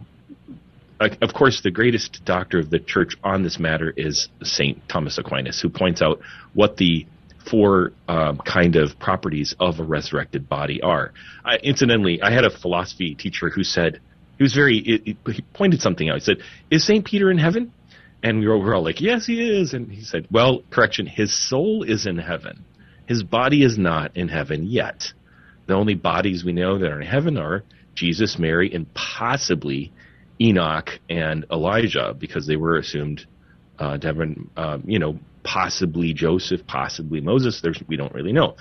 of 1.00 1.34
course, 1.34 1.62
the 1.62 1.72
greatest 1.72 2.24
doctor 2.26 2.60
of 2.60 2.70
the 2.70 2.80
church 2.80 3.18
on 3.24 3.43
this 3.43 3.60
matter 3.60 3.93
is 3.96 4.30
Saint 4.43 4.88
Thomas 4.88 5.18
Aquinas, 5.18 5.60
who 5.60 5.70
points 5.70 6.02
out 6.02 6.20
what 6.54 6.78
the 6.78 7.06
four 7.50 7.91
um, 8.08 8.38
kind 8.38 8.76
of 8.76 8.98
properties 9.00 9.56
of 9.60 9.80
a 9.80 9.84
resurrected 9.84 10.50
body 10.50 10.82
are. 10.82 11.14
I, 11.43 11.58
incidentally, 11.58 12.22
I 12.22 12.32
had 12.32 12.43
a 12.43 12.50
philosophy 12.50 13.16
teacher 13.16 13.50
who 13.50 13.64
said 13.64 14.00
he 14.38 14.43
was 14.43 14.54
very 14.54 14.80
he 14.80 15.43
pointed 15.54 15.82
something 15.82 16.10
out. 16.10 16.16
He 16.16 16.22
said, 16.22 16.38
"Is 16.70 16.86
Saint 16.86 17.06
Peter 17.06 17.30
in 17.32 17.38
heaven?" 17.38 17.72
And 18.24 18.39
we 18.39 18.48
were, 18.48 18.58
we 18.58 18.66
were 18.66 18.76
all 18.76 18.84
like, 18.84 19.02
"Yes, 19.02 19.26
he 19.26 19.41
is." 19.41 19.74
And 19.74 19.91
he 19.91 20.02
said, 20.02 20.28
"Well, 20.32 20.64
correction, 20.72 21.06
his 21.06 21.34
soul 21.34 21.84
is 21.84 22.06
in 22.06 22.18
heaven. 22.18 22.64
His 23.06 23.24
body 23.24 23.64
is 23.64 23.78
not 23.78 24.16
in 24.18 24.30
heaven 24.30 24.66
yet. 24.66 25.14
The 25.68 25.76
only 25.76 25.93
bodies 25.93 26.43
we 26.43 26.54
know 26.54 26.80
that 26.80 26.91
are 26.91 27.02
in 27.02 27.08
heaven 27.08 27.38
are 27.38 27.64
Jesus, 27.93 28.39
Mary, 28.39 28.74
and 28.74 28.91
possibly." 28.93 29.91
Enoch 30.40 30.90
and 31.10 31.46
Elijah 31.52 32.16
because 32.18 32.48
they 32.48 32.56
were 32.56 32.78
assumed 32.78 33.26
uh, 33.80 33.98
to 33.98 34.08
have 34.08 34.18
been, 34.18 34.50
um, 34.58 34.84
you 34.86 35.00
know, 35.00 35.20
possibly 35.44 36.14
Joseph, 36.14 36.66
possibly 36.68 37.22
Moses. 37.22 37.62
There's, 37.62 37.82
we 37.88 37.98
don't 37.98 38.14
really 38.14 38.34
know. 38.34 38.56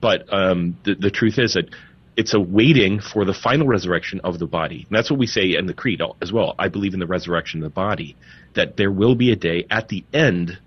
But 0.00 0.32
um, 0.32 0.78
the, 0.84 0.94
the 0.94 1.10
truth 1.10 1.38
is 1.38 1.54
that 1.54 1.74
it's 2.16 2.34
a 2.34 2.40
waiting 2.40 3.00
for 3.00 3.24
the 3.24 3.34
final 3.34 3.66
resurrection 3.66 4.20
of 4.24 4.38
the 4.38 4.46
body. 4.46 4.86
And 4.88 4.96
that's 4.96 5.10
what 5.10 5.20
we 5.20 5.26
say 5.26 5.54
in 5.56 5.66
the 5.66 5.74
Creed 5.74 6.00
as 6.20 6.32
well. 6.32 6.54
I 6.58 6.68
believe 6.68 6.94
in 6.94 7.00
the 7.00 7.06
resurrection 7.06 7.62
of 7.62 7.70
the 7.70 7.74
body, 7.74 8.16
that 8.54 8.76
there 8.76 8.90
will 8.90 9.14
be 9.14 9.30
a 9.30 9.36
day 9.36 9.66
at 9.70 9.88
the 9.88 10.04
end 10.12 10.58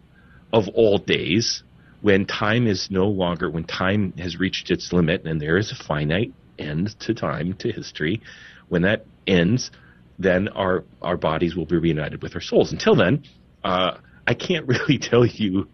of 0.53 0.68
all 0.70 0.97
days 0.97 1.64
when 2.01 2.26
time 2.26 2.68
is 2.68 2.89
no 2.89 3.07
longer, 3.07 3.49
when 3.49 3.64
time 3.64 4.14
has 4.18 4.39
reached 4.39 4.72
its 4.72 4.91
limit 4.91 5.26
and 5.26 5.41
there 5.41 5.57
is 5.57 5.72
a 5.72 5.84
finite 5.84 6.34
end 6.57 6.97
to 7.01 7.14
time, 7.14 7.53
to 7.55 7.72
history. 7.72 8.22
When 8.70 8.84
that 8.84 9.05
ends, 9.28 9.72
then 10.22 10.47
our 10.49 10.84
our 11.01 11.17
bodies 11.17 11.55
will 11.55 11.65
be 11.65 11.78
reunited 11.78 12.22
with 12.22 12.36
our 12.36 12.41
souls. 12.41 12.72
Until 12.72 12.95
then, 12.95 13.24
uh, 13.63 13.97
I 14.28 14.34
can't 14.34 14.67
really 14.74 14.97
tell 14.97 15.26
you. 15.26 15.67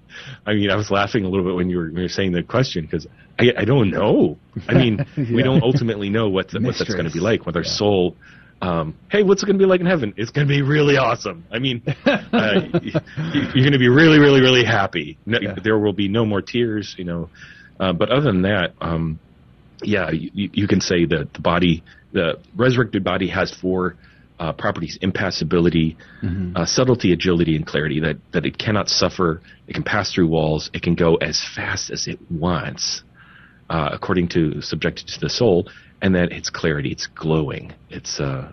I 0.46 0.54
mean, 0.54 0.70
I 0.70 0.76
was 0.76 0.90
laughing 0.90 1.26
a 1.26 1.30
little 1.30 1.46
bit 1.46 1.56
when 1.56 1.70
you 1.70 1.78
were, 1.78 1.86
when 1.86 1.98
you 1.98 2.04
were 2.04 2.10
saying 2.10 2.32
the 2.32 2.44
question 2.44 2.86
because 2.86 3.08
I, 3.40 3.54
I 3.58 3.66
don't 3.66 3.92
know. 3.92 4.38
I 4.68 4.74
mean, 4.74 5.06
yeah. 5.16 5.26
we 5.34 5.44
don't 5.44 5.64
ultimately 5.64 6.10
know 6.10 6.30
what 6.30 6.50
the, 6.50 6.60
what 6.60 6.76
that's 6.78 6.94
going 6.94 7.06
to 7.06 7.12
be 7.12 7.20
like 7.20 7.46
our 7.46 7.54
yeah. 7.62 7.70
soul. 7.70 8.16
Um, 8.60 8.96
hey, 9.12 9.22
what's 9.22 9.44
it 9.44 9.46
going 9.46 9.60
to 9.60 9.64
be 9.64 9.70
like 9.70 9.82
in 9.82 9.86
heaven? 9.86 10.16
It's 10.18 10.32
going 10.32 10.48
to 10.48 10.52
be 10.52 10.64
really 10.64 10.98
awesome. 10.98 11.46
I 11.52 11.60
mean, 11.60 11.84
uh, 12.06 12.62
you're 12.82 13.54
going 13.54 13.74
to 13.74 13.80
be 13.80 13.90
really, 13.90 14.18
really, 14.18 14.42
really 14.42 14.66
happy. 14.66 15.20
No, 15.28 15.38
yeah. 15.40 15.56
There 15.64 15.78
will 15.78 15.94
be 15.94 16.08
no 16.08 16.26
more 16.26 16.42
tears, 16.42 16.96
you 16.98 17.04
know. 17.04 17.30
Uh, 17.80 17.94
but 17.94 18.10
other 18.10 18.32
than 18.32 18.42
that, 18.42 18.74
um, 18.82 19.20
yeah, 19.84 20.10
you, 20.10 20.50
you 20.54 20.68
can 20.68 20.82
say 20.82 21.06
that 21.06 21.34
the 21.34 21.40
body, 21.40 21.84
the 22.14 22.40
resurrected 22.56 23.04
body, 23.04 23.28
has 23.28 23.54
four 23.54 23.96
uh, 24.40 24.54
properties 24.54 24.98
impassibility, 25.02 25.98
mm-hmm. 26.22 26.56
uh, 26.56 26.66
subtlety, 26.66 27.12
agility, 27.12 27.56
and 27.56 27.66
clarity. 27.66 28.00
That 28.00 28.18
that 28.34 28.46
it 28.46 28.58
cannot 28.58 28.90
suffer. 28.90 29.42
It 29.68 29.74
can 29.74 29.84
pass 29.84 30.14
through 30.14 30.28
walls. 30.28 30.70
It 30.74 30.82
can 30.82 30.96
go 30.96 31.16
as 31.16 31.44
fast 31.56 31.90
as 31.92 32.08
it 32.08 32.20
wants, 32.30 33.04
uh, 33.70 33.90
according 33.92 34.30
to 34.30 34.62
subjected 34.62 35.08
to 35.08 35.20
the 35.20 35.30
soul. 35.30 35.70
And 36.00 36.14
that 36.14 36.32
its 36.32 36.52
clarity. 36.52 36.92
It's 36.92 37.08
glowing. 37.08 37.74
It's 37.90 38.20
uh, 38.20 38.52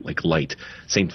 like 0.00 0.24
light. 0.24 0.56
Saint 0.86 1.12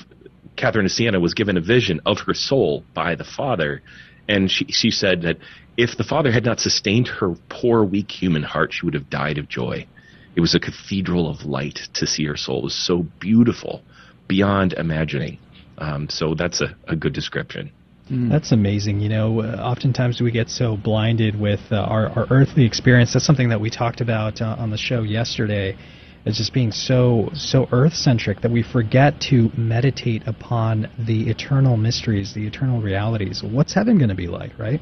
Catherine 0.55 0.85
of 0.85 0.91
Siena 0.91 1.19
was 1.19 1.33
given 1.33 1.57
a 1.57 1.61
vision 1.61 2.01
of 2.05 2.19
her 2.27 2.35
soul 2.35 2.83
by 2.93 3.15
the 3.15 3.23
Father, 3.23 3.81
and 4.27 4.51
she 4.51 4.65
she 4.65 4.91
said 4.91 5.23
that 5.23 5.37
if 5.77 5.97
the 5.97 6.03
Father 6.03 6.31
had 6.31 6.45
not 6.45 6.59
sustained 6.59 7.07
her 7.07 7.35
poor, 7.47 7.83
weak 7.83 8.11
human 8.11 8.43
heart, 8.43 8.73
she 8.73 8.85
would 8.85 8.93
have 8.93 9.09
died 9.09 9.37
of 9.37 9.47
joy. 9.47 9.87
It 10.35 10.41
was 10.41 10.55
a 10.55 10.59
cathedral 10.59 11.29
of 11.29 11.45
light 11.45 11.79
to 11.95 12.07
see 12.07 12.25
her 12.25 12.37
soul. 12.37 12.59
It 12.59 12.63
was 12.65 12.85
so 12.87 13.05
beautiful 13.19 13.81
beyond 14.27 14.73
imagining. 14.73 15.39
Um, 15.77 16.07
so 16.09 16.35
that's 16.35 16.61
a, 16.61 16.75
a 16.87 16.95
good 16.95 17.13
description. 17.13 17.71
Mm. 18.11 18.29
That's 18.29 18.51
amazing. 18.51 19.01
You 19.01 19.09
know, 19.09 19.41
uh, 19.41 19.57
oftentimes 19.57 20.21
we 20.21 20.31
get 20.31 20.49
so 20.49 20.77
blinded 20.77 21.39
with 21.39 21.61
uh, 21.71 21.77
our, 21.77 22.09
our 22.09 22.27
earthly 22.31 22.65
experience. 22.65 23.13
That's 23.13 23.25
something 23.25 23.49
that 23.49 23.61
we 23.61 23.69
talked 23.69 24.01
about 24.01 24.41
uh, 24.41 24.55
on 24.57 24.71
the 24.71 24.77
show 24.77 25.03
yesterday. 25.03 25.77
As 26.25 26.37
just 26.37 26.53
being 26.53 26.71
so 26.71 27.29
so 27.33 27.69
earth 27.71 27.93
centric 27.93 28.41
that 28.41 28.51
we 28.51 28.61
forget 28.61 29.21
to 29.29 29.49
meditate 29.57 30.27
upon 30.27 30.89
the 30.99 31.29
eternal 31.29 31.77
mysteries, 31.77 32.33
the 32.33 32.45
eternal 32.45 32.81
realities. 32.81 33.41
What's 33.41 33.73
heaven 33.73 33.97
going 33.97 34.09
to 34.09 34.15
be 34.15 34.27
like, 34.27 34.59
right? 34.59 34.81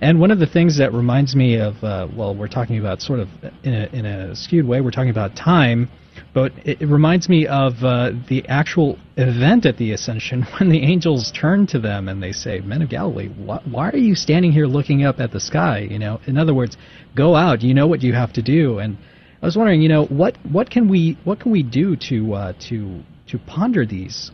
And 0.00 0.20
one 0.20 0.30
of 0.30 0.38
the 0.38 0.46
things 0.46 0.78
that 0.78 0.92
reminds 0.92 1.34
me 1.34 1.56
of, 1.56 1.82
uh, 1.82 2.08
well, 2.14 2.34
we're 2.34 2.48
talking 2.48 2.78
about 2.78 3.00
sort 3.00 3.20
of 3.20 3.28
in 3.62 3.74
a, 3.74 3.86
in 3.92 4.06
a 4.06 4.36
skewed 4.36 4.66
way, 4.66 4.80
we're 4.80 4.90
talking 4.90 5.10
about 5.10 5.36
time, 5.36 5.88
but 6.32 6.52
it, 6.64 6.82
it 6.82 6.86
reminds 6.86 7.28
me 7.28 7.46
of 7.46 7.72
uh, 7.82 8.10
the 8.28 8.46
actual 8.48 8.98
event 9.16 9.66
at 9.66 9.76
the 9.78 9.92
Ascension 9.92 10.42
when 10.58 10.68
the 10.68 10.82
angels 10.82 11.32
turn 11.32 11.66
to 11.68 11.78
them 11.78 12.08
and 12.08 12.22
they 12.22 12.32
say, 12.32 12.60
Men 12.60 12.82
of 12.82 12.88
Galilee, 12.88 13.28
wh- 13.28 13.66
why 13.72 13.90
are 13.90 13.96
you 13.96 14.14
standing 14.14 14.52
here 14.52 14.66
looking 14.66 15.04
up 15.04 15.20
at 15.20 15.32
the 15.32 15.40
sky? 15.40 15.86
You 15.90 15.98
know, 15.98 16.20
in 16.26 16.36
other 16.36 16.54
words, 16.54 16.76
go 17.16 17.34
out. 17.34 17.62
You 17.62 17.74
know 17.74 17.86
what 17.86 18.02
you 18.02 18.12
have 18.12 18.32
to 18.34 18.42
do. 18.42 18.78
And 18.78 18.98
I 19.42 19.46
was 19.46 19.56
wondering, 19.56 19.82
you 19.82 19.88
know, 19.88 20.06
what 20.06 20.36
what 20.50 20.70
can 20.70 20.88
we 20.88 21.18
what 21.24 21.40
can 21.40 21.52
we 21.52 21.62
do 21.62 21.96
to 22.08 22.34
uh, 22.34 22.52
to 22.68 23.02
to 23.28 23.38
ponder 23.38 23.84
these 23.86 24.30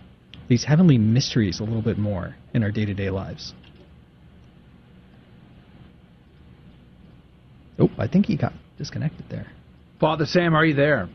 these 0.48 0.64
heavenly 0.64 0.98
mysteries 0.98 1.60
a 1.60 1.64
little 1.64 1.82
bit 1.82 1.98
more 1.98 2.36
in 2.54 2.62
our 2.62 2.70
day 2.70 2.84
to 2.84 2.94
day 2.94 3.10
lives? 3.10 3.54
Oh, 7.80 7.90
I 7.98 8.06
think 8.06 8.26
he 8.26 8.36
got 8.36 8.52
disconnected 8.78 9.24
there. 9.30 9.46
Father 9.98 10.26
Sam, 10.26 10.54
are 10.54 10.64
you 10.64 10.74
there? 10.74 11.08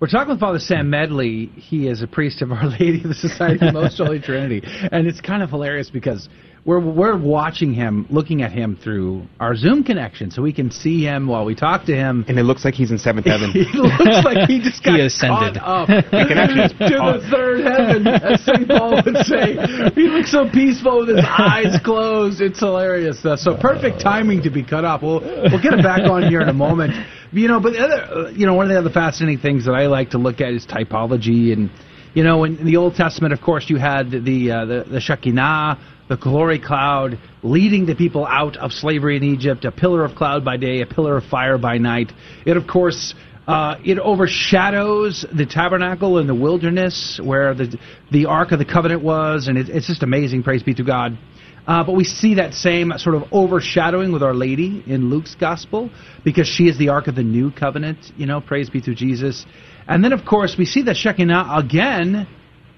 We're 0.00 0.08
talking 0.08 0.30
with 0.30 0.40
Father 0.40 0.58
Sam 0.58 0.88
Medley. 0.88 1.46
He 1.46 1.86
is 1.86 2.00
a 2.00 2.06
priest 2.06 2.40
of 2.40 2.50
Our 2.50 2.68
Lady 2.68 3.02
of 3.02 3.08
the 3.08 3.14
Society 3.14 3.66
of 3.66 3.74
the 3.74 3.80
Most 3.80 3.98
Holy 3.98 4.18
Trinity. 4.20 4.62
And 4.64 5.06
it's 5.06 5.20
kind 5.20 5.42
of 5.42 5.50
hilarious 5.50 5.90
because 5.90 6.26
we're 6.64 6.78
we're 6.80 7.16
watching 7.16 7.72
him, 7.72 8.06
looking 8.10 8.42
at 8.42 8.52
him 8.52 8.76
through 8.82 9.22
our 9.40 9.54
Zoom 9.56 9.82
connection, 9.82 10.30
so 10.30 10.42
we 10.42 10.52
can 10.52 10.70
see 10.70 11.02
him 11.02 11.26
while 11.26 11.44
we 11.46 11.54
talk 11.54 11.84
to 11.86 11.94
him. 11.94 12.24
And 12.28 12.38
it 12.38 12.42
looks 12.42 12.64
like 12.64 12.74
he's 12.74 12.90
in 12.90 12.98
seventh 12.98 13.26
heaven. 13.34 13.50
he 13.52 13.64
looks 13.72 14.24
like 14.24 14.46
he 14.48 14.60
just 14.60 14.82
got 14.84 14.96
He 14.98 15.06
ascended. 15.06 15.56
caught 15.60 15.88
up 15.88 15.88
He 15.88 16.24
can 16.28 16.36
actually 16.38 16.68
just 16.68 16.78
to 16.78 17.18
the 17.18 17.28
third 17.30 17.60
heaven, 17.64 18.06
as 18.06 18.44
St. 18.44 18.68
Paul 18.68 19.00
would 19.04 19.16
say. 19.24 19.56
He 19.94 20.08
looks 20.08 20.30
so 20.30 20.48
peaceful 20.50 21.00
with 21.00 21.16
his 21.16 21.24
eyes 21.26 21.78
closed. 21.82 22.40
It's 22.42 22.58
hilarious. 22.60 23.24
Uh, 23.24 23.36
so 23.36 23.56
perfect 23.56 24.00
timing 24.00 24.42
to 24.42 24.50
be 24.50 24.62
cut 24.62 24.84
off. 24.84 25.02
We'll 25.02 25.20
we'll 25.20 25.62
get 25.62 25.72
him 25.72 25.82
back 25.82 26.02
on 26.02 26.24
here 26.28 26.40
in 26.42 26.48
a 26.50 26.54
moment. 26.54 26.92
You 27.32 27.46
know, 27.48 27.60
but 27.60 27.72
the 27.74 27.78
other, 27.78 28.26
uh, 28.26 28.30
you 28.30 28.44
know, 28.44 28.54
one 28.54 28.66
of 28.66 28.72
the 28.72 28.78
other 28.78 28.90
fascinating 28.90 29.38
things 29.40 29.64
that 29.66 29.72
I 29.72 29.86
like 29.86 30.10
to 30.10 30.18
look 30.18 30.40
at 30.40 30.52
is 30.52 30.66
typology, 30.66 31.52
and 31.52 31.70
you 32.12 32.24
know, 32.24 32.42
in, 32.44 32.58
in 32.58 32.66
the 32.66 32.76
Old 32.76 32.96
Testament, 32.96 33.32
of 33.32 33.40
course, 33.40 33.70
you 33.70 33.76
had 33.76 34.10
the 34.10 34.50
uh, 34.50 34.64
the, 34.64 34.84
the 34.90 35.00
Shekinah, 35.00 35.78
the 36.10 36.16
glory 36.16 36.58
cloud, 36.58 37.16
leading 37.44 37.86
the 37.86 37.94
people 37.94 38.26
out 38.26 38.56
of 38.56 38.72
slavery 38.72 39.16
in 39.16 39.22
Egypt, 39.22 39.64
a 39.64 39.70
pillar 39.70 40.04
of 40.04 40.16
cloud 40.16 40.44
by 40.44 40.56
day, 40.56 40.80
a 40.80 40.86
pillar 40.86 41.16
of 41.16 41.24
fire 41.24 41.56
by 41.56 41.78
night. 41.78 42.12
It, 42.44 42.58
of 42.58 42.66
course. 42.66 43.14
Uh, 43.48 43.76
it 43.84 43.98
overshadows 43.98 45.24
the 45.32 45.44
tabernacle 45.46 46.18
in 46.18 46.28
the 46.28 46.34
wilderness 46.34 47.18
where 47.20 47.52
the 47.52 47.76
the 48.12 48.26
Ark 48.26 48.52
of 48.52 48.60
the 48.60 48.64
Covenant 48.64 49.02
was, 49.02 49.48
and 49.48 49.58
it, 49.58 49.68
it's 49.68 49.88
just 49.88 50.04
amazing. 50.04 50.44
Praise 50.44 50.62
be 50.62 50.74
to 50.74 50.84
God. 50.84 51.18
Uh, 51.66 51.82
but 51.82 51.94
we 51.94 52.04
see 52.04 52.34
that 52.34 52.54
same 52.54 52.92
sort 52.98 53.16
of 53.16 53.24
overshadowing 53.32 54.12
with 54.12 54.22
Our 54.22 54.34
Lady 54.34 54.84
in 54.86 55.10
Luke's 55.10 55.34
Gospel 55.34 55.90
because 56.22 56.46
she 56.46 56.68
is 56.68 56.78
the 56.78 56.90
Ark 56.90 57.08
of 57.08 57.16
the 57.16 57.24
New 57.24 57.50
Covenant. 57.50 58.12
You 58.16 58.26
know, 58.26 58.40
praise 58.40 58.70
be 58.70 58.80
to 58.82 58.94
Jesus. 58.94 59.46
And 59.88 60.04
then, 60.04 60.12
of 60.12 60.24
course, 60.24 60.54
we 60.56 60.64
see 60.64 60.82
the 60.82 60.94
Shekinah 60.94 61.48
again 61.56 62.28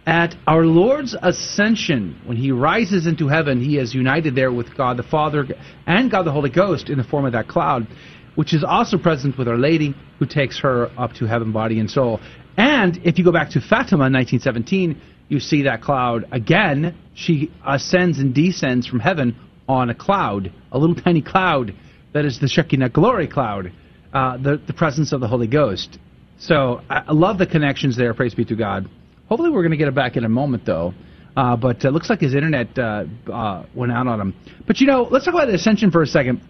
at 0.07 0.34
our 0.46 0.64
Lord's 0.64 1.14
ascension. 1.22 2.20
When 2.24 2.36
he 2.36 2.50
rises 2.50 3.07
into 3.07 3.28
heaven, 3.28 3.62
he 3.62 3.78
is 3.78 3.94
united 3.94 4.34
there 4.34 4.53
with 4.53 4.76
God 4.76 4.96
the 4.96 5.03
Father 5.03 5.46
and 5.86 6.11
God 6.11 6.24
the 6.24 6.32
Holy 6.32 6.50
Ghost 6.50 6.90
in 6.90 6.98
the 6.98 7.05
form 7.05 7.24
of 7.24 7.32
that 7.32 7.48
cloud, 7.48 7.86
which 8.34 8.53
is 8.53 8.64
also 8.64 8.98
present 8.98 9.38
with 9.38 9.48
Our 9.48 9.59
Lady, 9.59 9.94
who 10.18 10.26
takes 10.26 10.59
her 10.61 10.90
up 10.98 11.12
to 11.14 11.26
heaven, 11.26 11.53
body, 11.53 11.78
and 11.78 11.90
soul. 11.90 12.20
And 12.57 12.98
if 13.05 13.18
you 13.18 13.24
go 13.24 13.32
back 13.32 13.50
to 13.50 13.61
Fatima 13.61 14.07
in 14.07 14.12
1917, 14.12 15.00
you 15.28 15.40
see 15.40 15.62
that 15.62 15.82
cloud 15.82 16.26
again. 16.32 16.96
She 17.14 17.50
ascends 17.66 18.18
and 18.18 18.34
descends 18.34 18.86
from 18.86 19.00
heaven 19.00 19.36
on 19.68 19.88
a 19.88 19.94
cloud, 19.94 20.53
a 20.72 20.78
little 20.78 20.96
tiny 20.96 21.22
cloud 21.22 21.74
that 22.12 22.24
is 22.24 22.40
the 22.40 22.48
Shekinah 22.48 22.90
glory 22.90 23.26
cloud, 23.26 23.72
uh, 24.12 24.36
the, 24.36 24.61
the 24.66 24.72
presence 24.72 25.12
of 25.12 25.20
the 25.20 25.28
Holy 25.28 25.46
Ghost. 25.46 25.98
So 26.38 26.82
I 26.90 27.05
I 27.07 27.12
love 27.12 27.38
the 27.38 27.46
connections 27.46 27.96
there. 27.96 28.12
Praise 28.14 28.34
be 28.34 28.44
to 28.46 28.57
God. 28.57 28.88
Hopefully, 29.33 29.49
we're 29.49 29.62
going 29.62 29.70
to 29.70 29.78
get 29.78 29.89
it 29.89 29.95
back 29.95 30.18
in 30.18 30.26
a 30.26 30.28
moment, 30.28 30.66
though. 30.66 30.93
Uh, 31.35 31.57
but 31.57 31.83
uh, 31.87 31.89
looks 31.89 32.11
like 32.11 32.20
his 32.20 32.35
internet 32.35 32.78
uh, 32.78 33.05
uh, 33.33 33.64
went 33.74 33.91
out 33.91 34.07
on 34.07 34.20
him. 34.20 34.35
But 34.66 34.78
you 34.78 34.87
know, 34.87 35.05
let's 35.11 35.24
talk 35.24 35.33
about 35.33 35.49
Ascension 35.49 35.91
for 35.91 36.03
a 36.03 36.07
second. 36.07 36.43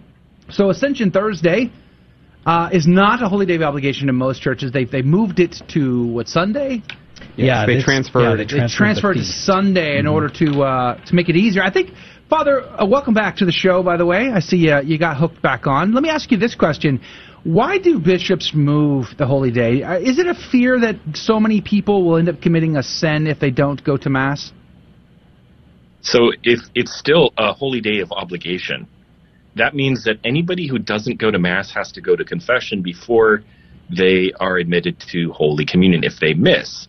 So 0.51 0.69
Ascension 0.69 1.13
Thursday 1.13 1.71
uh, 2.45 2.71
is 2.73 2.85
not 2.89 3.23
a 3.23 3.29
holy 3.29 3.47
day 3.47 3.55
of 3.55 3.63
obligation 3.63 4.09
in 4.09 4.17
most 4.17 4.43
churches. 4.43 4.73
They 4.73 4.85
they 4.85 5.03
moved 5.03 5.39
it 5.39 5.63
to 5.75 6.09
what 6.09 6.27
Sunday? 6.27 6.83
Yeah, 7.37 7.67
they 7.67 7.81
transferred- 7.81 8.23
yeah, 8.25 8.31
they 8.31 8.37
they 8.39 8.43
They 8.43 8.49
transferred, 8.49 8.79
transferred 8.79 9.15
the 9.17 9.21
to 9.21 9.27
feast. 9.27 9.47
Sunday 9.47 9.99
in 10.01 10.09
order 10.09 10.29
to 10.41 10.63
uh, 10.65 11.05
to 11.05 11.15
make 11.15 11.29
it 11.29 11.37
easier. 11.37 11.63
I 11.63 11.71
think, 11.71 11.91
Father, 12.29 12.63
uh, 12.65 12.85
welcome 12.85 13.15
back 13.15 13.37
to 13.37 13.45
the 13.45 13.53
show. 13.53 13.85
By 13.85 13.97
the 13.97 14.07
way, 14.07 14.29
I 14.33 14.41
see 14.41 14.69
uh, 14.69 14.81
you 14.81 14.99
got 14.99 15.19
hooked 15.19 15.41
back 15.41 15.69
on. 15.69 15.95
Let 15.95 16.03
me 16.03 16.09
ask 16.09 16.33
you 16.33 16.37
this 16.37 16.57
question: 16.57 17.01
Why 17.45 17.79
do 17.79 17.99
bishops 17.99 18.53
move 18.55 19.07
the 19.19 19.27
holy 19.27 19.51
day? 19.51 19.83
Uh, 19.83 19.99
is 19.99 20.19
it 20.19 20.27
a 20.27 20.35
fear 20.35 20.79
that 20.81 20.97
so 21.15 21.41
many 21.41 21.61
people 21.61 22.05
will 22.05 22.17
end 22.17 22.29
up 22.29 22.41
committing 22.41 22.77
a 22.77 22.83
sin 22.83 23.27
if 23.27 23.41
they 23.41 23.51
don't 23.51 23.83
go 23.83 23.97
to 23.97 24.09
mass? 24.09 24.53
So 26.03 26.33
if 26.43 26.61
it's 26.75 26.97
still 26.97 27.33
a 27.37 27.53
holy 27.53 27.81
day 27.81 28.01
of 28.01 28.13
obligation, 28.13 28.87
that 29.57 29.75
means 29.75 30.05
that 30.05 30.17
anybody 30.25 30.69
who 30.69 30.79
doesn't 30.79 31.21
go 31.21 31.31
to 31.31 31.39
mass 31.39 31.73
has 31.75 31.93
to 31.93 32.01
go 32.01 32.17
to 32.17 32.25
confession 32.25 32.81
before 32.83 33.43
they 33.91 34.33
are 34.41 34.57
admitted 34.57 34.99
to 35.13 35.33
Holy 35.33 35.67
Communion 35.67 36.05
if 36.05 36.15
they 36.21 36.35
miss. 36.35 36.89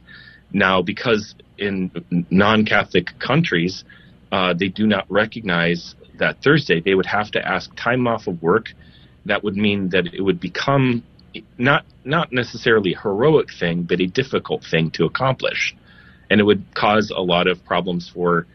Now, 0.52 0.82
because 0.82 1.36
in 1.58 1.92
non-Catholic 2.30 3.10
countries, 3.20 3.84
uh, 4.32 4.54
they 4.54 4.68
do 4.68 4.88
not 4.88 5.06
recognize 5.10 5.96
that 6.20 6.42
Thursday, 6.44 6.80
they 6.80 6.96
would 6.96 7.06
have 7.06 7.32
to 7.32 7.48
ask 7.48 7.76
time 7.76 8.08
off 8.08 8.28
of 8.28 8.42
work. 8.42 8.68
That 9.26 9.44
would 9.44 9.56
mean 9.56 9.90
that 9.90 10.14
it 10.14 10.22
would 10.22 10.40
become 10.40 11.04
not 11.58 11.86
not 12.04 12.32
necessarily 12.32 12.94
a 12.94 13.00
heroic 13.00 13.50
thing, 13.60 13.84
but 13.84 14.00
a 14.00 14.08
difficult 14.08 14.64
thing 14.70 14.92
to 14.92 15.06
accomplish, 15.06 15.76
and 16.30 16.40
it 16.40 16.44
would 16.44 16.64
cause 16.74 17.12
a 17.16 17.22
lot 17.22 17.48
of 17.48 17.64
problems 17.66 18.10
for 18.14 18.46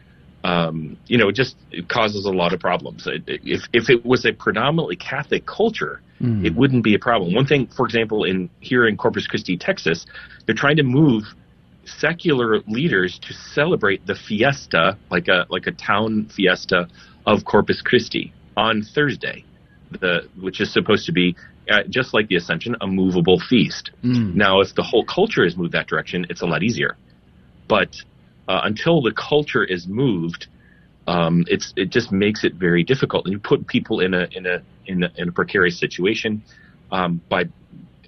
um, 0.44 0.96
you 1.06 1.18
know, 1.18 1.28
it 1.28 1.34
just 1.34 1.56
it 1.70 1.88
causes 1.88 2.24
a 2.24 2.30
lot 2.30 2.52
of 2.52 2.60
problems. 2.60 3.06
It, 3.06 3.22
if 3.26 3.62
if 3.72 3.90
it 3.90 4.04
was 4.04 4.24
a 4.24 4.32
predominantly 4.32 4.96
Catholic 4.96 5.46
culture, 5.46 6.00
it 6.44 6.54
wouldn't 6.54 6.84
be 6.84 6.94
a 6.94 6.98
problem. 6.98 7.34
One 7.34 7.46
thing, 7.46 7.68
for 7.76 7.84
example, 7.84 8.24
in 8.24 8.48
here 8.60 8.86
in 8.86 8.96
Corpus 8.96 9.26
Christi, 9.26 9.56
Texas, 9.56 10.06
they're 10.46 10.54
trying 10.54 10.76
to 10.76 10.82
move 10.82 11.24
secular 11.84 12.60
leaders 12.66 13.18
to 13.20 13.32
celebrate 13.32 14.06
the 14.06 14.14
fiesta, 14.14 14.96
like 15.10 15.28
a 15.28 15.46
like 15.48 15.66
a 15.66 15.72
town 15.72 16.30
fiesta 16.34 16.88
of 17.26 17.44
Corpus 17.44 17.82
Christi 17.82 18.32
on 18.56 18.82
Thursday, 18.82 19.44
the 19.90 20.28
which 20.40 20.60
is 20.60 20.72
supposed 20.72 21.06
to 21.06 21.12
be 21.12 21.36
uh, 21.70 21.82
just 21.88 22.14
like 22.14 22.28
the 22.28 22.36
Ascension, 22.36 22.76
a 22.80 22.86
movable 22.86 23.38
feast. 23.40 23.90
Now, 24.02 24.60
if 24.60 24.74
the 24.74 24.82
whole 24.82 25.04
culture 25.04 25.44
is 25.44 25.56
moved 25.56 25.72
that 25.72 25.86
direction, 25.86 26.26
it's 26.30 26.40
a 26.42 26.46
lot 26.46 26.62
easier. 26.62 26.96
But 27.68 27.90
uh, 28.48 28.60
until 28.64 29.02
the 29.02 29.12
culture 29.12 29.64
is 29.64 29.86
moved, 29.86 30.46
um, 31.06 31.44
it's 31.48 31.72
it 31.76 31.90
just 31.90 32.12
makes 32.12 32.44
it 32.44 32.54
very 32.54 32.84
difficult, 32.84 33.26
and 33.26 33.32
you 33.32 33.38
put 33.38 33.66
people 33.66 34.00
in 34.00 34.14
a 34.14 34.28
in 34.32 34.46
a 34.46 34.62
in 34.86 35.02
a, 35.04 35.10
in 35.16 35.28
a 35.28 35.32
precarious 35.32 35.78
situation. 35.78 36.42
Um, 36.90 37.20
by 37.28 37.44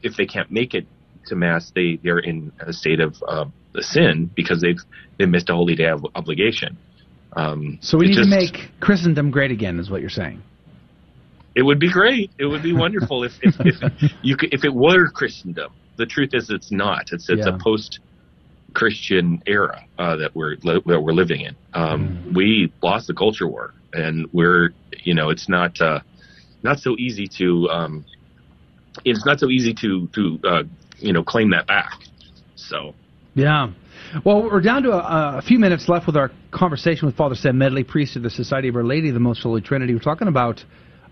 if 0.02 0.16
they 0.16 0.26
can't 0.26 0.50
make 0.50 0.72
it 0.74 0.86
to 1.26 1.36
mass, 1.36 1.72
they 1.74 1.98
they're 2.02 2.18
in 2.18 2.52
a 2.60 2.72
state 2.72 3.00
of 3.00 3.22
uh, 3.28 3.44
sin 3.80 4.30
because 4.34 4.60
they've 4.62 4.80
they 5.18 5.26
missed 5.26 5.50
a 5.50 5.54
holy 5.54 5.74
day 5.74 5.88
of 5.88 6.06
obligation. 6.14 6.78
Um, 7.34 7.78
So 7.82 7.98
we 7.98 8.08
need 8.08 8.16
just- 8.16 8.30
to 8.30 8.36
make 8.36 8.70
Christendom 8.80 9.30
great 9.30 9.50
again, 9.50 9.78
is 9.78 9.90
what 9.90 10.00
you're 10.00 10.10
saying. 10.10 10.42
It 11.54 11.62
would 11.62 11.78
be 11.80 11.90
great. 11.90 12.30
It 12.38 12.46
would 12.46 12.62
be 12.62 12.72
wonderful 12.72 13.24
if, 13.24 13.32
if, 13.42 13.54
if 13.60 14.12
you 14.22 14.36
could, 14.36 14.52
if 14.54 14.64
it 14.64 14.72
were 14.74 15.10
Christendom. 15.10 15.72
The 15.96 16.06
truth 16.06 16.30
is, 16.32 16.48
it's 16.50 16.70
not. 16.72 17.12
It's 17.12 17.28
it's 17.28 17.46
Yeah. 17.46 17.54
a 17.54 17.58
post 17.58 18.00
Christian 18.74 19.40
era 19.46 19.80
uh, 19.98 20.16
that 20.16 20.34
we're 20.34 20.56
that 20.64 20.82
we're 20.86 21.12
living 21.12 21.40
in. 21.42 21.56
Um, 21.74 22.22
We 22.32 22.72
lost 22.82 23.08
the 23.08 23.14
culture 23.14 23.48
war, 23.48 23.74
and 23.92 24.26
we're 24.32 24.70
you 25.04 25.14
know 25.14 25.30
it's 25.30 25.48
not 25.48 25.78
uh, 25.80 26.00
not 26.62 26.78
so 26.78 26.96
easy 26.98 27.28
to 27.38 27.68
um, 27.70 28.04
it's 29.04 29.26
not 29.26 29.40
so 29.40 29.48
easy 29.50 29.74
to 29.74 30.08
to 30.14 30.38
uh, 30.48 30.62
you 30.98 31.12
know 31.12 31.22
claim 31.22 31.50
that 31.50 31.66
back. 31.66 31.90
So 32.54 32.94
Yeah. 33.34 33.72
Well, 34.24 34.42
we're 34.42 34.60
down 34.60 34.82
to 34.84 34.92
a, 34.92 35.38
a 35.38 35.42
few 35.42 35.58
minutes 35.58 35.88
left 35.88 36.06
with 36.06 36.16
our 36.16 36.30
conversation 36.50 37.06
with 37.06 37.16
Father 37.16 37.34
Sam 37.34 37.58
Medley, 37.58 37.84
priest 37.84 38.16
of 38.16 38.22
the 38.22 38.30
Society 38.30 38.68
of 38.68 38.76
Our 38.76 38.84
Lady 38.84 39.08
of 39.08 39.14
the 39.14 39.20
Most 39.20 39.42
Holy 39.42 39.60
Trinity. 39.60 39.92
We're 39.94 40.00
talking 40.00 40.28
about 40.28 40.64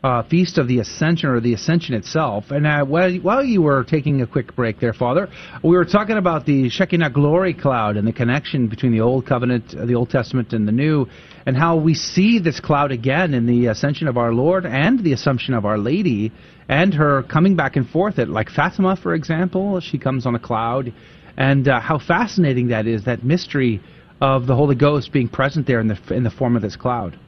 uh, 0.03 0.23
Feast 0.25 0.59
of 0.59 0.69
the 0.69 0.79
Ascension 0.79 1.29
or 1.29 1.41
the 1.41 1.55
Ascension 1.55 1.95
itself. 1.95 2.51
And 2.51 2.67
uh, 2.67 2.85
while, 2.85 3.13
while 3.17 3.45
you 3.45 3.63
were 3.63 3.85
taking 3.85 4.23
a 4.23 4.27
quick 4.27 4.55
break 4.55 4.79
there, 4.81 4.93
Father, 4.93 5.29
we 5.63 5.71
were 5.71 5.85
talking 5.85 6.17
about 6.17 6.47
the 6.47 6.69
Shekinah 6.69 7.11
glory 7.11 7.55
cloud 7.55 7.97
and 7.97 8.07
the 8.07 8.13
connection 8.13 8.69
between 8.69 8.93
the 8.93 9.01
Old 9.01 9.27
Covenant, 9.27 9.75
uh, 9.77 9.87
the 9.87 9.95
Old 9.95 10.11
Testament, 10.11 10.53
and 10.53 10.69
the 10.69 10.73
New, 10.73 11.07
and 11.47 11.57
how 11.57 11.77
we 11.77 11.95
see 11.95 12.39
this 12.39 12.61
cloud 12.61 12.93
again 12.93 13.35
in 13.35 13.47
the 13.47 13.67
Ascension 13.67 14.07
of 14.09 14.17
our 14.17 14.33
Lord 14.33 14.67
and 14.67 15.03
the 15.03 15.13
Assumption 15.13 15.55
of 15.55 15.65
Our 15.65 15.79
Lady, 15.79 16.33
and 16.69 16.95
her 16.95 17.23
coming 17.25 17.57
back 17.57 17.77
and 17.77 17.89
forth 17.89 18.19
at 18.19 18.29
like 18.29 18.51
Fatima, 18.51 18.95
for 18.97 19.15
example. 19.15 19.81
She 19.81 19.99
comes 19.99 20.27
on 20.27 20.35
a 20.35 20.39
cloud 20.39 20.93
and 21.37 21.69
uh, 21.69 21.81
how 21.81 21.99
fascinating 21.99 22.69
that 22.69 22.87
is 22.87 23.05
that 23.05 23.25
mystery 23.25 23.81
of 24.21 24.47
the 24.47 24.57
Holy 24.57 24.75
Ghost 24.75 25.13
being 25.13 25.29
present 25.29 25.67
there 25.67 25.81
in 25.81 25.87
the 25.89 25.99
in 26.11 26.25
the 26.25 26.31
form 26.31 26.57
of 26.57 26.63
this 26.63 26.77
cloud. 26.77 27.19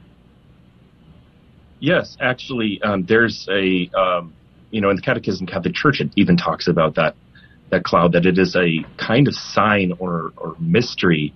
Yes, 1.81 2.15
actually, 2.21 2.79
um, 2.83 3.05
there's 3.07 3.47
a 3.51 3.89
um, 3.97 4.33
you 4.69 4.79
know 4.79 4.91
in 4.91 4.95
the 4.95 5.01
Catechism, 5.01 5.47
Catholic 5.47 5.73
Church, 5.73 5.99
it 5.99 6.11
even 6.15 6.37
talks 6.37 6.67
about 6.67 6.95
that 6.95 7.15
that 7.71 7.83
cloud 7.83 8.13
that 8.13 8.25
it 8.25 8.37
is 8.37 8.55
a 8.55 8.85
kind 8.97 9.27
of 9.27 9.33
sign 9.33 9.91
or 9.99 10.31
or 10.37 10.55
mystery 10.59 11.33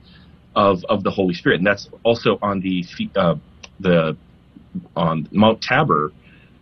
of 0.55 0.85
of 0.87 1.03
the 1.03 1.09
Holy 1.09 1.33
Spirit, 1.33 1.57
and 1.57 1.65
that's 1.65 1.89
also 2.03 2.37
on 2.43 2.61
the 2.61 2.85
uh, 3.15 3.35
the 3.79 4.15
on 4.95 5.27
Mount 5.31 5.61
Tabor 5.61 6.13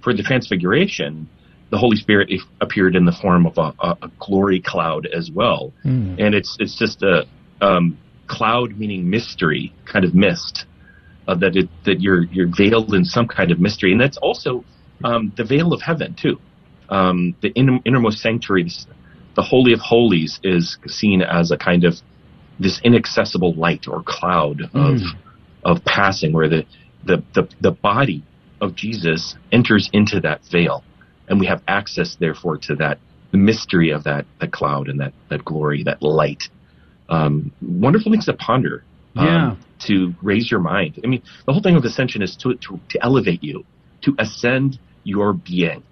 for 0.02 0.14
the 0.14 0.24
Transfiguration. 0.24 1.30
The 1.70 1.78
Holy 1.78 1.98
Spirit 1.98 2.30
appeared 2.62 2.96
in 2.96 3.04
the 3.04 3.12
form 3.12 3.48
of 3.48 3.58
a, 3.58 3.74
a, 3.82 4.12
glory 4.20 4.62
cloud 4.62 5.08
as 5.08 5.32
well, 5.32 5.74
Hmm. 5.84 6.16
and 6.20 6.36
it's 6.36 6.56
it's 6.60 6.78
just 6.78 7.04
a 7.04 7.26
um, 7.60 7.98
cloud 8.28 8.78
meaning 8.78 9.10
mystery, 9.10 9.74
kind 9.86 10.06
of 10.06 10.16
mist 10.16 10.66
uh, 11.28 11.36
that 11.36 11.56
it 11.56 11.70
that 11.86 12.02
you're 12.02 12.24
you're 12.26 12.50
veiled 12.56 12.94
in 12.94 13.06
some 13.06 13.28
kind 13.28 13.52
of 13.52 13.60
mystery, 13.60 13.92
and 13.92 14.02
that's 14.02 14.18
also 14.18 14.64
um, 15.04 15.34
the 15.38 15.44
veil 15.44 15.74
of 15.74 15.82
heaven 15.82 16.16
too. 16.16 16.40
Um, 16.90 17.36
the 17.42 17.50
inner, 17.50 17.80
innermost 17.86 18.20
sanctuary, 18.20 18.70
the 19.36 19.42
holy 19.42 19.74
of 19.74 19.80
holies, 19.80 20.40
is 20.44 20.78
seen 20.88 21.22
as 21.22 21.52
a 21.52 21.58
kind 21.58 21.84
of 21.86 21.96
this 22.60 22.80
inaccessible 22.84 23.54
light 23.56 23.88
or 23.88 24.04
cloud 24.04 24.62
of 24.62 24.70
Mm. 24.74 25.08
of 25.64 25.84
passing, 25.86 26.34
where 26.34 26.50
the 26.50 26.66
the, 27.06 27.24
the, 27.34 27.48
the 27.62 27.72
body 27.72 28.24
of 28.62 28.76
Jesus 28.76 29.36
enters 29.52 29.90
into 29.94 30.20
that 30.22 30.42
veil, 30.52 30.84
and 31.28 31.40
we 31.40 31.46
have 31.48 31.62
access, 31.68 32.16
therefore, 32.16 32.58
to 32.58 32.76
that 32.76 33.00
the 33.32 33.38
mystery 33.38 33.90
of 33.92 34.04
that 34.04 34.26
that 34.40 34.52
cloud 34.52 34.88
and 34.90 35.00
that 35.00 35.14
that 35.30 35.44
glory, 35.46 35.84
that 35.84 36.02
light. 36.02 36.44
Um, 37.10 37.52
wonderful 37.62 38.12
things 38.12 38.26
to 38.26 38.34
ponder. 38.34 38.84
Um, 39.16 39.26
Yeah. 39.26 39.56
To 39.88 40.14
raise 40.22 40.50
your 40.50 40.62
mind. 40.62 41.00
I 41.04 41.08
mean, 41.08 41.22
the 41.46 41.52
whole 41.52 41.62
thing 41.62 41.76
of 41.76 41.84
ascension 41.84 42.22
is 42.22 42.38
to 42.38 42.56
to, 42.56 42.80
to 42.90 43.04
elevate 43.04 43.44
you, 43.44 43.66
to 44.04 44.16
ascend 44.18 44.80
your 45.04 45.34
being. 45.34 45.84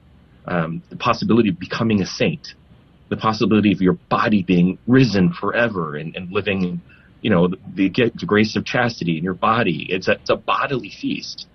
Um, 0.45 0.82
the 0.89 0.95
possibility 0.95 1.49
of 1.49 1.59
becoming 1.59 2.01
a 2.01 2.05
saint, 2.05 2.55
the 3.09 3.17
possibility 3.17 3.74
of 3.74 3.82
your 3.82 3.97
body 4.09 4.43
being 4.43 4.80
risen 4.88 5.34
forever 5.34 5.95
and, 5.97 6.15
and 6.15 6.32
living, 6.32 6.82
you 7.22 7.30
know, 7.30 7.49
the, 7.49 7.57
the, 7.76 8.11
the 8.17 8.26
grace 8.26 8.55
of 8.55 8.63
chastity 8.65 9.17
in 9.17 9.24
your 9.24 9.34
body. 9.34 9.86
It's 9.89 10.07
a, 10.07 10.13
it's 10.13 10.30
a 10.30 10.38
bodily 10.38 10.89
feast 10.89 11.47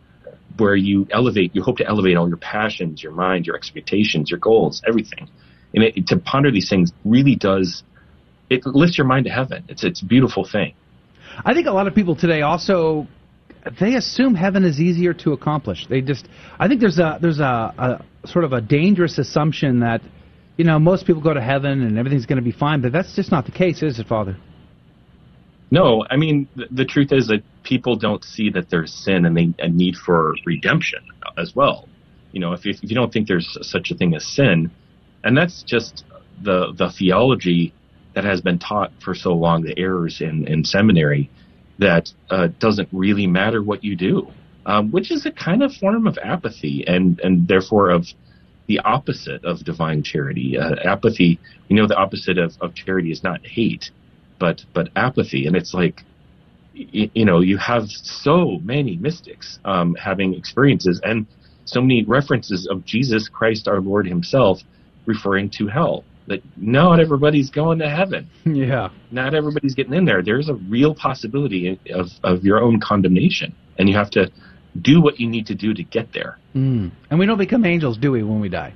where 0.59 0.77
you 0.77 1.07
elevate, 1.11 1.55
you 1.55 1.63
hope 1.63 1.79
to 1.79 1.87
elevate 1.87 2.17
all 2.17 2.29
your 2.29 2.37
passions, 2.37 3.03
your 3.03 3.13
mind, 3.13 3.47
your 3.47 3.57
expectations, 3.57 4.31
your 4.31 4.39
goals, 4.41 4.83
everything. 4.87 5.29
And 5.75 5.85
it, 5.85 6.07
to 6.09 6.19
ponder 6.19 6.51
these 6.51 6.69
things 6.69 6.93
really 7.05 7.35
does, 7.35 7.83
it 8.51 8.65
lifts 8.67 8.99
your 8.99 9.07
mind 9.07 9.25
to 9.25 9.31
heaven. 9.31 9.65
It's, 9.69 9.85
it's 9.85 10.03
a 10.03 10.07
beautiful 10.07 10.47
thing. 10.47 10.75
I 11.45 11.55
think 11.55 11.67
a 11.67 11.73
lot 11.73 11.87
of 11.87 11.95
people 11.95 12.17
today 12.17 12.43
also 12.43 13.07
they 13.81 13.95
assume 13.95 14.35
heaven 14.35 14.65
is 14.65 14.81
easier 14.81 15.13
to 15.13 15.33
accomplish. 15.33 15.87
They 15.89 16.01
just 16.01 16.29
I 16.59 16.69
think 16.69 16.81
there's 16.81 16.99
a 16.99 17.19
there's 17.21 17.41
a, 17.41 18.03
a 18.23 18.27
sort 18.27 18.45
of 18.45 18.53
a 18.53 18.61
dangerous 18.61 19.19
assumption 19.19 19.81
that 19.81 20.03
you 20.57 20.65
know 20.65 20.79
most 20.79 21.07
people 21.07 21.23
go 21.23 21.35
to 21.35 21.43
heaven 21.43 21.83
and 21.83 21.99
everything's 21.99 22.27
going 22.27 22.39
to 22.39 22.45
be 22.45 22.53
fine, 22.53 22.81
but 22.81 22.93
that's 22.93 23.15
just 23.15 23.31
not 23.31 23.45
the 23.45 23.53
case, 23.53 23.83
is 23.83 23.99
it, 23.99 24.07
Father? 24.07 24.37
No, 25.71 26.07
I 26.09 26.17
mean 26.17 26.49
the, 26.71 26.85
truth 26.85 27.13
is 27.13 27.27
that 27.27 27.43
people 27.65 27.97
don't 27.97 28.23
see 28.23 28.51
that 28.51 28.71
there's 28.71 28.93
sin 28.93 29.27
and 29.27 29.37
they 29.37 29.53
a 29.59 29.69
need 29.69 29.97
for 29.97 30.35
redemption 30.45 31.01
as 31.37 31.57
well. 31.57 31.89
You 32.31 32.41
know, 32.41 32.53
if 32.53 32.65
you, 32.65 32.71
if 32.71 32.83
you 32.83 32.95
don't 32.95 33.13
think 33.13 33.27
there's 33.27 33.59
such 33.63 33.91
a 33.91 33.97
thing 33.97 34.15
as 34.15 34.25
sin, 34.25 34.71
and 35.25 35.37
that's 35.37 35.65
just 35.65 36.05
the 36.41 36.73
the 36.77 36.91
theology 36.91 37.75
that 38.17 38.25
has 38.25 38.41
been 38.41 38.59
taught 38.59 38.93
for 39.05 39.15
so 39.15 39.35
long, 39.35 39.63
the 39.63 39.79
errors 39.79 40.23
in 40.23 40.49
in 40.49 40.65
seminary, 40.65 41.31
that 41.79 42.09
uh, 42.31 42.49
doesn't 42.59 42.89
really 42.91 43.27
matter 43.27 43.63
what 43.63 43.85
you 43.85 43.95
do, 43.95 44.33
um, 44.65 44.91
which 44.91 45.13
is 45.13 45.27
a 45.27 45.33
kind 45.33 45.63
of 45.63 45.73
form 45.75 46.09
of 46.09 46.19
apathy 46.25 46.85
and 46.89 47.21
and 47.21 47.47
therefore 47.47 47.91
of 47.91 48.09
the 48.69 48.81
opposite 48.81 49.45
of 49.45 49.63
divine 49.65 50.03
charity. 50.03 50.59
Uh, 50.59 50.77
apathy, 50.85 51.39
we 51.69 51.77
know 51.77 51.87
the 51.87 51.97
opposite 51.97 52.39
of, 52.39 52.57
of 52.63 52.75
charity 52.75 53.13
is 53.13 53.23
not 53.23 53.41
hate, 53.47 53.91
but 54.41 54.65
but 54.75 54.89
apathy, 54.97 55.47
and 55.47 55.55
it's 55.55 55.75
like 55.75 56.03
y- 56.75 57.11
you 57.15 57.25
know 57.27 57.41
you 57.41 57.59
have 57.59 57.85
so 57.89 58.59
many 58.65 58.97
mystics 58.97 59.59
um, 59.67 59.95
having 60.03 60.35
experiences 60.35 61.01
and 61.05 61.27
so 61.67 61.83
many 61.83 62.05
references 62.05 62.67
of 62.71 62.85
Jesus 62.87 63.29
Christ 63.29 63.69
our 63.69 63.81
Lord 63.83 64.07
Himself 64.07 64.63
referring 65.07 65.51
to 65.59 65.67
hell. 65.69 66.07
That 66.29 66.43
not 66.57 66.99
everybody's 67.01 67.51
going 67.51 67.79
to 67.79 67.89
heaven. 67.89 68.29
Yeah. 68.45 68.89
Not 69.11 69.35
everybody's 69.35 69.75
getting 69.75 69.95
in 69.95 70.05
there. 70.05 70.23
There's 70.23 70.49
a 70.49 70.55
real 70.55 70.95
possibility 70.95 71.79
of 71.93 72.09
of 72.25 72.45
your 72.45 72.61
own 72.61 72.81
condemnation, 72.81 73.55
and 73.79 73.89
you 73.89 73.95
have 73.97 74.11
to 74.11 74.31
do 74.81 75.01
what 75.01 75.19
you 75.21 75.29
need 75.29 75.47
to 75.47 75.55
do 75.55 75.73
to 75.73 75.83
get 75.83 76.13
there. 76.13 76.39
Mm. 76.55 76.91
And 77.11 77.19
we 77.19 77.27
don't 77.27 77.39
become 77.39 77.65
angels, 77.65 77.97
do 77.97 78.11
we, 78.13 78.23
when 78.23 78.41
we 78.41 78.49
die? 78.49 78.75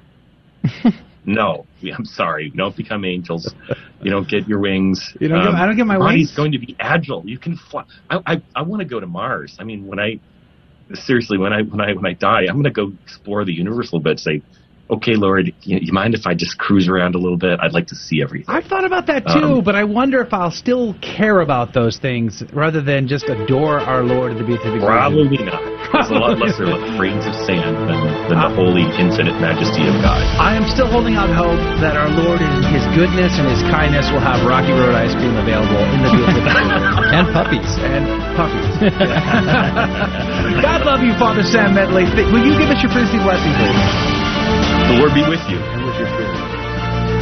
No, 1.26 1.66
I'm 1.82 2.06
sorry. 2.06 2.50
Don't 2.56 2.74
become 2.74 3.04
angels. 3.04 3.54
You 4.02 4.10
don't 4.10 4.26
get 4.26 4.48
your 4.48 4.58
wings. 4.58 5.14
You 5.20 5.28
don't 5.28 5.44
get- 5.44 5.54
I 5.54 5.66
don't 5.66 5.76
get 5.76 5.86
my 5.86 5.98
body's 5.98 6.28
wings? 6.28 6.34
going 6.36 6.52
to 6.52 6.58
be 6.58 6.74
agile. 6.80 7.22
You 7.26 7.38
can 7.38 7.56
fly. 7.58 7.84
I 8.08 8.20
I, 8.26 8.42
I 8.56 8.62
want 8.62 8.80
to 8.80 8.88
go 8.88 8.98
to 9.00 9.06
Mars. 9.06 9.54
I 9.60 9.64
mean, 9.64 9.86
when 9.86 9.98
I 10.00 10.18
seriously, 10.94 11.36
when 11.36 11.52
I 11.52 11.60
when 11.62 11.80
I 11.80 11.92
when 11.92 12.06
I 12.06 12.14
die, 12.14 12.46
I'm 12.48 12.54
going 12.54 12.64
to 12.64 12.70
go 12.70 12.92
explore 13.04 13.44
the 13.44 13.52
universe 13.52 13.92
a 13.92 13.96
little 13.96 14.00
bit. 14.00 14.18
Say, 14.18 14.40
okay, 14.90 15.14
Lord, 15.14 15.52
you, 15.62 15.78
you 15.80 15.92
mind 15.92 16.14
if 16.14 16.26
I 16.26 16.34
just 16.34 16.58
cruise 16.58 16.88
around 16.88 17.14
a 17.14 17.18
little 17.18 17.38
bit? 17.38 17.58
I'd 17.60 17.72
like 17.72 17.86
to 17.88 17.96
see 17.96 18.22
everything. 18.22 18.54
I've 18.54 18.66
thought 18.66 18.84
about 18.84 19.06
that 19.06 19.26
too, 19.26 19.60
Um, 19.60 19.64
but 19.64 19.74
I 19.74 19.84
wonder 19.84 20.20
if 20.20 20.32
I'll 20.32 20.50
still 20.50 20.94
care 21.00 21.40
about 21.40 21.72
those 21.74 21.98
things 21.98 22.42
rather 22.52 22.82
than 22.82 23.06
just 23.06 23.28
adore 23.28 23.78
our 23.80 24.02
Lord 24.02 24.36
to 24.36 24.42
the 24.42 24.56
to 24.58 24.72
be 24.72 24.80
Probably 24.80 25.38
not. 25.38 25.62
It's 25.90 26.10
a 26.10 26.14
lot 26.14 26.38
lesser 26.38 26.66
like 26.66 26.82
grains 26.98 27.26
of 27.26 27.34
sand 27.34 27.74
than, 27.90 27.98
than 28.30 28.38
the 28.38 28.50
holy, 28.54 28.86
infinite 28.98 29.34
majesty 29.42 29.82
of 29.90 29.94
God. 29.98 30.22
I 30.38 30.54
am 30.54 30.66
still 30.70 30.86
holding 30.86 31.18
out 31.18 31.30
hope 31.34 31.58
that 31.82 31.98
our 31.98 32.10
Lord, 32.10 32.38
in 32.38 32.50
His 32.70 32.86
goodness 32.94 33.34
and 33.38 33.50
His 33.50 33.62
kindness, 33.74 34.06
will 34.14 34.22
have 34.22 34.46
Rocky 34.46 34.70
Road 34.70 34.94
ice 34.94 35.14
cream 35.18 35.34
available 35.34 35.82
in 35.90 35.98
the 36.06 36.10
vehicle. 36.14 36.46
and 37.18 37.26
puppies. 37.34 37.70
And 37.82 38.06
puppies. 38.38 38.70
God 40.62 40.86
love 40.86 41.02
you, 41.02 41.10
Father 41.18 41.42
Sam 41.42 41.74
Medley. 41.74 42.06
Will 42.30 42.42
you 42.42 42.54
give 42.54 42.70
us 42.70 42.78
your 42.82 42.92
priestly 42.94 43.18
blessing, 43.18 43.50
please? 43.58 44.09
The 44.90 44.98
Lord 44.98 45.14
be 45.14 45.22
with 45.22 45.38
you. 45.46 45.54
And 45.54 45.86
with 45.86 45.94
your 46.02 46.10
spirit. 46.10 46.34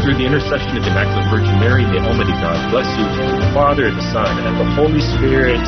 Through 0.01 0.17
the 0.17 0.25
intercession 0.25 0.73
of 0.73 0.81
the 0.81 0.89
Immaculate 0.89 1.29
Virgin 1.29 1.53
Mary, 1.61 1.85
may 1.85 2.01
Almighty 2.01 2.33
God 2.41 2.57
bless 2.73 2.89
you, 2.97 3.05
the 3.05 3.45
Father, 3.53 3.93
the 3.93 4.01
Son, 4.09 4.41
and 4.41 4.57
the 4.57 4.65
Holy 4.73 5.05
Spirit. 5.05 5.61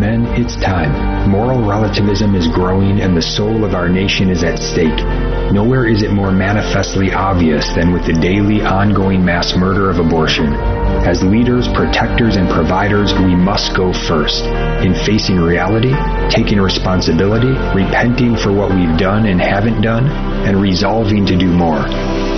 Men, 0.09 0.25
it's 0.41 0.57
time. 0.57 1.29
Moral 1.29 1.61
relativism 1.69 2.35
is 2.35 2.49
growing 2.49 3.03
and 3.03 3.15
the 3.15 3.21
soul 3.21 3.63
of 3.63 3.75
our 3.75 3.91
nation 3.91 4.31
is 4.31 4.43
at 4.43 4.59
stake. 4.59 5.05
Nowhere 5.53 5.87
is 5.87 6.01
it 6.01 6.13
more 6.13 6.33
manifestly 6.33 7.13
obvious 7.13 7.69
than 7.77 7.93
with 7.93 8.07
the 8.07 8.15
daily 8.15 8.63
ongoing 8.63 9.23
mass 9.23 9.55
murder 9.55 9.91
of 9.91 9.99
abortion. 9.99 10.55
As 11.05 11.23
leaders, 11.23 11.69
protectors, 11.77 12.37
and 12.37 12.49
providers, 12.49 13.13
we 13.21 13.37
must 13.37 13.77
go 13.77 13.93
first. 13.93 14.49
In 14.81 14.97
facing 15.05 15.37
reality, 15.37 15.93
taking 16.33 16.59
responsibility, 16.59 17.53
repenting 17.77 18.35
for 18.35 18.49
what 18.51 18.73
we've 18.73 18.97
done 18.97 19.27
and 19.27 19.39
haven't 19.39 19.83
done, 19.83 20.09
and 20.49 20.57
resolving 20.57 21.27
to 21.27 21.37
do 21.37 21.53
more. 21.53 21.85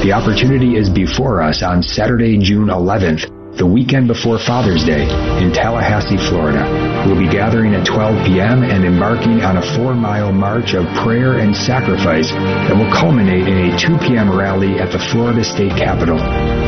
The 0.03 0.11
opportunity 0.11 0.75
is 0.75 0.91
before 0.91 1.41
us 1.41 1.63
on 1.63 1.85
Saturday, 1.85 2.37
June 2.37 2.67
11th 2.67 3.40
the 3.57 3.67
weekend 3.67 4.07
before 4.07 4.39
Father's 4.39 4.85
Day 4.85 5.03
in 5.43 5.53
Tallahassee, 5.53 6.17
Florida. 6.31 6.63
We'll 7.07 7.19
be 7.19 7.29
gathering 7.29 7.75
at 7.75 7.87
12 7.87 8.27
p.m. 8.27 8.63
and 8.63 8.85
embarking 8.85 9.43
on 9.43 9.57
a 9.57 9.65
four 9.77 9.95
mile 9.95 10.33
march 10.33 10.75
of 10.75 10.85
prayer 11.03 11.39
and 11.39 11.57
sacrifice 11.57 12.31
that 12.31 12.77
will 12.77 12.91
culminate 12.93 13.49
in 13.49 13.73
a 13.73 13.79
2 13.79 13.99
p.m. 14.07 14.31
rally 14.31 14.79
at 14.79 14.93
the 14.93 15.01
Florida 15.11 15.43
State 15.43 15.73
Capitol. 15.75 16.21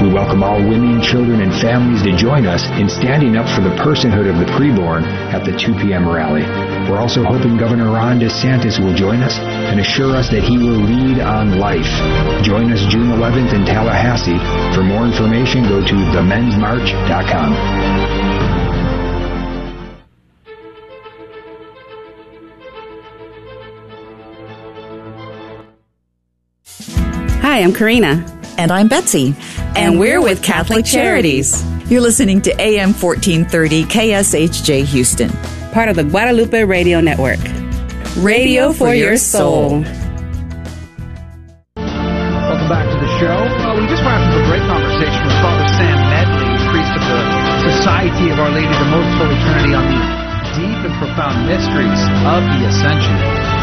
We 0.02 0.12
welcome 0.12 0.42
all 0.42 0.58
women, 0.58 1.00
children, 1.00 1.40
and 1.40 1.52
families 1.60 2.02
to 2.02 2.16
join 2.16 2.46
us 2.46 2.66
in 2.80 2.88
standing 2.88 3.36
up 3.36 3.46
for 3.54 3.62
the 3.62 3.74
personhood 3.78 4.28
of 4.28 4.40
the 4.40 4.48
preborn 4.52 5.04
at 5.32 5.44
the 5.44 5.52
2 5.52 5.78
p.m. 5.80 6.08
rally. 6.08 6.42
We're 6.90 6.98
also 6.98 7.22
hoping 7.22 7.56
Governor 7.56 7.92
Ron 7.94 8.18
DeSantis 8.18 8.82
will 8.82 8.94
join 8.94 9.22
us 9.22 9.38
and 9.38 9.78
assure 9.78 10.16
us 10.16 10.28
that 10.30 10.42
he 10.42 10.58
will 10.58 10.82
lead 10.82 11.20
on 11.22 11.58
life. 11.58 11.88
Join 12.42 12.72
us 12.72 12.82
June 12.90 13.14
11th 13.14 13.54
in 13.54 13.64
Tallahassee. 13.64 14.40
For 14.74 14.82
more 14.82 15.06
information, 15.06 15.68
go 15.68 15.78
to 15.80 15.96
themensmarch.com. 16.78 17.52
Hi, 27.42 27.60
I'm 27.60 27.72
Karina. 27.74 28.24
And 28.58 28.70
I'm 28.70 28.88
Betsy. 28.88 29.34
And, 29.58 29.76
And 29.76 29.98
we're, 29.98 30.20
we're 30.20 30.28
with 30.28 30.38
with 30.38 30.42
Catholic, 30.42 30.84
Catholic 30.84 31.02
Charities. 31.02 31.62
Charities. 31.62 31.90
You're 31.90 32.00
listening 32.00 32.40
to 32.42 32.60
AM 32.60 32.92
1430 32.92 33.84
KSHJ 33.84 34.84
Houston. 34.84 35.30
Part 35.72 35.88
of 35.88 35.96
the 35.96 36.04
Guadalupe 36.04 36.64
Radio 36.64 37.00
Network. 37.00 37.40
Radio 38.18 38.72
for 38.72 38.94
your 38.94 39.16
soul. 39.16 39.80
Welcome 39.80 40.01
Of 48.12 48.36
Our 48.38 48.52
Lady 48.52 48.68
the 48.68 48.92
Most 48.92 49.08
Holy 49.16 49.34
Trinity, 49.40 49.72
on 49.72 49.88
the 49.88 49.96
deep 50.52 50.84
and 50.84 50.92
profound 51.00 51.48
mysteries 51.48 51.96
of 52.28 52.44
the 52.44 52.68
Ascension. 52.68 53.16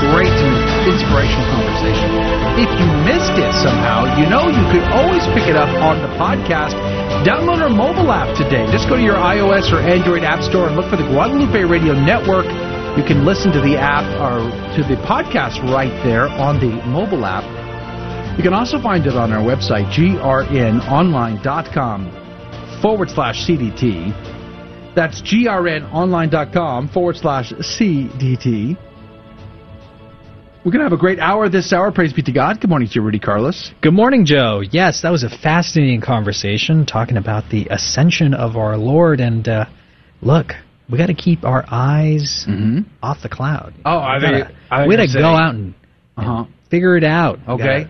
Great 0.09 0.33
and 0.33 0.89
inspirational 0.89 1.45
conversation. 1.53 2.09
If 2.57 2.67
you 2.81 2.87
missed 3.05 3.37
it 3.37 3.53
somehow, 3.61 4.09
you 4.17 4.25
know 4.25 4.49
you 4.49 4.65
could 4.73 4.81
always 4.97 5.21
pick 5.37 5.45
it 5.45 5.55
up 5.55 5.69
on 5.85 6.01
the 6.01 6.09
podcast. 6.17 6.73
Download 7.21 7.61
our 7.61 7.69
mobile 7.69 8.11
app 8.11 8.35
today. 8.35 8.65
Just 8.73 8.89
go 8.89 8.97
to 8.97 9.03
your 9.05 9.21
iOS 9.21 9.69
or 9.71 9.79
Android 9.85 10.25
app 10.25 10.41
store 10.41 10.65
and 10.67 10.75
look 10.75 10.89
for 10.89 10.97
the 10.97 11.05
Guadalupe 11.07 11.63
Radio 11.69 11.93
Network. 11.93 12.49
You 12.97 13.05
can 13.05 13.23
listen 13.23 13.53
to 13.53 13.61
the 13.61 13.77
app 13.77 14.03
or 14.17 14.49
to 14.75 14.81
the 14.83 14.97
podcast 15.05 15.61
right 15.71 15.93
there 16.03 16.27
on 16.27 16.59
the 16.59 16.73
mobile 16.89 17.23
app. 17.23 17.45
You 18.35 18.43
can 18.43 18.53
also 18.53 18.81
find 18.81 19.05
it 19.05 19.13
on 19.15 19.31
our 19.31 19.45
website, 19.45 19.93
grnonline.com 19.93 20.81
forward 22.81 23.09
slash 23.09 23.45
CDT. 23.45 24.28
That's 24.99 25.21
grnonline.com 25.21 26.89
forward 26.89 27.15
slash 27.15 27.53
CDT. 27.53 28.77
We're 30.65 30.71
going 30.73 30.79
to 30.79 30.83
have 30.83 30.91
a 30.91 30.97
great 30.97 31.19
hour 31.19 31.47
this 31.47 31.71
hour. 31.71 31.89
Praise 31.93 32.11
be 32.11 32.21
to 32.23 32.33
God. 32.33 32.59
Good 32.59 32.69
morning 32.69 32.89
to 32.89 32.95
you, 32.95 33.01
Rudy 33.01 33.17
Carlos. 33.17 33.71
Good 33.81 33.93
morning, 33.93 34.25
Joe. 34.25 34.61
Yes, 34.71 35.03
that 35.03 35.09
was 35.09 35.23
a 35.23 35.29
fascinating 35.29 36.01
conversation 36.01 36.85
talking 36.85 37.15
about 37.15 37.49
the 37.49 37.67
ascension 37.71 38.33
of 38.33 38.57
our 38.57 38.75
Lord. 38.75 39.21
And 39.21 39.47
uh, 39.47 39.65
look, 40.21 40.47
we 40.89 40.97
got 40.97 41.05
to 41.07 41.13
keep 41.13 41.45
our 41.45 41.63
eyes 41.71 42.45
off 43.01 43.21
the 43.23 43.29
cloud. 43.29 43.73
Oh, 43.85 43.99
I 43.99 44.19
think- 44.19 44.49
gotta, 44.69 44.85
we 44.85 44.97
gotta 44.97 45.13
go 45.17 45.27
out 45.27 45.55
and, 45.55 45.73
Uh-huh. 46.17 46.39
and 46.39 46.47
figure 46.69 46.97
it 46.97 47.05
out. 47.05 47.39
Okay. 47.47 47.87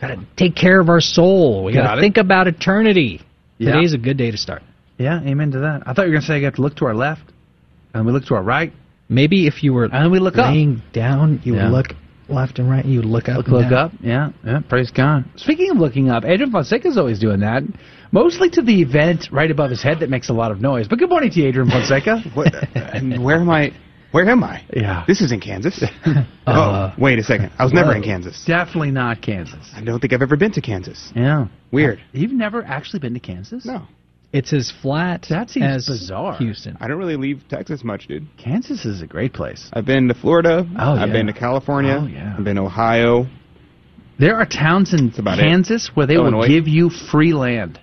Gotta, 0.00 0.14
gotta 0.14 0.26
take 0.36 0.54
care 0.54 0.78
of 0.78 0.88
our 0.88 1.00
soul. 1.00 1.64
We 1.64 1.72
Got 1.72 1.86
gotta 1.86 2.00
think 2.00 2.18
about 2.18 2.46
eternity. 2.46 3.20
Yeah. 3.58 3.72
Today's 3.72 3.94
a 3.94 3.98
good 3.98 4.16
day 4.16 4.30
to 4.30 4.36
start. 4.36 4.62
Yeah, 5.02 5.20
amen 5.22 5.50
to 5.52 5.58
that. 5.60 5.82
I 5.86 5.92
thought 5.92 6.02
you 6.02 6.08
were 6.08 6.14
going 6.14 6.22
to 6.22 6.26
say 6.26 6.38
you 6.38 6.44
have 6.46 6.54
to 6.54 6.62
look 6.62 6.76
to 6.76 6.86
our 6.86 6.94
left, 6.94 7.22
and 7.94 8.06
we 8.06 8.12
look 8.12 8.24
to 8.26 8.34
our 8.34 8.42
right. 8.42 8.72
Maybe 9.08 9.46
if 9.46 9.62
you 9.62 9.72
were 9.74 9.84
and 9.92 10.10
we 10.10 10.18
look 10.18 10.38
up. 10.38 10.46
laying 10.52 10.82
down, 10.92 11.40
you 11.44 11.54
Yeah. 11.56 11.64
would 11.64 11.72
look 11.76 11.86
left 12.28 12.58
and 12.58 12.70
right. 12.70 12.84
You 12.84 13.00
would 13.00 13.08
look 13.08 13.28
up. 13.28 13.36
Look, 13.38 13.46
and 13.48 13.56
look 13.56 13.70
down. 13.70 13.72
up. 13.74 13.92
Yeah, 14.00 14.30
yeah. 14.44 14.60
Praise 14.68 14.90
God. 14.90 15.24
Speaking 15.36 15.70
of 15.70 15.76
looking 15.76 16.08
up, 16.08 16.24
Adrian 16.24 16.50
Fonseca's 16.50 16.96
always 16.96 17.18
doing 17.18 17.40
that. 17.40 17.62
Mostly 18.10 18.48
to 18.50 18.62
the 18.62 18.80
event 18.80 19.28
right 19.32 19.50
above 19.50 19.70
his 19.70 19.82
head 19.82 20.00
that 20.00 20.08
makes 20.10 20.28
a 20.28 20.32
lot 20.32 20.50
of 20.50 20.60
noise. 20.60 20.86
But 20.88 20.98
good 20.98 21.10
morning 21.10 21.30
to 21.30 21.40
you, 21.40 21.48
Adrian 21.48 21.68
Fonseca. 21.68 22.22
What, 22.34 22.54
and 22.74 23.22
where 23.22 23.36
am 23.40 23.50
I? 23.50 23.72
Where 24.12 24.28
am 24.28 24.44
I? 24.44 24.62
Yeah. 24.74 25.04
This 25.06 25.22
is 25.22 25.32
in 25.32 25.40
Kansas. 25.40 25.82
Uh, 26.04 26.24
oh, 26.46 26.92
wait 26.98 27.18
a 27.18 27.22
second. 27.22 27.50
I 27.58 27.64
was 27.64 27.72
never 27.72 27.88
whoa. 27.90 27.96
in 27.96 28.02
Kansas. 28.02 28.44
Definitely 28.46 28.90
not 28.90 29.22
Kansas. 29.22 29.70
I 29.74 29.82
don't 29.82 30.00
think 30.00 30.12
I've 30.12 30.20
ever 30.22 30.36
been 30.36 30.52
to 30.52 30.60
Kansas. 30.60 31.10
Yeah. 31.16 31.46
Weird. 31.70 32.00
You've 32.12 32.32
never 32.32 32.62
actually 32.62 33.00
been 33.00 33.14
to 33.14 33.20
Kansas? 33.20 33.64
No. 33.64 33.86
It's 34.32 34.52
as 34.52 34.72
flat 34.82 35.26
That 35.28 35.50
seems 35.50 35.66
as 35.66 35.86
bizarre. 35.86 36.36
Houston. 36.38 36.76
I 36.80 36.88
don't 36.88 36.98
really 36.98 37.16
leave 37.16 37.42
Texas 37.50 37.84
much, 37.84 38.08
dude. 38.08 38.26
Kansas 38.38 38.84
is 38.86 39.02
a 39.02 39.06
great 39.06 39.34
place. 39.34 39.68
I've 39.72 39.84
been 39.84 40.08
to 40.08 40.14
Florida. 40.14 40.66
Oh, 40.78 40.92
I've 40.92 41.08
yeah. 41.08 41.12
been 41.12 41.26
to 41.26 41.32
California. 41.34 41.98
Oh, 42.02 42.06
yeah. 42.06 42.34
I've 42.38 42.44
been 42.44 42.56
to 42.56 42.62
Ohio. 42.62 43.26
There 44.18 44.36
are 44.36 44.46
towns 44.46 44.94
in 44.94 45.12
about 45.18 45.38
it. 45.38 45.42
Kansas 45.42 45.90
where 45.94 46.06
they 46.06 46.14
Illinois. 46.14 46.38
will 46.40 46.48
give 46.48 46.66
you 46.68 46.88
free 46.88 47.34
land. 47.34 47.78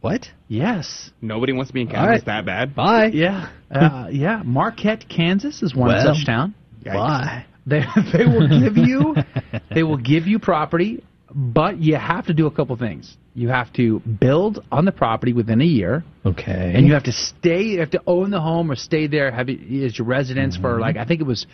What? 0.00 0.26
Yes. 0.48 1.10
Nobody 1.20 1.52
wants 1.52 1.70
to 1.70 1.74
be 1.74 1.82
in 1.82 1.88
Kansas 1.88 2.06
right. 2.06 2.24
that 2.26 2.44
bad. 2.46 2.74
Bye. 2.74 3.06
Yeah. 3.12 3.50
Uh, 3.72 4.08
yeah. 4.12 4.42
Marquette, 4.44 5.08
Kansas 5.08 5.62
is 5.62 5.74
one 5.74 5.88
Well, 5.88 6.14
such 6.14 6.26
town. 6.26 6.54
Bye. 6.84 7.46
They 7.66 7.80
they 8.12 8.26
will 8.26 8.46
give 8.48 8.76
you 8.76 9.14
they 9.74 9.82
will 9.82 9.96
give 9.96 10.26
you 10.26 10.38
property, 10.38 11.02
but 11.34 11.78
you 11.78 11.96
have 11.96 12.26
to 12.26 12.34
do 12.34 12.46
a 12.46 12.50
couple 12.50 12.76
things. 12.76 13.16
You 13.34 13.48
have 13.48 13.72
to 13.74 14.00
build 14.00 14.62
on 14.70 14.84
the 14.84 14.92
property 14.92 15.32
within 15.32 15.60
a 15.60 15.64
year, 15.64 16.04
Okay. 16.26 16.72
and 16.74 16.86
you 16.86 16.92
have 16.92 17.04
to 17.04 17.12
stay. 17.12 17.62
You 17.62 17.80
have 17.80 17.90
to 17.92 18.02
own 18.06 18.30
the 18.30 18.40
home 18.40 18.70
or 18.70 18.76
stay 18.76 19.06
there 19.06 19.30
have 19.30 19.48
it 19.48 19.84
as 19.84 19.96
your 19.98 20.06
residence 20.06 20.56
for 20.56 20.72
mm-hmm. 20.72 20.80
like 20.82 20.96
I 20.96 21.04
think 21.06 21.20
it 21.20 21.26
was 21.26 21.46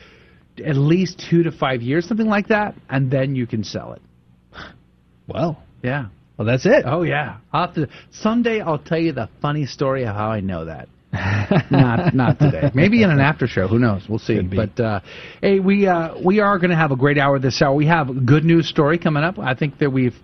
at 0.65 0.77
least 0.77 1.25
two 1.31 1.45
to 1.45 1.53
five 1.53 1.83
years, 1.83 2.07
something 2.07 2.27
like 2.27 2.49
that, 2.49 2.75
and 2.91 3.11
then 3.11 3.37
you 3.37 3.47
can 3.47 3.63
sell 3.63 3.93
it. 3.93 4.03
well, 5.29 5.63
Yeah. 5.83 6.07
well, 6.37 6.47
that's 6.47 6.67
it. 6.67 6.83
Oh 6.85 7.03
yeah. 7.03 7.39
I'll 7.53 7.67
have 7.67 7.75
to, 7.77 7.89
someday 8.11 8.61
I'll 8.61 8.79
tell 8.79 8.99
you 8.99 9.13
the 9.13 9.29
funny 9.41 9.67
story 9.67 10.05
of 10.05 10.15
how 10.17 10.31
I 10.31 10.41
know 10.41 10.65
that. 10.65 10.89
Not 11.13 12.15
not 12.15 12.39
today. 12.39 12.71
Maybe 12.75 13.03
in 13.03 13.11
an 13.11 13.21
after 13.21 13.47
show. 13.47 13.67
Who 13.67 13.79
knows? 13.79 14.05
We'll 14.09 14.19
see. 14.19 14.41
But 14.43 14.79
uh, 14.79 15.01
hey, 15.41 15.59
we 15.59 15.87
uh, 15.87 16.15
we 16.23 16.41
are 16.41 16.59
going 16.59 16.71
to 16.71 16.77
have 16.77 16.91
a 16.91 16.97
great 16.97 17.19
hour 17.19 17.39
this 17.39 17.61
hour. 17.63 17.75
We 17.75 17.87
have 17.87 18.11
a 18.11 18.15
good 18.15 18.45
news 18.45 18.69
story 18.69 18.99
coming 18.99 19.23
up. 19.23 19.39
I 19.39 19.55
think 19.55 19.79
that 19.79 19.91
we've 19.91 20.15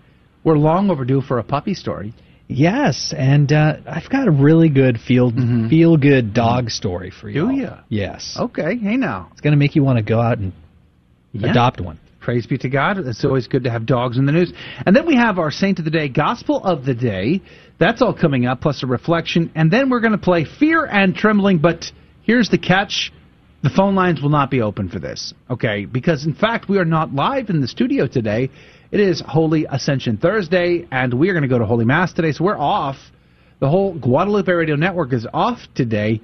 we're 0.44 0.58
long 0.58 0.90
overdue 0.90 1.22
for 1.22 1.38
a 1.38 1.44
puppy 1.44 1.74
story. 1.74 2.12
Yes, 2.46 3.14
and 3.16 3.50
uh, 3.50 3.76
I've 3.86 4.10
got 4.10 4.28
a 4.28 4.30
really 4.30 4.68
good 4.68 4.98
feel 5.00 5.30
feel 5.70 5.96
good 5.96 6.34
dog 6.34 6.70
story 6.70 7.10
for 7.10 7.30
you. 7.30 7.44
Mm-hmm. 7.44 7.56
Do 7.56 7.62
ya? 7.62 7.78
Yes. 7.88 8.36
Okay. 8.38 8.76
Hey 8.76 8.96
now. 8.98 9.28
It's 9.32 9.40
going 9.40 9.52
to 9.52 9.56
make 9.58 9.74
you 9.74 9.82
want 9.82 9.96
to 9.96 10.04
go 10.04 10.20
out 10.20 10.38
and 10.38 10.52
Yeah. 11.32 11.50
adopt 11.50 11.80
one. 11.80 11.98
Praise 12.20 12.46
be 12.46 12.56
to 12.58 12.68
God. 12.70 12.96
It's 12.98 13.24
always 13.24 13.48
good 13.48 13.64
to 13.64 13.70
have 13.70 13.84
dogs 13.84 14.16
in 14.16 14.24
the 14.24 14.32
news. 14.32 14.50
And 14.86 14.96
then 14.96 15.06
we 15.06 15.14
have 15.14 15.38
our 15.38 15.50
Saint 15.50 15.78
of 15.78 15.84
the 15.84 15.90
Day, 15.90 16.08
Gospel 16.08 16.62
of 16.64 16.84
the 16.86 16.94
Day. 16.94 17.42
That's 17.78 18.02
all 18.02 18.14
coming 18.14 18.46
up, 18.46 18.60
plus 18.60 18.82
a 18.82 18.86
reflection. 18.86 19.50
And 19.54 19.70
then 19.70 19.90
we're 19.90 20.00
going 20.00 20.12
to 20.12 20.18
play 20.18 20.44
Fear 20.44 20.86
and 20.86 21.14
Trembling. 21.14 21.58
But 21.58 21.90
here's 22.22 22.48
the 22.48 22.58
catch 22.58 23.12
the 23.62 23.70
phone 23.70 23.94
lines 23.94 24.20
will 24.20 24.28
not 24.28 24.50
be 24.50 24.60
open 24.60 24.90
for 24.90 24.98
this. 24.98 25.32
Okay? 25.48 25.86
Because, 25.86 26.26
in 26.26 26.34
fact, 26.34 26.68
we 26.68 26.78
are 26.78 26.84
not 26.84 27.14
live 27.14 27.48
in 27.48 27.62
the 27.62 27.68
studio 27.68 28.06
today. 28.06 28.50
It 28.92 29.00
is 29.00 29.22
Holy 29.26 29.66
Ascension 29.68 30.18
Thursday, 30.18 30.86
and 30.92 31.14
we 31.14 31.30
are 31.30 31.32
going 31.32 31.42
to 31.42 31.48
go 31.48 31.58
to 31.58 31.64
Holy 31.64 31.86
Mass 31.86 32.12
today. 32.12 32.32
So 32.32 32.44
we're 32.44 32.58
off. 32.58 32.96
The 33.60 33.68
whole 33.68 33.98
Guadalupe 33.98 34.52
Radio 34.52 34.76
Network 34.76 35.14
is 35.14 35.26
off 35.32 35.60
today. 35.74 36.20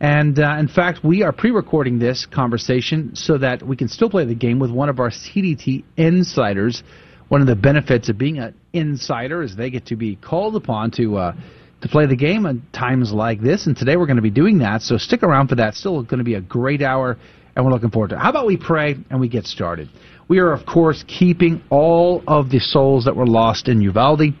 And 0.00 0.38
uh, 0.38 0.56
in 0.58 0.66
fact, 0.66 1.04
we 1.04 1.22
are 1.22 1.30
pre 1.30 1.50
recording 1.50 1.98
this 1.98 2.26
conversation 2.26 3.14
so 3.14 3.38
that 3.38 3.62
we 3.62 3.76
can 3.76 3.88
still 3.88 4.10
play 4.10 4.24
the 4.24 4.34
game 4.34 4.58
with 4.58 4.72
one 4.72 4.88
of 4.88 4.98
our 4.98 5.10
CDT 5.10 5.84
insiders. 5.96 6.82
One 7.30 7.40
of 7.40 7.46
the 7.46 7.54
benefits 7.54 8.08
of 8.08 8.18
being 8.18 8.38
an 8.40 8.54
insider 8.72 9.40
is 9.44 9.54
they 9.54 9.70
get 9.70 9.86
to 9.86 9.96
be 9.96 10.16
called 10.16 10.56
upon 10.56 10.90
to. 10.92 11.16
Uh, 11.16 11.32
to 11.82 11.88
play 11.88 12.04
the 12.04 12.16
game 12.16 12.44
at 12.44 12.56
times 12.74 13.10
like 13.10 13.40
this, 13.40 13.66
and 13.66 13.74
today 13.74 13.96
we're 13.96 14.04
going 14.04 14.16
to 14.16 14.22
be 14.22 14.28
doing 14.28 14.58
that. 14.58 14.82
So 14.82 14.98
stick 14.98 15.22
around 15.22 15.48
for 15.48 15.54
that. 15.54 15.74
Still 15.74 16.02
going 16.02 16.18
to 16.18 16.24
be 16.24 16.34
a 16.34 16.40
great 16.42 16.82
hour, 16.82 17.16
and 17.56 17.64
we're 17.64 17.72
looking 17.72 17.88
forward 17.88 18.10
to 18.10 18.16
it. 18.16 18.18
How 18.18 18.28
about 18.28 18.44
we 18.44 18.58
pray 18.58 18.96
and 19.08 19.18
we 19.18 19.30
get 19.30 19.46
started? 19.46 19.88
We 20.28 20.40
are, 20.40 20.52
of 20.52 20.66
course, 20.66 21.02
keeping 21.08 21.62
all 21.70 22.22
of 22.28 22.50
the 22.50 22.58
souls 22.58 23.06
that 23.06 23.16
were 23.16 23.26
lost 23.26 23.66
in 23.68 23.80
Uvalde 23.80 24.34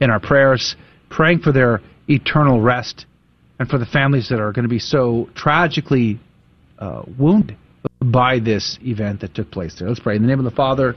in 0.00 0.10
our 0.10 0.20
prayers, 0.20 0.74
praying 1.10 1.40
for 1.40 1.52
their 1.52 1.82
eternal 2.08 2.62
rest 2.62 3.04
and 3.58 3.68
for 3.68 3.76
the 3.76 3.84
families 3.84 4.30
that 4.30 4.40
are 4.40 4.52
going 4.52 4.62
to 4.62 4.70
be 4.70 4.78
so 4.78 5.28
tragically 5.34 6.18
uh, 6.78 7.02
wounded 7.18 7.58
by 8.00 8.38
this 8.38 8.78
event 8.80 9.20
that 9.20 9.34
took 9.34 9.50
place 9.50 9.76
there. 9.78 9.88
Let's 9.88 10.00
pray. 10.00 10.16
In 10.16 10.22
the 10.22 10.28
name 10.28 10.38
of 10.38 10.46
the 10.46 10.50
Father, 10.50 10.96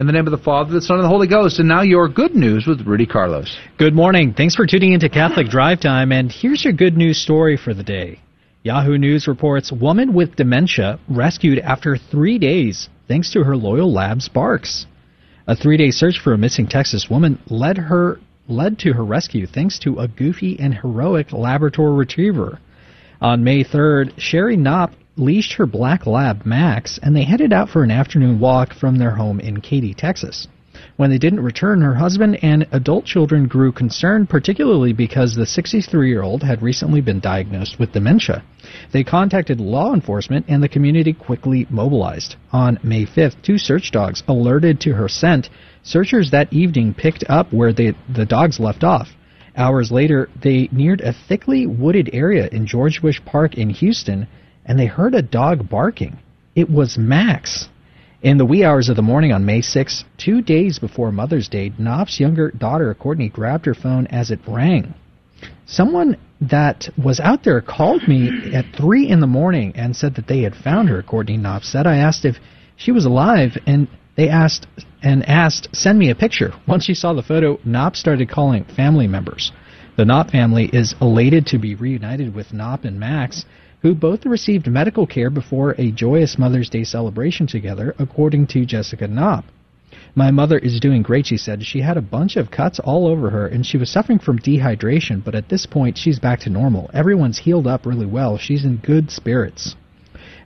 In 0.00 0.06
the 0.06 0.14
name 0.14 0.26
of 0.26 0.30
the 0.30 0.38
Father, 0.38 0.72
the 0.72 0.80
Son, 0.80 0.96
and 0.96 1.04
the 1.04 1.10
Holy 1.10 1.28
Ghost. 1.28 1.58
And 1.58 1.68
now 1.68 1.82
your 1.82 2.08
good 2.08 2.34
news 2.34 2.66
with 2.66 2.86
Rudy 2.86 3.04
Carlos. 3.04 3.54
Good 3.76 3.94
morning. 3.94 4.32
Thanks 4.32 4.56
for 4.56 4.66
tuning 4.66 4.94
into 4.94 5.10
Catholic 5.10 5.48
Drive 5.48 5.78
Time, 5.78 6.10
and 6.10 6.32
here's 6.32 6.64
your 6.64 6.72
good 6.72 6.96
news 6.96 7.18
story 7.18 7.58
for 7.58 7.74
the 7.74 7.82
day. 7.82 8.18
Yahoo 8.62 8.96
News 8.96 9.28
reports 9.28 9.70
woman 9.70 10.14
with 10.14 10.36
dementia 10.36 10.98
rescued 11.06 11.58
after 11.58 11.98
three 11.98 12.38
days 12.38 12.88
thanks 13.08 13.30
to 13.32 13.44
her 13.44 13.54
loyal 13.54 13.92
lab 13.92 14.22
Sparks. 14.22 14.86
A 15.46 15.54
three-day 15.54 15.90
search 15.90 16.18
for 16.18 16.32
a 16.32 16.38
missing 16.38 16.66
Texas 16.66 17.10
woman 17.10 17.38
led 17.50 17.76
her 17.76 18.20
led 18.48 18.78
to 18.78 18.94
her 18.94 19.04
rescue 19.04 19.46
thanks 19.46 19.78
to 19.80 19.98
a 19.98 20.08
goofy 20.08 20.58
and 20.58 20.72
heroic 20.76 21.30
Labrador 21.30 21.94
retriever. 21.94 22.58
On 23.20 23.44
May 23.44 23.64
3rd, 23.64 24.14
Sherry 24.16 24.56
Knopp 24.56 24.94
leashed 25.16 25.54
her 25.54 25.66
black 25.66 26.06
lab 26.06 26.44
Max, 26.46 26.98
and 27.02 27.14
they 27.14 27.24
headed 27.24 27.52
out 27.52 27.68
for 27.68 27.82
an 27.82 27.90
afternoon 27.90 28.38
walk 28.38 28.74
from 28.74 28.96
their 28.96 29.16
home 29.16 29.40
in 29.40 29.60
Katy, 29.60 29.94
Texas. 29.94 30.48
When 30.96 31.10
they 31.10 31.18
didn't 31.18 31.40
return, 31.40 31.82
her 31.82 31.94
husband 31.94 32.38
and 32.42 32.66
adult 32.72 33.04
children 33.04 33.48
grew 33.48 33.72
concerned, 33.72 34.30
particularly 34.30 34.92
because 34.92 35.34
the 35.34 35.44
63 35.44 36.08
year 36.08 36.22
old 36.22 36.42
had 36.42 36.62
recently 36.62 37.00
been 37.00 37.20
diagnosed 37.20 37.78
with 37.78 37.92
dementia. 37.92 38.42
They 38.92 39.04
contacted 39.04 39.60
law 39.60 39.92
enforcement, 39.92 40.46
and 40.48 40.62
the 40.62 40.68
community 40.68 41.12
quickly 41.12 41.66
mobilized. 41.70 42.36
On 42.52 42.78
May 42.82 43.04
5th, 43.04 43.42
two 43.42 43.58
search 43.58 43.90
dogs 43.90 44.22
alerted 44.28 44.80
to 44.80 44.94
her 44.94 45.08
scent. 45.08 45.50
Searchers 45.82 46.30
that 46.30 46.52
evening 46.52 46.94
picked 46.94 47.24
up 47.28 47.52
where 47.52 47.72
they, 47.72 47.94
the 48.08 48.26
dogs 48.26 48.60
left 48.60 48.84
off. 48.84 49.08
Hours 49.56 49.90
later, 49.90 50.28
they 50.40 50.68
neared 50.70 51.00
a 51.00 51.12
thickly 51.12 51.66
wooded 51.66 52.08
area 52.12 52.48
in 52.52 52.66
George 52.66 53.02
Bush 53.02 53.20
Park 53.24 53.58
in 53.58 53.70
Houston, 53.70 54.26
and 54.64 54.78
they 54.78 54.86
heard 54.86 55.14
a 55.14 55.22
dog 55.22 55.68
barking. 55.68 56.18
It 56.54 56.70
was 56.70 56.98
Max. 56.98 57.68
In 58.22 58.36
the 58.36 58.44
wee 58.44 58.64
hours 58.64 58.88
of 58.90 58.96
the 58.96 59.02
morning 59.02 59.32
on 59.32 59.46
May 59.46 59.62
6, 59.62 60.04
two 60.18 60.42
days 60.42 60.78
before 60.78 61.10
Mother's 61.10 61.48
Day, 61.48 61.72
Knopf's 61.78 62.20
younger 62.20 62.50
daughter, 62.50 62.92
Courtney, 62.94 63.30
grabbed 63.30 63.64
her 63.64 63.74
phone 63.74 64.06
as 64.08 64.30
it 64.30 64.40
rang. 64.46 64.92
Someone 65.64 66.18
that 66.40 66.88
was 67.02 67.18
out 67.20 67.44
there 67.44 67.60
called 67.62 68.06
me 68.06 68.52
at 68.52 68.66
3 68.76 69.08
in 69.08 69.20
the 69.20 69.26
morning 69.26 69.72
and 69.74 69.96
said 69.96 70.14
that 70.16 70.26
they 70.26 70.42
had 70.42 70.54
found 70.54 70.88
her, 70.90 71.02
Courtney 71.02 71.38
Knopf 71.38 71.64
said. 71.64 71.86
I 71.86 71.96
asked 71.96 72.26
if 72.26 72.36
she 72.76 72.92
was 72.92 73.06
alive, 73.06 73.56
and 73.66 73.88
they 74.16 74.28
asked 74.28 74.66
and 75.02 75.26
asked, 75.26 75.68
send 75.74 75.98
me 75.98 76.10
a 76.10 76.14
picture. 76.14 76.52
Once 76.66 76.84
she 76.84 76.94
saw 76.94 77.14
the 77.14 77.22
photo, 77.22 77.58
Knopf 77.64 77.96
started 77.96 78.28
calling 78.28 78.64
family 78.64 79.06
members. 79.06 79.52
The 79.96 80.04
Knopf 80.04 80.30
family 80.30 80.68
is 80.72 80.94
elated 81.00 81.46
to 81.46 81.58
be 81.58 81.74
reunited 81.74 82.34
with 82.34 82.52
Knopf 82.52 82.84
and 82.84 83.00
Max 83.00 83.44
who 83.82 83.94
both 83.94 84.26
received 84.26 84.66
medical 84.66 85.06
care 85.06 85.30
before 85.30 85.74
a 85.78 85.90
joyous 85.90 86.38
Mother's 86.38 86.68
Day 86.68 86.84
celebration 86.84 87.46
together, 87.46 87.94
according 87.98 88.46
to 88.48 88.66
Jessica 88.66 89.08
Knopp. 89.08 89.44
My 90.14 90.30
mother 90.30 90.58
is 90.58 90.80
doing 90.80 91.02
great, 91.02 91.26
she 91.26 91.36
said. 91.36 91.64
She 91.64 91.80
had 91.80 91.96
a 91.96 92.02
bunch 92.02 92.36
of 92.36 92.50
cuts 92.50 92.78
all 92.80 93.06
over 93.06 93.30
her, 93.30 93.46
and 93.46 93.64
she 93.64 93.78
was 93.78 93.90
suffering 93.90 94.18
from 94.18 94.38
dehydration, 94.38 95.24
but 95.24 95.34
at 95.34 95.48
this 95.48 95.66
point 95.66 95.96
she's 95.96 96.18
back 96.18 96.40
to 96.40 96.50
normal. 96.50 96.90
Everyone's 96.92 97.38
healed 97.38 97.66
up 97.66 97.86
really 97.86 98.06
well. 98.06 98.36
She's 98.36 98.64
in 98.64 98.76
good 98.78 99.10
spirits. 99.10 99.76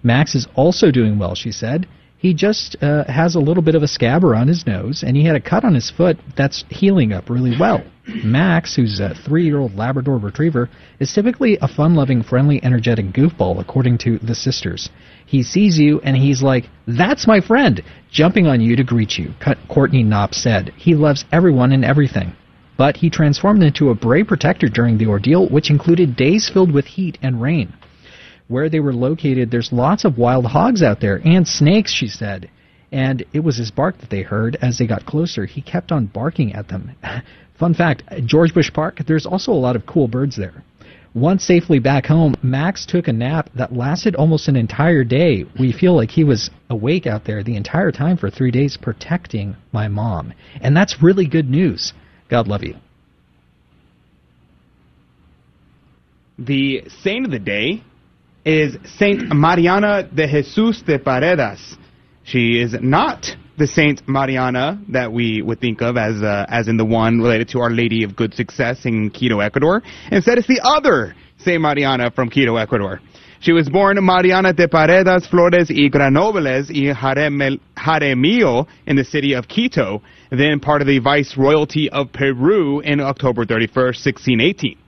Max 0.02 0.34
is 0.34 0.46
also 0.54 0.90
doing 0.90 1.18
well, 1.18 1.34
she 1.34 1.50
said. 1.50 1.86
He 2.24 2.32
just 2.32 2.82
uh, 2.82 3.04
has 3.04 3.34
a 3.34 3.38
little 3.38 3.62
bit 3.62 3.74
of 3.74 3.82
a 3.82 3.86
scab 3.86 4.24
around 4.24 4.48
his 4.48 4.66
nose, 4.66 5.04
and 5.06 5.14
he 5.14 5.26
had 5.26 5.36
a 5.36 5.40
cut 5.42 5.62
on 5.62 5.74
his 5.74 5.90
foot 5.90 6.16
that's 6.34 6.64
healing 6.70 7.12
up 7.12 7.28
really 7.28 7.54
well. 7.60 7.84
Max, 8.24 8.74
who's 8.74 8.98
a 8.98 9.14
three 9.14 9.44
year 9.44 9.58
old 9.58 9.74
Labrador 9.74 10.16
retriever, 10.16 10.70
is 10.98 11.12
typically 11.12 11.58
a 11.60 11.68
fun 11.68 11.94
loving, 11.94 12.22
friendly, 12.22 12.64
energetic 12.64 13.12
goofball, 13.12 13.60
according 13.60 13.98
to 13.98 14.18
the 14.20 14.34
sisters. 14.34 14.88
He 15.26 15.42
sees 15.42 15.78
you 15.78 16.00
and 16.00 16.16
he's 16.16 16.42
like, 16.42 16.70
That's 16.86 17.26
my 17.26 17.42
friend, 17.42 17.82
jumping 18.10 18.46
on 18.46 18.62
you 18.62 18.74
to 18.74 18.84
greet 18.84 19.18
you, 19.18 19.34
Courtney 19.68 20.02
Knopp 20.02 20.32
said. 20.32 20.72
He 20.78 20.94
loves 20.94 21.26
everyone 21.30 21.72
and 21.72 21.84
everything. 21.84 22.32
But 22.78 22.96
he 22.96 23.10
transformed 23.10 23.62
into 23.62 23.90
a 23.90 23.94
brave 23.94 24.28
protector 24.28 24.70
during 24.70 24.96
the 24.96 25.08
ordeal, 25.08 25.46
which 25.50 25.68
included 25.68 26.16
days 26.16 26.48
filled 26.48 26.72
with 26.72 26.86
heat 26.86 27.18
and 27.20 27.42
rain. 27.42 27.74
Where 28.48 28.68
they 28.68 28.80
were 28.80 28.92
located, 28.92 29.50
there's 29.50 29.72
lots 29.72 30.04
of 30.04 30.18
wild 30.18 30.46
hogs 30.46 30.82
out 30.82 31.00
there 31.00 31.20
and 31.24 31.46
snakes, 31.46 31.92
she 31.92 32.08
said. 32.08 32.50
And 32.92 33.24
it 33.32 33.40
was 33.40 33.56
his 33.56 33.70
bark 33.70 33.98
that 33.98 34.10
they 34.10 34.22
heard 34.22 34.56
as 34.60 34.78
they 34.78 34.86
got 34.86 35.06
closer. 35.06 35.46
He 35.46 35.62
kept 35.62 35.90
on 35.90 36.06
barking 36.06 36.52
at 36.52 36.68
them. 36.68 36.92
Fun 37.58 37.74
fact 37.74 38.02
George 38.26 38.52
Bush 38.52 38.72
Park, 38.72 39.00
there's 39.06 39.26
also 39.26 39.52
a 39.52 39.54
lot 39.54 39.76
of 39.76 39.86
cool 39.86 40.08
birds 40.08 40.36
there. 40.36 40.62
Once 41.14 41.44
safely 41.44 41.78
back 41.78 42.06
home, 42.06 42.34
Max 42.42 42.84
took 42.84 43.06
a 43.06 43.12
nap 43.12 43.48
that 43.54 43.72
lasted 43.72 44.16
almost 44.16 44.48
an 44.48 44.56
entire 44.56 45.04
day. 45.04 45.44
We 45.58 45.72
feel 45.72 45.94
like 45.94 46.10
he 46.10 46.24
was 46.24 46.50
awake 46.70 47.06
out 47.06 47.24
there 47.24 47.44
the 47.44 47.54
entire 47.54 47.92
time 47.92 48.16
for 48.16 48.30
three 48.30 48.50
days 48.50 48.76
protecting 48.76 49.54
my 49.70 49.86
mom. 49.86 50.32
And 50.60 50.76
that's 50.76 51.02
really 51.04 51.26
good 51.26 51.48
news. 51.48 51.92
God 52.28 52.48
love 52.48 52.64
you. 52.64 52.74
The 56.36 56.82
saint 57.02 57.24
of 57.24 57.30
the 57.30 57.38
day 57.38 57.84
is 58.44 58.76
Saint 58.98 59.34
Mariana 59.34 60.02
de 60.02 60.26
Jesus 60.26 60.82
de 60.82 60.98
Paredes. 60.98 61.76
She 62.24 62.60
is 62.60 62.74
not 62.80 63.26
the 63.56 63.66
Saint 63.66 64.06
Mariana 64.08 64.80
that 64.88 65.12
we 65.12 65.42
would 65.42 65.60
think 65.60 65.80
of 65.80 65.96
as 65.96 66.22
uh, 66.22 66.44
as 66.48 66.68
in 66.68 66.76
the 66.76 66.84
one 66.84 67.20
related 67.20 67.48
to 67.50 67.60
Our 67.60 67.70
Lady 67.70 68.02
of 68.04 68.16
Good 68.16 68.34
Success 68.34 68.84
in 68.84 69.10
Quito, 69.10 69.40
Ecuador. 69.40 69.82
Instead, 70.10 70.38
it's 70.38 70.48
the 70.48 70.60
other 70.62 71.14
Saint 71.38 71.60
Mariana 71.60 72.10
from 72.10 72.30
Quito, 72.30 72.56
Ecuador. 72.56 73.00
She 73.40 73.52
was 73.52 73.68
born 73.68 74.02
Mariana 74.02 74.54
de 74.54 74.66
Paredes, 74.68 75.26
Flores 75.26 75.68
y 75.68 75.88
Granobles 75.90 76.70
y 76.70 76.92
Jaramillo 76.94 78.66
in 78.86 78.96
the 78.96 79.04
city 79.04 79.34
of 79.34 79.46
Quito, 79.48 80.02
then 80.30 80.60
part 80.60 80.80
of 80.80 80.86
the 80.86 80.98
Viceroyalty 80.98 81.90
of 81.90 82.10
Peru 82.10 82.80
in 82.80 83.00
October 83.00 83.44
31st, 83.44 84.00
1618. 84.00 84.78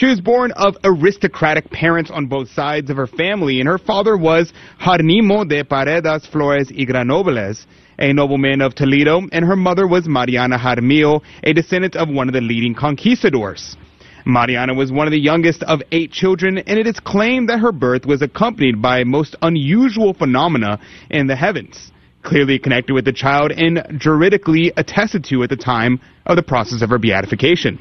She 0.00 0.06
was 0.06 0.18
born 0.18 0.52
of 0.52 0.78
aristocratic 0.82 1.70
parents 1.70 2.10
on 2.10 2.24
both 2.24 2.48
sides 2.48 2.88
of 2.88 2.96
her 2.96 3.06
family, 3.06 3.60
and 3.60 3.68
her 3.68 3.76
father 3.76 4.16
was 4.16 4.50
Jerónimo 4.80 5.46
de 5.46 5.62
Paredes, 5.62 6.24
Flores 6.24 6.72
y 6.74 6.86
Granobles, 6.86 7.66
a 7.98 8.10
nobleman 8.14 8.62
of 8.62 8.74
Toledo, 8.74 9.20
and 9.30 9.44
her 9.44 9.56
mother 9.56 9.86
was 9.86 10.08
Mariana 10.08 10.56
Jaramillo, 10.56 11.20
a 11.44 11.52
descendant 11.52 11.96
of 11.96 12.08
one 12.08 12.28
of 12.28 12.32
the 12.32 12.40
leading 12.40 12.74
conquistadors. 12.74 13.76
Mariana 14.24 14.72
was 14.72 14.90
one 14.90 15.06
of 15.06 15.10
the 15.10 15.20
youngest 15.20 15.62
of 15.64 15.82
eight 15.92 16.10
children, 16.10 16.56
and 16.56 16.78
it 16.78 16.86
is 16.86 16.98
claimed 16.98 17.50
that 17.50 17.60
her 17.60 17.70
birth 17.70 18.06
was 18.06 18.22
accompanied 18.22 18.80
by 18.80 19.04
most 19.04 19.36
unusual 19.42 20.14
phenomena 20.14 20.80
in 21.10 21.26
the 21.26 21.36
heavens, 21.36 21.92
clearly 22.22 22.58
connected 22.58 22.94
with 22.94 23.04
the 23.04 23.12
child 23.12 23.52
and 23.52 23.84
juridically 23.98 24.72
attested 24.78 25.24
to 25.24 25.42
at 25.42 25.50
the 25.50 25.56
time 25.56 26.00
of 26.24 26.36
the 26.36 26.42
process 26.42 26.80
of 26.80 26.88
her 26.88 26.98
beatification. 26.98 27.78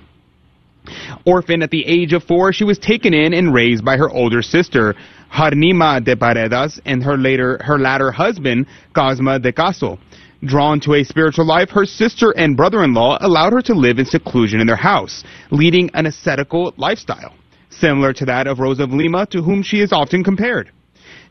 Orphan 1.25 1.61
at 1.61 1.71
the 1.71 1.85
age 1.85 2.13
of 2.13 2.23
four, 2.23 2.53
she 2.53 2.63
was 2.63 2.79
taken 2.79 3.13
in 3.13 3.33
and 3.33 3.53
raised 3.53 3.83
by 3.83 3.97
her 3.97 4.09
older 4.09 4.41
sister, 4.41 4.95
Jerónima 5.31 6.03
de 6.03 6.15
Paredes, 6.15 6.79
and 6.85 7.03
her 7.03 7.17
later 7.17 7.59
her 7.63 7.77
latter 7.79 8.11
husband, 8.11 8.65
Cosma 8.93 9.41
de 9.41 9.51
Caso. 9.51 9.99
Drawn 10.43 10.79
to 10.81 10.93
a 10.93 11.03
spiritual 11.03 11.45
life, 11.45 11.69
her 11.71 11.85
sister 11.85 12.31
and 12.37 12.55
brother-in-law 12.55 13.17
allowed 13.19 13.53
her 13.53 13.61
to 13.63 13.73
live 13.73 13.99
in 13.99 14.05
seclusion 14.05 14.61
in 14.61 14.67
their 14.67 14.77
house, 14.77 15.23
leading 15.51 15.89
an 15.93 16.05
ascetical 16.05 16.73
lifestyle, 16.77 17.33
similar 17.69 18.13
to 18.13 18.25
that 18.25 18.47
of 18.47 18.59
Rosa 18.59 18.83
of 18.83 18.93
Lima, 18.93 19.25
to 19.27 19.41
whom 19.41 19.61
she 19.61 19.81
is 19.81 19.91
often 19.91 20.23
compared. 20.23 20.71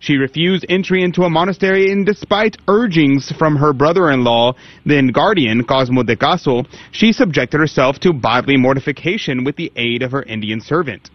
She 0.00 0.16
refused 0.16 0.64
entry 0.68 1.02
into 1.02 1.24
a 1.24 1.30
monastery, 1.30 1.90
and 1.90 2.06
despite 2.06 2.56
urgings 2.68 3.32
from 3.32 3.56
her 3.56 3.72
brother-in-law, 3.72 4.54
then 4.86 5.08
guardian, 5.08 5.64
Cosmo 5.64 6.04
de 6.04 6.14
Caso, 6.14 6.64
she 6.92 7.12
subjected 7.12 7.58
herself 7.58 7.98
to 8.00 8.12
bodily 8.12 8.56
mortification 8.56 9.42
with 9.42 9.56
the 9.56 9.72
aid 9.74 10.02
of 10.02 10.12
her 10.12 10.22
Indian 10.22 10.60
servant. 10.60 11.10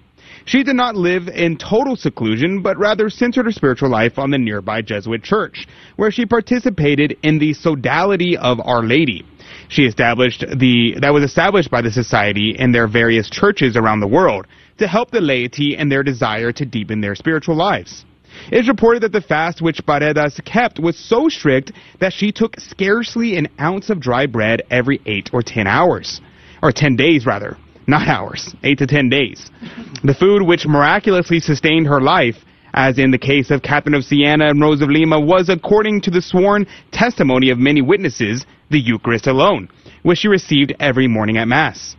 She 0.46 0.64
did 0.64 0.76
not 0.76 0.98
live 0.98 1.30
in 1.30 1.58
total 1.58 1.96
seclusion, 1.96 2.62
but 2.62 2.78
rather 2.78 3.10
centered 3.10 3.46
her 3.46 3.52
spiritual 3.54 3.90
life 3.90 4.20
on 4.20 4.30
the 4.30 4.38
nearby 4.38 4.82
Jesuit 4.82 5.24
church, 5.24 5.66
where 5.96 6.12
she 6.12 6.26
participated 6.26 7.18
in 7.24 7.40
the 7.40 7.54
sodality 7.54 8.36
of 8.36 8.60
Our 8.60 8.84
Lady. 8.84 9.26
She 9.70 9.84
established 9.86 10.44
the, 10.58 10.96
that 11.00 11.14
was 11.14 11.24
established 11.24 11.72
by 11.72 11.82
the 11.82 11.92
society 11.92 12.56
in 12.60 12.74
their 12.74 12.88
various 12.88 13.30
churches 13.30 13.78
around 13.78 14.02
the 14.02 14.08
world 14.08 14.46
to 14.80 14.88
help 14.88 15.12
the 15.12 15.22
laity 15.22 15.78
in 15.78 15.88
their 15.88 16.04
desire 16.04 16.52
to 16.52 16.66
deepen 16.66 17.00
their 17.00 17.16
spiritual 17.16 17.56
lives. 17.56 18.04
It 18.52 18.60
is 18.60 18.68
reported 18.68 19.04
that 19.04 19.12
the 19.12 19.22
fast 19.22 19.62
which 19.62 19.86
Paredes 19.86 20.40
kept 20.46 20.80
was 20.80 20.98
so 20.98 21.30
strict 21.30 21.72
that 22.00 22.14
she 22.14 22.32
took 22.32 22.60
scarcely 22.60 23.38
an 23.38 23.48
ounce 23.60 23.90
of 23.90 24.00
dry 24.00 24.26
bread 24.26 24.64
every 24.70 25.02
eight 25.06 25.30
or 25.34 25.42
ten 25.42 25.68
hours. 25.68 26.22
Or 26.62 26.72
ten 26.72 26.96
days, 26.96 27.26
rather 27.26 27.58
not 27.88 28.08
hours, 28.08 28.56
eight 28.64 28.78
to 28.80 28.88
ten 28.88 29.10
days. 29.10 29.50
The 30.04 30.14
food 30.14 30.42
which 30.42 30.66
miraculously 30.66 31.40
sustained 31.40 31.88
her 31.88 32.02
life, 32.02 32.36
as 32.74 33.00
in 33.00 33.12
the 33.12 33.18
case 33.18 33.52
of 33.52 33.62
Catherine 33.62 33.94
of 33.94 34.04
Siena 34.04 34.50
and 34.50 34.60
Rose 34.60 34.82
of 34.82 34.90
Lima, 34.90 35.18
was, 35.18 35.48
according 35.48 36.02
to 36.02 36.12
the 36.12 36.22
sworn 36.22 36.68
testimony 36.92 37.52
of 37.52 37.58
many 37.58 37.82
witnesses, 37.82 38.46
the 38.70 38.82
Eucharist 38.82 39.28
alone, 39.28 39.70
which 40.02 40.20
she 40.20 40.28
received 40.28 40.76
every 40.78 41.08
morning 41.08 41.38
at 41.38 41.48
Mass. 41.48 41.96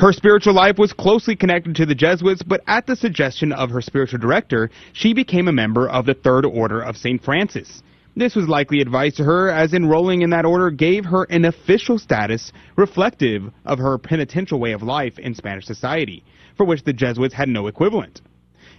Her 0.00 0.14
spiritual 0.14 0.54
life 0.54 0.78
was 0.78 0.94
closely 0.94 1.36
connected 1.36 1.74
to 1.74 1.84
the 1.84 1.94
Jesuits, 1.94 2.42
but 2.42 2.62
at 2.66 2.86
the 2.86 2.96
suggestion 2.96 3.52
of 3.52 3.68
her 3.68 3.82
spiritual 3.82 4.18
director, 4.18 4.70
she 4.94 5.12
became 5.12 5.46
a 5.46 5.52
member 5.52 5.90
of 5.90 6.06
the 6.06 6.14
Third 6.14 6.46
Order 6.46 6.80
of 6.80 6.96
St. 6.96 7.22
Francis. 7.22 7.82
This 8.16 8.34
was 8.34 8.48
likely 8.48 8.80
advice 8.80 9.16
to 9.16 9.24
her, 9.24 9.50
as 9.50 9.74
enrolling 9.74 10.22
in 10.22 10.30
that 10.30 10.46
order 10.46 10.70
gave 10.70 11.04
her 11.04 11.24
an 11.24 11.44
official 11.44 11.98
status 11.98 12.50
reflective 12.76 13.52
of 13.66 13.78
her 13.78 13.98
penitential 13.98 14.58
way 14.58 14.72
of 14.72 14.82
life 14.82 15.18
in 15.18 15.34
Spanish 15.34 15.66
society, 15.66 16.24
for 16.56 16.64
which 16.64 16.84
the 16.84 16.94
Jesuits 16.94 17.34
had 17.34 17.50
no 17.50 17.66
equivalent. 17.66 18.22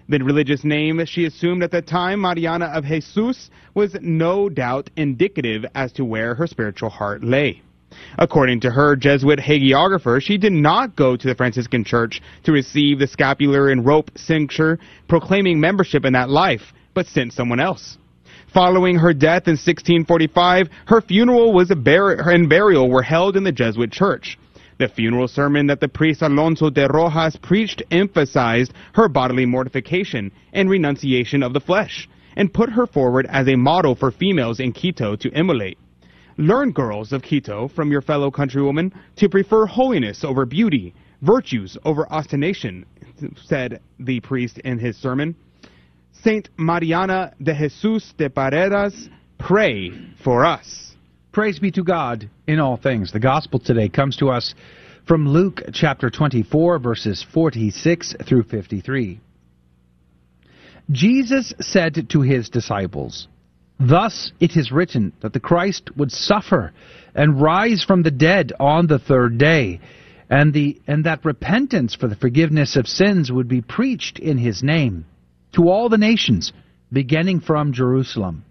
The 0.09 0.23
religious 0.23 0.63
name 0.63 1.05
she 1.05 1.25
assumed 1.25 1.61
at 1.61 1.69
that 1.69 1.85
time, 1.85 2.21
Mariana 2.21 2.65
of 2.65 2.83
Jesus, 2.83 3.51
was 3.75 3.95
no 4.01 4.49
doubt 4.49 4.89
indicative 4.97 5.65
as 5.75 5.91
to 5.91 6.03
where 6.03 6.33
her 6.33 6.47
spiritual 6.47 6.89
heart 6.89 7.23
lay. 7.23 7.61
According 8.17 8.61
to 8.61 8.71
her 8.71 8.95
Jesuit 8.95 9.39
hagiographer, 9.39 10.21
she 10.21 10.37
did 10.37 10.53
not 10.53 10.95
go 10.95 11.15
to 11.15 11.27
the 11.27 11.35
Franciscan 11.35 11.83
Church 11.83 12.21
to 12.43 12.51
receive 12.51 12.99
the 12.99 13.07
scapular 13.07 13.69
and 13.69 13.85
rope 13.85 14.11
cincture 14.15 14.79
proclaiming 15.07 15.59
membership 15.59 16.05
in 16.05 16.13
that 16.13 16.29
life, 16.29 16.73
but 16.93 17.07
sent 17.07 17.33
someone 17.33 17.59
else. 17.59 17.97
Following 18.53 18.97
her 18.97 19.13
death 19.13 19.47
in 19.47 19.53
1645, 19.53 20.67
her 20.87 21.01
funeral 21.01 21.53
was 21.53 21.71
a 21.71 21.75
bar- 21.75 22.29
and 22.29 22.49
burial 22.49 22.89
were 22.89 23.01
held 23.01 23.37
in 23.37 23.45
the 23.45 23.51
Jesuit 23.51 23.91
church. 23.91 24.37
The 24.77 24.89
funeral 24.89 25.27
sermon 25.27 25.67
that 25.67 25.79
the 25.79 25.87
priest 25.87 26.21
Alonso 26.21 26.69
de 26.69 26.87
Rojas 26.87 27.37
preached 27.37 27.83
emphasized 27.91 28.73
her 28.93 29.07
bodily 29.07 29.45
mortification 29.45 30.31
and 30.53 30.69
renunciation 30.69 31.43
of 31.43 31.53
the 31.53 31.61
flesh, 31.61 32.09
and 32.35 32.53
put 32.53 32.71
her 32.71 32.87
forward 32.87 33.25
as 33.29 33.47
a 33.47 33.55
model 33.55 33.95
for 33.95 34.11
females 34.11 34.59
in 34.59 34.73
Quito 34.73 35.15
to 35.15 35.31
emulate. 35.33 35.77
Learn, 36.41 36.71
girls 36.71 37.13
of 37.13 37.21
Quito, 37.21 37.67
from 37.67 37.91
your 37.91 38.01
fellow 38.01 38.31
countrywomen 38.31 38.91
to 39.17 39.29
prefer 39.29 39.67
holiness 39.67 40.23
over 40.23 40.43
beauty, 40.47 40.95
virtues 41.21 41.77
over 41.85 42.11
ostentation, 42.11 42.83
said 43.45 43.79
the 43.99 44.19
priest 44.21 44.57
in 44.57 44.79
his 44.79 44.97
sermon. 44.97 45.35
Saint 46.23 46.49
Mariana 46.57 47.35
de 47.43 47.53
Jesus 47.53 48.11
de 48.17 48.27
Paredes, 48.27 49.07
pray 49.37 49.91
for 50.23 50.43
us. 50.43 50.95
Praise 51.31 51.59
be 51.59 51.69
to 51.69 51.83
God 51.83 52.27
in 52.47 52.59
all 52.59 52.75
things. 52.75 53.11
The 53.11 53.19
gospel 53.19 53.59
today 53.59 53.87
comes 53.87 54.17
to 54.17 54.29
us 54.29 54.55
from 55.07 55.27
Luke 55.27 55.61
chapter 55.73 56.09
24, 56.09 56.79
verses 56.79 57.23
46 57.31 58.15
through 58.27 58.43
53. 58.45 59.19
Jesus 60.89 61.53
said 61.59 62.09
to 62.09 62.21
his 62.21 62.49
disciples, 62.49 63.27
Thus 63.83 64.31
it 64.39 64.55
is 64.55 64.71
written 64.71 65.11
that 65.21 65.33
the 65.33 65.39
Christ 65.39 65.89
would 65.97 66.11
suffer 66.11 66.71
and 67.15 67.41
rise 67.41 67.83
from 67.83 68.03
the 68.03 68.11
dead 68.11 68.53
on 68.59 68.85
the 68.85 68.99
third 68.99 69.39
day, 69.39 69.79
and, 70.29 70.53
the, 70.53 70.79
and 70.85 71.03
that 71.05 71.25
repentance 71.25 71.95
for 71.95 72.07
the 72.07 72.15
forgiveness 72.15 72.75
of 72.75 72.87
sins 72.87 73.31
would 73.31 73.47
be 73.47 73.61
preached 73.61 74.19
in 74.19 74.37
his 74.37 74.61
name 74.61 75.05
to 75.53 75.67
all 75.67 75.89
the 75.89 75.97
nations, 75.97 76.53
beginning 76.93 77.39
from 77.39 77.73
Jerusalem. 77.73 78.45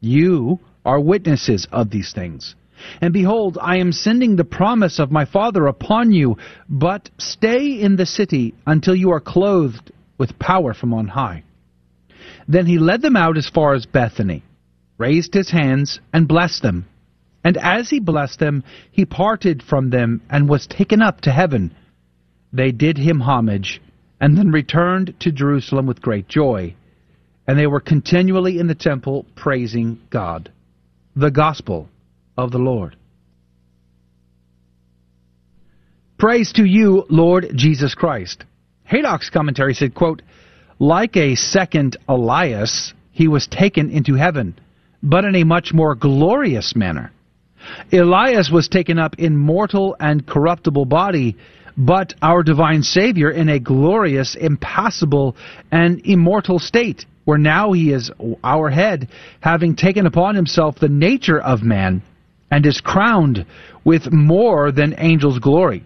You 0.00 0.60
are 0.84 1.00
witnesses 1.00 1.66
of 1.72 1.88
these 1.88 2.12
things. 2.12 2.54
And 3.00 3.14
behold, 3.14 3.56
I 3.60 3.78
am 3.78 3.90
sending 3.90 4.36
the 4.36 4.44
promise 4.44 4.98
of 4.98 5.10
my 5.10 5.24
Father 5.24 5.66
upon 5.66 6.12
you, 6.12 6.36
but 6.68 7.08
stay 7.16 7.80
in 7.80 7.96
the 7.96 8.04
city 8.04 8.54
until 8.66 8.94
you 8.94 9.12
are 9.12 9.20
clothed 9.20 9.92
with 10.18 10.38
power 10.38 10.74
from 10.74 10.92
on 10.92 11.08
high. 11.08 11.42
Then 12.46 12.66
he 12.66 12.78
led 12.78 13.00
them 13.00 13.16
out 13.16 13.38
as 13.38 13.48
far 13.48 13.74
as 13.74 13.86
Bethany, 13.86 14.42
raised 14.98 15.34
his 15.34 15.50
hands, 15.50 16.00
and 16.12 16.28
blessed 16.28 16.62
them. 16.62 16.86
And 17.42 17.56
as 17.58 17.90
he 17.90 18.00
blessed 18.00 18.38
them, 18.38 18.64
he 18.90 19.04
parted 19.04 19.62
from 19.62 19.90
them 19.90 20.22
and 20.30 20.48
was 20.48 20.66
taken 20.66 21.02
up 21.02 21.20
to 21.22 21.30
heaven. 21.30 21.74
They 22.52 22.72
did 22.72 22.96
him 22.96 23.20
homage 23.20 23.82
and 24.20 24.38
then 24.38 24.50
returned 24.50 25.14
to 25.20 25.32
Jerusalem 25.32 25.86
with 25.86 26.00
great 26.00 26.28
joy. 26.28 26.74
And 27.46 27.58
they 27.58 27.66
were 27.66 27.80
continually 27.80 28.58
in 28.58 28.68
the 28.68 28.74
temple 28.74 29.26
praising 29.36 30.00
God. 30.08 30.50
The 31.14 31.30
Gospel 31.30 31.88
of 32.38 32.50
the 32.50 32.58
Lord. 32.58 32.96
Praise 36.18 36.52
to 36.52 36.64
you, 36.64 37.04
Lord 37.10 37.48
Jesus 37.54 37.94
Christ. 37.94 38.44
Haydock's 38.84 39.30
commentary 39.30 39.74
said, 39.74 39.94
quote, 39.94 40.22
Like 40.78 41.16
a 41.16 41.34
second 41.34 41.98
Elias, 42.08 42.94
he 43.10 43.28
was 43.28 43.46
taken 43.46 43.90
into 43.90 44.14
heaven, 44.14 44.58
but 45.04 45.24
in 45.26 45.36
a 45.36 45.44
much 45.44 45.74
more 45.74 45.94
glorious 45.94 46.74
manner. 46.74 47.12
Elias 47.92 48.50
was 48.50 48.68
taken 48.68 48.98
up 48.98 49.18
in 49.18 49.36
mortal 49.36 49.94
and 50.00 50.26
corruptible 50.26 50.86
body, 50.86 51.36
but 51.76 52.14
our 52.22 52.42
divine 52.42 52.82
Savior 52.82 53.30
in 53.30 53.48
a 53.50 53.60
glorious, 53.60 54.34
impassible, 54.34 55.36
and 55.70 56.00
immortal 56.04 56.58
state, 56.58 57.04
where 57.24 57.38
now 57.38 57.72
he 57.72 57.92
is 57.92 58.10
our 58.42 58.70
head, 58.70 59.08
having 59.40 59.76
taken 59.76 60.06
upon 60.06 60.34
himself 60.34 60.78
the 60.78 60.88
nature 60.88 61.40
of 61.40 61.62
man, 61.62 62.02
and 62.50 62.64
is 62.64 62.80
crowned 62.80 63.44
with 63.84 64.10
more 64.10 64.72
than 64.72 64.94
angels' 64.98 65.38
glory. 65.38 65.84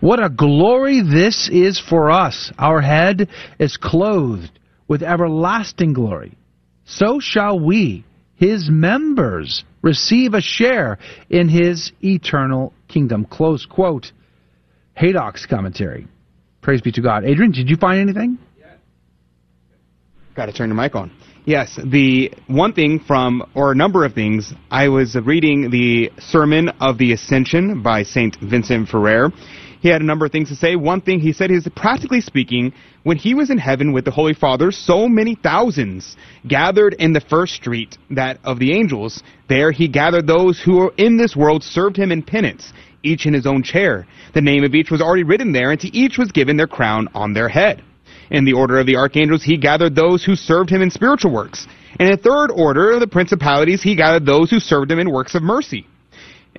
What 0.00 0.22
a 0.22 0.30
glory 0.30 1.02
this 1.02 1.48
is 1.50 1.78
for 1.78 2.10
us! 2.10 2.52
Our 2.58 2.80
head 2.80 3.28
is 3.58 3.76
clothed 3.76 4.58
with 4.88 5.02
everlasting 5.02 5.92
glory. 5.92 6.36
So 6.84 7.18
shall 7.20 7.58
we, 7.58 8.04
his 8.44 8.68
members, 8.68 9.64
receive 9.80 10.34
a 10.34 10.40
share 10.40 10.98
in 11.30 11.48
his 11.48 11.92
eternal 12.02 12.74
kingdom. 12.88 13.24
Close 13.24 13.64
quote. 13.64 14.12
Haydock's 14.94 15.46
commentary. 15.46 16.06
Praise 16.60 16.82
be 16.82 16.92
to 16.92 17.00
God. 17.00 17.24
Adrian, 17.24 17.52
did 17.52 17.70
you 17.70 17.76
find 17.76 18.00
anything? 18.00 18.38
Yeah. 18.58 18.66
Got 20.36 20.46
to 20.46 20.52
turn 20.52 20.68
your 20.68 20.76
mic 20.76 20.94
on. 20.94 21.10
Yes, 21.46 21.78
the 21.84 22.32
one 22.46 22.72
thing 22.72 23.00
from, 23.00 23.50
or 23.54 23.72
a 23.72 23.74
number 23.74 24.04
of 24.04 24.14
things, 24.14 24.52
I 24.70 24.88
was 24.88 25.14
reading 25.14 25.70
the 25.70 26.10
Sermon 26.18 26.68
of 26.80 26.96
the 26.96 27.12
Ascension 27.12 27.82
by 27.82 28.02
St. 28.02 28.36
Vincent 28.40 28.88
Ferrer. 28.88 29.30
He 29.84 29.90
had 29.90 30.00
a 30.00 30.04
number 30.06 30.24
of 30.24 30.32
things 30.32 30.48
to 30.48 30.56
say. 30.56 30.76
One 30.76 31.02
thing 31.02 31.20
he 31.20 31.34
said 31.34 31.50
is, 31.50 31.68
practically 31.76 32.22
speaking, 32.22 32.72
when 33.02 33.18
he 33.18 33.34
was 33.34 33.50
in 33.50 33.58
heaven 33.58 33.92
with 33.92 34.06
the 34.06 34.10
Holy 34.10 34.32
Father, 34.32 34.72
so 34.72 35.06
many 35.06 35.34
thousands 35.34 36.16
gathered 36.48 36.94
in 36.94 37.12
the 37.12 37.20
first 37.20 37.52
street, 37.52 37.98
that 38.08 38.38
of 38.44 38.58
the 38.58 38.72
angels. 38.72 39.22
There 39.46 39.72
he 39.72 39.86
gathered 39.86 40.26
those 40.26 40.58
who 40.58 40.76
were 40.78 40.94
in 40.96 41.18
this 41.18 41.36
world 41.36 41.62
served 41.62 41.98
him 41.98 42.12
in 42.12 42.22
penance, 42.22 42.72
each 43.02 43.26
in 43.26 43.34
his 43.34 43.44
own 43.46 43.62
chair. 43.62 44.06
The 44.32 44.40
name 44.40 44.64
of 44.64 44.74
each 44.74 44.90
was 44.90 45.02
already 45.02 45.22
written 45.22 45.52
there, 45.52 45.70
and 45.70 45.80
to 45.80 45.94
each 45.94 46.16
was 46.16 46.32
given 46.32 46.56
their 46.56 46.66
crown 46.66 47.06
on 47.14 47.34
their 47.34 47.50
head. 47.50 47.82
In 48.30 48.46
the 48.46 48.54
order 48.54 48.78
of 48.78 48.86
the 48.86 48.96
archangels, 48.96 49.42
he 49.42 49.58
gathered 49.58 49.94
those 49.94 50.24
who 50.24 50.34
served 50.34 50.70
him 50.70 50.80
in 50.80 50.90
spiritual 50.90 51.30
works. 51.30 51.66
In 52.00 52.10
the 52.10 52.16
third 52.16 52.50
order 52.50 52.92
of 52.92 53.00
the 53.00 53.06
principalities, 53.06 53.82
he 53.82 53.96
gathered 53.96 54.24
those 54.24 54.48
who 54.48 54.60
served 54.60 54.90
him 54.90 54.98
in 54.98 55.10
works 55.10 55.34
of 55.34 55.42
mercy. 55.42 55.86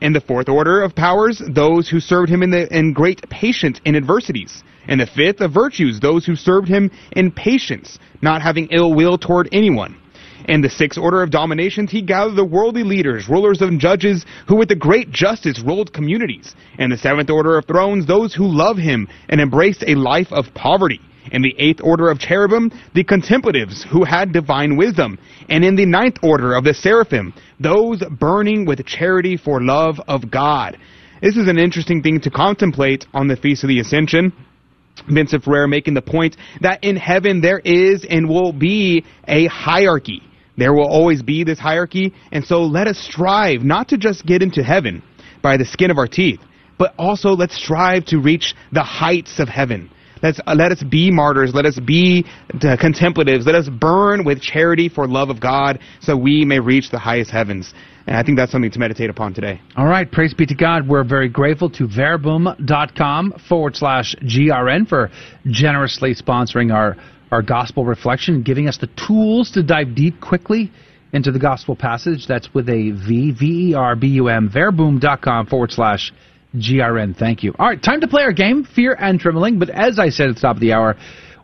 In 0.01 0.11
the 0.11 0.22
fourth 0.22 0.49
order 0.49 0.81
of 0.81 0.93
powers, 0.93 1.41
those 1.47 1.88
who 1.88 1.99
served 1.99 2.30
him 2.30 2.43
in, 2.43 2.49
the, 2.49 2.77
in 2.77 2.91
great 2.91 3.30
patience 3.30 3.80
in 3.85 3.95
adversities. 3.95 4.63
In 4.88 4.99
the 4.99 5.07
fifth 5.07 5.39
of 5.41 5.51
virtues, 5.51 5.99
those 5.99 6.26
who 6.26 6.35
served 6.35 6.67
him 6.67 6.91
in 7.13 7.31
patience, 7.31 7.97
not 8.22 8.41
having 8.41 8.67
ill 8.72 8.93
will 8.93 9.17
toward 9.17 9.47
anyone. 9.51 9.95
In 10.47 10.61
the 10.61 10.69
sixth 10.69 10.99
order 10.99 11.23
of 11.23 11.31
dominations, 11.31 11.89
he 11.89 12.01
gathered 12.01 12.35
the 12.35 12.45
worldly 12.45 12.84
leaders, 12.84 13.27
rulers 13.30 13.61
and 13.61 13.80
judges, 13.80 14.26
who 14.47 14.55
with 14.57 14.67
the 14.67 14.76
great 14.76 15.11
justice 15.11 15.59
ruled 15.59 15.91
communities. 15.91 16.55
In 16.77 16.89
the 16.89 16.97
seventh 16.97 17.30
order 17.30 17.57
of 17.57 17.65
thrones, 17.65 18.05
those 18.05 18.34
who 18.35 18.45
love 18.45 18.77
him 18.77 19.07
and 19.30 19.41
embraced 19.41 19.84
a 19.88 19.95
life 19.95 20.31
of 20.31 20.53
poverty. 20.53 20.99
In 21.31 21.41
the 21.41 21.56
eighth 21.57 21.81
order 21.84 22.10
of 22.10 22.19
cherubim, 22.19 22.72
the 22.93 23.03
contemplatives 23.03 23.84
who 23.84 24.03
had 24.03 24.31
divine 24.31 24.77
wisdom. 24.77 25.18
And 25.49 25.65
in 25.65 25.76
the 25.76 25.85
ninth 25.85 26.18
order 26.22 26.53
of 26.53 26.64
the 26.64 26.73
seraphim, 26.73 27.34
those 27.60 28.03
burning 28.11 28.65
with 28.65 28.85
charity 28.85 29.38
for 29.38 29.61
love 29.61 29.99
of 30.07 30.30
God. 30.30 30.77
This 31.22 31.38
is 31.38 31.47
an 31.47 31.57
interesting 31.57 32.03
thing 32.03 32.19
to 32.22 32.30
contemplate 32.30 33.07
on 33.14 33.27
the 33.27 33.38
Feast 33.38 33.64
of 33.64 33.69
the 33.69 33.80
Ascension. 33.80 34.34
Vincent 35.10 35.43
Ferrer 35.43 35.68
making 35.68 35.93
the 35.93 36.02
point 36.02 36.38
that 36.61 36.84
in 36.84 36.95
heaven 36.95 37.41
there 37.41 37.60
is 37.60 38.06
and 38.10 38.30
will 38.30 38.53
be 38.53 39.03
a 39.27 39.47
hierarchy. 39.47 40.22
There 40.57 40.73
will 40.73 40.88
always 40.88 41.22
be 41.22 41.43
this 41.43 41.60
hierarchy, 41.60 42.14
and 42.31 42.45
so 42.45 42.64
let 42.64 42.88
us 42.88 42.97
strive 42.97 43.61
not 43.61 43.89
to 43.89 43.97
just 43.97 44.26
get 44.26 44.41
into 44.41 44.64
heaven 44.64 45.03
by 45.41 45.57
the 45.57 45.65
skin 45.65 45.91
of 45.91 45.97
our 45.97 46.07
teeth, 46.07 46.39
but 46.77 46.93
also 46.97 47.31
let's 47.31 47.56
strive 47.56 48.06
to 48.06 48.19
reach 48.19 48.56
the 48.72 48.84
heights 48.84 49.39
of 49.39 49.49
heaven. 49.49 49.89
Let's, 50.21 50.39
uh, 50.45 50.55
let 50.55 50.71
us 50.71 50.83
be 50.83 51.11
martyrs. 51.11 51.53
Let 51.53 51.65
us 51.65 51.79
be 51.79 52.25
uh, 52.61 52.77
contemplatives. 52.79 53.45
Let 53.45 53.55
us 53.55 53.69
burn 53.69 54.23
with 54.23 54.41
charity 54.41 54.89
for 54.89 55.07
love 55.07 55.29
of 55.29 55.39
God 55.39 55.79
so 56.01 56.15
we 56.15 56.45
may 56.45 56.59
reach 56.59 56.91
the 56.91 56.99
highest 56.99 57.31
heavens. 57.31 57.73
And 58.07 58.15
I 58.15 58.23
think 58.23 58.37
that's 58.37 58.51
something 58.51 58.71
to 58.71 58.79
meditate 58.79 59.09
upon 59.09 59.33
today. 59.33 59.61
All 59.75 59.87
right. 59.87 60.09
Praise 60.09 60.33
be 60.33 60.45
to 60.45 60.55
God. 60.55 60.87
We're 60.87 61.03
very 61.03 61.27
grateful 61.27 61.69
to 61.71 61.87
verbum.com 61.87 63.33
forward 63.49 63.75
slash 63.75 64.15
GRN 64.21 64.87
for 64.87 65.09
generously 65.47 66.13
sponsoring 66.13 66.73
our, 66.73 66.95
our 67.31 67.41
gospel 67.41 67.83
reflection, 67.83 68.43
giving 68.43 68.67
us 68.67 68.77
the 68.77 68.89
tools 69.07 69.51
to 69.51 69.63
dive 69.63 69.95
deep 69.95 70.21
quickly 70.21 70.71
into 71.13 71.31
the 71.31 71.39
gospel 71.39 71.75
passage. 71.75 72.27
That's 72.27 72.53
with 72.53 72.69
a 72.69 72.91
V, 72.91 73.31
V 73.31 73.69
E 73.71 73.73
R 73.73 73.95
B 73.95 74.07
U 74.07 74.27
M, 74.27 74.49
verbum.com 74.49 75.47
forward 75.47 75.71
slash 75.71 76.11
GRN. 76.11 76.19
Thank 77.18 77.44
you. 77.44 77.53
All 77.57 77.68
right, 77.68 77.82
time 77.82 78.02
to 78.02 78.07
play 78.07 78.23
our 78.23 78.34
game, 78.34 78.64
Fear 78.64 78.94
and 78.99 79.19
Trembling. 79.19 79.60
But 79.60 79.69
as 79.69 79.99
I 79.99 80.10
said 80.10 80.30
at 80.30 80.36
the 80.36 80.41
top 80.41 80.56
of 80.56 80.61
the 80.61 80.73
hour, 80.73 80.95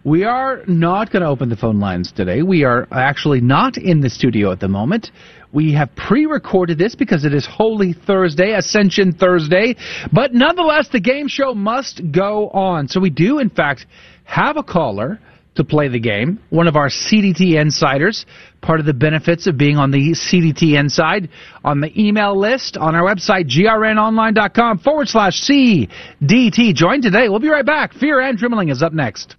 we 0.04 0.24
are 0.24 0.64
not 0.68 1.12
going 1.12 1.22
to 1.22 1.30
open 1.30 1.50
the 1.50 1.56
phone 1.56 1.80
lines 1.80 2.12
today. 2.12 2.42
We 2.42 2.64
are 2.64 2.88
actually 2.92 3.42
not 3.42 3.78
in 3.78 4.02
the 4.02 4.10
studio 4.10 4.52
at 4.52 4.60
the 4.60 4.68
moment. 4.68 5.12
We 5.54 5.74
have 5.74 5.96
pre-recorded 5.96 6.78
this 6.78 6.96
because 6.96 7.26
it 7.26 7.34
is 7.34 7.46
Holy 7.46 7.94
Thursday, 7.94 8.54
Ascension 8.54 9.14
Thursday. 9.14 9.76
But 10.12 10.34
nonetheless, 10.34 10.88
the 10.90 11.02
game 11.02 11.28
show 11.28 11.54
must 11.54 12.02
go 12.12 12.50
on. 12.50 12.88
So 12.88 13.00
we 13.00 13.10
do, 13.10 13.40
in 13.40 13.50
fact, 13.50 13.86
have 14.24 14.58
a 14.58 14.64
caller 14.64 15.20
to 15.56 15.64
play 15.64 15.90
the 15.90 16.00
game. 16.00 16.40
One 16.50 16.68
of 16.68 16.76
our 16.76 16.90
CDT 16.90 17.60
insiders. 17.60 18.26
Part 18.62 18.80
of 18.80 18.86
the 18.86 18.94
benefits 18.94 19.48
of 19.48 19.58
being 19.58 19.78
on 19.78 19.92
the 19.92 20.12
CDT 20.12 20.80
inside 20.80 21.30
on 21.64 21.82
the 21.82 21.92
email 22.00 22.38
list 22.38 22.78
on 22.78 22.96
our 22.96 23.04
website, 23.04 23.50
grnonline.com 23.50 24.80
forward 24.80 25.08
slash 25.08 25.42
CDT. 25.42 26.76
Join 26.76 27.02
today. 27.02 27.28
We'll 27.28 27.40
be 27.40 27.50
right 27.50 27.66
back. 27.66 27.94
Fear 27.94 28.22
and 28.22 28.38
Trembling 28.38 28.70
is 28.70 28.84
up 28.84 28.94
next. 28.94 29.36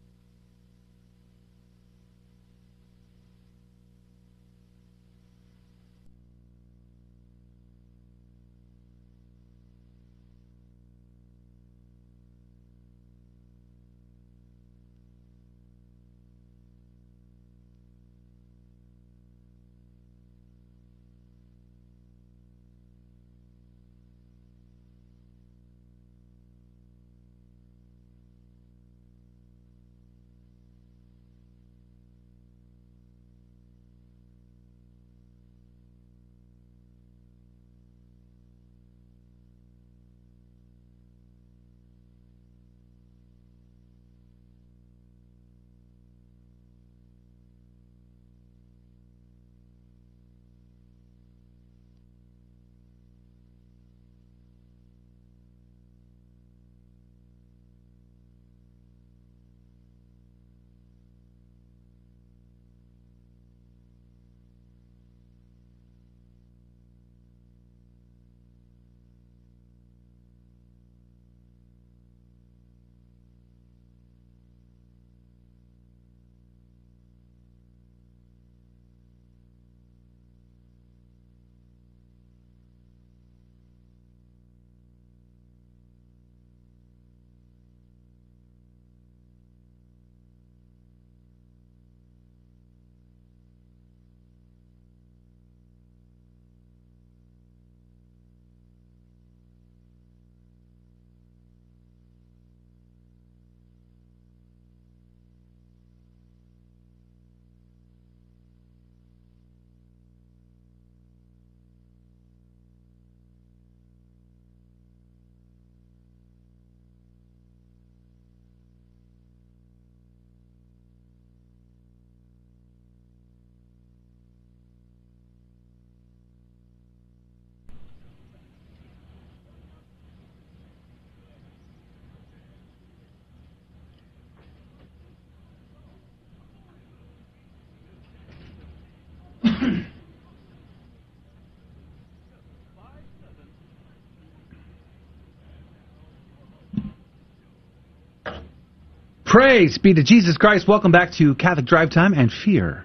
Praise 149.33 149.79
be 149.79 149.95
to 149.95 150.03
Jesus 150.03 150.37
Christ. 150.37 150.69
Welcome 150.69 150.93
back 150.93 151.13
to 151.13 151.35
Catholic 151.37 151.65
Drive 151.65 151.89
Time 151.89 152.13
and 152.13 152.31
Fear 152.31 152.85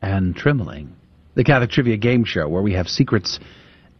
and 0.00 0.32
Trembling, 0.36 0.94
the 1.34 1.42
Catholic 1.42 1.70
Trivia 1.70 1.96
Game 1.96 2.24
Show, 2.24 2.48
where 2.48 2.62
we 2.62 2.74
have 2.74 2.86
secrets 2.86 3.40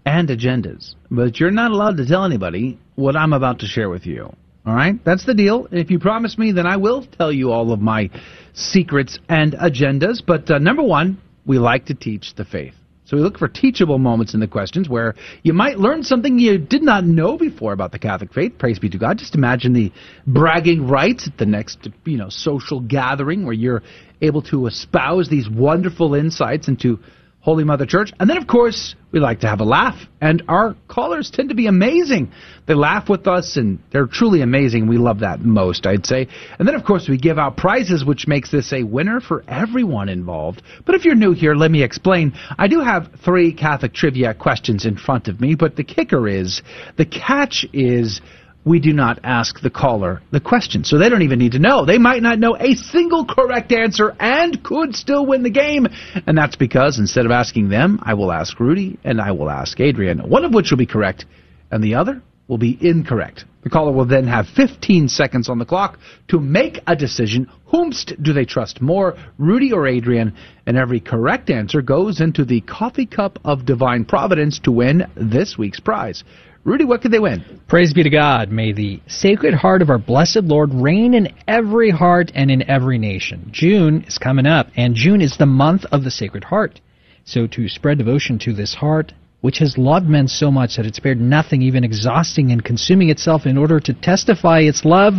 and 0.06 0.28
agendas. 0.28 0.94
But 1.10 1.40
you're 1.40 1.50
not 1.50 1.72
allowed 1.72 1.96
to 1.96 2.06
tell 2.06 2.24
anybody 2.24 2.78
what 2.94 3.16
I'm 3.16 3.32
about 3.32 3.58
to 3.58 3.66
share 3.66 3.90
with 3.90 4.06
you. 4.06 4.32
All 4.64 4.74
right? 4.76 4.94
That's 5.04 5.26
the 5.26 5.34
deal. 5.34 5.66
If 5.72 5.90
you 5.90 5.98
promise 5.98 6.38
me, 6.38 6.52
then 6.52 6.68
I 6.68 6.76
will 6.76 7.04
tell 7.04 7.32
you 7.32 7.50
all 7.50 7.72
of 7.72 7.80
my 7.80 8.10
secrets 8.54 9.18
and 9.28 9.54
agendas. 9.54 10.22
But 10.24 10.48
uh, 10.52 10.58
number 10.58 10.84
one, 10.84 11.20
we 11.44 11.58
like 11.58 11.86
to 11.86 11.94
teach 11.94 12.36
the 12.36 12.44
faith. 12.44 12.74
So 13.04 13.16
we 13.16 13.22
look 13.22 13.36
for 13.36 13.48
teachable 13.48 13.98
moments 13.98 14.32
in 14.32 14.40
the 14.40 14.46
questions 14.46 14.88
where 14.88 15.14
you 15.42 15.52
might 15.52 15.78
learn 15.78 16.02
something 16.02 16.38
you 16.38 16.56
did 16.56 16.82
not 16.82 17.04
know 17.04 17.36
before 17.36 17.72
about 17.72 17.90
the 17.90 17.98
Catholic 17.98 18.32
faith. 18.32 18.58
Praise 18.58 18.78
be 18.78 18.88
to 18.90 18.98
God. 18.98 19.18
Just 19.18 19.34
imagine 19.34 19.72
the 19.72 19.92
bragging 20.26 20.86
rights 20.86 21.26
at 21.26 21.36
the 21.36 21.46
next, 21.46 21.88
you 22.04 22.16
know, 22.16 22.28
social 22.28 22.80
gathering 22.80 23.44
where 23.44 23.54
you're 23.54 23.82
able 24.20 24.42
to 24.42 24.66
espouse 24.66 25.28
these 25.28 25.48
wonderful 25.50 26.14
insights 26.14 26.68
into 26.68 27.00
Holy 27.42 27.64
Mother 27.64 27.86
Church. 27.86 28.12
And 28.20 28.30
then, 28.30 28.36
of 28.36 28.46
course, 28.46 28.94
we 29.10 29.18
like 29.18 29.40
to 29.40 29.48
have 29.48 29.60
a 29.60 29.64
laugh. 29.64 30.00
And 30.20 30.44
our 30.46 30.76
callers 30.86 31.28
tend 31.28 31.48
to 31.48 31.56
be 31.56 31.66
amazing. 31.66 32.32
They 32.68 32.74
laugh 32.74 33.08
with 33.08 33.26
us, 33.26 33.56
and 33.56 33.80
they're 33.90 34.06
truly 34.06 34.42
amazing. 34.42 34.86
We 34.86 34.96
love 34.96 35.20
that 35.20 35.40
most, 35.40 35.84
I'd 35.84 36.06
say. 36.06 36.28
And 36.58 36.68
then, 36.68 36.76
of 36.76 36.84
course, 36.84 37.08
we 37.08 37.18
give 37.18 37.40
out 37.40 37.56
prizes, 37.56 38.04
which 38.04 38.28
makes 38.28 38.52
this 38.52 38.72
a 38.72 38.84
winner 38.84 39.20
for 39.20 39.44
everyone 39.48 40.08
involved. 40.08 40.62
But 40.86 40.94
if 40.94 41.04
you're 41.04 41.16
new 41.16 41.32
here, 41.32 41.56
let 41.56 41.72
me 41.72 41.82
explain. 41.82 42.32
I 42.56 42.68
do 42.68 42.78
have 42.78 43.10
three 43.24 43.52
Catholic 43.52 43.92
trivia 43.92 44.34
questions 44.34 44.86
in 44.86 44.96
front 44.96 45.26
of 45.26 45.40
me, 45.40 45.56
but 45.56 45.74
the 45.74 45.84
kicker 45.84 46.28
is, 46.28 46.62
the 46.96 47.06
catch 47.06 47.66
is, 47.72 48.20
we 48.64 48.78
do 48.78 48.92
not 48.92 49.18
ask 49.24 49.60
the 49.60 49.70
caller 49.70 50.22
the 50.30 50.40
question. 50.40 50.84
So 50.84 50.98
they 50.98 51.08
don't 51.08 51.22
even 51.22 51.38
need 51.38 51.52
to 51.52 51.58
know. 51.58 51.84
They 51.84 51.98
might 51.98 52.22
not 52.22 52.38
know 52.38 52.56
a 52.56 52.74
single 52.74 53.24
correct 53.24 53.72
answer 53.72 54.14
and 54.20 54.62
could 54.62 54.94
still 54.94 55.26
win 55.26 55.42
the 55.42 55.50
game. 55.50 55.88
And 56.26 56.38
that's 56.38 56.56
because 56.56 56.98
instead 56.98 57.26
of 57.26 57.32
asking 57.32 57.68
them, 57.68 57.98
I 58.02 58.14
will 58.14 58.30
ask 58.30 58.58
Rudy 58.60 58.98
and 59.04 59.20
I 59.20 59.32
will 59.32 59.50
ask 59.50 59.80
Adrian, 59.80 60.18
one 60.28 60.44
of 60.44 60.54
which 60.54 60.70
will 60.70 60.78
be 60.78 60.86
correct 60.86 61.26
and 61.70 61.82
the 61.82 61.94
other 61.96 62.22
will 62.48 62.58
be 62.58 62.78
incorrect. 62.80 63.44
The 63.62 63.70
caller 63.70 63.92
will 63.92 64.04
then 64.04 64.26
have 64.26 64.46
15 64.48 65.08
seconds 65.08 65.48
on 65.48 65.58
the 65.58 65.64
clock 65.64 65.98
to 66.28 66.40
make 66.40 66.80
a 66.86 66.96
decision. 66.96 67.48
Whomst 67.72 68.20
do 68.22 68.32
they 68.32 68.44
trust 68.44 68.80
more, 68.80 69.16
Rudy 69.38 69.72
or 69.72 69.86
Adrian? 69.86 70.34
And 70.66 70.76
every 70.76 71.00
correct 71.00 71.48
answer 71.48 71.80
goes 71.80 72.20
into 72.20 72.44
the 72.44 72.60
coffee 72.62 73.06
cup 73.06 73.38
of 73.44 73.64
divine 73.64 74.04
providence 74.04 74.58
to 74.60 74.72
win 74.72 75.06
this 75.16 75.56
week's 75.56 75.80
prize. 75.80 76.24
Rudy, 76.64 76.84
what 76.84 77.02
could 77.02 77.10
they 77.10 77.18
win? 77.18 77.60
Praise 77.66 77.92
be 77.92 78.04
to 78.04 78.10
God. 78.10 78.52
May 78.52 78.72
the 78.72 79.00
Sacred 79.08 79.52
Heart 79.52 79.82
of 79.82 79.90
our 79.90 79.98
blessed 79.98 80.44
Lord 80.44 80.72
reign 80.72 81.12
in 81.12 81.34
every 81.48 81.90
heart 81.90 82.30
and 82.36 82.52
in 82.52 82.70
every 82.70 82.98
nation. 82.98 83.48
June 83.50 84.04
is 84.06 84.16
coming 84.16 84.46
up, 84.46 84.68
and 84.76 84.94
June 84.94 85.20
is 85.20 85.36
the 85.36 85.46
month 85.46 85.84
of 85.90 86.04
the 86.04 86.10
Sacred 86.10 86.44
Heart. 86.44 86.80
So 87.24 87.48
to 87.48 87.68
spread 87.68 87.98
devotion 87.98 88.38
to 88.40 88.52
this 88.52 88.74
heart, 88.74 89.12
which 89.40 89.58
has 89.58 89.76
loved 89.76 90.06
men 90.06 90.28
so 90.28 90.52
much 90.52 90.76
that 90.76 90.86
it 90.86 90.94
spared 90.94 91.20
nothing, 91.20 91.62
even 91.62 91.82
exhausting 91.82 92.52
and 92.52 92.64
consuming 92.64 93.10
itself 93.10 93.44
in 93.44 93.58
order 93.58 93.80
to 93.80 93.92
testify 93.92 94.60
its 94.60 94.84
love, 94.84 95.14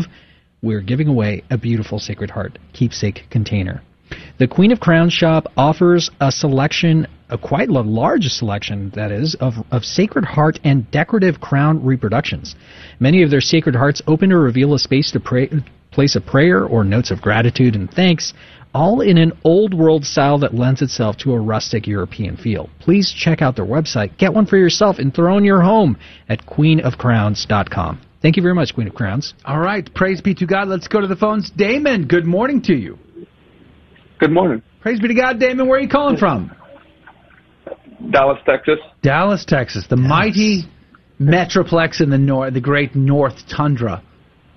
we're 0.61 0.79
giving 0.79 1.09
away 1.09 1.43
a 1.51 1.57
beautiful 1.57 1.99
Sacred 1.99 2.29
Heart 2.29 2.57
keepsake 2.71 3.25
container. 3.29 3.81
The 4.39 4.47
Queen 4.47 4.71
of 4.71 4.79
Crowns 4.79 5.11
shop 5.11 5.51
offers 5.57 6.09
a 6.21 6.31
selection 6.31 7.05
a 7.33 7.37
quite 7.37 7.67
a 7.67 7.81
large 7.81 8.25
selection, 8.25 8.91
that 8.95 9.11
is, 9.11 9.35
of, 9.41 9.55
of 9.71 9.83
Sacred 9.83 10.23
Heart 10.23 10.59
and 10.63 10.89
Decorative 10.91 11.41
Crown 11.41 11.83
reproductions. 11.83 12.55
Many 12.99 13.23
of 13.23 13.31
their 13.31 13.41
Sacred 13.41 13.75
Hearts 13.75 14.03
open 14.07 14.29
to 14.29 14.37
reveal 14.37 14.75
a 14.75 14.79
space 14.79 15.11
to 15.11 15.19
pray, 15.19 15.49
place 15.91 16.15
a 16.15 16.21
prayer 16.21 16.63
or 16.63 16.83
notes 16.83 17.09
of 17.09 17.21
gratitude 17.21 17.75
and 17.75 17.91
thanks, 17.91 18.33
all 18.73 19.01
in 19.01 19.17
an 19.17 19.33
old 19.43 19.73
world 19.73 20.05
style 20.05 20.37
that 20.39 20.53
lends 20.53 20.81
itself 20.81 21.17
to 21.17 21.33
a 21.33 21.39
rustic 21.39 21.87
European 21.87 22.37
feel. 22.37 22.69
Please 22.79 23.11
check 23.11 23.41
out 23.41 23.55
their 23.55 23.65
website, 23.65 24.17
get 24.17 24.33
one 24.33 24.45
for 24.45 24.57
yourself, 24.57 24.99
and 24.99 25.13
throw 25.13 25.37
in 25.37 25.43
your 25.43 25.61
home 25.61 25.97
at 26.29 26.45
queenofcrowns.com. 26.45 27.99
Thank 28.21 28.37
you 28.37 28.43
very 28.43 28.55
much, 28.55 28.73
Queen 28.73 28.87
of 28.87 28.93
Crowns. 28.93 29.33
All 29.43 29.59
right, 29.59 29.91
praise 29.93 30.21
be 30.21 30.35
to 30.35 30.45
God. 30.45 30.67
Let's 30.67 30.87
go 30.87 31.01
to 31.01 31.07
the 31.07 31.15
phones. 31.15 31.49
Damon, 31.49 32.07
good 32.07 32.25
morning 32.25 32.61
to 32.63 32.73
you. 32.73 32.97
Good 34.19 34.31
morning. 34.31 34.61
Praise 34.81 34.99
be 34.99 35.07
to 35.07 35.15
God, 35.15 35.39
Damon. 35.39 35.67
Where 35.67 35.79
are 35.79 35.81
you 35.81 35.89
calling 35.89 36.17
from? 36.17 36.51
Dallas, 38.11 38.39
Texas. 38.45 38.79
Dallas, 39.01 39.45
Texas, 39.45 39.85
the 39.89 39.95
mighty 39.95 40.63
metroplex 41.19 42.01
in 42.01 42.09
the 42.09 42.17
north, 42.17 42.53
the 42.53 42.61
great 42.61 42.95
North 42.95 43.35
Tundra 43.49 44.03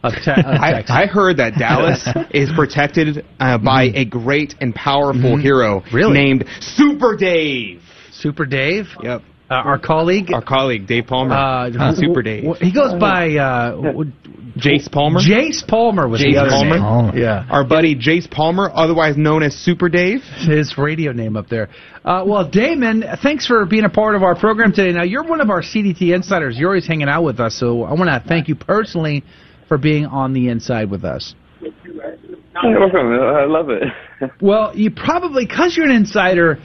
of, 0.03 0.13
te- 0.25 0.31
of 0.31 0.45
I, 0.47 0.73
Texas. 0.73 0.91
I 0.97 1.07
heard 1.07 1.37
that 1.39 1.55
Dallas 1.59 2.07
is 2.31 2.51
protected 2.55 3.25
uh, 3.41 3.59
by 3.59 3.85
a 3.95 4.05
great 4.05 4.55
and 4.61 4.75
powerful 4.75 5.37
Mhm. 5.37 5.43
hero 5.43 5.83
Really? 5.93 6.15
named 6.15 6.45
Super 6.61 7.17
Dave. 7.17 7.83
Super 8.13 8.47
Dave. 8.47 8.87
Yep. 9.03 9.23
Uh, 9.51 9.55
our 9.55 9.79
colleague. 9.79 10.33
Our 10.33 10.43
colleague 10.43 10.87
Dave 10.87 11.07
Palmer. 11.07 11.35
Uh, 11.35 11.71
Uh, 11.71 11.95
Super 11.95 12.23
Dave. 12.23 12.57
He 12.61 12.73
goes 12.73 12.95
by 12.99 13.37
uh, 13.37 13.77
Jace 14.59 14.91
Palmer. 14.91 15.21
Jace 15.21 15.67
Palmer 15.67 16.09
was 16.09 16.21
the 16.21 16.29
Jace 16.29 16.39
other 16.41 16.51
Palmer. 16.51 17.13
name. 17.13 17.23
Yeah. 17.23 17.47
Our 17.51 17.63
buddy 17.65 17.95
Jace 17.95 18.29
Palmer, 18.31 18.71
otherwise 18.75 19.17
known 19.17 19.43
as 19.43 19.55
Super 19.55 19.89
Dave. 19.89 20.23
His 20.39 20.77
radio 20.79 21.13
name 21.13 21.37
up 21.37 21.49
there. 21.49 21.69
Uh, 22.05 22.25
well, 22.27 22.49
Damon, 22.49 23.05
thanks 23.23 23.47
for 23.47 23.65
being 23.67 23.85
a 23.85 23.89
part 23.91 24.15
of 24.17 24.23
our 24.23 24.35
program 24.35 24.73
today. 24.73 24.93
Now, 24.93 25.05
you're 25.05 25.25
one 25.25 25.41
of 25.41 25.51
our 25.51 25.63
CDT 25.63 26.15
insiders. 26.15 26.57
You're 26.59 26.71
always 26.71 26.87
hanging 26.87 27.09
out 27.09 27.23
with 27.23 27.39
us, 27.39 27.55
so 27.55 27.83
I 27.85 27.93
want 27.93 28.09
to 28.11 28.23
thank 28.27 28.49
you 28.49 28.55
personally 28.57 29.23
for 29.69 29.79
being 29.79 30.07
on 30.07 30.33
the 30.33 30.49
inside 30.49 30.91
with 30.91 31.05
us. 31.05 31.35
You're 31.61 32.81
welcome. 32.81 33.13
I 33.13 33.45
love 33.45 33.71
it. 33.71 33.83
Well, 34.41 34.75
you 34.75 34.91
probably, 34.91 35.45
because 35.45 35.77
you're 35.77 35.85
an 35.85 35.95
insider, 35.95 36.59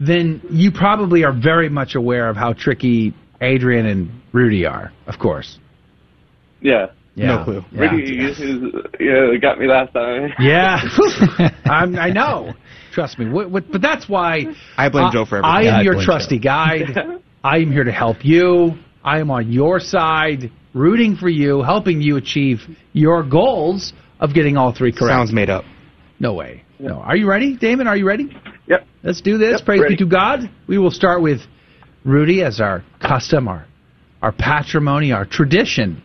then 0.00 0.42
you 0.50 0.70
probably 0.70 1.24
are 1.24 1.32
very 1.32 1.68
much 1.68 1.94
aware 1.94 2.28
of 2.28 2.36
how 2.36 2.52
tricky 2.52 3.14
Adrian 3.40 3.86
and 3.86 4.10
Rudy 4.32 4.66
are, 4.66 4.92
of 5.06 5.18
course. 5.18 5.58
Yeah. 6.60 6.86
Yeah. 7.14 7.26
No 7.26 7.44
clue. 7.44 7.64
Yeah. 7.72 7.80
Ricky 7.80 8.18
is, 8.20 8.38
yeah, 9.00 9.38
got 9.40 9.58
me 9.58 9.66
last 9.66 9.94
time. 9.94 10.32
Yeah, 10.38 10.82
I'm, 11.64 11.96
I 11.98 12.10
know. 12.10 12.52
Trust 12.92 13.18
me. 13.18 13.30
What, 13.30 13.50
what, 13.50 13.72
but 13.72 13.80
that's 13.80 14.06
why 14.06 14.44
I 14.76 14.90
blame 14.90 15.06
uh, 15.06 15.12
Joe 15.12 15.24
for 15.24 15.38
everything. 15.38 15.44
I 15.44 15.62
am 15.62 15.74
I 15.76 15.82
your 15.82 15.94
blame 15.94 16.04
trusty 16.04 16.38
guide. 16.38 16.94
I 17.44 17.58
am 17.58 17.72
here 17.72 17.84
to 17.84 17.92
help 17.92 18.22
you. 18.22 18.74
I 19.02 19.20
am 19.20 19.30
on 19.30 19.50
your 19.50 19.80
side, 19.80 20.50
rooting 20.74 21.16
for 21.16 21.28
you, 21.28 21.62
helping 21.62 22.02
you 22.02 22.16
achieve 22.16 22.60
your 22.92 23.22
goals 23.22 23.94
of 24.20 24.34
getting 24.34 24.56
all 24.56 24.74
three 24.74 24.92
correct. 24.92 25.12
Sounds 25.12 25.32
made 25.32 25.48
up. 25.48 25.64
No 26.18 26.34
way. 26.34 26.64
No. 26.78 26.96
Are 26.96 27.16
you 27.16 27.28
ready, 27.28 27.56
Damon? 27.56 27.86
Are 27.86 27.96
you 27.96 28.06
ready? 28.06 28.36
Yep. 28.68 28.86
Let's 29.02 29.20
do 29.20 29.38
this. 29.38 29.58
Yep, 29.58 29.64
Praise 29.66 29.80
ready. 29.80 29.94
be 29.94 30.04
to 30.04 30.06
God. 30.10 30.50
We 30.66 30.78
will 30.78 30.90
start 30.90 31.22
with 31.22 31.40
Rudy 32.04 32.42
as 32.42 32.60
our 32.60 32.84
custom, 33.00 33.48
our 33.48 33.66
our 34.22 34.32
patrimony, 34.32 35.12
our 35.12 35.24
tradition. 35.24 36.02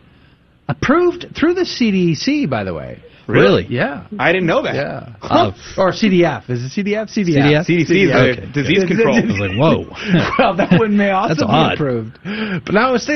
Approved 0.68 1.26
through 1.36 1.54
the 1.54 1.62
CDC, 1.62 2.48
by 2.48 2.62
the 2.64 2.72
way. 2.72 3.02
Really? 3.28 3.66
Yeah. 3.68 4.06
I 4.18 4.32
didn't 4.32 4.46
know 4.46 4.62
that. 4.62 4.74
Yeah. 4.74 5.14
Huh. 5.20 5.52
or 5.78 5.92
CDF. 5.92 6.48
Is 6.50 6.64
it 6.64 6.84
CDF? 6.86 7.08
CDF. 7.10 7.66
CDF? 7.66 7.66
CDC 7.66 7.90
is 7.90 8.38
Okay. 8.38 8.52
disease 8.52 8.84
control. 8.84 9.14
I 9.16 9.20
was 9.20 9.38
like, 9.38 9.56
whoa. 9.56 9.86
well, 10.38 10.56
that 10.56 10.78
one 10.78 10.96
may 10.96 11.10
also 11.20 11.28
That's 11.34 11.42
be 11.42 11.48
odd. 11.48 11.74
approved. 11.74 12.18
But 12.24 12.74
now 12.74 12.92
this 12.92 13.06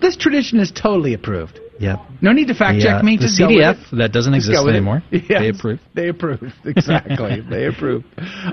this 0.00 0.16
tradition 0.16 0.58
is 0.60 0.70
totally 0.72 1.14
approved. 1.14 1.58
Yep. 1.80 1.98
No 2.22 2.32
need 2.32 2.48
to 2.48 2.54
fact 2.54 2.76
The, 2.78 2.82
check 2.84 2.94
uh, 3.00 3.02
me. 3.02 3.16
the 3.16 3.22
Just 3.24 3.40
CDF 3.40 3.90
that 3.98 4.12
doesn't 4.12 4.32
Just 4.34 4.46
exist 4.48 4.60
go 4.60 4.64
with 4.64 4.74
it. 4.74 4.78
anymore. 4.78 5.02
Yes, 5.10 5.26
They 5.40 5.48
approve. 5.48 5.80
They 5.94 6.08
approve. 6.14 6.52
Exactly. 6.64 7.40
they 7.48 7.66
approve. 7.66 8.04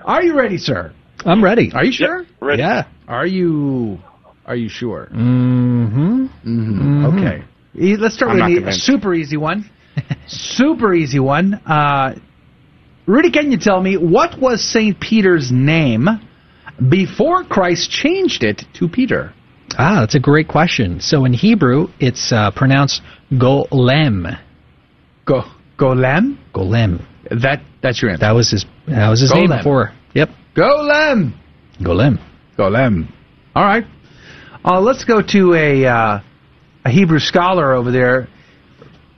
Are 0.05 0.23
you 0.23 0.35
ready, 0.37 0.57
sir? 0.57 0.93
I'm 1.25 1.43
ready. 1.43 1.71
Are 1.73 1.85
you 1.85 1.91
sure? 1.91 2.25
ready. 2.39 2.61
Yeah. 2.63 2.87
Are 3.07 3.27
you? 3.27 3.99
Are 4.45 4.55
you 4.55 4.69
sure? 4.69 5.07
Mm-hmm. 5.13 6.25
Mm-hmm. 6.25 7.05
Okay. 7.05 7.43
E- 7.75 7.95
Let's 7.97 8.15
start 8.15 8.31
I'm 8.31 8.37
with 8.39 8.47
the 8.47 8.55
convinced. 8.55 8.81
super 8.85 9.13
easy 9.13 9.37
one. 9.37 9.69
super 10.27 10.93
easy 10.93 11.19
one. 11.19 11.53
Uh, 11.53 12.15
Rudy, 13.05 13.29
can 13.31 13.51
you 13.51 13.57
tell 13.59 13.81
me 13.81 13.97
what 13.97 14.39
was 14.39 14.63
Saint 14.63 14.99
Peter's 14.99 15.51
name 15.51 16.07
before 16.89 17.43
Christ 17.43 17.91
changed 17.91 18.43
it 18.43 18.63
to 18.79 18.87
Peter? 18.87 19.33
Ah, 19.77 20.01
that's 20.01 20.15
a 20.15 20.19
great 20.19 20.47
question. 20.47 20.99
So 20.99 21.25
in 21.25 21.33
Hebrew, 21.33 21.87
it's 21.99 22.31
uh, 22.31 22.51
pronounced 22.51 23.01
golem. 23.31 24.39
Go 25.25 25.43
Golem. 25.77 26.37
Golem. 26.53 27.05
That 27.29 27.61
that's 27.81 28.01
your 28.01 28.11
answer. 28.11 28.21
That 28.21 28.31
was 28.31 28.51
his. 28.51 28.65
That 28.87 29.09
was 29.09 29.21
his 29.21 29.33
name 29.33 29.49
Golem. 29.49 29.59
before. 29.59 29.93
Yep. 30.13 30.29
Golem. 30.55 31.33
Golem. 31.79 32.19
Golem. 32.57 33.11
All 33.55 33.63
right. 33.63 33.85
Uh, 34.63 34.79
let's 34.79 35.03
go 35.05 35.21
to 35.21 35.53
a 35.55 35.85
uh, 35.85 36.19
a 36.85 36.89
Hebrew 36.89 37.19
scholar 37.19 37.73
over 37.73 37.91
there, 37.91 38.27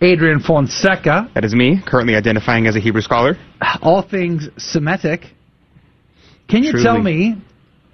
Adrian 0.02 0.40
Fonseca. 0.40 1.30
That 1.36 1.44
is 1.44 1.54
me, 1.54 1.82
currently 1.86 2.16
identifying 2.16 2.68
as 2.68 2.76
a 2.78 2.80
Hebrew 2.80 3.02
scholar. 3.02 3.36
All 3.82 4.02
things 4.02 4.48
Semitic. 4.58 5.26
Can 6.48 6.64
you 6.64 6.72
Truly. 6.72 6.84
tell 6.84 7.02
me 7.02 7.42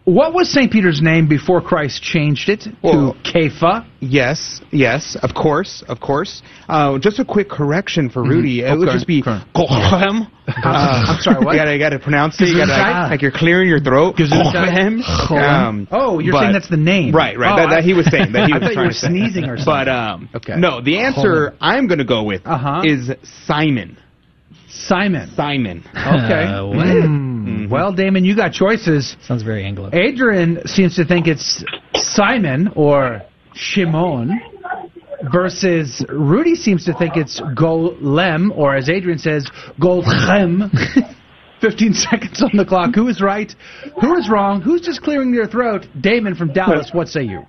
what 0.09 0.33
was 0.33 0.49
St. 0.51 0.71
Peter's 0.71 1.01
name 1.01 1.27
before 1.27 1.61
Christ 1.61 2.01
changed 2.01 2.49
it 2.49 2.67
Well- 2.81 3.13
to 3.13 3.31
Kepha? 3.31 3.85
Yes, 4.01 4.61
yes, 4.71 5.17
of 5.21 5.33
course, 5.33 5.83
of 5.87 5.99
course. 5.99 6.41
Uh, 6.69 6.97
just 6.99 7.19
a 7.19 7.25
quick 7.25 7.49
correction 7.49 8.09
for 8.09 8.23
Rudy. 8.23 8.61
It 8.61 8.77
would 8.77 8.89
just 8.89 9.07
be 9.07 9.21
Okay. 9.21 9.39
Golem. 9.53 10.27
Uh, 10.47 10.53
I'm 10.65 11.19
sorry, 11.21 11.43
what? 11.43 11.51
You 11.53 11.59
gotta, 11.59 11.73
you 11.73 11.79
gotta 11.79 11.99
pronounce 11.99 12.39
it. 12.41 12.47
You 12.47 12.57
gotta, 12.57 12.71
Gesundheit? 12.71 13.09
like 13.11 13.21
you're 13.21 13.31
clearing 13.31 13.67
your 13.67 13.79
throat. 13.81 14.15
Gesundheit? 14.15 15.01
Golem. 15.03 15.41
Um, 15.43 15.87
Oh, 15.91 16.19
you're 16.19 16.31
but- 16.33 16.41
saying 16.41 16.53
that's 16.53 16.69
the 16.69 16.77
name. 16.77 17.13
Right, 17.13 17.37
right. 17.37 17.51
Oh, 17.53 17.55
that, 17.57 17.69
that 17.71 17.79
I- 17.79 17.81
he 17.81 17.93
was 17.93 18.05
saying. 18.07 18.31
That 18.31 18.47
he 18.47 18.53
I 18.53 18.57
was 18.57 18.61
thought 18.63 18.69
you 18.69 18.75
trying 18.75 18.87
were 18.87 18.93
to 18.93 18.99
sneezing 18.99 19.43
or 19.45 19.57
something. 19.57 19.65
But 19.65 19.87
um, 19.89 20.29
Okay. 20.35 20.55
no, 20.55 20.81
the 20.81 20.97
answer 20.99 21.55
I'm 21.59 21.87
gonna 21.87 22.05
go 22.05 22.23
with 22.23 22.41
Uh-huh. 22.47 22.81
is 22.85 23.11
Simon. 23.45 23.97
Simon. 24.69 25.29
Simon. 25.35 25.83
Okay. 25.93 26.45
Uh, 26.45 26.65
what? 27.69 27.77
Mm. 27.79 27.81
Well, 27.81 27.93
Damon, 27.93 28.25
you 28.25 28.35
got 28.35 28.53
choices. 28.53 29.15
Sounds 29.23 29.43
very 29.43 29.63
Anglo. 29.65 29.89
Adrian 29.93 30.65
seems 30.67 30.95
to 30.95 31.05
think 31.05 31.27
it's 31.27 31.63
Simon 31.95 32.69
or 32.75 33.21
Shimon 33.53 34.39
versus 35.33 36.03
Rudy 36.09 36.55
seems 36.55 36.85
to 36.85 36.93
think 36.93 37.17
it's 37.17 37.39
Golem 37.41 38.55
or 38.57 38.75
as 38.75 38.89
Adrian 38.89 39.19
says, 39.19 39.49
Golem. 39.79 40.69
15 41.61 41.93
seconds 41.93 42.41
on 42.41 42.51
the 42.55 42.63
clock. 42.63 42.95
Who 42.95 43.09
is 43.09 43.19
right? 43.19 43.53
Who 43.99 44.15
is 44.15 44.29
wrong? 44.29 44.61
Who's 44.61 44.79
just 44.79 45.01
clearing 45.01 45.33
their 45.33 45.45
throat? 45.45 45.85
Damon 45.99 46.35
from 46.35 46.53
Dallas, 46.53 46.91
what 46.93 47.09
say 47.09 47.23
you? 47.23 47.45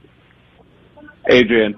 Adrian. 1.30 1.76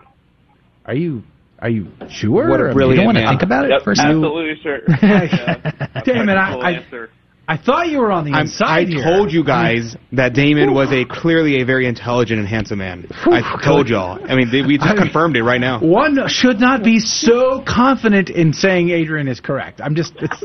Are 0.87 0.95
you 0.95 1.23
are 1.59 1.69
you 1.69 1.89
sure? 2.11 2.49
What 2.49 2.59
a 2.61 2.65
I 2.65 2.67
mean, 2.69 2.75
brilliant 2.75 2.91
You 2.91 2.97
don't 2.97 3.05
want 3.07 3.19
to 3.19 3.25
man. 3.25 3.33
think 3.35 3.43
about 3.43 3.65
it 3.67 3.71
Yep, 3.73 3.83
first. 3.83 4.01
absolutely 4.01 4.55
sure. 4.63 4.79
Yeah. 5.03 6.03
Damon, 6.05 6.37
I, 6.39 6.53
Full 6.55 6.63
I, 6.63 6.71
answer. 6.73 7.11
I 7.49 7.57
thought 7.57 7.89
you 7.89 7.99
were 7.99 8.13
on 8.13 8.25
the 8.25 8.33
I'm, 8.33 8.43
inside 8.43 8.87
I 8.89 8.91
here. 8.91 9.03
told 9.03 9.33
you 9.33 9.45
guys 9.45 9.97
that 10.13 10.33
Damon 10.33 10.73
was 10.73 10.91
a 10.93 11.05
clearly 11.05 11.61
a 11.61 11.65
very 11.65 11.87
intelligent 11.87 12.39
and 12.39 12.49
handsome 12.49 12.79
man. 12.79 13.07
I 13.27 13.61
told 13.65 13.89
y'all. 13.89 14.19
I 14.25 14.37
mean, 14.37 14.51
they, 14.51 14.63
we 14.63 14.79
just 14.79 14.89
I- 14.91 14.97
confirmed 14.97 15.37
it 15.37 15.43
right 15.43 15.61
now. 15.61 15.81
One 15.81 16.19
should 16.29 16.61
not 16.61 16.83
be 16.85 16.99
so 17.01 17.63
confident 17.67 18.31
in 18.31 18.53
saying 18.53 18.91
Adrian 18.91 19.29
is 19.29 19.41
correct. 19.41 19.81
I'm 19.83 19.95
just 19.95 20.15
it's 20.21 20.45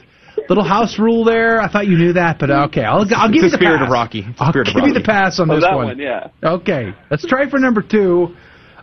little 0.50 0.64
house 0.64 0.98
rule 0.98 1.24
there. 1.24 1.62
I 1.62 1.68
thought 1.72 1.88
you 1.88 1.98
knew 1.98 2.14
that, 2.14 2.40
but 2.40 2.50
okay, 2.50 2.84
I'll, 2.84 3.06
I'll 3.16 3.32
give 3.32 3.44
It's 3.44 3.44
you 3.44 3.50
the 3.50 3.50
the 3.50 3.58
spirit 3.58 3.78
pass. 3.80 3.88
of 3.88 3.92
Rocky. 3.92 4.20
It's 4.28 4.42
I'll 4.42 4.50
spirit 4.52 4.68
of 4.70 4.76
give 4.76 4.88
you 4.88 4.94
the 4.94 5.02
pass 5.02 5.40
on 5.40 5.52
Oh, 5.52 5.56
this 5.56 5.64
that 5.64 5.76
one. 5.76 5.86
one, 5.88 6.00
yeah. 6.00 6.30
Okay, 6.44 6.94
let's 7.12 7.26
try 7.28 7.50
for 7.50 7.60
number 7.60 7.82
two. 7.82 8.36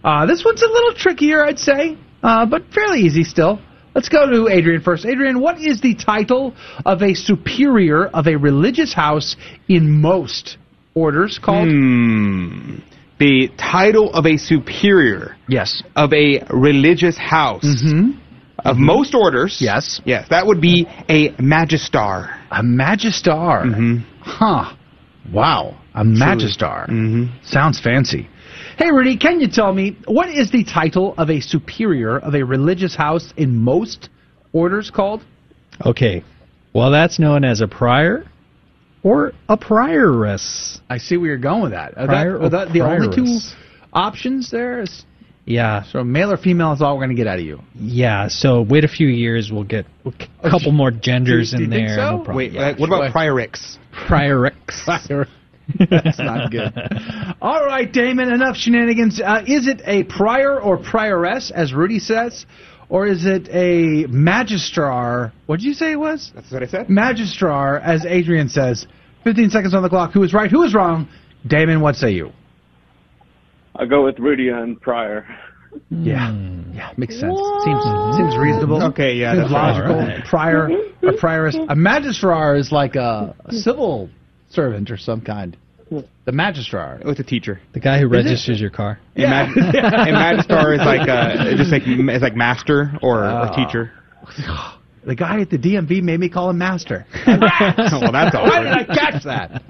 Uh, 0.03 0.27
this 0.27 0.45
one's 0.45 0.63
a 0.63 0.67
little 0.67 0.95
trickier, 0.95 1.43
I'd 1.43 1.59
say, 1.59 1.97
uh, 2.23 2.47
but 2.47 2.63
fairly 2.73 3.01
easy 3.01 3.25
still. 3.25 3.61
Let's 3.95 4.09
go 4.09 4.29
to 4.29 4.49
Adrian 4.49 4.83
first. 4.83 5.07
Adrian, 5.07 5.41
what 5.41 5.61
is 5.61 5.81
the 5.81 5.95
title 5.95 6.55
of 6.85 7.03
a 7.03 7.15
superior 7.15 8.07
of 8.09 8.27
a 8.27 8.37
religious 8.37 8.93
house 8.93 9.37
in 9.69 9.91
most 10.01 10.57
orders 10.95 11.39
called? 11.43 11.69
Hmm. 11.69 12.77
The 13.19 13.49
title 13.57 14.13
of 14.13 14.27
a 14.27 14.37
superior 14.37 15.37
Yes. 15.49 15.83
of 15.95 16.13
a 16.13 16.43
religious 16.51 17.17
house 17.17 17.65
Mm-hmm. 17.65 18.19
of 18.65 18.77
most 18.77 19.15
orders. 19.15 19.59
Yes. 19.61 20.01
Yes, 20.05 20.29
that 20.31 20.45
would 20.47 20.61
be 20.61 20.87
a 21.09 21.31
magistar. 21.39 22.37
A 22.51 22.63
magistar. 22.63 23.65
Mm-hmm. 23.65 23.97
Huh. 24.21 24.75
Wow. 25.33 25.77
A 25.95 26.03
magistar. 26.03 26.89
Mm-hmm. 26.91 27.27
Sounds 27.45 27.81
fancy. 27.81 28.29
Hey, 28.77 28.91
Rudy, 28.91 29.17
can 29.17 29.41
you 29.41 29.49
tell 29.49 29.73
me 29.73 29.97
what 30.07 30.29
is 30.29 30.51
the 30.51 30.65
title 30.65 31.15
of 31.17 31.31
a 31.31 31.41
superior 31.41 32.19
of 32.19 32.35
a 32.35 32.43
religious 32.43 32.95
house 32.97 33.33
in 33.37 33.55
most 33.57 34.09
orders 34.53 34.91
called? 34.91 35.23
Okay. 35.85 36.25
Well, 36.73 36.91
that's 36.91 37.19
known 37.21 37.45
as 37.45 37.61
a 37.61 37.69
prior 37.69 38.25
or 39.05 39.33
a 39.49 39.57
prioress. 39.57 40.81
I 40.91 40.99
see 40.99 41.17
where 41.17 41.29
you're 41.29 41.37
going 41.39 41.63
with 41.63 41.73
that. 41.73 41.97
Are 41.97 42.07
Prior 42.07 42.39
that, 42.39 42.45
or 42.45 42.49
that 42.51 42.73
the 42.73 42.81
only 42.81 43.15
two 43.15 43.39
options 43.93 44.51
there? 44.51 44.81
Is, 44.83 45.05
Yeah. 45.45 45.85
so 45.85 46.03
male 46.03 46.33
or 46.33 46.37
female 46.37 46.73
is 46.73 46.83
all 46.83 46.97
we're 46.97 47.05
going 47.05 47.17
to 47.17 47.23
get 47.23 47.29
out 47.29 47.39
of 47.39 47.45
you. 47.45 47.61
Yeah, 47.77 48.27
so 48.27 48.63
wait 48.63 48.83
a 48.85 48.89
few 48.89 49.07
years, 49.07 49.53
we'll 49.53 49.63
get 49.63 49.87
a 50.43 50.51
couple 50.51 50.73
more 50.73 50.91
genders 50.91 51.53
Do 51.53 51.59
you 51.59 51.65
in 51.65 51.71
think 51.71 51.87
there. 51.89 51.97
so? 51.97 52.03
no 52.11 52.17
problem. 52.17 52.37
Wait, 52.37 52.53
Yeah, 52.53 52.69
uh, 52.71 52.75
what 52.77 52.89
about 52.89 53.13
sure. 53.13 53.21
priorix? 53.21 53.79
priorix? 54.09 55.31
That's 55.91 56.19
not 56.19 56.51
good. 56.51 56.73
All 57.41 57.65
right, 57.65 57.91
Damon, 57.91 58.33
enough 58.33 58.57
shenanigans. 58.57 59.21
Uh, 59.21 59.43
is 59.47 59.67
it 59.67 59.81
a 59.85 60.05
prior 60.05 60.61
or 60.61 60.79
prioress, 60.79 61.51
as 61.51 61.73
Rudy 61.73 61.99
says, 61.99 62.47
or 62.89 63.07
is 63.07 63.25
it 63.25 63.49
a 63.49 64.07
magistrar? 64.09 65.33
What 65.47 65.61
did 65.61 65.67
you 65.67 65.75
say 65.75 65.93
it 65.93 65.99
was? 65.99 66.33
That's 66.35 66.51
what 66.51 66.63
I 66.63 66.67
said. 66.67 66.89
Magistrar, 66.89 67.83
as 67.83 68.05
Adrian 68.05 68.49
says. 68.49 68.87
15 69.25 69.51
seconds 69.51 69.75
on 69.75 69.83
the 69.83 69.89
clock. 69.89 70.13
Who 70.13 70.23
is 70.23 70.35
right? 70.35 70.51
Who 70.51 70.63
is 70.65 70.75
wrong? 70.75 71.09
Damon, 71.47 71.81
what 71.81 71.97
say 71.97 72.13
you? 72.13 72.31
I'll 73.77 73.89
go 73.89 74.05
with 74.05 74.19
Rudy 74.19 74.51
and 74.51 74.81
prior. 74.81 75.27
Yeah, 75.91 76.33
yeah, 76.73 76.93
makes 76.97 77.19
sense. 77.19 77.37
Seems 77.65 77.83
seems 78.17 78.37
reasonable. 78.39 78.81
Okay, 78.91 79.15
yeah, 79.15 79.33
seems 79.33 79.45
that's 79.45 79.53
right. 79.53 79.73
logical. 79.73 79.95
All 79.95 80.07
right. 80.07 80.25
Prior 80.25 80.69
or 81.03 81.13
prioress. 81.15 81.57
A 81.57 81.75
magistrar 81.75 82.59
is 82.59 82.71
like 82.71 82.95
a, 82.95 83.35
a 83.45 83.53
civil 83.53 84.09
servant 84.55 84.91
or 84.91 84.97
some 84.97 85.21
kind. 85.21 85.57
The 85.91 86.33
magistrar. 86.33 87.05
With 87.05 87.19
a 87.21 87.25
teacher. 87.25 87.61
The 87.73 87.81
guy 87.81 87.99
who 88.01 88.09
registers 88.09 88.61
your 88.61 88.71
car. 88.71 88.99
And, 89.15 89.31
mag- 89.31 89.75
and 89.75 90.17
magistrar 90.17 90.73
is 90.75 90.81
like 90.81 91.09
uh, 91.09 91.57
just 91.57 91.71
like 91.71 91.83
is 91.87 92.23
like 92.23 92.35
master 92.35 92.93
or, 93.03 93.25
Oh. 93.25 93.49
or 93.51 93.55
teacher. 93.55 93.93
The 95.07 95.15
guy 95.15 95.43
at 95.43 95.51
the 95.51 95.59
DMV 95.59 96.03
made 96.03 96.19
me 96.19 96.31
call 96.31 96.49
him 96.49 96.57
master. 96.57 97.05
well, 97.27 97.39
that's 98.11 98.35
all. 98.35 98.45
Why 98.45 98.63
did 98.63 98.73
I 98.73 98.85
catch 98.85 99.23
that? 99.25 99.63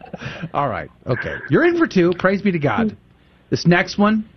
All 0.55 0.69
right. 0.69 0.89
Okay. 1.09 1.39
You're 1.51 1.65
in 1.65 1.77
for 1.77 1.89
two. 1.89 2.13
Praise 2.21 2.41
be 2.41 2.53
to 2.53 2.59
God. 2.61 2.97
This 3.51 3.67
next 3.67 3.99
one, 3.99 4.29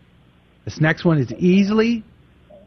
this 0.66 0.82
next 0.82 1.06
one 1.06 1.20
is 1.20 1.32
easily 1.34 2.04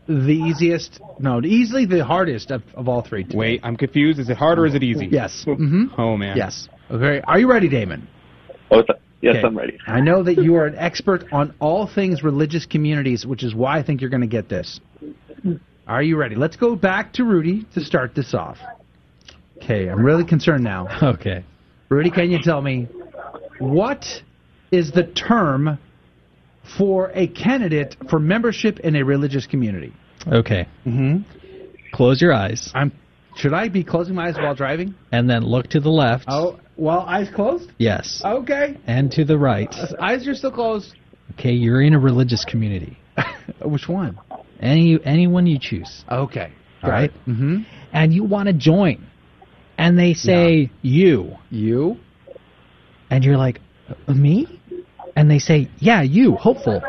the 0.06 0.30
easiest. 0.30 1.00
No, 1.18 1.42
easily 1.42 1.86
the 1.86 2.04
hardest 2.04 2.52
of, 2.52 2.62
of 2.74 2.88
all 2.88 3.02
three. 3.02 3.24
today. 3.24 3.36
Wait, 3.36 3.60
I'm 3.64 3.76
confused. 3.76 4.20
Is 4.20 4.28
it 4.30 4.36
hard 4.36 4.60
or 4.60 4.66
is 4.66 4.76
it 4.76 4.84
easy? 4.84 5.08
Yes. 5.10 5.42
hmm 5.44 5.86
Oh 5.98 6.16
man. 6.16 6.36
Yes. 6.36 6.68
Okay. 6.90 7.20
Are 7.26 7.38
you 7.38 7.48
ready, 7.50 7.68
Damon? 7.68 8.08
Oh, 8.70 8.82
th- 8.82 8.98
yes, 9.20 9.36
Okay. 9.36 9.46
I'm 9.46 9.56
ready. 9.56 9.78
I 9.86 10.00
know 10.00 10.22
that 10.22 10.36
you 10.42 10.56
are 10.56 10.66
an 10.66 10.74
expert 10.78 11.24
on 11.32 11.54
all 11.60 11.86
things 11.86 12.22
religious 12.22 12.66
communities, 12.66 13.26
which 13.26 13.42
is 13.42 13.54
why 13.54 13.78
I 13.78 13.82
think 13.82 14.00
you're 14.00 14.10
going 14.10 14.22
to 14.22 14.26
get 14.26 14.48
this. 14.48 14.80
Are 15.86 16.02
you 16.02 16.16
ready? 16.16 16.36
Let's 16.36 16.56
go 16.56 16.76
back 16.76 17.12
to 17.14 17.24
Rudy 17.24 17.66
to 17.74 17.80
start 17.80 18.14
this 18.14 18.34
off. 18.34 18.58
Okay, 19.62 19.88
I'm 19.88 20.04
really 20.04 20.24
concerned 20.24 20.64
now. 20.64 20.86
Okay. 21.02 21.44
Rudy, 21.88 22.10
can 22.10 22.30
you 22.30 22.38
tell 22.40 22.62
me 22.62 22.86
what 23.58 24.06
is 24.70 24.92
the 24.92 25.02
term 25.02 25.76
for 26.78 27.10
a 27.16 27.26
candidate 27.26 27.96
for 28.08 28.20
membership 28.20 28.78
in 28.80 28.94
a 28.94 29.02
religious 29.04 29.44
community? 29.46 29.92
Okay. 30.28 30.68
Mm-hmm. 30.86 31.22
Close 31.92 32.22
your 32.22 32.32
eyes 32.32 32.70
I'm. 32.74 32.92
Should 33.40 33.54
I 33.54 33.68
be 33.68 33.82
closing 33.84 34.14
my 34.14 34.28
eyes 34.28 34.36
while 34.36 34.54
driving? 34.54 34.94
and 35.12 35.28
then 35.30 35.42
look 35.44 35.68
to 35.68 35.80
the 35.80 35.88
left. 35.90 36.24
Oh, 36.28 36.58
well, 36.76 37.00
eyes 37.00 37.28
closed. 37.34 37.70
Yes. 37.78 38.20
Okay, 38.24 38.76
And 38.86 39.10
to 39.12 39.24
the 39.24 39.38
right. 39.38 39.74
eyes 40.00 40.26
are 40.28 40.34
still 40.34 40.50
closed. 40.52 40.94
Okay, 41.32 41.52
you're 41.52 41.80
in 41.82 41.94
a 41.94 41.98
religious 41.98 42.44
community. 42.44 42.98
Which 43.64 43.88
one? 43.88 44.18
Any 44.60 44.98
anyone 45.04 45.46
you 45.46 45.58
choose. 45.58 46.04
Okay. 46.10 46.52
All 46.82 46.90
right. 46.90 47.10
Mm-hmm. 47.26 47.62
And 47.92 48.12
you 48.12 48.24
want 48.24 48.48
to 48.48 48.52
join. 48.52 49.06
And 49.78 49.98
they 49.98 50.12
say 50.14 50.70
you. 50.82 51.36
You. 51.50 51.96
And 53.10 53.24
you're 53.24 53.36
like, 53.38 53.60
"Uh, 54.06 54.12
me? 54.14 54.60
And 55.16 55.30
they 55.30 55.38
say, 55.38 55.68
yeah, 55.78 56.02
you, 56.02 56.36
hopeful. 56.36 56.80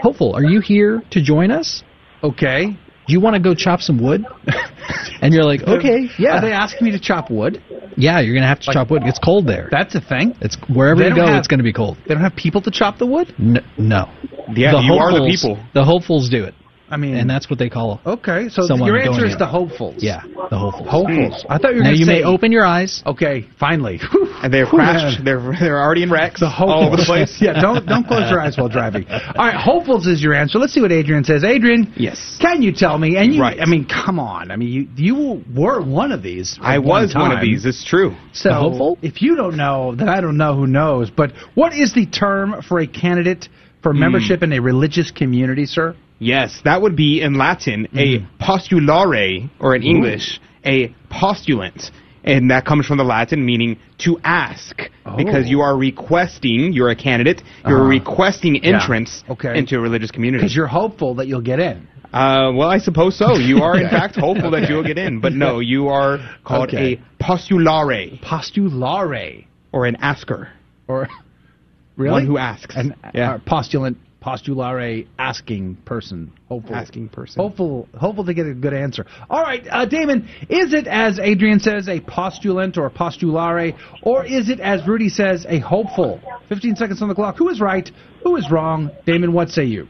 Hopeful, 0.00 0.34
are 0.34 0.42
you 0.44 0.60
here 0.60 1.02
to 1.10 1.22
join 1.22 1.50
us? 1.50 1.82
Okay. 2.24 2.76
Do 3.12 3.18
you 3.18 3.20
want 3.20 3.36
to 3.36 3.40
go 3.42 3.54
chop 3.54 3.82
some 3.82 4.02
wood? 4.02 4.24
and 5.20 5.34
you're 5.34 5.44
like, 5.44 5.60
okay, 5.64 6.08
yeah. 6.18 6.38
Are 6.38 6.40
they 6.40 6.50
asking 6.50 6.86
me 6.86 6.92
to 6.92 6.98
chop 6.98 7.30
wood? 7.30 7.62
yeah, 7.94 8.20
you're 8.20 8.32
going 8.32 8.40
to 8.40 8.48
have 8.48 8.60
to 8.60 8.70
Like- 8.70 8.74
chop 8.74 8.90
wood. 8.90 9.02
It's 9.04 9.18
cold 9.18 9.46
there. 9.46 9.68
That's 9.70 9.94
a 9.94 10.00
thing. 10.00 10.34
It's 10.40 10.56
wherever 10.74 10.98
They 11.00 11.08
you 11.10 11.14
don't 11.14 11.26
go, 11.26 11.32
have- 11.32 11.38
it's 11.40 11.46
going 11.46 11.58
to 11.58 11.62
be 11.64 11.74
cold. 11.74 11.98
They 12.08 12.14
don't 12.14 12.22
have 12.22 12.34
people 12.34 12.62
to 12.62 12.70
chop 12.70 12.96
the 12.96 13.04
wood. 13.04 13.34
No, 13.38 13.60
no. 13.76 14.08
Yeah, 14.56 14.80
you 14.80 14.94
are 14.94 15.12
the 15.12 15.18
hopefuls- 15.18 15.42
people. 15.42 15.58
The 15.74 15.84
hopefuls 15.84 16.30
do 16.30 16.42
it, 16.44 16.54
I 16.92 16.96
mean, 16.98 17.16
and 17.16 17.28
that's 17.28 17.48
what 17.50 17.58
they 17.58 17.68
call 17.70 17.96
them. 17.96 18.14
okay. 18.18 18.48
So 18.50 18.66
someone 18.66 18.86
your 18.86 18.98
answer 19.00 19.24
is 19.26 19.32
in. 19.32 19.38
the 19.38 19.46
hopefuls. 19.46 19.96
Yeah, 20.02 20.22
the 20.50 20.58
hopefuls. 20.58 20.88
hopefuls. 20.90 21.46
I 21.48 21.58
thought 21.58 21.72
you 21.72 21.78
were 21.78 21.84
Now 21.84 21.90
going 21.90 21.94
to 21.94 22.00
you 22.00 22.04
say. 22.06 22.20
may 22.20 22.24
open 22.24 22.52
your 22.52 22.64
eyes. 22.66 23.02
Okay, 23.06 23.48
finally. 23.58 23.98
And 24.42 24.52
they're 24.52 24.66
crashed. 24.76 25.24
They're 25.24 25.40
they're 25.58 25.80
already 25.82 26.02
in 26.02 26.10
wrecks 26.10 26.40
The 26.40 26.50
hopefuls. 26.50 26.74
all 26.74 26.86
over 26.88 26.96
the 26.96 27.04
place. 27.04 27.38
yeah, 27.40 27.60
don't 27.60 27.86
don't 27.86 28.06
close 28.06 28.30
your 28.30 28.40
eyes 28.40 28.56
while 28.58 28.68
driving. 28.68 29.06
All 29.10 29.46
right, 29.46 29.54
hopefuls 29.56 30.06
is 30.06 30.22
your 30.22 30.34
answer. 30.34 30.58
Let's 30.58 30.72
see 30.74 30.80
what 30.82 30.92
Adrian 30.92 31.24
says. 31.24 31.42
Adrian, 31.44 31.92
Yes. 31.96 32.36
can 32.40 32.60
you 32.62 32.72
tell 32.72 32.98
me? 32.98 33.16
And 33.16 33.34
you, 33.34 33.40
Right. 33.40 33.60
I 33.60 33.66
mean, 33.66 33.86
come 33.86 34.18
on. 34.20 34.50
I 34.50 34.56
mean, 34.56 34.68
you 34.68 34.88
you 34.96 35.42
were 35.54 35.80
one 35.80 36.12
of 36.12 36.22
these. 36.22 36.58
at 36.58 36.64
I 36.64 36.78
was 36.78 37.14
one 37.14 37.32
of 37.32 37.40
these. 37.40 37.64
It's 37.64 37.82
true. 37.84 38.14
So 38.32 38.48
The 38.50 38.54
hopeful? 38.54 38.98
if 39.02 39.22
you 39.22 39.36
don't 39.36 39.56
know, 39.56 39.94
then 39.94 40.08
I 40.08 40.20
don't 40.20 40.36
know 40.36 40.54
who 40.54 40.66
knows. 40.66 41.10
But 41.10 41.32
what 41.54 41.72
is 41.72 41.94
the 41.94 42.06
term 42.06 42.60
for 42.62 42.80
a 42.80 42.86
candidate 42.86 43.48
for 43.82 43.92
hmm. 43.92 44.00
membership 44.00 44.42
in 44.42 44.52
a 44.52 44.60
religious 44.60 45.10
community, 45.10 45.66
sir? 45.66 45.96
Yes, 46.22 46.60
that 46.64 46.80
would 46.82 46.94
be 46.94 47.20
in 47.20 47.34
Latin 47.34 47.88
a 47.94 48.20
postulare, 48.40 49.50
or 49.58 49.74
in 49.74 49.82
English 49.82 50.40
a 50.64 50.94
postulant, 51.10 51.90
and 52.22 52.50
that 52.52 52.64
comes 52.64 52.86
from 52.86 52.98
the 52.98 53.04
Latin 53.04 53.44
meaning 53.44 53.76
to 54.04 54.20
ask, 54.22 54.76
because 55.16 55.48
you 55.48 55.60
are 55.62 55.76
requesting. 55.76 56.72
You're 56.72 56.90
a 56.90 56.94
candidate. 56.96 57.42
You're 57.66 57.80
Uh-huh. 57.80 57.88
requesting 57.88 58.54
Yeah. 58.54 58.74
entrance 58.74 59.24
Okay. 59.28 59.58
into 59.58 59.76
a 59.76 59.80
religious 59.80 60.12
community. 60.12 60.42
Because 60.42 60.54
you're 60.54 60.68
hopeful 60.68 61.14
that 61.16 61.26
you'll 61.26 61.40
get 61.52 61.58
in. 61.58 61.88
Uh, 62.12 62.52
well, 62.54 62.68
I 62.68 62.78
suppose 62.78 63.16
so. 63.16 63.36
You 63.38 63.62
are 63.64 63.76
in 63.76 63.88
fact 63.98 64.14
hopeful 64.14 64.50
that 64.52 64.68
you 64.68 64.76
will 64.76 64.84
get 64.84 64.98
in, 64.98 65.18
but 65.18 65.32
no, 65.32 65.58
you 65.72 65.88
are 65.88 66.20
called 66.44 66.68
Okay. 66.68 67.00
a 67.20 67.24
postulare 67.24 68.20
Postulare. 68.20 69.44
or 69.72 69.86
an 69.86 69.96
asker, 70.00 70.48
Or 70.86 71.08
really? 71.96 72.12
one 72.12 72.26
who 72.26 72.38
asks. 72.38 72.76
An 72.76 72.94
yeah, 73.14 73.32
uh, 73.34 73.38
postulant, 73.38 73.96
postulare, 74.22 75.06
asking 75.18 75.76
person, 75.84 76.32
hopeful, 76.48 76.74
asking 76.74 77.08
person. 77.08 77.42
hopeful, 77.42 77.88
hopeful 77.98 78.24
to 78.24 78.34
get 78.34 78.46
a 78.46 78.54
good 78.54 78.74
answer. 78.74 79.04
All 79.28 79.42
right, 79.42 79.66
uh, 79.70 79.84
Damon, 79.86 80.28
is 80.48 80.72
it 80.72 80.86
as 80.86 81.18
Adrian 81.18 81.58
says 81.60 81.88
a 81.88 82.00
postulant 82.00 82.78
or 82.78 82.88
postulare, 82.90 83.76
or 84.02 84.24
is 84.24 84.48
it 84.48 84.60
as 84.60 84.86
Rudy 84.86 85.08
says 85.08 85.44
a 85.48 85.58
hopeful? 85.58 86.20
Fifteen 86.48 86.76
seconds 86.76 87.02
on 87.02 87.08
the 87.08 87.14
clock. 87.14 87.36
Who 87.36 87.48
is 87.48 87.60
right? 87.60 87.90
Who 88.22 88.36
is 88.36 88.50
wrong? 88.50 88.90
Damon, 89.06 89.32
what 89.32 89.50
say 89.50 89.64
you? 89.64 89.88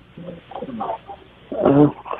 Uh, 1.52 1.86
I 2.08 2.11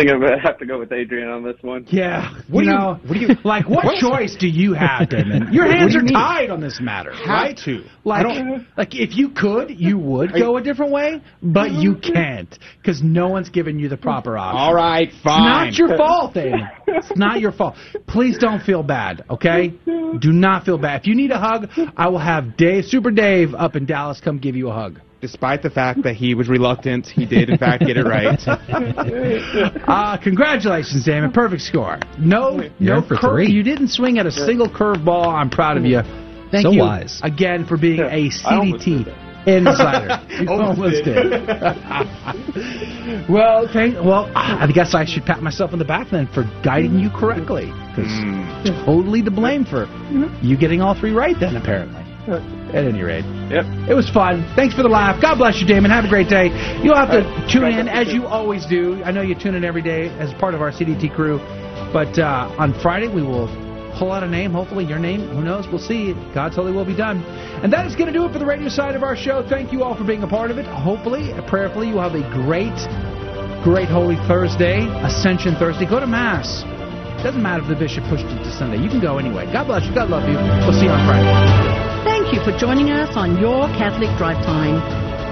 think 0.00 0.12
I'm 0.12 0.20
gonna 0.20 0.40
have 0.40 0.58
to 0.58 0.66
go 0.66 0.78
with 0.78 0.92
Adrian 0.92 1.28
on 1.28 1.42
this 1.42 1.56
one. 1.62 1.86
Yeah, 1.88 2.34
What 2.48 2.64
you 2.64 2.70
do 2.70 2.76
you- 2.76 2.82
what 2.82 3.14
do 3.14 3.20
you- 3.20 3.36
like? 3.44 3.68
What, 3.68 3.84
What? 3.90 3.96
choice 3.98 4.36
do 4.36 4.48
you 4.48 4.72
have, 4.74 5.08
Damon? 5.08 5.52
Your 5.52 5.66
hands 5.66 5.92
do 5.92 6.00
are 6.00 6.02
mean? 6.02 6.14
tied 6.14 6.50
on 6.50 6.60
this 6.60 6.80
matter, 6.80 7.12
Have 7.12 7.26
right? 7.28 7.56
to. 7.64 7.84
Like, 8.04 8.26
I 8.26 8.64
like 8.76 8.94
if 8.94 9.16
you 9.16 9.30
could, 9.30 9.70
you 9.70 9.98
would 9.98 10.32
go 10.32 10.56
a 10.56 10.62
different 10.62 10.92
way, 10.92 11.20
but 11.42 11.68
mm-hmm. 11.70 11.80
you 11.80 11.96
can't 11.96 12.58
because 12.78 13.02
no 13.02 13.28
one's 13.28 13.50
given 13.50 13.78
you 13.78 13.88
the 13.88 13.96
proper 13.96 14.38
option. 14.38 14.60
All 14.60 14.74
right, 14.74 15.10
fine. 15.22 15.68
It's 15.68 15.78
not 15.78 15.88
your 15.88 15.96
fault, 15.96 16.34
Damon. 16.34 16.68
It's 16.86 17.16
not 17.16 17.40
your 17.40 17.52
fault. 17.52 17.76
Please 18.06 18.38
don't 18.38 18.62
feel 18.62 18.82
bad, 18.82 19.24
okay? 19.30 19.68
Do 19.86 20.32
not 20.32 20.64
feel 20.64 20.78
bad. 20.78 21.02
If 21.02 21.06
you 21.06 21.14
need 21.14 21.30
a 21.30 21.38
hug, 21.38 21.68
I 21.96 22.08
will 22.08 22.18
have 22.18 22.56
Dave, 22.56 22.84
Super 22.86 23.10
Dave, 23.10 23.54
up 23.54 23.76
in 23.76 23.86
Dallas 23.86 24.20
come 24.20 24.38
give 24.38 24.56
you 24.56 24.68
a 24.68 24.72
hug. 24.72 25.00
Despite 25.20 25.62
the 25.62 25.68
fact 25.70 26.02
that 26.04 26.14
he 26.16 26.34
was 26.34 26.48
reluctant, 26.48 27.06
he 27.06 27.26
did 27.26 27.50
in 27.50 27.58
fact 27.58 27.84
get 27.86 27.96
it 27.98 28.04
right. 28.04 28.40
Uh, 29.86 30.16
congratulations, 30.22 31.04
Damon. 31.04 31.30
Perfect 31.30 31.60
score. 31.62 31.98
No, 32.18 32.62
You're 32.78 32.96
no 33.02 33.02
for 33.06 33.16
curve. 33.16 33.32
three. 33.32 33.50
You 33.50 33.62
didn't 33.62 33.88
swing 33.88 34.18
at 34.18 34.24
a 34.26 34.30
single 34.30 34.68
curveball. 34.68 35.26
I'm 35.26 35.50
proud 35.50 35.76
of 35.76 35.84
you. 35.84 36.00
Thank 36.50 36.64
So 36.64 36.70
you 36.72 36.80
wise. 36.80 37.20
again 37.22 37.66
for 37.66 37.76
being 37.76 38.00
a 38.00 38.04
I 38.06 38.30
almost 38.56 38.84
CDT 38.86 39.46
insider. 39.46 40.20
You 40.40 40.48
Almost 40.48 40.78
almost 40.78 41.04
did. 41.04 41.14
did. 41.30 41.40
well, 43.28 43.66
okay. 43.68 43.92
Well, 44.00 44.30
I 44.34 44.66
guess 44.72 44.94
I 44.94 45.04
should 45.04 45.24
pat 45.26 45.42
myself 45.42 45.72
on 45.74 45.78
the 45.78 45.84
back 45.84 46.08
then 46.10 46.26
for 46.28 46.44
guiding 46.64 46.98
you 46.98 47.10
correctly, 47.10 47.66
because 47.94 48.10
Hmm. 48.10 48.84
totally 48.86 49.22
to 49.22 49.30
blame 49.30 49.64
for 49.66 49.86
you 50.42 50.56
getting 50.56 50.80
all 50.80 50.94
three 50.98 51.12
right. 51.12 51.36
Then 51.38 51.56
apparently. 51.56 52.04
At 52.74 52.84
any 52.84 53.02
rate. 53.02 53.24
Yep. 53.50 53.90
It 53.90 53.94
was 53.94 54.08
fun. 54.08 54.46
Thanks 54.54 54.74
for 54.74 54.82
the 54.82 54.88
laugh. 54.88 55.20
God 55.20 55.36
bless 55.38 55.60
you, 55.60 55.66
Damon. 55.66 55.90
Have 55.90 56.04
a 56.04 56.08
great 56.08 56.28
day. 56.28 56.46
You'll 56.82 56.94
have 56.94 57.10
to 57.10 57.22
tune 57.50 57.64
in 57.64 57.88
as 57.88 58.12
you 58.12 58.26
always 58.26 58.64
do. 58.64 59.02
I 59.02 59.10
know 59.10 59.22
you 59.22 59.34
tune 59.34 59.56
in 59.56 59.64
every 59.64 59.82
day 59.82 60.08
as 60.18 60.32
part 60.34 60.54
of 60.54 60.62
our 60.62 60.70
CDT 60.70 61.14
crew. 61.14 61.38
But 61.92 62.16
uh, 62.18 62.54
on 62.58 62.72
Friday, 62.80 63.08
we 63.08 63.22
will 63.22 63.48
pull 63.98 64.12
out 64.12 64.22
a 64.22 64.28
name. 64.28 64.52
Hopefully, 64.52 64.84
your 64.84 65.00
name. 65.00 65.28
Who 65.30 65.42
knows? 65.42 65.66
We'll 65.66 65.80
see. 65.80 66.14
God's 66.32 66.54
holy 66.54 66.72
will 66.72 66.84
be 66.84 66.96
done. 66.96 67.24
And 67.62 67.72
that 67.72 67.86
is 67.86 67.96
going 67.96 68.06
to 68.06 68.16
do 68.16 68.24
it 68.24 68.32
for 68.32 68.38
the 68.38 68.46
radio 68.46 68.68
side 68.68 68.94
of 68.94 69.02
our 69.02 69.16
show. 69.16 69.46
Thank 69.46 69.72
you 69.72 69.82
all 69.82 69.96
for 69.96 70.04
being 70.04 70.22
a 70.22 70.28
part 70.28 70.50
of 70.50 70.58
it. 70.58 70.66
Hopefully, 70.66 71.32
prayerfully, 71.48 71.88
you 71.88 71.98
have 71.98 72.14
a 72.14 72.22
great, 72.32 72.78
great 73.64 73.88
Holy 73.88 74.16
Thursday, 74.28 74.86
Ascension 75.02 75.56
Thursday. 75.56 75.86
Go 75.86 75.98
to 75.98 76.06
Mass. 76.06 76.62
Doesn't 77.22 77.42
matter 77.42 77.62
if 77.62 77.68
the 77.68 77.76
bishop 77.76 78.04
pushed 78.08 78.24
it 78.24 78.38
to 78.42 78.50
Sunday. 78.50 78.80
You 78.80 78.88
can 78.88 79.00
go 79.00 79.18
anyway. 79.18 79.44
God 79.52 79.66
bless 79.68 79.84
you. 79.84 79.94
God 79.94 80.08
love 80.08 80.24
you. 80.28 80.36
We'll 80.64 80.72
see 80.72 80.88
you 80.88 80.92
on 80.92 81.04
Friday. 81.04 81.28
Thank 82.04 82.32
you 82.32 82.40
for 82.40 82.56
joining 82.56 82.90
us 82.90 83.14
on 83.14 83.36
Your 83.36 83.68
Catholic 83.76 84.08
Drive 84.16 84.40
Time, 84.46 84.80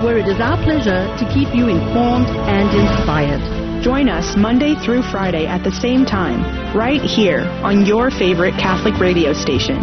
where 0.04 0.18
it 0.18 0.28
is 0.28 0.38
our 0.38 0.60
pleasure 0.62 1.08
to 1.16 1.24
keep 1.32 1.48
you 1.56 1.68
informed 1.68 2.28
and 2.28 2.68
inspired. 2.76 3.40
Join 3.82 4.08
us 4.08 4.36
Monday 4.36 4.74
through 4.84 5.00
Friday 5.08 5.46
at 5.46 5.64
the 5.64 5.72
same 5.72 6.04
time, 6.04 6.44
right 6.76 7.00
here 7.00 7.40
on 7.64 7.86
your 7.86 8.10
favorite 8.10 8.52
Catholic 8.60 8.98
radio 9.00 9.32
station. 9.32 9.78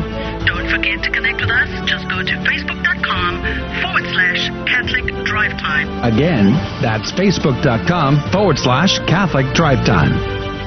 Don't 0.45 0.69
forget 0.69 1.01
to 1.01 1.09
connect 1.09 1.41
with 1.41 1.49
us. 1.49 1.69
Just 1.89 2.05
go 2.05 2.21
to 2.21 2.35
facebook.com 2.45 3.41
forward 3.81 4.05
slash 4.13 4.49
Catholic 4.69 5.09
Drive 5.25 5.57
Time. 5.57 5.87
Again, 6.03 6.53
that's 6.85 7.11
facebook.com 7.13 8.29
forward 8.31 8.59
slash 8.59 8.99
Catholic 9.07 9.47
Drive 9.55 9.85
Time. 9.87 10.34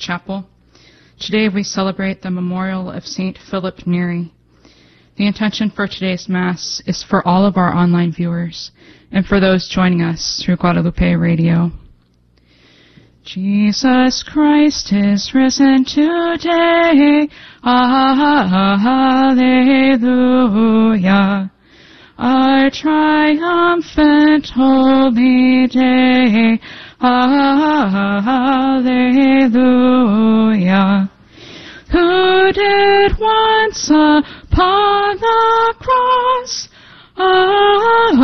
Chapel. 0.00 0.46
Today 1.20 1.48
we 1.48 1.62
celebrate 1.62 2.22
the 2.22 2.30
memorial 2.30 2.90
of 2.90 3.04
St. 3.04 3.36
Philip 3.50 3.86
Neri. 3.86 4.32
The 5.16 5.26
intention 5.26 5.70
for 5.70 5.86
today's 5.86 6.26
Mass 6.26 6.82
is 6.86 7.04
for 7.04 7.26
all 7.28 7.44
of 7.44 7.58
our 7.58 7.74
online 7.76 8.10
viewers 8.10 8.70
and 9.12 9.26
for 9.26 9.38
those 9.38 9.68
joining 9.68 10.00
us 10.00 10.42
through 10.42 10.56
Guadalupe 10.56 11.14
Radio. 11.14 11.70
Jesus 13.22 14.22
Christ 14.22 14.94
is 14.94 15.34
risen 15.34 15.84
today. 15.84 17.28
Alleluia. 17.62 18.30
Our 22.16 22.70
triumphant 22.70 24.46
holy 24.54 25.66
day. 25.66 26.58
Alleluia. 27.02 27.50
Who 31.90 32.52
did 32.52 33.18
once 33.18 33.88
upon 33.88 35.16
the 35.16 35.74
cross. 35.78 36.68
Alleluia 37.16 38.20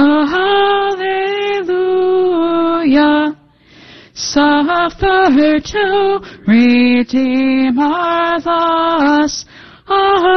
suffer 4.13 5.61
to 5.61 6.21
redeem 6.47 7.79
our 7.79 8.39
loss. 8.41 9.47
Alleluia. 9.89 10.37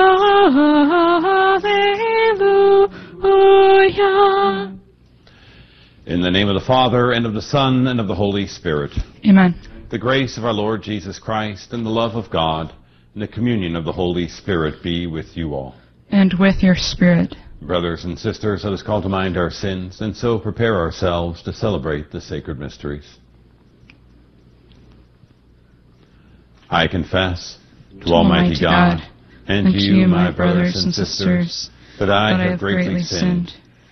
In 6.10 6.22
the 6.22 6.32
name 6.32 6.48
of 6.50 6.56
the 6.56 6.66
Father, 6.66 7.12
and 7.12 7.28
of 7.28 7.36
the 7.36 7.42
Son, 7.42 7.86
and 7.86 8.00
of 8.00 8.08
the 8.08 8.16
Holy 8.16 8.48
Spirit. 8.48 8.90
Amen. 9.24 9.54
The 9.92 10.00
grace 10.00 10.40
of 10.40 10.44
our 10.44 10.54
Lord 10.54 10.82
Jesus 10.82 11.20
Christ, 11.20 11.72
and 11.72 11.86
the 11.86 11.92
love 11.92 12.16
of 12.16 12.32
God, 12.32 12.74
and 13.14 13.22
the 13.22 13.28
communion 13.28 13.76
of 13.76 13.86
the 13.86 13.92
Holy 13.92 14.28
Spirit 14.28 14.82
be 14.82 15.06
with 15.06 15.38
you 15.38 15.54
all. 15.54 15.76
And 16.10 16.34
with 16.40 16.64
your 16.64 16.74
spirit. 16.74 17.36
Brothers 17.62 18.06
and 18.06 18.18
sisters, 18.18 18.64
let 18.64 18.74
us 18.74 18.82
call 18.82 19.04
to 19.04 19.08
mind 19.08 19.38
our 19.38 19.52
sins, 19.52 20.02
and 20.02 20.18
so 20.18 20.40
prepare 20.40 20.78
ourselves 20.78 21.44
to 21.44 21.54
celebrate 21.54 22.10
the 22.10 22.22
sacred 22.22 22.58
mysteries. 22.58 23.20
I 26.72 26.88
confess 26.88 27.60
to, 28.00 28.06
To 28.06 28.14
Almighty 28.14 28.60
God, 28.60 28.98
God, 28.98 29.08
and, 29.48 29.72
to 29.72 29.80
you, 29.80 30.08
my 30.08 30.32
brothers 30.32 30.84
and 30.84 30.92
sisters, 30.92 31.70
that 32.00 32.10
I 32.10 32.50
have 32.50 32.58
greatly 32.58 33.04
sinned 33.04 33.54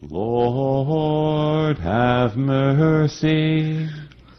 Lord, 0.00 1.78
have 1.78 2.36
mercy. 2.36 3.88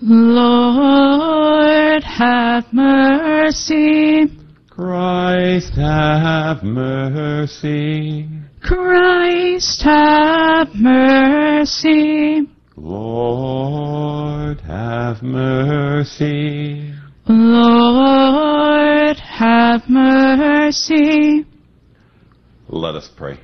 Lord, 0.01 2.01
have 2.01 2.71
mercy. 2.71 4.27
Christ, 4.69 5.73
have 5.73 6.63
mercy. 6.63 8.29
Christ, 8.61 9.81
have 9.81 10.73
mercy. 10.75 12.47
Lord, 12.77 14.61
have 14.61 15.21
mercy. 15.21 16.93
Lord, 17.27 19.17
have 19.17 19.89
mercy. 19.89 21.45
Let 22.69 22.95
us 22.95 23.09
pray. 23.09 23.41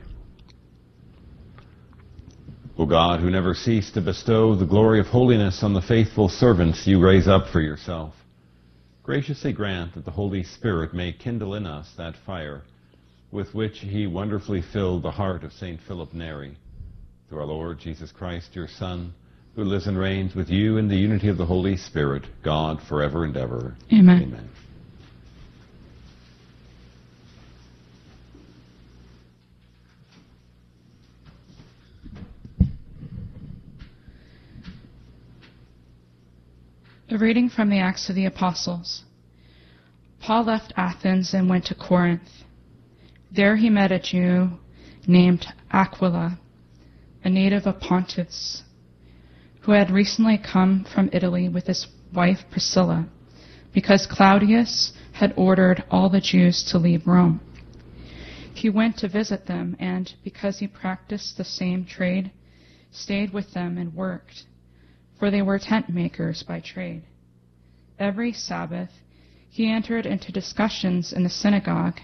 O 2.78 2.86
God, 2.86 3.22
who 3.22 3.30
never 3.30 3.54
cease 3.54 3.90
to 3.92 4.02
bestow 4.02 4.54
the 4.54 4.66
glory 4.66 5.00
of 5.00 5.08
holiness 5.08 5.64
on 5.64 5.74
the 5.74 5.82
faithful 5.82 6.28
servants 6.28 6.86
you 6.86 7.00
raise 7.00 7.28
up 7.28 7.48
for 7.48 7.62
yourself, 7.62 8.14
graciously 9.02 9.54
grant 9.54 9.94
that 9.96 10.04
the 10.04 10.12
Holy 10.12 10.44
Spirit 10.44 10.94
may 10.94 11.14
kindle 11.14 11.56
in 11.56 11.66
us 11.66 11.90
that 11.98 12.16
fire 12.26 12.64
with 13.32 13.54
which 13.54 13.80
he 13.80 14.08
wonderfully 14.08 14.62
filled 14.62 15.04
the 15.04 15.12
heart 15.12 15.44
of 15.44 15.54
St. 15.54 15.80
Philip 15.88 16.14
Neri. 16.14 16.58
Through 17.30 17.40
our 17.40 17.46
Lord 17.46 17.80
Jesus 17.80 18.12
Christ, 18.12 18.56
your 18.56 18.68
Son, 18.68 19.14
who 19.56 19.64
lives 19.64 19.88
and 19.88 19.98
reigns 19.98 20.36
with 20.36 20.50
you 20.50 20.78
in 20.78 20.88
the 20.88 20.96
unity 20.96 21.30
of 21.30 21.38
the 21.38 21.46
Holy 21.46 21.78
Spirit, 21.78 22.24
God, 22.44 22.82
forever 22.88 23.24
and 23.24 23.36
ever. 23.36 23.76
Amen. 23.92 24.24
Amen. 24.24 24.50
Reading 37.20 37.50
from 37.50 37.70
the 37.70 37.80
Acts 37.80 38.10
of 38.10 38.16
the 38.16 38.26
Apostles. 38.26 39.06
Paul 40.20 40.44
left 40.44 40.74
Athens 40.76 41.34
and 41.34 41.48
went 41.48 41.66
to 41.68 41.76
Corinth. 41.76 42.44
There 43.32 43.56
he 43.56 43.70
met 43.70 43.94
a 43.94 44.00
Jew 44.00 44.50
named 45.08 45.46
Aquila, 45.72 46.38
a 47.24 47.30
native 47.30 47.68
of 47.68 47.80
Pontus, 47.80 48.64
who 49.62 49.72
had 49.72 49.92
recently 49.92 50.38
come 50.38 50.84
from 50.94 51.10
Italy 51.14 51.48
with 51.48 51.68
his 51.68 51.88
wife 52.14 52.40
Priscilla, 52.52 53.08
because 53.74 54.08
Claudius 54.08 54.92
had 55.14 55.34
ordered 55.38 55.86
all 55.90 56.10
the 56.10 56.20
Jews 56.20 56.64
to 56.72 56.78
leave 56.78 57.08
Rome. 57.08 57.40
He 58.54 58.70
went 58.70 58.98
to 58.98 59.08
visit 59.08 59.46
them, 59.46 59.78
and 59.80 60.14
because 60.26 60.60
he 60.60 60.68
practiced 60.68 61.38
the 61.38 61.46
same 61.46 61.86
trade, 61.86 62.32
stayed 62.92 63.32
with 63.32 63.54
them 63.54 63.78
and 63.78 63.94
worked 63.94 64.44
for 65.26 65.32
they 65.32 65.42
were 65.42 65.58
tent 65.58 65.90
makers 65.90 66.44
by 66.44 66.60
trade. 66.60 67.02
Every 67.98 68.32
Sabbath 68.32 68.92
he 69.50 69.72
entered 69.72 70.06
into 70.06 70.32
discussions 70.32 71.12
in 71.12 71.24
the 71.24 71.32
synagogue, 71.32 72.00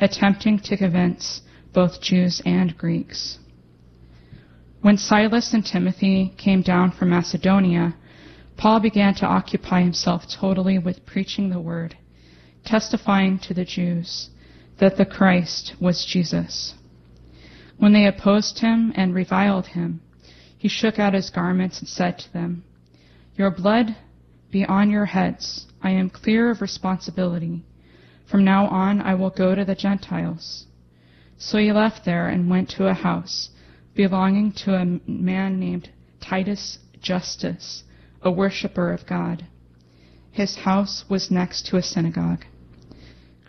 attempting 0.00 0.60
to 0.60 0.78
convince 0.78 1.42
both 1.74 2.00
Jews 2.00 2.40
and 2.46 2.74
Greeks. 2.78 3.38
When 4.80 4.96
Silas 4.96 5.52
and 5.52 5.62
Timothy 5.62 6.32
came 6.38 6.62
down 6.62 6.92
from 6.92 7.10
Macedonia, 7.10 7.96
Paul 8.56 8.80
began 8.80 9.14
to 9.16 9.26
occupy 9.26 9.82
himself 9.82 10.22
totally 10.26 10.78
with 10.78 11.04
preaching 11.04 11.50
the 11.50 11.60
word, 11.60 11.98
testifying 12.64 13.38
to 13.40 13.52
the 13.52 13.66
Jews 13.66 14.30
that 14.78 14.96
the 14.96 15.04
Christ 15.04 15.74
was 15.82 16.06
Jesus. 16.06 16.72
When 17.76 17.92
they 17.92 18.06
opposed 18.06 18.60
him 18.60 18.94
and 18.96 19.14
reviled 19.14 19.66
him, 19.66 20.00
he 20.64 20.68
shook 20.70 20.98
out 20.98 21.12
his 21.12 21.28
garments 21.28 21.80
and 21.80 21.86
said 21.86 22.18
to 22.18 22.32
them, 22.32 22.64
Your 23.36 23.50
blood 23.50 23.94
be 24.50 24.64
on 24.64 24.88
your 24.88 25.04
heads. 25.04 25.66
I 25.82 25.90
am 25.90 26.08
clear 26.08 26.50
of 26.50 26.62
responsibility. 26.62 27.62
From 28.24 28.46
now 28.46 28.68
on 28.68 29.02
I 29.02 29.14
will 29.14 29.28
go 29.28 29.54
to 29.54 29.66
the 29.66 29.74
Gentiles. 29.74 30.64
So 31.36 31.58
he 31.58 31.70
left 31.70 32.06
there 32.06 32.28
and 32.28 32.48
went 32.48 32.70
to 32.70 32.86
a 32.86 32.94
house 32.94 33.50
belonging 33.94 34.52
to 34.64 34.74
a 34.74 34.86
man 35.06 35.60
named 35.60 35.90
Titus 36.22 36.78
Justus, 36.98 37.84
a 38.22 38.30
worshiper 38.30 38.90
of 38.90 39.06
God. 39.06 39.44
His 40.30 40.56
house 40.56 41.04
was 41.10 41.30
next 41.30 41.66
to 41.66 41.76
a 41.76 41.82
synagogue. 41.82 42.46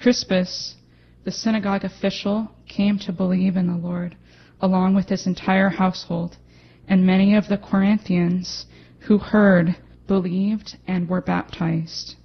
Crispus, 0.02 0.76
the 1.24 1.32
synagogue 1.32 1.86
official, 1.86 2.52
came 2.68 3.00
to 3.00 3.14
believe 3.14 3.56
in 3.56 3.68
the 3.68 3.88
Lord, 3.88 4.18
along 4.60 4.96
with 4.96 5.08
his 5.08 5.26
entire 5.26 5.70
household, 5.70 6.36
and 6.88 7.06
many 7.06 7.36
of 7.36 7.48
the 7.48 7.58
Corinthians 7.58 8.66
who 9.02 9.18
heard 9.18 9.76
believed 10.08 10.78
and 10.88 11.10
were 11.10 11.22
baptized. 11.22 12.16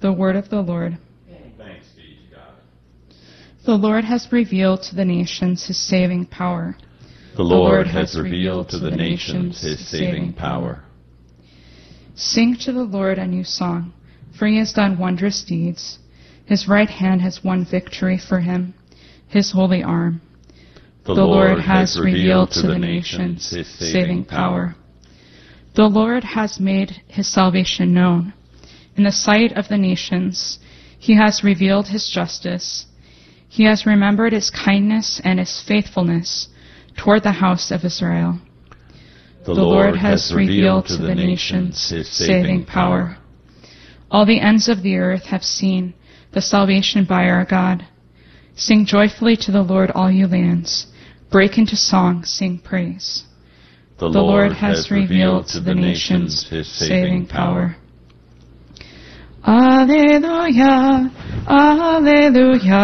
The 0.00 0.12
word 0.12 0.36
of 0.36 0.48
the 0.50 0.60
Lord. 0.60 0.98
Thanks 1.56 1.86
be 1.96 2.18
to 2.30 2.36
God. 2.36 2.54
The 3.64 3.74
Lord 3.74 4.04
has 4.04 4.28
revealed 4.30 4.82
to 4.84 4.94
the 4.94 5.04
nations 5.04 5.66
his 5.66 5.78
saving 5.78 6.26
power. 6.26 6.76
The 7.36 7.42
Lord 7.42 7.86
has 7.86 8.18
revealed 8.18 8.68
to 8.70 8.78
the 8.78 8.90
nations 8.90 9.62
his 9.62 9.88
saving 9.88 10.32
power. 10.32 10.82
Sing 12.14 12.56
to 12.62 12.72
the 12.72 12.82
Lord 12.82 13.18
a 13.18 13.26
new 13.26 13.44
song, 13.44 13.92
for 14.36 14.46
he 14.46 14.58
has 14.58 14.72
done 14.72 14.98
wondrous 14.98 15.44
deeds. 15.44 15.98
His 16.46 16.66
right 16.66 16.88
hand 16.88 17.20
has 17.22 17.44
won 17.44 17.64
victory 17.64 18.18
for 18.18 18.40
him, 18.40 18.74
his 19.28 19.52
holy 19.52 19.82
arm. 19.82 20.20
The 21.14 21.24
Lord 21.24 21.60
has 21.60 21.98
revealed 21.98 22.50
to 22.50 22.66
the 22.66 22.78
nations 22.78 23.50
his 23.50 23.66
saving 23.66 24.26
power. 24.26 24.76
The 25.74 25.88
Lord 25.88 26.22
has 26.22 26.60
made 26.60 27.02
his 27.06 27.26
salvation 27.26 27.94
known. 27.94 28.34
In 28.94 29.04
the 29.04 29.12
sight 29.12 29.52
of 29.52 29.68
the 29.68 29.78
nations, 29.78 30.58
he 30.98 31.16
has 31.16 31.42
revealed 31.42 31.88
his 31.88 32.10
justice. 32.10 32.84
He 33.48 33.64
has 33.64 33.86
remembered 33.86 34.34
his 34.34 34.50
kindness 34.50 35.18
and 35.24 35.38
his 35.38 35.62
faithfulness 35.66 36.48
toward 36.98 37.22
the 37.22 37.32
house 37.32 37.70
of 37.70 37.86
Israel. 37.86 38.40
The 39.46 39.54
Lord 39.54 39.96
has 39.96 40.30
revealed 40.34 40.88
to 40.88 40.98
the 40.98 41.14
nations 41.14 41.88
his 41.88 42.10
saving 42.10 42.66
power. 42.66 43.16
All 44.10 44.26
the 44.26 44.40
ends 44.40 44.68
of 44.68 44.82
the 44.82 44.96
earth 44.96 45.24
have 45.24 45.42
seen 45.42 45.94
the 46.32 46.42
salvation 46.42 47.06
by 47.06 47.28
our 47.28 47.46
God. 47.46 47.86
Sing 48.54 48.84
joyfully 48.84 49.36
to 49.38 49.52
the 49.52 49.62
Lord, 49.62 49.90
all 49.92 50.10
you 50.10 50.26
lands. 50.26 50.88
Break 51.30 51.58
into 51.58 51.76
song, 51.76 52.24
sing 52.24 52.58
praise. 52.58 53.24
The 53.98 54.08
Lord 54.08 54.52
has 54.52 54.90
revealed 54.90 55.48
to 55.48 55.60
the 55.60 55.74
nations 55.74 56.48
his 56.48 56.66
saving 56.66 57.26
power. 57.26 57.76
Alleluia, 59.46 61.10
Alleluia, 61.48 62.82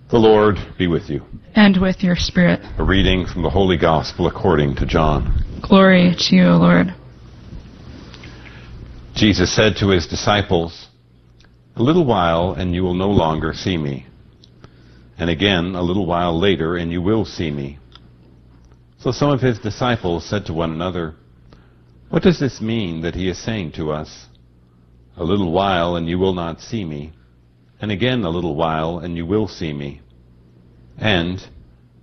The 0.08 0.18
Lord 0.18 0.58
be 0.78 0.86
with 0.86 1.10
you. 1.10 1.22
And 1.56 1.80
with 1.80 2.02
your 2.02 2.16
spirit. 2.16 2.60
A 2.76 2.84
reading 2.84 3.24
from 3.24 3.42
the 3.42 3.48
Holy 3.48 3.78
Gospel 3.78 4.26
according 4.26 4.76
to 4.76 4.84
John. 4.84 5.42
Glory 5.66 6.14
to 6.14 6.36
you, 6.36 6.50
Lord. 6.50 6.94
Jesus 9.14 9.56
said 9.56 9.76
to 9.76 9.88
his 9.88 10.06
disciples, 10.06 10.88
A 11.74 11.82
little 11.82 12.04
while 12.04 12.52
and 12.52 12.74
you 12.74 12.82
will 12.82 12.92
no 12.92 13.08
longer 13.08 13.54
see 13.54 13.78
me. 13.78 14.04
And 15.16 15.30
again, 15.30 15.74
a 15.74 15.80
little 15.80 16.04
while 16.04 16.38
later 16.38 16.76
and 16.76 16.92
you 16.92 17.00
will 17.00 17.24
see 17.24 17.50
me. 17.50 17.78
So 18.98 19.10
some 19.10 19.30
of 19.30 19.40
his 19.40 19.58
disciples 19.58 20.28
said 20.28 20.44
to 20.46 20.52
one 20.52 20.72
another, 20.72 21.14
What 22.10 22.22
does 22.22 22.38
this 22.38 22.60
mean 22.60 23.00
that 23.00 23.14
he 23.14 23.30
is 23.30 23.42
saying 23.42 23.72
to 23.72 23.92
us? 23.92 24.26
A 25.16 25.24
little 25.24 25.52
while 25.52 25.96
and 25.96 26.06
you 26.06 26.18
will 26.18 26.34
not 26.34 26.60
see 26.60 26.84
me. 26.84 27.14
And 27.80 27.90
again 27.90 28.24
a 28.24 28.30
little 28.30 28.56
while 28.56 28.98
and 28.98 29.16
you 29.16 29.24
will 29.24 29.48
see 29.48 29.72
me. 29.72 30.02
And 30.98 31.46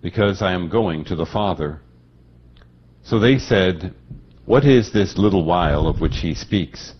because 0.02 0.42
I 0.42 0.54
am 0.54 0.70
going 0.70 1.06
to 1.06 1.16
the 1.16 1.26
Father. 1.26 1.82
So 3.04 3.20
they 3.20 3.40
said, 3.40 3.94
What 4.46 4.66
is 4.66 4.92
this 4.92 5.18
little 5.18 5.46
while 5.46 5.88
of 5.88 6.02
which 6.02 6.18
he 6.18 6.36
speaks? 6.36 6.94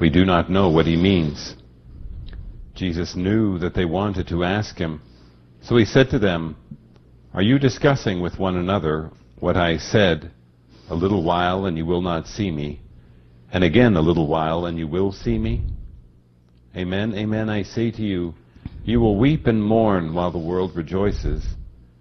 We 0.00 0.10
do 0.10 0.24
not 0.24 0.50
know 0.50 0.68
what 0.68 0.86
he 0.86 0.96
means. 0.96 1.54
Jesus 2.74 3.14
knew 3.14 3.58
that 3.58 3.74
they 3.74 3.84
wanted 3.84 4.26
to 4.28 4.42
ask 4.42 4.78
him. 4.78 5.02
So 5.60 5.76
he 5.76 5.84
said 5.84 6.10
to 6.10 6.18
them, 6.18 6.56
Are 7.34 7.42
you 7.42 7.58
discussing 7.58 8.20
with 8.20 8.38
one 8.38 8.56
another 8.56 9.10
what 9.38 9.56
I 9.56 9.76
said, 9.76 10.32
A 10.88 10.94
little 10.94 11.22
while 11.22 11.66
and 11.66 11.76
you 11.76 11.86
will 11.86 12.02
not 12.02 12.26
see 12.26 12.50
me, 12.50 12.80
and 13.52 13.62
again 13.62 13.96
a 13.96 14.00
little 14.00 14.26
while 14.26 14.66
and 14.66 14.78
you 14.78 14.88
will 14.88 15.12
see 15.12 15.38
me? 15.38 15.62
Amen, 16.74 17.14
amen, 17.14 17.50
I 17.50 17.62
say 17.62 17.90
to 17.90 18.02
you, 18.02 18.34
you 18.84 19.00
will 19.00 19.16
weep 19.16 19.46
and 19.46 19.62
mourn 19.62 20.12
while 20.12 20.30
the 20.30 20.38
world 20.38 20.74
rejoices. 20.74 21.44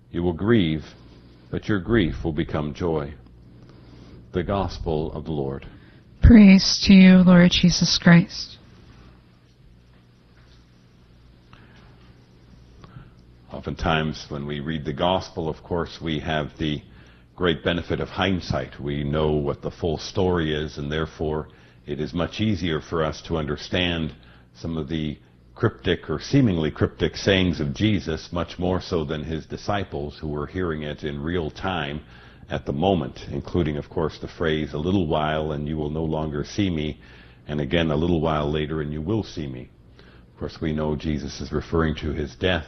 You 0.09 0.23
will 0.23 0.33
grieve, 0.33 0.83
but 1.51 1.67
your 1.67 1.79
grief 1.79 2.23
will 2.23 2.33
become 2.33 2.73
joy. 2.73 3.13
The 4.33 4.43
Gospel 4.43 5.11
of 5.13 5.25
the 5.25 5.31
Lord. 5.31 5.67
Praise 6.23 6.81
to 6.87 6.93
you, 6.93 7.17
Lord 7.17 7.51
Jesus 7.51 7.99
Christ. 8.01 8.57
Oftentimes, 13.51 14.25
when 14.29 14.47
we 14.47 14.59
read 14.59 14.85
the 14.85 14.93
Gospel, 14.93 15.49
of 15.49 15.61
course, 15.61 15.99
we 16.01 16.19
have 16.19 16.57
the 16.57 16.81
great 17.35 17.63
benefit 17.63 17.99
of 17.99 18.07
hindsight. 18.07 18.79
We 18.79 19.03
know 19.03 19.31
what 19.31 19.61
the 19.61 19.71
full 19.71 19.97
story 19.97 20.53
is, 20.55 20.77
and 20.77 20.91
therefore 20.91 21.49
it 21.85 21.99
is 21.99 22.13
much 22.13 22.39
easier 22.39 22.79
for 22.81 23.03
us 23.03 23.21
to 23.27 23.37
understand 23.37 24.15
some 24.55 24.77
of 24.77 24.87
the 24.87 25.17
cryptic 25.55 26.09
or 26.09 26.19
seemingly 26.19 26.71
cryptic 26.71 27.15
sayings 27.15 27.59
of 27.59 27.73
Jesus, 27.73 28.31
much 28.31 28.57
more 28.57 28.81
so 28.81 29.03
than 29.03 29.23
his 29.23 29.45
disciples 29.45 30.17
who 30.17 30.27
were 30.27 30.47
hearing 30.47 30.83
it 30.83 31.03
in 31.03 31.21
real 31.21 31.51
time 31.51 32.01
at 32.49 32.65
the 32.65 32.73
moment, 32.73 33.27
including, 33.31 33.77
of 33.77 33.89
course, 33.89 34.17
the 34.19 34.27
phrase, 34.27 34.73
a 34.73 34.77
little 34.77 35.07
while 35.07 35.51
and 35.51 35.67
you 35.67 35.77
will 35.77 35.89
no 35.89 36.03
longer 36.03 36.43
see 36.43 36.69
me, 36.69 36.99
and 37.47 37.61
again, 37.61 37.91
a 37.91 37.95
little 37.95 38.21
while 38.21 38.49
later 38.51 38.81
and 38.81 38.91
you 38.91 39.01
will 39.01 39.23
see 39.23 39.47
me. 39.47 39.69
Of 40.33 40.39
course, 40.39 40.59
we 40.59 40.73
know 40.73 40.95
Jesus 40.95 41.39
is 41.41 41.51
referring 41.51 41.95
to 41.95 42.11
his 42.11 42.35
death, 42.35 42.67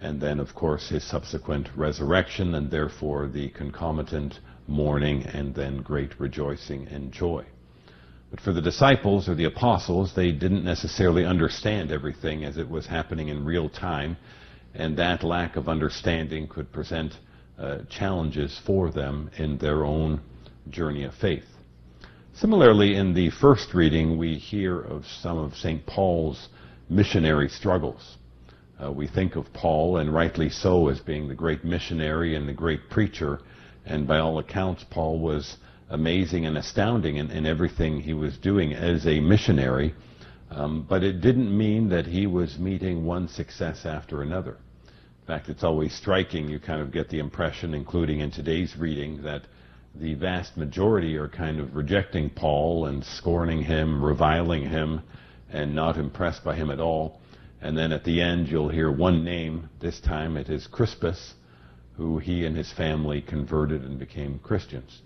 and 0.00 0.20
then, 0.20 0.40
of 0.40 0.54
course, 0.54 0.88
his 0.88 1.04
subsequent 1.04 1.68
resurrection, 1.76 2.54
and 2.54 2.70
therefore 2.70 3.28
the 3.28 3.48
concomitant 3.50 4.40
mourning 4.66 5.24
and 5.24 5.54
then 5.54 5.82
great 5.82 6.18
rejoicing 6.20 6.86
and 6.88 7.12
joy. 7.12 7.44
But 8.30 8.40
for 8.40 8.52
the 8.52 8.62
disciples 8.62 9.28
or 9.28 9.34
the 9.34 9.44
apostles, 9.44 10.14
they 10.14 10.30
didn't 10.30 10.64
necessarily 10.64 11.24
understand 11.24 11.90
everything 11.90 12.44
as 12.44 12.56
it 12.56 12.68
was 12.68 12.86
happening 12.86 13.28
in 13.28 13.44
real 13.44 13.68
time, 13.68 14.16
and 14.74 14.96
that 14.96 15.24
lack 15.24 15.56
of 15.56 15.68
understanding 15.68 16.46
could 16.46 16.70
present 16.70 17.18
uh, 17.58 17.78
challenges 17.88 18.60
for 18.64 18.90
them 18.90 19.30
in 19.36 19.58
their 19.58 19.84
own 19.84 20.20
journey 20.68 21.04
of 21.04 21.14
faith. 21.14 21.44
Similarly, 22.32 22.94
in 22.94 23.12
the 23.12 23.30
first 23.30 23.74
reading, 23.74 24.16
we 24.16 24.36
hear 24.36 24.80
of 24.80 25.04
some 25.06 25.36
of 25.36 25.56
St. 25.56 25.84
Paul's 25.84 26.48
missionary 26.88 27.48
struggles. 27.48 28.16
Uh, 28.82 28.92
we 28.92 29.08
think 29.08 29.34
of 29.36 29.52
Paul, 29.52 29.98
and 29.98 30.14
rightly 30.14 30.48
so, 30.48 30.88
as 30.88 31.00
being 31.00 31.28
the 31.28 31.34
great 31.34 31.64
missionary 31.64 32.36
and 32.36 32.48
the 32.48 32.52
great 32.52 32.88
preacher, 32.88 33.40
and 33.84 34.06
by 34.06 34.20
all 34.20 34.38
accounts, 34.38 34.84
Paul 34.88 35.18
was 35.18 35.56
amazing 35.90 36.46
and 36.46 36.56
astounding 36.56 37.16
in, 37.16 37.30
in 37.30 37.46
everything 37.46 38.00
he 38.00 38.14
was 38.14 38.36
doing 38.38 38.72
as 38.72 39.06
a 39.06 39.20
missionary, 39.20 39.94
um, 40.50 40.86
but 40.88 41.02
it 41.02 41.20
didn't 41.20 41.56
mean 41.56 41.88
that 41.88 42.06
he 42.06 42.26
was 42.26 42.58
meeting 42.58 43.04
one 43.04 43.28
success 43.28 43.84
after 43.84 44.22
another. 44.22 44.56
In 44.86 45.26
fact, 45.26 45.48
it's 45.48 45.64
always 45.64 45.94
striking. 45.94 46.48
You 46.48 46.58
kind 46.58 46.80
of 46.80 46.92
get 46.92 47.08
the 47.08 47.18
impression, 47.18 47.74
including 47.74 48.20
in 48.20 48.30
today's 48.30 48.76
reading, 48.76 49.22
that 49.22 49.42
the 49.94 50.14
vast 50.14 50.56
majority 50.56 51.16
are 51.16 51.28
kind 51.28 51.60
of 51.60 51.74
rejecting 51.74 52.30
Paul 52.30 52.86
and 52.86 53.04
scorning 53.04 53.62
him, 53.62 54.02
reviling 54.02 54.68
him, 54.68 55.02
and 55.52 55.74
not 55.74 55.96
impressed 55.96 56.44
by 56.44 56.56
him 56.56 56.70
at 56.70 56.80
all. 56.80 57.20
And 57.60 57.76
then 57.76 57.92
at 57.92 58.04
the 58.04 58.20
end, 58.20 58.48
you'll 58.48 58.68
hear 58.68 58.90
one 58.90 59.24
name. 59.24 59.68
This 59.80 60.00
time 60.00 60.36
it 60.36 60.48
is 60.48 60.66
Crispus, 60.66 61.34
who 61.96 62.18
he 62.18 62.44
and 62.44 62.56
his 62.56 62.72
family 62.72 63.20
converted 63.20 63.82
and 63.82 63.98
became 63.98 64.38
Christians. 64.38 65.02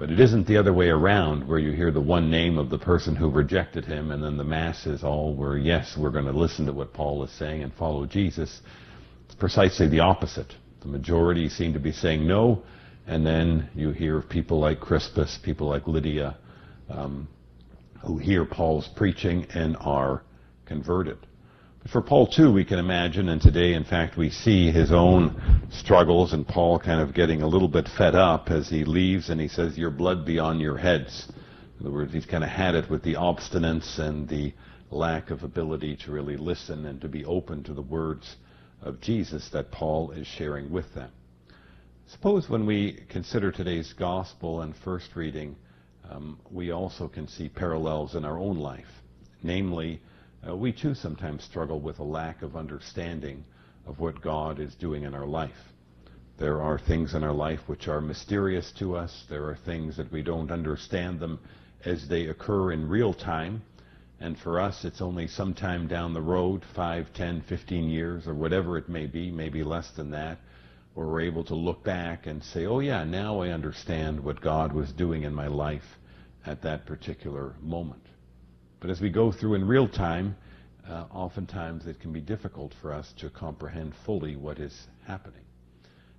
But 0.00 0.10
it 0.10 0.18
isn't 0.18 0.46
the 0.46 0.56
other 0.56 0.72
way 0.72 0.88
around 0.88 1.46
where 1.46 1.58
you 1.58 1.72
hear 1.72 1.90
the 1.90 2.00
one 2.00 2.30
name 2.30 2.56
of 2.56 2.70
the 2.70 2.78
person 2.78 3.14
who 3.14 3.28
rejected 3.28 3.84
him 3.84 4.10
and 4.10 4.24
then 4.24 4.38
the 4.38 4.44
masses 4.44 5.04
all 5.04 5.34
were, 5.36 5.58
yes, 5.58 5.94
we're 5.94 6.08
going 6.08 6.24
to 6.24 6.32
listen 6.32 6.64
to 6.64 6.72
what 6.72 6.94
Paul 6.94 7.22
is 7.22 7.30
saying 7.32 7.62
and 7.62 7.70
follow 7.74 8.06
Jesus. 8.06 8.62
It's 9.26 9.34
precisely 9.34 9.88
the 9.88 10.00
opposite. 10.00 10.54
The 10.80 10.88
majority 10.88 11.50
seem 11.50 11.74
to 11.74 11.78
be 11.78 11.92
saying 11.92 12.26
no, 12.26 12.62
and 13.06 13.26
then 13.26 13.68
you 13.74 13.90
hear 13.90 14.16
of 14.16 14.28
people 14.30 14.58
like 14.58 14.80
Crispus, 14.80 15.38
people 15.42 15.68
like 15.68 15.86
Lydia, 15.86 16.38
um, 16.88 17.28
who 18.02 18.16
hear 18.16 18.46
Paul's 18.46 18.88
preaching 18.96 19.46
and 19.52 19.76
are 19.80 20.22
converted. 20.64 21.18
For 21.88 22.02
Paul 22.02 22.26
too, 22.26 22.52
we 22.52 22.66
can 22.66 22.78
imagine, 22.78 23.30
and 23.30 23.40
today 23.40 23.72
in 23.72 23.84
fact 23.84 24.18
we 24.18 24.28
see 24.28 24.70
his 24.70 24.92
own 24.92 25.68
struggles 25.72 26.34
and 26.34 26.46
Paul 26.46 26.78
kind 26.78 27.00
of 27.00 27.14
getting 27.14 27.40
a 27.40 27.48
little 27.48 27.68
bit 27.68 27.88
fed 27.96 28.14
up 28.14 28.50
as 28.50 28.68
he 28.68 28.84
leaves 28.84 29.30
and 29.30 29.40
he 29.40 29.48
says, 29.48 29.78
your 29.78 29.90
blood 29.90 30.26
be 30.26 30.38
on 30.38 30.60
your 30.60 30.76
heads. 30.76 31.32
In 31.80 31.86
other 31.86 31.94
words, 31.94 32.12
he's 32.12 32.26
kind 32.26 32.44
of 32.44 32.50
had 32.50 32.74
it 32.74 32.90
with 32.90 33.02
the 33.02 33.14
obstinance 33.14 33.98
and 33.98 34.28
the 34.28 34.52
lack 34.90 35.30
of 35.30 35.42
ability 35.42 35.96
to 36.04 36.12
really 36.12 36.36
listen 36.36 36.84
and 36.84 37.00
to 37.00 37.08
be 37.08 37.24
open 37.24 37.64
to 37.64 37.72
the 37.72 37.82
words 37.82 38.36
of 38.82 39.00
Jesus 39.00 39.48
that 39.54 39.70
Paul 39.70 40.10
is 40.10 40.26
sharing 40.26 40.70
with 40.70 40.94
them. 40.94 41.10
Suppose 42.08 42.50
when 42.50 42.66
we 42.66 43.04
consider 43.08 43.50
today's 43.50 43.94
gospel 43.94 44.60
and 44.60 44.76
first 44.84 45.16
reading, 45.16 45.56
um, 46.10 46.38
we 46.50 46.72
also 46.72 47.08
can 47.08 47.26
see 47.26 47.48
parallels 47.48 48.14
in 48.16 48.26
our 48.26 48.38
own 48.38 48.58
life. 48.58 48.84
Namely, 49.42 50.02
uh, 50.46 50.56
we 50.56 50.72
too 50.72 50.94
sometimes 50.94 51.44
struggle 51.44 51.80
with 51.80 51.98
a 51.98 52.04
lack 52.04 52.42
of 52.42 52.56
understanding 52.56 53.44
of 53.86 53.98
what 54.00 54.22
God 54.22 54.58
is 54.58 54.74
doing 54.74 55.02
in 55.02 55.14
our 55.14 55.26
life. 55.26 55.72
There 56.38 56.62
are 56.62 56.78
things 56.78 57.14
in 57.14 57.22
our 57.22 57.34
life 57.34 57.60
which 57.66 57.86
are 57.86 58.00
mysterious 58.00 58.72
to 58.78 58.96
us. 58.96 59.24
There 59.28 59.44
are 59.48 59.56
things 59.66 59.98
that 59.98 60.10
we 60.10 60.22
don't 60.22 60.50
understand 60.50 61.20
them 61.20 61.38
as 61.84 62.08
they 62.08 62.26
occur 62.26 62.72
in 62.72 62.88
real 62.88 63.12
time. 63.12 63.62
And 64.20 64.38
for 64.38 64.60
us, 64.60 64.84
it's 64.84 65.02
only 65.02 65.28
sometime 65.28 65.86
down 65.86 66.14
the 66.14 66.22
road, 66.22 66.62
5, 66.74 67.12
10, 67.12 67.42
15 67.42 67.88
years, 67.88 68.26
or 68.26 68.34
whatever 68.34 68.78
it 68.78 68.88
may 68.88 69.06
be, 69.06 69.30
maybe 69.30 69.62
less 69.62 69.90
than 69.90 70.10
that, 70.10 70.38
where 70.94 71.06
we're 71.06 71.20
able 71.20 71.44
to 71.44 71.54
look 71.54 71.84
back 71.84 72.26
and 72.26 72.42
say, 72.42 72.66
oh 72.66 72.80
yeah, 72.80 73.04
now 73.04 73.40
I 73.40 73.50
understand 73.50 74.20
what 74.22 74.40
God 74.40 74.72
was 74.72 74.92
doing 74.92 75.22
in 75.24 75.34
my 75.34 75.46
life 75.46 75.98
at 76.46 76.62
that 76.62 76.86
particular 76.86 77.54
moment. 77.60 78.02
But 78.80 78.90
as 78.90 79.00
we 79.00 79.10
go 79.10 79.30
through 79.30 79.54
in 79.54 79.68
real 79.68 79.88
time, 79.88 80.36
uh, 80.88 81.04
oftentimes 81.12 81.86
it 81.86 82.00
can 82.00 82.12
be 82.12 82.20
difficult 82.20 82.74
for 82.80 82.92
us 82.92 83.12
to 83.18 83.28
comprehend 83.28 83.92
fully 84.06 84.36
what 84.36 84.58
is 84.58 84.86
happening. 85.06 85.42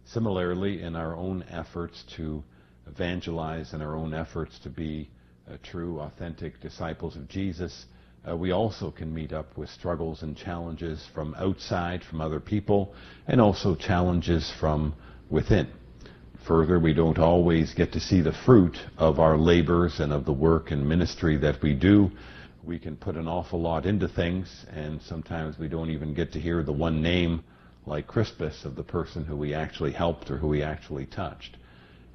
Similarly, 0.06 0.82
in 0.82 0.96
our 0.96 1.16
own 1.16 1.44
efforts 1.50 2.04
to 2.18 2.44
evangelize, 2.88 3.74
in 3.74 3.82
our 3.82 3.96
own 3.96 4.14
efforts 4.14 4.60
to 4.60 4.70
be 4.70 5.10
uh, 5.50 5.58
true, 5.64 6.00
authentic 6.00 6.62
disciples 6.62 7.16
of 7.16 7.28
Jesus, 7.28 7.86
uh, 8.30 8.38
we 8.38 8.52
also 8.52 8.92
can 8.92 9.12
meet 9.12 9.34
up 9.34 9.58
with 9.58 9.70
struggles 9.70 10.22
and 10.22 10.38
challenges 10.38 11.04
from 11.16 11.34
outside, 11.36 12.04
from 12.04 12.22
other 12.22 12.40
people, 12.40 12.94
and 13.28 13.42
also 13.42 13.74
challenges 13.74 14.54
from 14.60 14.94
within. 15.32 15.68
Further, 16.48 16.80
we 16.80 16.94
don't 16.94 17.18
always 17.18 17.74
get 17.74 17.92
to 17.94 18.00
see 18.00 18.22
the 18.22 18.34
fruit 18.46 18.78
of 18.98 19.20
our 19.20 19.38
labors 19.38 20.00
and 20.00 20.14
of 20.14 20.26
the 20.26 20.34
work 20.34 20.72
and 20.72 20.88
ministry 20.88 21.38
that 21.38 21.62
we 21.64 21.74
do. 21.74 22.12
We 22.64 22.78
can 22.78 22.96
put 22.96 23.16
an 23.16 23.28
awful 23.28 23.60
lot 23.60 23.88
into 23.88 24.08
things, 24.08 24.66
and 24.72 25.02
sometimes 25.02 25.58
we 25.58 25.68
don't 25.68 25.90
even 25.90 26.14
get 26.14 26.32
to 26.34 26.40
hear 26.40 26.62
the 26.62 26.72
one 26.72 27.02
name, 27.02 27.44
like 27.88 28.06
Crispus, 28.06 28.66
of 28.66 28.76
the 28.76 28.84
person 28.84 29.26
who 29.26 29.36
we 29.36 29.56
actually 29.56 29.92
helped 29.92 30.30
or 30.30 30.38
who 30.38 30.48
we 30.48 30.62
actually 30.62 31.08
touched. 31.08 31.58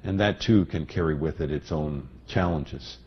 And 0.05 0.17
that 0.21 0.39
too 0.39 0.63
can 0.65 0.85
carry 0.85 1.15
with 1.15 1.41
it 1.41 1.51
its 1.51 1.71
own 1.71 2.07
challenges. 2.27 2.97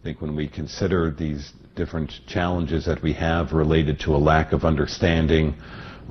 I 0.00 0.02
think 0.02 0.20
when 0.20 0.34
we 0.34 0.48
consider 0.48 1.12
these 1.12 1.52
different 1.76 2.12
challenges 2.26 2.84
that 2.86 3.00
we 3.00 3.12
have 3.12 3.52
related 3.52 4.00
to 4.00 4.16
a 4.16 4.18
lack 4.18 4.52
of 4.52 4.64
understanding 4.64 5.54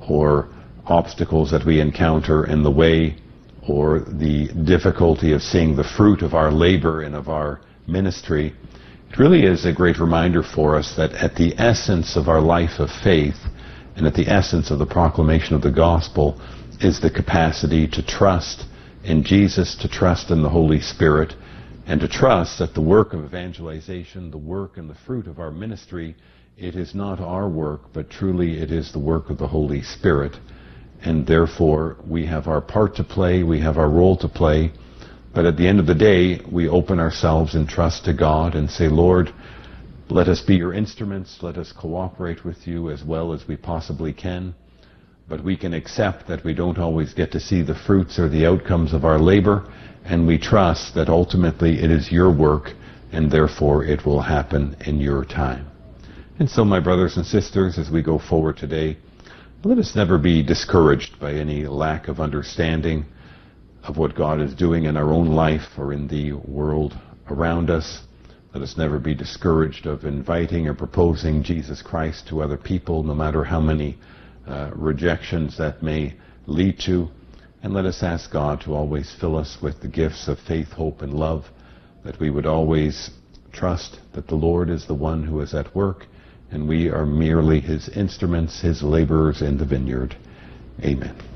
or 0.07 0.47
obstacles 0.85 1.51
that 1.51 1.65
we 1.65 1.81
encounter 1.81 2.45
in 2.45 2.63
the 2.63 2.71
way 2.71 3.17
or 3.67 3.99
the 3.99 4.47
difficulty 4.63 5.33
of 5.33 5.41
seeing 5.41 5.75
the 5.75 5.83
fruit 5.83 6.21
of 6.21 6.33
our 6.33 6.49
labor 6.49 7.01
and 7.01 7.13
of 7.13 7.27
our 7.27 7.59
ministry, 7.87 8.55
it 9.11 9.19
really 9.19 9.43
is 9.43 9.65
a 9.65 9.73
great 9.73 9.99
reminder 9.99 10.41
for 10.41 10.77
us 10.77 10.95
that 10.95 11.11
at 11.11 11.35
the 11.35 11.53
essence 11.57 12.15
of 12.15 12.29
our 12.29 12.39
life 12.39 12.79
of 12.79 12.89
faith 13.03 13.35
and 13.97 14.07
at 14.07 14.13
the 14.13 14.27
essence 14.27 14.71
of 14.71 14.79
the 14.79 14.85
proclamation 14.85 15.53
of 15.53 15.61
the 15.61 15.71
gospel 15.71 16.39
is 16.79 17.01
the 17.01 17.09
capacity 17.09 17.87
to 17.87 18.05
trust 18.05 18.65
in 19.03 19.23
Jesus, 19.23 19.75
to 19.75 19.89
trust 19.89 20.31
in 20.31 20.41
the 20.41 20.49
Holy 20.49 20.79
Spirit, 20.79 21.33
and 21.87 21.99
to 21.99 22.07
trust 22.07 22.59
that 22.59 22.73
the 22.73 22.81
work 22.81 23.13
of 23.13 23.25
evangelization, 23.25 24.31
the 24.31 24.37
work 24.37 24.77
and 24.77 24.89
the 24.89 24.97
fruit 25.05 25.27
of 25.27 25.39
our 25.39 25.51
ministry, 25.51 26.15
it 26.57 26.75
is 26.75 26.95
not 26.95 27.19
our 27.19 27.49
work, 27.49 27.81
but 27.91 28.09
truly 28.09 28.59
it 28.59 28.71
is 28.71 28.93
the 28.93 28.99
work 28.99 29.29
of 29.29 29.37
the 29.37 29.47
Holy 29.47 29.81
Spirit 29.81 30.37
and 31.03 31.25
therefore 31.25 31.97
we 32.07 32.25
have 32.25 32.47
our 32.47 32.61
part 32.61 32.95
to 32.95 33.03
play, 33.03 33.43
we 33.43 33.59
have 33.59 33.77
our 33.77 33.89
role 33.89 34.15
to 34.17 34.27
play. 34.27 34.71
But 35.33 35.45
at 35.45 35.55
the 35.55 35.67
end 35.67 35.79
of 35.79 35.87
the 35.87 35.95
day, 35.95 36.41
we 36.51 36.67
open 36.67 36.99
ourselves 36.99 37.55
in 37.55 37.65
trust 37.65 38.03
to 38.05 38.13
God 38.13 38.53
and 38.53 38.69
say, 38.69 38.89
Lord, 38.89 39.33
let 40.09 40.27
us 40.27 40.41
be 40.41 40.55
your 40.55 40.73
instruments, 40.73 41.39
let 41.41 41.57
us 41.57 41.71
cooperate 41.71 42.43
with 42.43 42.67
you 42.67 42.91
as 42.91 43.01
well 43.03 43.31
as 43.31 43.47
we 43.47 43.55
possibly 43.55 44.11
can. 44.11 44.53
But 45.29 45.41
we 45.41 45.55
can 45.55 45.73
accept 45.73 46.27
that 46.27 46.43
we 46.43 46.53
don't 46.53 46.77
always 46.77 47.13
get 47.13 47.31
to 47.31 47.39
see 47.39 47.61
the 47.61 47.75
fruits 47.75 48.19
or 48.19 48.27
the 48.27 48.45
outcomes 48.45 48.91
of 48.91 49.05
our 49.05 49.17
labor, 49.17 49.71
and 50.03 50.27
we 50.27 50.37
trust 50.37 50.95
that 50.95 51.07
ultimately 51.07 51.81
it 51.81 51.89
is 51.89 52.11
your 52.11 52.29
work, 52.29 52.73
and 53.13 53.31
therefore 53.31 53.85
it 53.85 54.05
will 54.05 54.21
happen 54.21 54.75
in 54.85 54.99
your 54.99 55.23
time. 55.23 55.67
And 56.39 56.49
so, 56.49 56.65
my 56.65 56.81
brothers 56.81 57.15
and 57.15 57.25
sisters, 57.25 57.77
as 57.77 57.89
we 57.89 58.01
go 58.01 58.19
forward 58.19 58.57
today, 58.57 58.97
let 59.63 59.77
us 59.77 59.95
never 59.95 60.17
be 60.17 60.43
discouraged 60.43 61.19
by 61.21 61.33
any 61.33 61.67
lack 61.67 62.09
of 62.09 62.19
understanding 62.19 63.05
of 63.83 63.97
what 63.97 64.15
God 64.15 64.39
is 64.41 64.53
doing 64.53 64.85
in 64.85 64.97
our 64.97 65.11
own 65.11 65.27
life 65.27 65.77
or 65.77 65.93
in 65.93 66.07
the 66.07 66.33
world 66.33 66.97
around 67.29 67.69
us. 67.69 68.01
Let 68.53 68.63
us 68.63 68.77
never 68.77 68.99
be 68.99 69.15
discouraged 69.15 69.85
of 69.85 70.03
inviting 70.03 70.67
or 70.67 70.73
proposing 70.73 71.43
Jesus 71.43 71.81
Christ 71.81 72.27
to 72.27 72.41
other 72.41 72.57
people, 72.57 73.03
no 73.03 73.15
matter 73.15 73.43
how 73.43 73.61
many 73.61 73.97
uh, 74.47 74.71
rejections 74.75 75.57
that 75.57 75.81
may 75.81 76.15
lead 76.47 76.79
to. 76.85 77.09
And 77.63 77.73
let 77.73 77.85
us 77.85 78.03
ask 78.03 78.31
God 78.31 78.61
to 78.61 78.73
always 78.73 79.15
fill 79.19 79.37
us 79.37 79.57
with 79.61 79.81
the 79.81 79.87
gifts 79.87 80.27
of 80.27 80.39
faith, 80.39 80.69
hope, 80.69 81.01
and 81.01 81.13
love, 81.13 81.45
that 82.03 82.19
we 82.19 82.29
would 82.29 82.45
always 82.45 83.11
trust 83.53 83.99
that 84.13 84.27
the 84.27 84.35
Lord 84.35 84.69
is 84.69 84.87
the 84.87 84.95
one 84.95 85.23
who 85.23 85.39
is 85.41 85.53
at 85.53 85.75
work 85.75 86.07
and 86.51 86.67
we 86.67 86.89
are 86.89 87.05
merely 87.05 87.61
his 87.61 87.89
instruments, 87.89 88.61
his 88.61 88.83
laborers 88.83 89.41
in 89.41 89.57
the 89.57 89.65
vineyard. 89.65 90.15
Amen. 90.83 91.30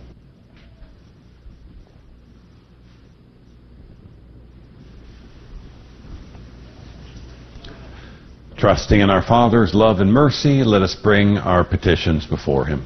Trusting 8.58 9.02
in 9.02 9.10
our 9.10 9.22
Father's 9.22 9.74
love 9.74 10.00
and 10.00 10.12
mercy, 10.12 10.64
let 10.64 10.82
us 10.82 10.96
bring 10.96 11.38
our 11.38 11.66
petitions 11.66 12.26
before 12.26 12.66
him. 12.66 12.86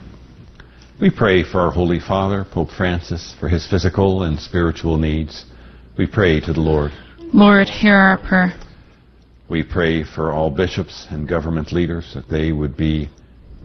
We 0.99 1.11
pray 1.11 1.43
for 1.43 1.59
our 1.59 1.69
Holy 1.69 1.99
Father, 1.99 2.43
Pope 2.43 2.71
Francis, 2.71 3.35
for 3.39 3.47
his 3.47 3.67
physical 3.67 4.23
and 4.23 4.39
spiritual 4.39 4.97
needs. 4.97 5.45
We 5.95 6.07
pray 6.07 6.39
to 6.41 6.53
the 6.53 6.59
Lord. 6.59 6.91
Lord, 7.33 7.69
hear 7.69 7.95
our 7.95 8.17
prayer. 8.17 8.59
We 9.47 9.61
pray 9.61 10.03
for 10.03 10.31
all 10.31 10.49
bishops 10.49 11.05
and 11.11 11.29
government 11.29 11.71
leaders 11.71 12.13
that 12.15 12.29
they 12.29 12.51
would 12.51 12.75
be 12.75 13.07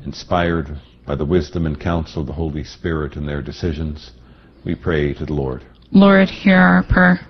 inspired 0.05 0.79
by 1.07 1.15
the 1.15 1.25
wisdom 1.25 1.65
and 1.65 1.81
counsel 1.81 2.21
of 2.21 2.27
the 2.27 2.35
Holy 2.35 2.65
Spirit 2.65 3.17
in 3.17 3.25
their 3.25 3.41
decisions. 3.41 4.13
We 4.63 4.75
pray 4.75 5.15
to 5.15 5.25
the 5.25 5.33
Lord. 5.33 5.65
Lord, 5.91 6.29
hear 6.29 6.59
our 6.59 6.83
prayer. 6.83 7.27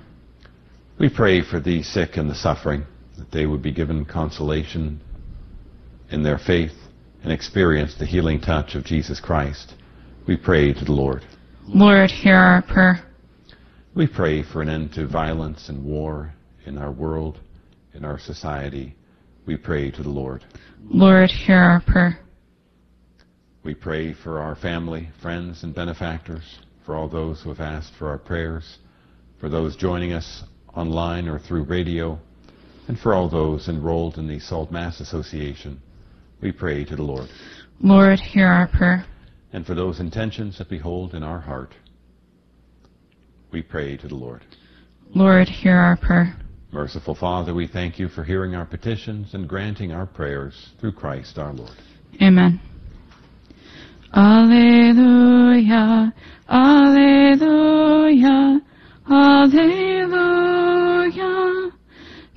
We 0.99 1.09
pray 1.09 1.43
for 1.43 1.61
the 1.61 1.85
sick 1.85 2.17
and 2.17 2.29
the 2.29 2.35
suffering, 2.35 2.85
that 3.19 3.31
they 3.31 3.47
would 3.47 3.63
be 3.63 3.73
given 3.73 4.05
consolation 4.05 5.01
in 6.11 6.23
their 6.23 6.39
faith 6.39 6.73
and 7.23 7.33
experience 7.33 7.95
the 7.99 8.07
healing 8.07 8.41
touch 8.41 8.75
of 8.75 8.85
Jesus 8.85 9.21
Christ. 9.21 9.75
We 10.27 10.37
pray 10.37 10.73
to 10.73 10.85
the 10.85 10.93
Lord. 10.93 11.25
Lord, 11.67 12.11
hear 12.11 12.37
our 12.37 12.63
prayer. 12.63 13.05
We 13.95 14.07
pray 14.07 14.43
for 14.43 14.61
an 14.61 14.69
end 14.69 14.93
to 14.95 15.07
violence 15.07 15.69
and 15.69 15.85
war 15.85 16.35
in 16.67 16.79
our 16.79 16.91
world 16.91 17.41
in 17.95 18.05
our 18.05 18.19
society, 18.19 18.95
we 19.47 19.57
pray 19.57 19.91
to 19.93 20.03
the 20.03 20.11
Lord. 20.11 20.45
Lord, 20.83 21.31
hear 21.31 21.59
our 21.59 21.81
prayer. 21.81 22.19
We 23.63 23.75
pray 23.75 24.13
for 24.13 24.41
our 24.41 24.57
family, 24.57 25.09
friends, 25.23 25.63
and 25.63 25.75
benefactors, 25.75 26.43
for 26.85 26.95
all 26.95 27.09
those 27.09 27.41
who 27.41 27.51
have 27.51 27.61
asked 27.61 27.93
for 27.99 28.09
our 28.09 28.19
prayers, 28.19 28.79
for 29.39 29.49
those 29.49 29.77
joining 29.77 30.13
us 30.13 30.45
online 30.75 31.29
or 31.29 31.39
through 31.39 31.65
radio, 31.65 32.19
and 32.89 32.99
for 32.99 33.15
all 33.15 33.29
those 33.29 33.69
enrolled 33.69 34.19
in 34.19 34.29
the 34.29 34.39
Salt 34.39 34.71
Mass 34.71 35.01
Association. 35.01 35.81
We 36.41 36.53
pray 36.53 36.85
to 36.85 36.97
the 36.97 37.03
Lord. 37.03 37.29
Lord, 37.81 38.21
hear 38.21 38.47
our 38.47 38.69
prayer. 38.69 39.07
And 39.53 39.65
for 39.65 39.75
those 39.75 40.01
intentions 40.01 40.59
that 40.59 40.71
we 40.71 40.79
hold 40.79 41.15
in 41.15 41.23
our 41.23 41.41
heart, 41.41 41.75
we 43.53 43.63
pray 43.63 43.97
to 43.97 44.09
the 44.09 44.15
Lord. 44.15 44.43
Lord, 45.15 45.49
hear 45.49 45.77
our 45.77 45.97
prayer. 45.97 46.37
Merciful 46.73 47.15
Father, 47.15 47.55
we 47.55 47.69
thank 47.69 48.01
you 48.01 48.09
for 48.09 48.25
hearing 48.25 48.57
our 48.57 48.67
petitions 48.67 49.33
and 49.33 49.49
granting 49.49 49.93
our 49.93 50.07
prayers 50.07 50.71
through 50.81 50.93
Christ 50.93 51.39
our 51.39 51.53
Lord. 51.53 51.71
Amen. 52.21 52.61
Alleluia, 54.13 56.13
Alleluia, 56.49 58.61
Alleluia. 59.09 59.85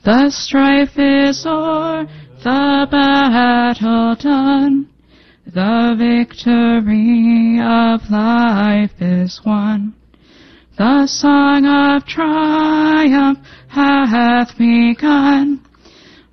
The 0.07 0.29
strife 0.29 0.97
is 0.97 1.45
o'er, 1.45 2.07
the 2.41 2.87
battle 2.89 4.15
done. 4.15 4.87
The 5.45 5.95
victory 5.99 7.59
of 7.59 8.09
life 8.09 9.01
is 9.01 9.41
won. 9.45 9.95
The 10.77 11.07
song 11.07 11.65
of 11.65 12.05
triumph 12.05 13.39
hath 13.67 14.57
begun. 14.57 15.59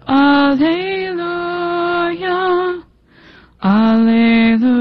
Alleluia. 0.07 1.25
Alleluia. 3.61 4.79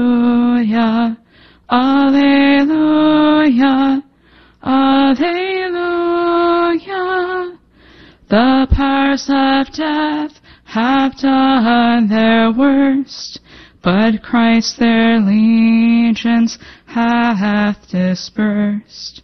Alleluia. 1.68 2.44
Alleluia. 4.62 6.53
The 8.34 8.66
powers 8.72 9.30
of 9.30 9.70
death 9.72 10.40
have 10.64 11.16
done 11.18 12.08
their 12.08 12.50
worst, 12.50 13.38
but 13.80 14.24
Christ 14.24 14.80
their 14.80 15.20
legions 15.20 16.58
hath 16.86 17.88
dispersed. 17.88 19.22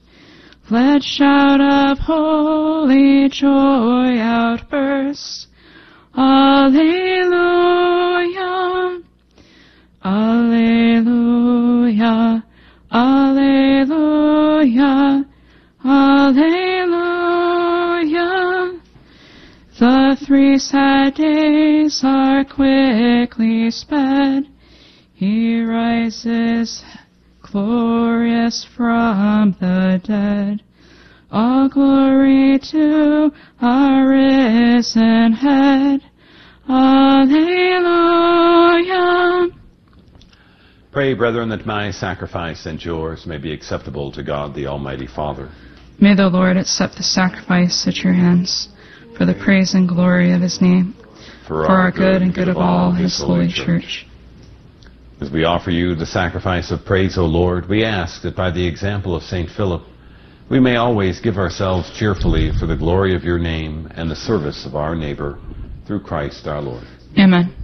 Let 0.70 1.02
shout 1.02 1.60
of 1.60 1.98
holy 1.98 3.28
joy 3.30 4.16
outburst. 4.16 5.48
Alleluia. 6.16 6.60
Alleluia. 10.04 11.24
Alleluia. 12.92 14.10
Three 20.30 20.56
sad 20.56 21.14
days 21.16 22.02
are 22.04 22.44
quickly 22.44 23.68
sped. 23.68 24.44
He 25.12 25.60
rises 25.60 26.84
glorious 27.42 28.64
from 28.76 29.56
the 29.58 30.00
dead. 30.04 30.62
All 31.32 31.68
glory 31.68 32.60
to 32.70 33.32
our 33.60 34.06
risen 34.06 35.32
head. 35.32 36.00
Alleluia. 36.68 37.88
Pray, 40.92 41.14
brethren, 41.14 41.48
that 41.48 41.66
my 41.66 41.90
sacrifice 41.90 42.66
and 42.66 42.80
yours 42.84 43.26
may 43.26 43.38
be 43.38 43.52
acceptable 43.52 44.12
to 44.12 44.22
God 44.22 44.54
the 44.54 44.68
Almighty 44.68 45.08
Father. 45.08 45.50
May 46.00 46.14
the 46.14 46.28
Lord 46.28 46.56
accept 46.56 46.98
the 46.98 47.02
sacrifice 47.02 47.88
at 47.88 48.04
your 48.04 48.12
hands 48.12 48.68
for 49.20 49.26
the 49.26 49.34
praise 49.34 49.74
and 49.74 49.86
glory 49.86 50.32
of 50.32 50.40
his 50.40 50.62
name, 50.62 50.94
For, 51.46 51.66
for 51.66 51.66
our 51.66 51.90
good 51.90 52.22
and 52.22 52.34
good 52.34 52.48
of 52.48 52.56
all 52.56 52.90
his 52.90 53.20
holy 53.20 53.52
church. 53.52 54.06
As 55.20 55.30
we 55.30 55.44
offer 55.44 55.70
you 55.70 55.94
the 55.94 56.06
sacrifice 56.06 56.70
of 56.70 56.86
praise, 56.86 57.18
O 57.18 57.26
Lord, 57.26 57.68
we 57.68 57.84
ask 57.84 58.22
that 58.22 58.34
by 58.34 58.50
the 58.50 58.66
example 58.66 59.14
of 59.14 59.22
St. 59.22 59.50
Philip, 59.50 59.82
we 60.50 60.58
may 60.58 60.76
always 60.76 61.20
give 61.20 61.36
ourselves 61.36 61.92
cheerfully 61.98 62.50
for 62.58 62.64
the 62.64 62.78
glory 62.78 63.14
of 63.14 63.22
your 63.22 63.38
name 63.38 63.92
and 63.94 64.10
the 64.10 64.16
service 64.16 64.64
of 64.64 64.74
our 64.74 64.96
neighbor, 64.96 65.38
through 65.86 66.00
Christ 66.00 66.46
our 66.46 66.62
Lord. 66.62 66.84
Amen. 67.18 67.54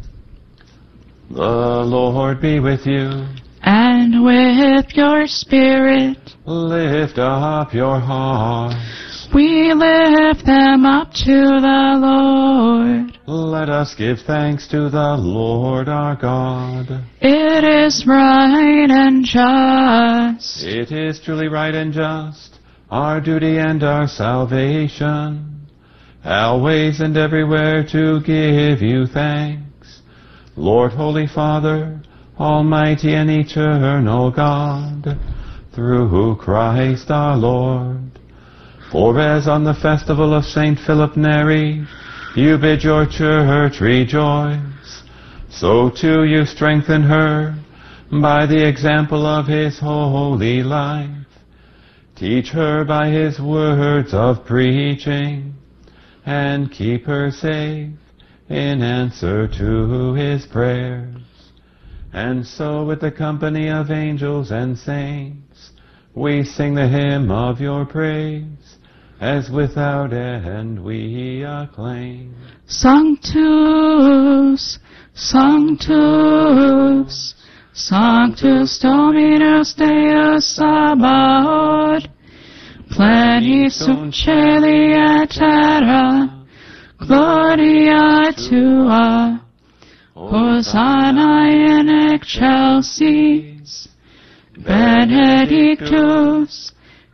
The 1.31 1.41
Lord 1.41 2.43
be 2.43 2.61
with 2.61 2.85
you. 2.85 3.27
And 3.63 4.23
with 4.27 4.95
your 4.95 5.27
spirit, 5.27 6.19
Lift 6.45 7.19
up 7.19 7.73
your 7.73 7.99
hearts. 7.99 9.06
We 9.35 9.73
lift 9.73 10.45
them 10.47 10.85
up 10.85 11.13
to 11.13 11.61
the 11.61 11.99
Lord. 12.01 13.19
Let 13.27 13.69
us 13.69 13.95
give 13.95 14.19
thanks 14.27 14.69
to 14.69 14.89
the 14.89 15.17
Lord 15.19 15.89
our 15.89 16.17
God. 16.17 17.05
It 17.21 17.65
is 17.65 18.05
right 18.07 18.89
and 18.91 19.25
just. 19.25 20.63
It 20.65 20.93
is 20.93 21.21
truly 21.21 21.49
right 21.49 21.75
and 21.75 21.93
just, 21.93 22.59
our 22.91 23.21
duty 23.21 23.59
and 23.59 23.83
our 23.83 24.07
salvation, 24.07 25.67
always 26.25 27.01
and 27.01 27.17
everywhere 27.17 27.85
to 27.93 28.21
give 28.21 28.83
you 28.83 29.07
thanks. 29.07 30.03
Lord, 30.57 30.93
Holy 30.93 31.27
Father, 31.27 32.01
Almighty 32.39 33.15
and 33.15 33.31
eternal 33.31 34.31
God, 34.31 35.19
through 35.75 36.09
who 36.09 36.37
Christ 36.37 37.11
our 37.11 37.37
Lord. 37.37 38.16
For 38.93 39.19
as 39.19 39.49
on 39.49 39.65
the 39.65 39.75
festival 39.75 40.33
of 40.33 40.45
Saint 40.45 40.79
Philip 40.79 41.17
Neri, 41.17 41.85
you 42.37 42.57
bid 42.57 42.85
your 42.85 43.05
church 43.05 43.81
rejoice, 43.81 45.03
so 45.49 45.91
too 45.91 46.25
you 46.25 46.45
strengthen 46.47 47.03
her 47.03 47.57
by 48.13 48.47
the 48.47 48.67
example 48.67 49.27
of 49.27 49.49
his 49.49 49.81
holy 49.81 50.63
life. 50.63 51.11
Teach 52.15 52.51
her 52.51 52.85
by 52.85 53.09
his 53.09 53.41
words 53.41 54.15
of 54.15 54.47
preaching, 54.47 55.55
and 56.25 56.71
keep 56.71 57.07
her 57.07 57.33
safe 57.33 57.91
in 58.49 58.83
answer 58.83 59.49
to 59.49 60.15
his 60.15 60.47
prayers. 60.47 61.17
And 62.13 62.47
so 62.47 62.85
with 62.85 63.01
the 63.01 63.11
company 63.11 63.69
of 63.69 63.91
angels 63.91 64.53
and 64.53 64.79
saints, 64.79 65.73
we 66.15 66.45
sing 66.45 66.75
the 66.75 66.89
hymn 66.89 67.31
of 67.31 67.61
your 67.61 67.85
praise, 67.85 68.66
as 69.21 69.51
without 69.51 70.13
end 70.13 70.85
we 70.85 71.43
acclaim. 71.43 72.35
Sanctus, 72.67 74.79
Sanctus, 75.15 77.35
Sanctus 77.73 78.79
Dominus 78.79 79.75
Deus 79.75 80.57
Sabaoth, 80.57 82.07
pleni 82.91 83.71
sunt 83.71 84.15
celi 84.15 84.95
terra, 85.29 86.45
gloria 86.99 88.33
tua, 88.33 89.41
Hosanna 90.15 91.49
in 91.49 91.89
excelsis, 92.15 93.89
benedictus, 94.59 96.73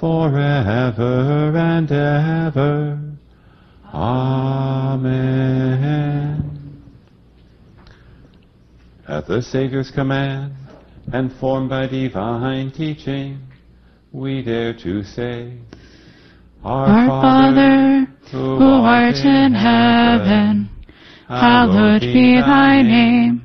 forever 0.00 1.52
and 1.54 1.92
ever. 1.92 2.98
Amen. 3.92 5.20
At 9.06 9.26
the 9.26 9.42
Savior's 9.42 9.90
command, 9.90 10.54
and 11.12 11.30
formed 11.34 11.68
by 11.68 11.86
divine 11.86 12.70
teaching, 12.72 13.40
we 14.12 14.42
dare 14.42 14.72
to 14.78 15.02
say, 15.04 15.58
Our, 16.64 16.86
Our 16.86 17.06
Father, 17.06 18.06
who 18.30 18.62
art 18.64 19.16
in 19.16 19.52
heaven, 19.52 20.70
hallowed 21.28 22.00
be 22.00 22.36
thy 22.40 22.80
name. 22.82 23.44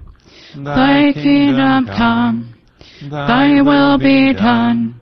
Thy 0.56 1.12
kingdom 1.12 1.88
come, 1.88 2.54
thy 3.10 3.62
will 3.62 3.98
be 3.98 4.32
done 4.34 5.02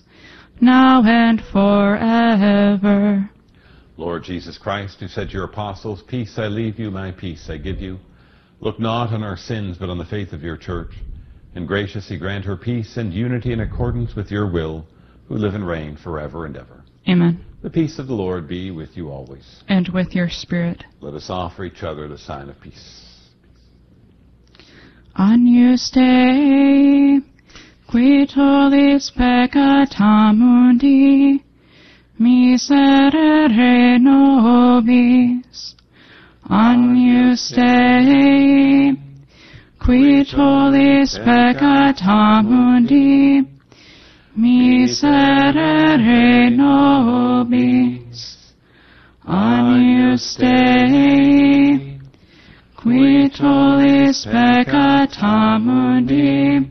now 0.61 1.03
and 1.03 1.41
forever. 1.51 3.29
Lord 3.97 4.23
Jesus 4.23 4.57
Christ, 4.57 4.99
who 4.99 5.07
said 5.07 5.27
to 5.27 5.33
your 5.33 5.45
apostles, 5.45 6.01
Peace 6.07 6.37
I 6.37 6.47
leave 6.47 6.79
you, 6.79 6.89
my 6.91 7.11
peace 7.11 7.49
I 7.49 7.57
give 7.57 7.79
you, 7.79 7.99
look 8.59 8.79
not 8.79 9.11
on 9.13 9.23
our 9.23 9.37
sins, 9.37 9.77
but 9.77 9.89
on 9.89 9.97
the 9.97 10.05
faith 10.05 10.33
of 10.33 10.43
your 10.43 10.57
church, 10.57 10.93
and 11.55 11.67
graciously 11.67 12.17
grant 12.17 12.45
her 12.45 12.57
peace 12.57 12.97
and 12.97 13.13
unity 13.13 13.51
in 13.51 13.59
accordance 13.59 14.15
with 14.15 14.31
your 14.31 14.51
will, 14.51 14.85
who 15.27 15.35
live 15.35 15.53
and 15.53 15.67
reign 15.67 15.97
forever 15.97 16.45
and 16.45 16.57
ever. 16.57 16.83
Amen. 17.07 17.45
The 17.61 17.69
peace 17.69 17.99
of 17.99 18.07
the 18.07 18.13
Lord 18.13 18.47
be 18.47 18.71
with 18.71 18.97
you 18.97 19.09
always. 19.09 19.63
And 19.67 19.87
with 19.89 20.15
your 20.15 20.29
spirit. 20.29 20.83
Let 20.99 21.13
us 21.13 21.29
offer 21.29 21.63
each 21.63 21.83
other 21.83 22.07
the 22.07 22.17
sign 22.17 22.49
of 22.49 22.59
peace. 22.59 23.07
On 25.15 25.45
Dei, 25.45 27.19
qui 27.19 27.30
tollis 28.25 29.11
peccata 29.11 30.33
mundi, 30.33 31.43
miserere 32.17 33.99
nobis. 33.99 35.75
Agnus 36.49 37.53
Dei, 37.53 38.97
qui 39.77 40.23
tollis 40.23 41.19
peccata 41.19 42.41
mundi, 42.41 43.45
miserere 44.35 46.49
nobis. 46.49 48.37
Agnus 49.27 50.37
Dei, 50.37 51.99
qui 52.75 53.29
tollis 53.29 54.25
peccata 54.25 55.59
mundi, 55.59 56.70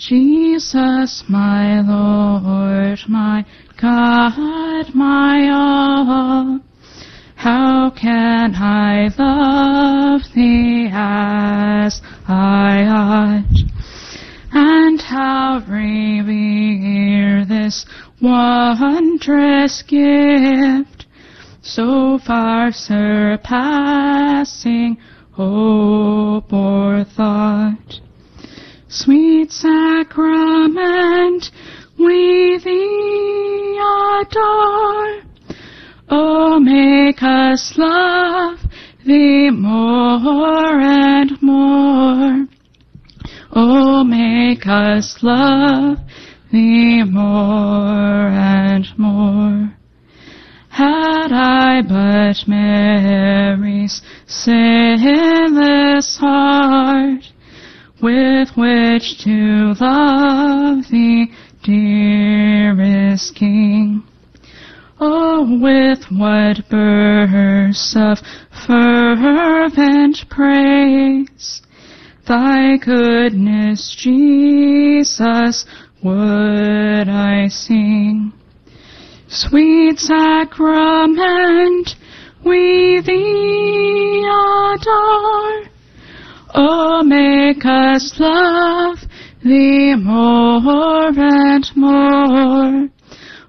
Jesus, 0.00 1.22
my 1.28 1.82
Lord, 1.82 2.98
my 3.06 3.44
God, 3.78 4.94
my 4.94 5.50
all. 5.50 6.60
How 7.36 7.90
can 7.90 8.54
I 8.54 9.10
love 9.18 10.22
thee 10.34 10.88
as 10.90 12.00
I 12.26 12.86
ought? 12.88 13.44
And 14.52 15.02
how 15.02 15.62
revere 15.68 17.44
this 17.44 17.84
wondrous 18.22 19.82
gift, 19.82 21.04
so 21.60 22.18
far 22.26 22.72
surpassing 22.72 23.36
hope 25.32 26.50
or 26.54 27.04
thought? 27.04 28.00
Sweet 28.92 29.52
sacrament, 29.52 31.52
we 31.96 32.58
thee 32.58 33.78
adore. 33.78 35.22
Oh, 36.08 36.58
make 36.58 37.22
us 37.22 37.78
love 37.78 38.58
thee 39.06 39.50
more 39.50 40.80
and 40.80 41.40
more. 41.40 42.48
Oh, 43.52 44.02
make 44.02 44.66
us 44.66 45.22
love 45.22 45.98
thee 46.50 47.04
more 47.04 48.28
and 48.28 48.88
more. 48.98 49.72
Had 50.68 51.30
I 51.30 51.82
but 51.82 52.48
Mary's 52.48 54.02
sinless 54.26 56.16
heart, 56.16 57.32
with 58.02 58.48
which 58.56 59.22
to 59.24 59.74
love 59.80 60.84
thee, 60.90 61.32
dearest 61.62 63.34
King. 63.34 64.02
Oh, 64.98 65.58
with 65.60 66.04
what 66.10 66.68
bursts 66.68 67.94
of 67.96 68.18
fervent 68.66 70.28
praise 70.28 71.62
thy 72.30 72.76
goodness, 72.76 73.94
Jesus, 73.98 75.66
would 76.04 77.08
I 77.08 77.48
sing. 77.48 78.32
Sweet 79.26 79.98
sacrament, 79.98 81.96
we 82.44 83.00
thee 83.00 84.24
adore. 84.28 85.70
Oh, 86.52 87.02
make 87.04 87.64
us 87.64 88.18
love 88.18 88.98
thee 89.44 89.94
more 89.94 91.12
and 91.16 91.70
more. 91.76 92.88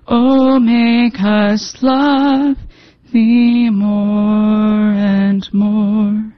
Oh, 0.07 0.59
make 0.59 1.19
us 1.19 1.77
love 1.81 2.57
thee 3.11 3.69
more 3.71 4.91
and 4.93 5.47
more. 5.51 6.33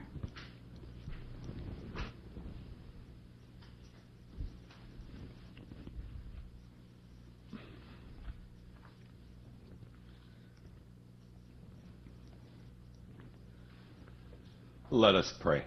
Let 14.90 15.14
us 15.14 15.32
pray. 15.40 15.64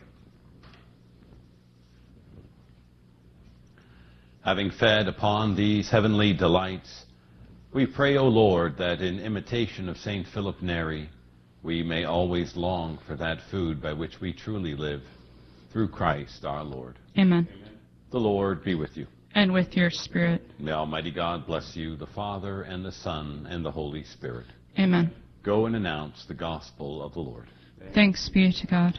Having 4.47 4.71
fed 4.79 5.09
upon 5.09 5.57
these 5.57 5.89
heavenly 5.89 6.31
delights, 6.31 7.03
we 7.73 7.85
pray, 7.85 8.15
O 8.15 8.23
Lord, 8.23 8.77
that 8.77 9.01
in 9.01 9.19
imitation 9.19 9.89
of 9.89 9.97
St. 9.97 10.25
Philip 10.33 10.61
Neri, 10.61 11.09
we 11.63 11.83
may 11.83 12.05
always 12.05 12.55
long 12.55 12.97
for 13.05 13.17
that 13.17 13.39
food 13.51 13.81
by 13.81 13.91
which 13.91 14.21
we 14.21 14.31
truly 14.31 14.73
live, 14.73 15.01
through 15.73 15.89
Christ 15.89 16.45
our 16.45 16.63
Lord. 16.63 16.97
Amen. 17.17 17.45
The 18.11 18.19
Lord 18.19 18.63
be 18.63 18.73
with 18.73 18.95
you. 18.95 19.05
And 19.35 19.51
with 19.51 19.75
your 19.75 19.89
spirit. 19.89 20.41
May 20.59 20.71
Almighty 20.71 21.11
God 21.11 21.45
bless 21.45 21.75
you, 21.75 21.97
the 21.97 22.07
Father, 22.07 22.61
and 22.61 22.85
the 22.85 22.93
Son, 22.93 23.45
and 23.49 23.65
the 23.65 23.71
Holy 23.71 24.05
Spirit. 24.05 24.45
Amen. 24.79 25.11
Go 25.43 25.65
and 25.65 25.75
announce 25.75 26.23
the 26.25 26.33
gospel 26.33 27.03
of 27.03 27.13
the 27.13 27.19
Lord. 27.19 27.47
Thanks 27.93 28.29
be 28.29 28.53
to 28.53 28.67
God. 28.67 28.97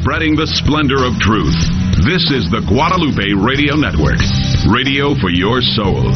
Spreading 0.00 0.34
the 0.36 0.46
splendor 0.46 1.04
of 1.04 1.18
truth. 1.20 1.56
This 2.04 2.30
is 2.32 2.50
the 2.50 2.64
Guadalupe 2.66 3.32
Radio 3.36 3.76
Network. 3.76 4.18
Radio 4.72 5.14
for 5.20 5.30
your 5.30 5.60
soul. 5.60 6.12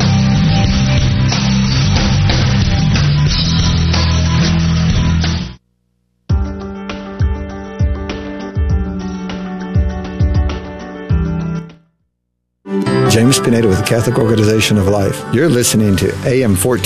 James 13.14 13.38
Pineda 13.38 13.68
with 13.68 13.78
the 13.78 13.84
Catholic 13.86 14.18
Organization 14.18 14.76
of 14.76 14.88
Life. 14.88 15.22
You're 15.32 15.48
listening 15.48 15.96
to 15.98 16.12
AM 16.26 16.56
14. 16.56 16.82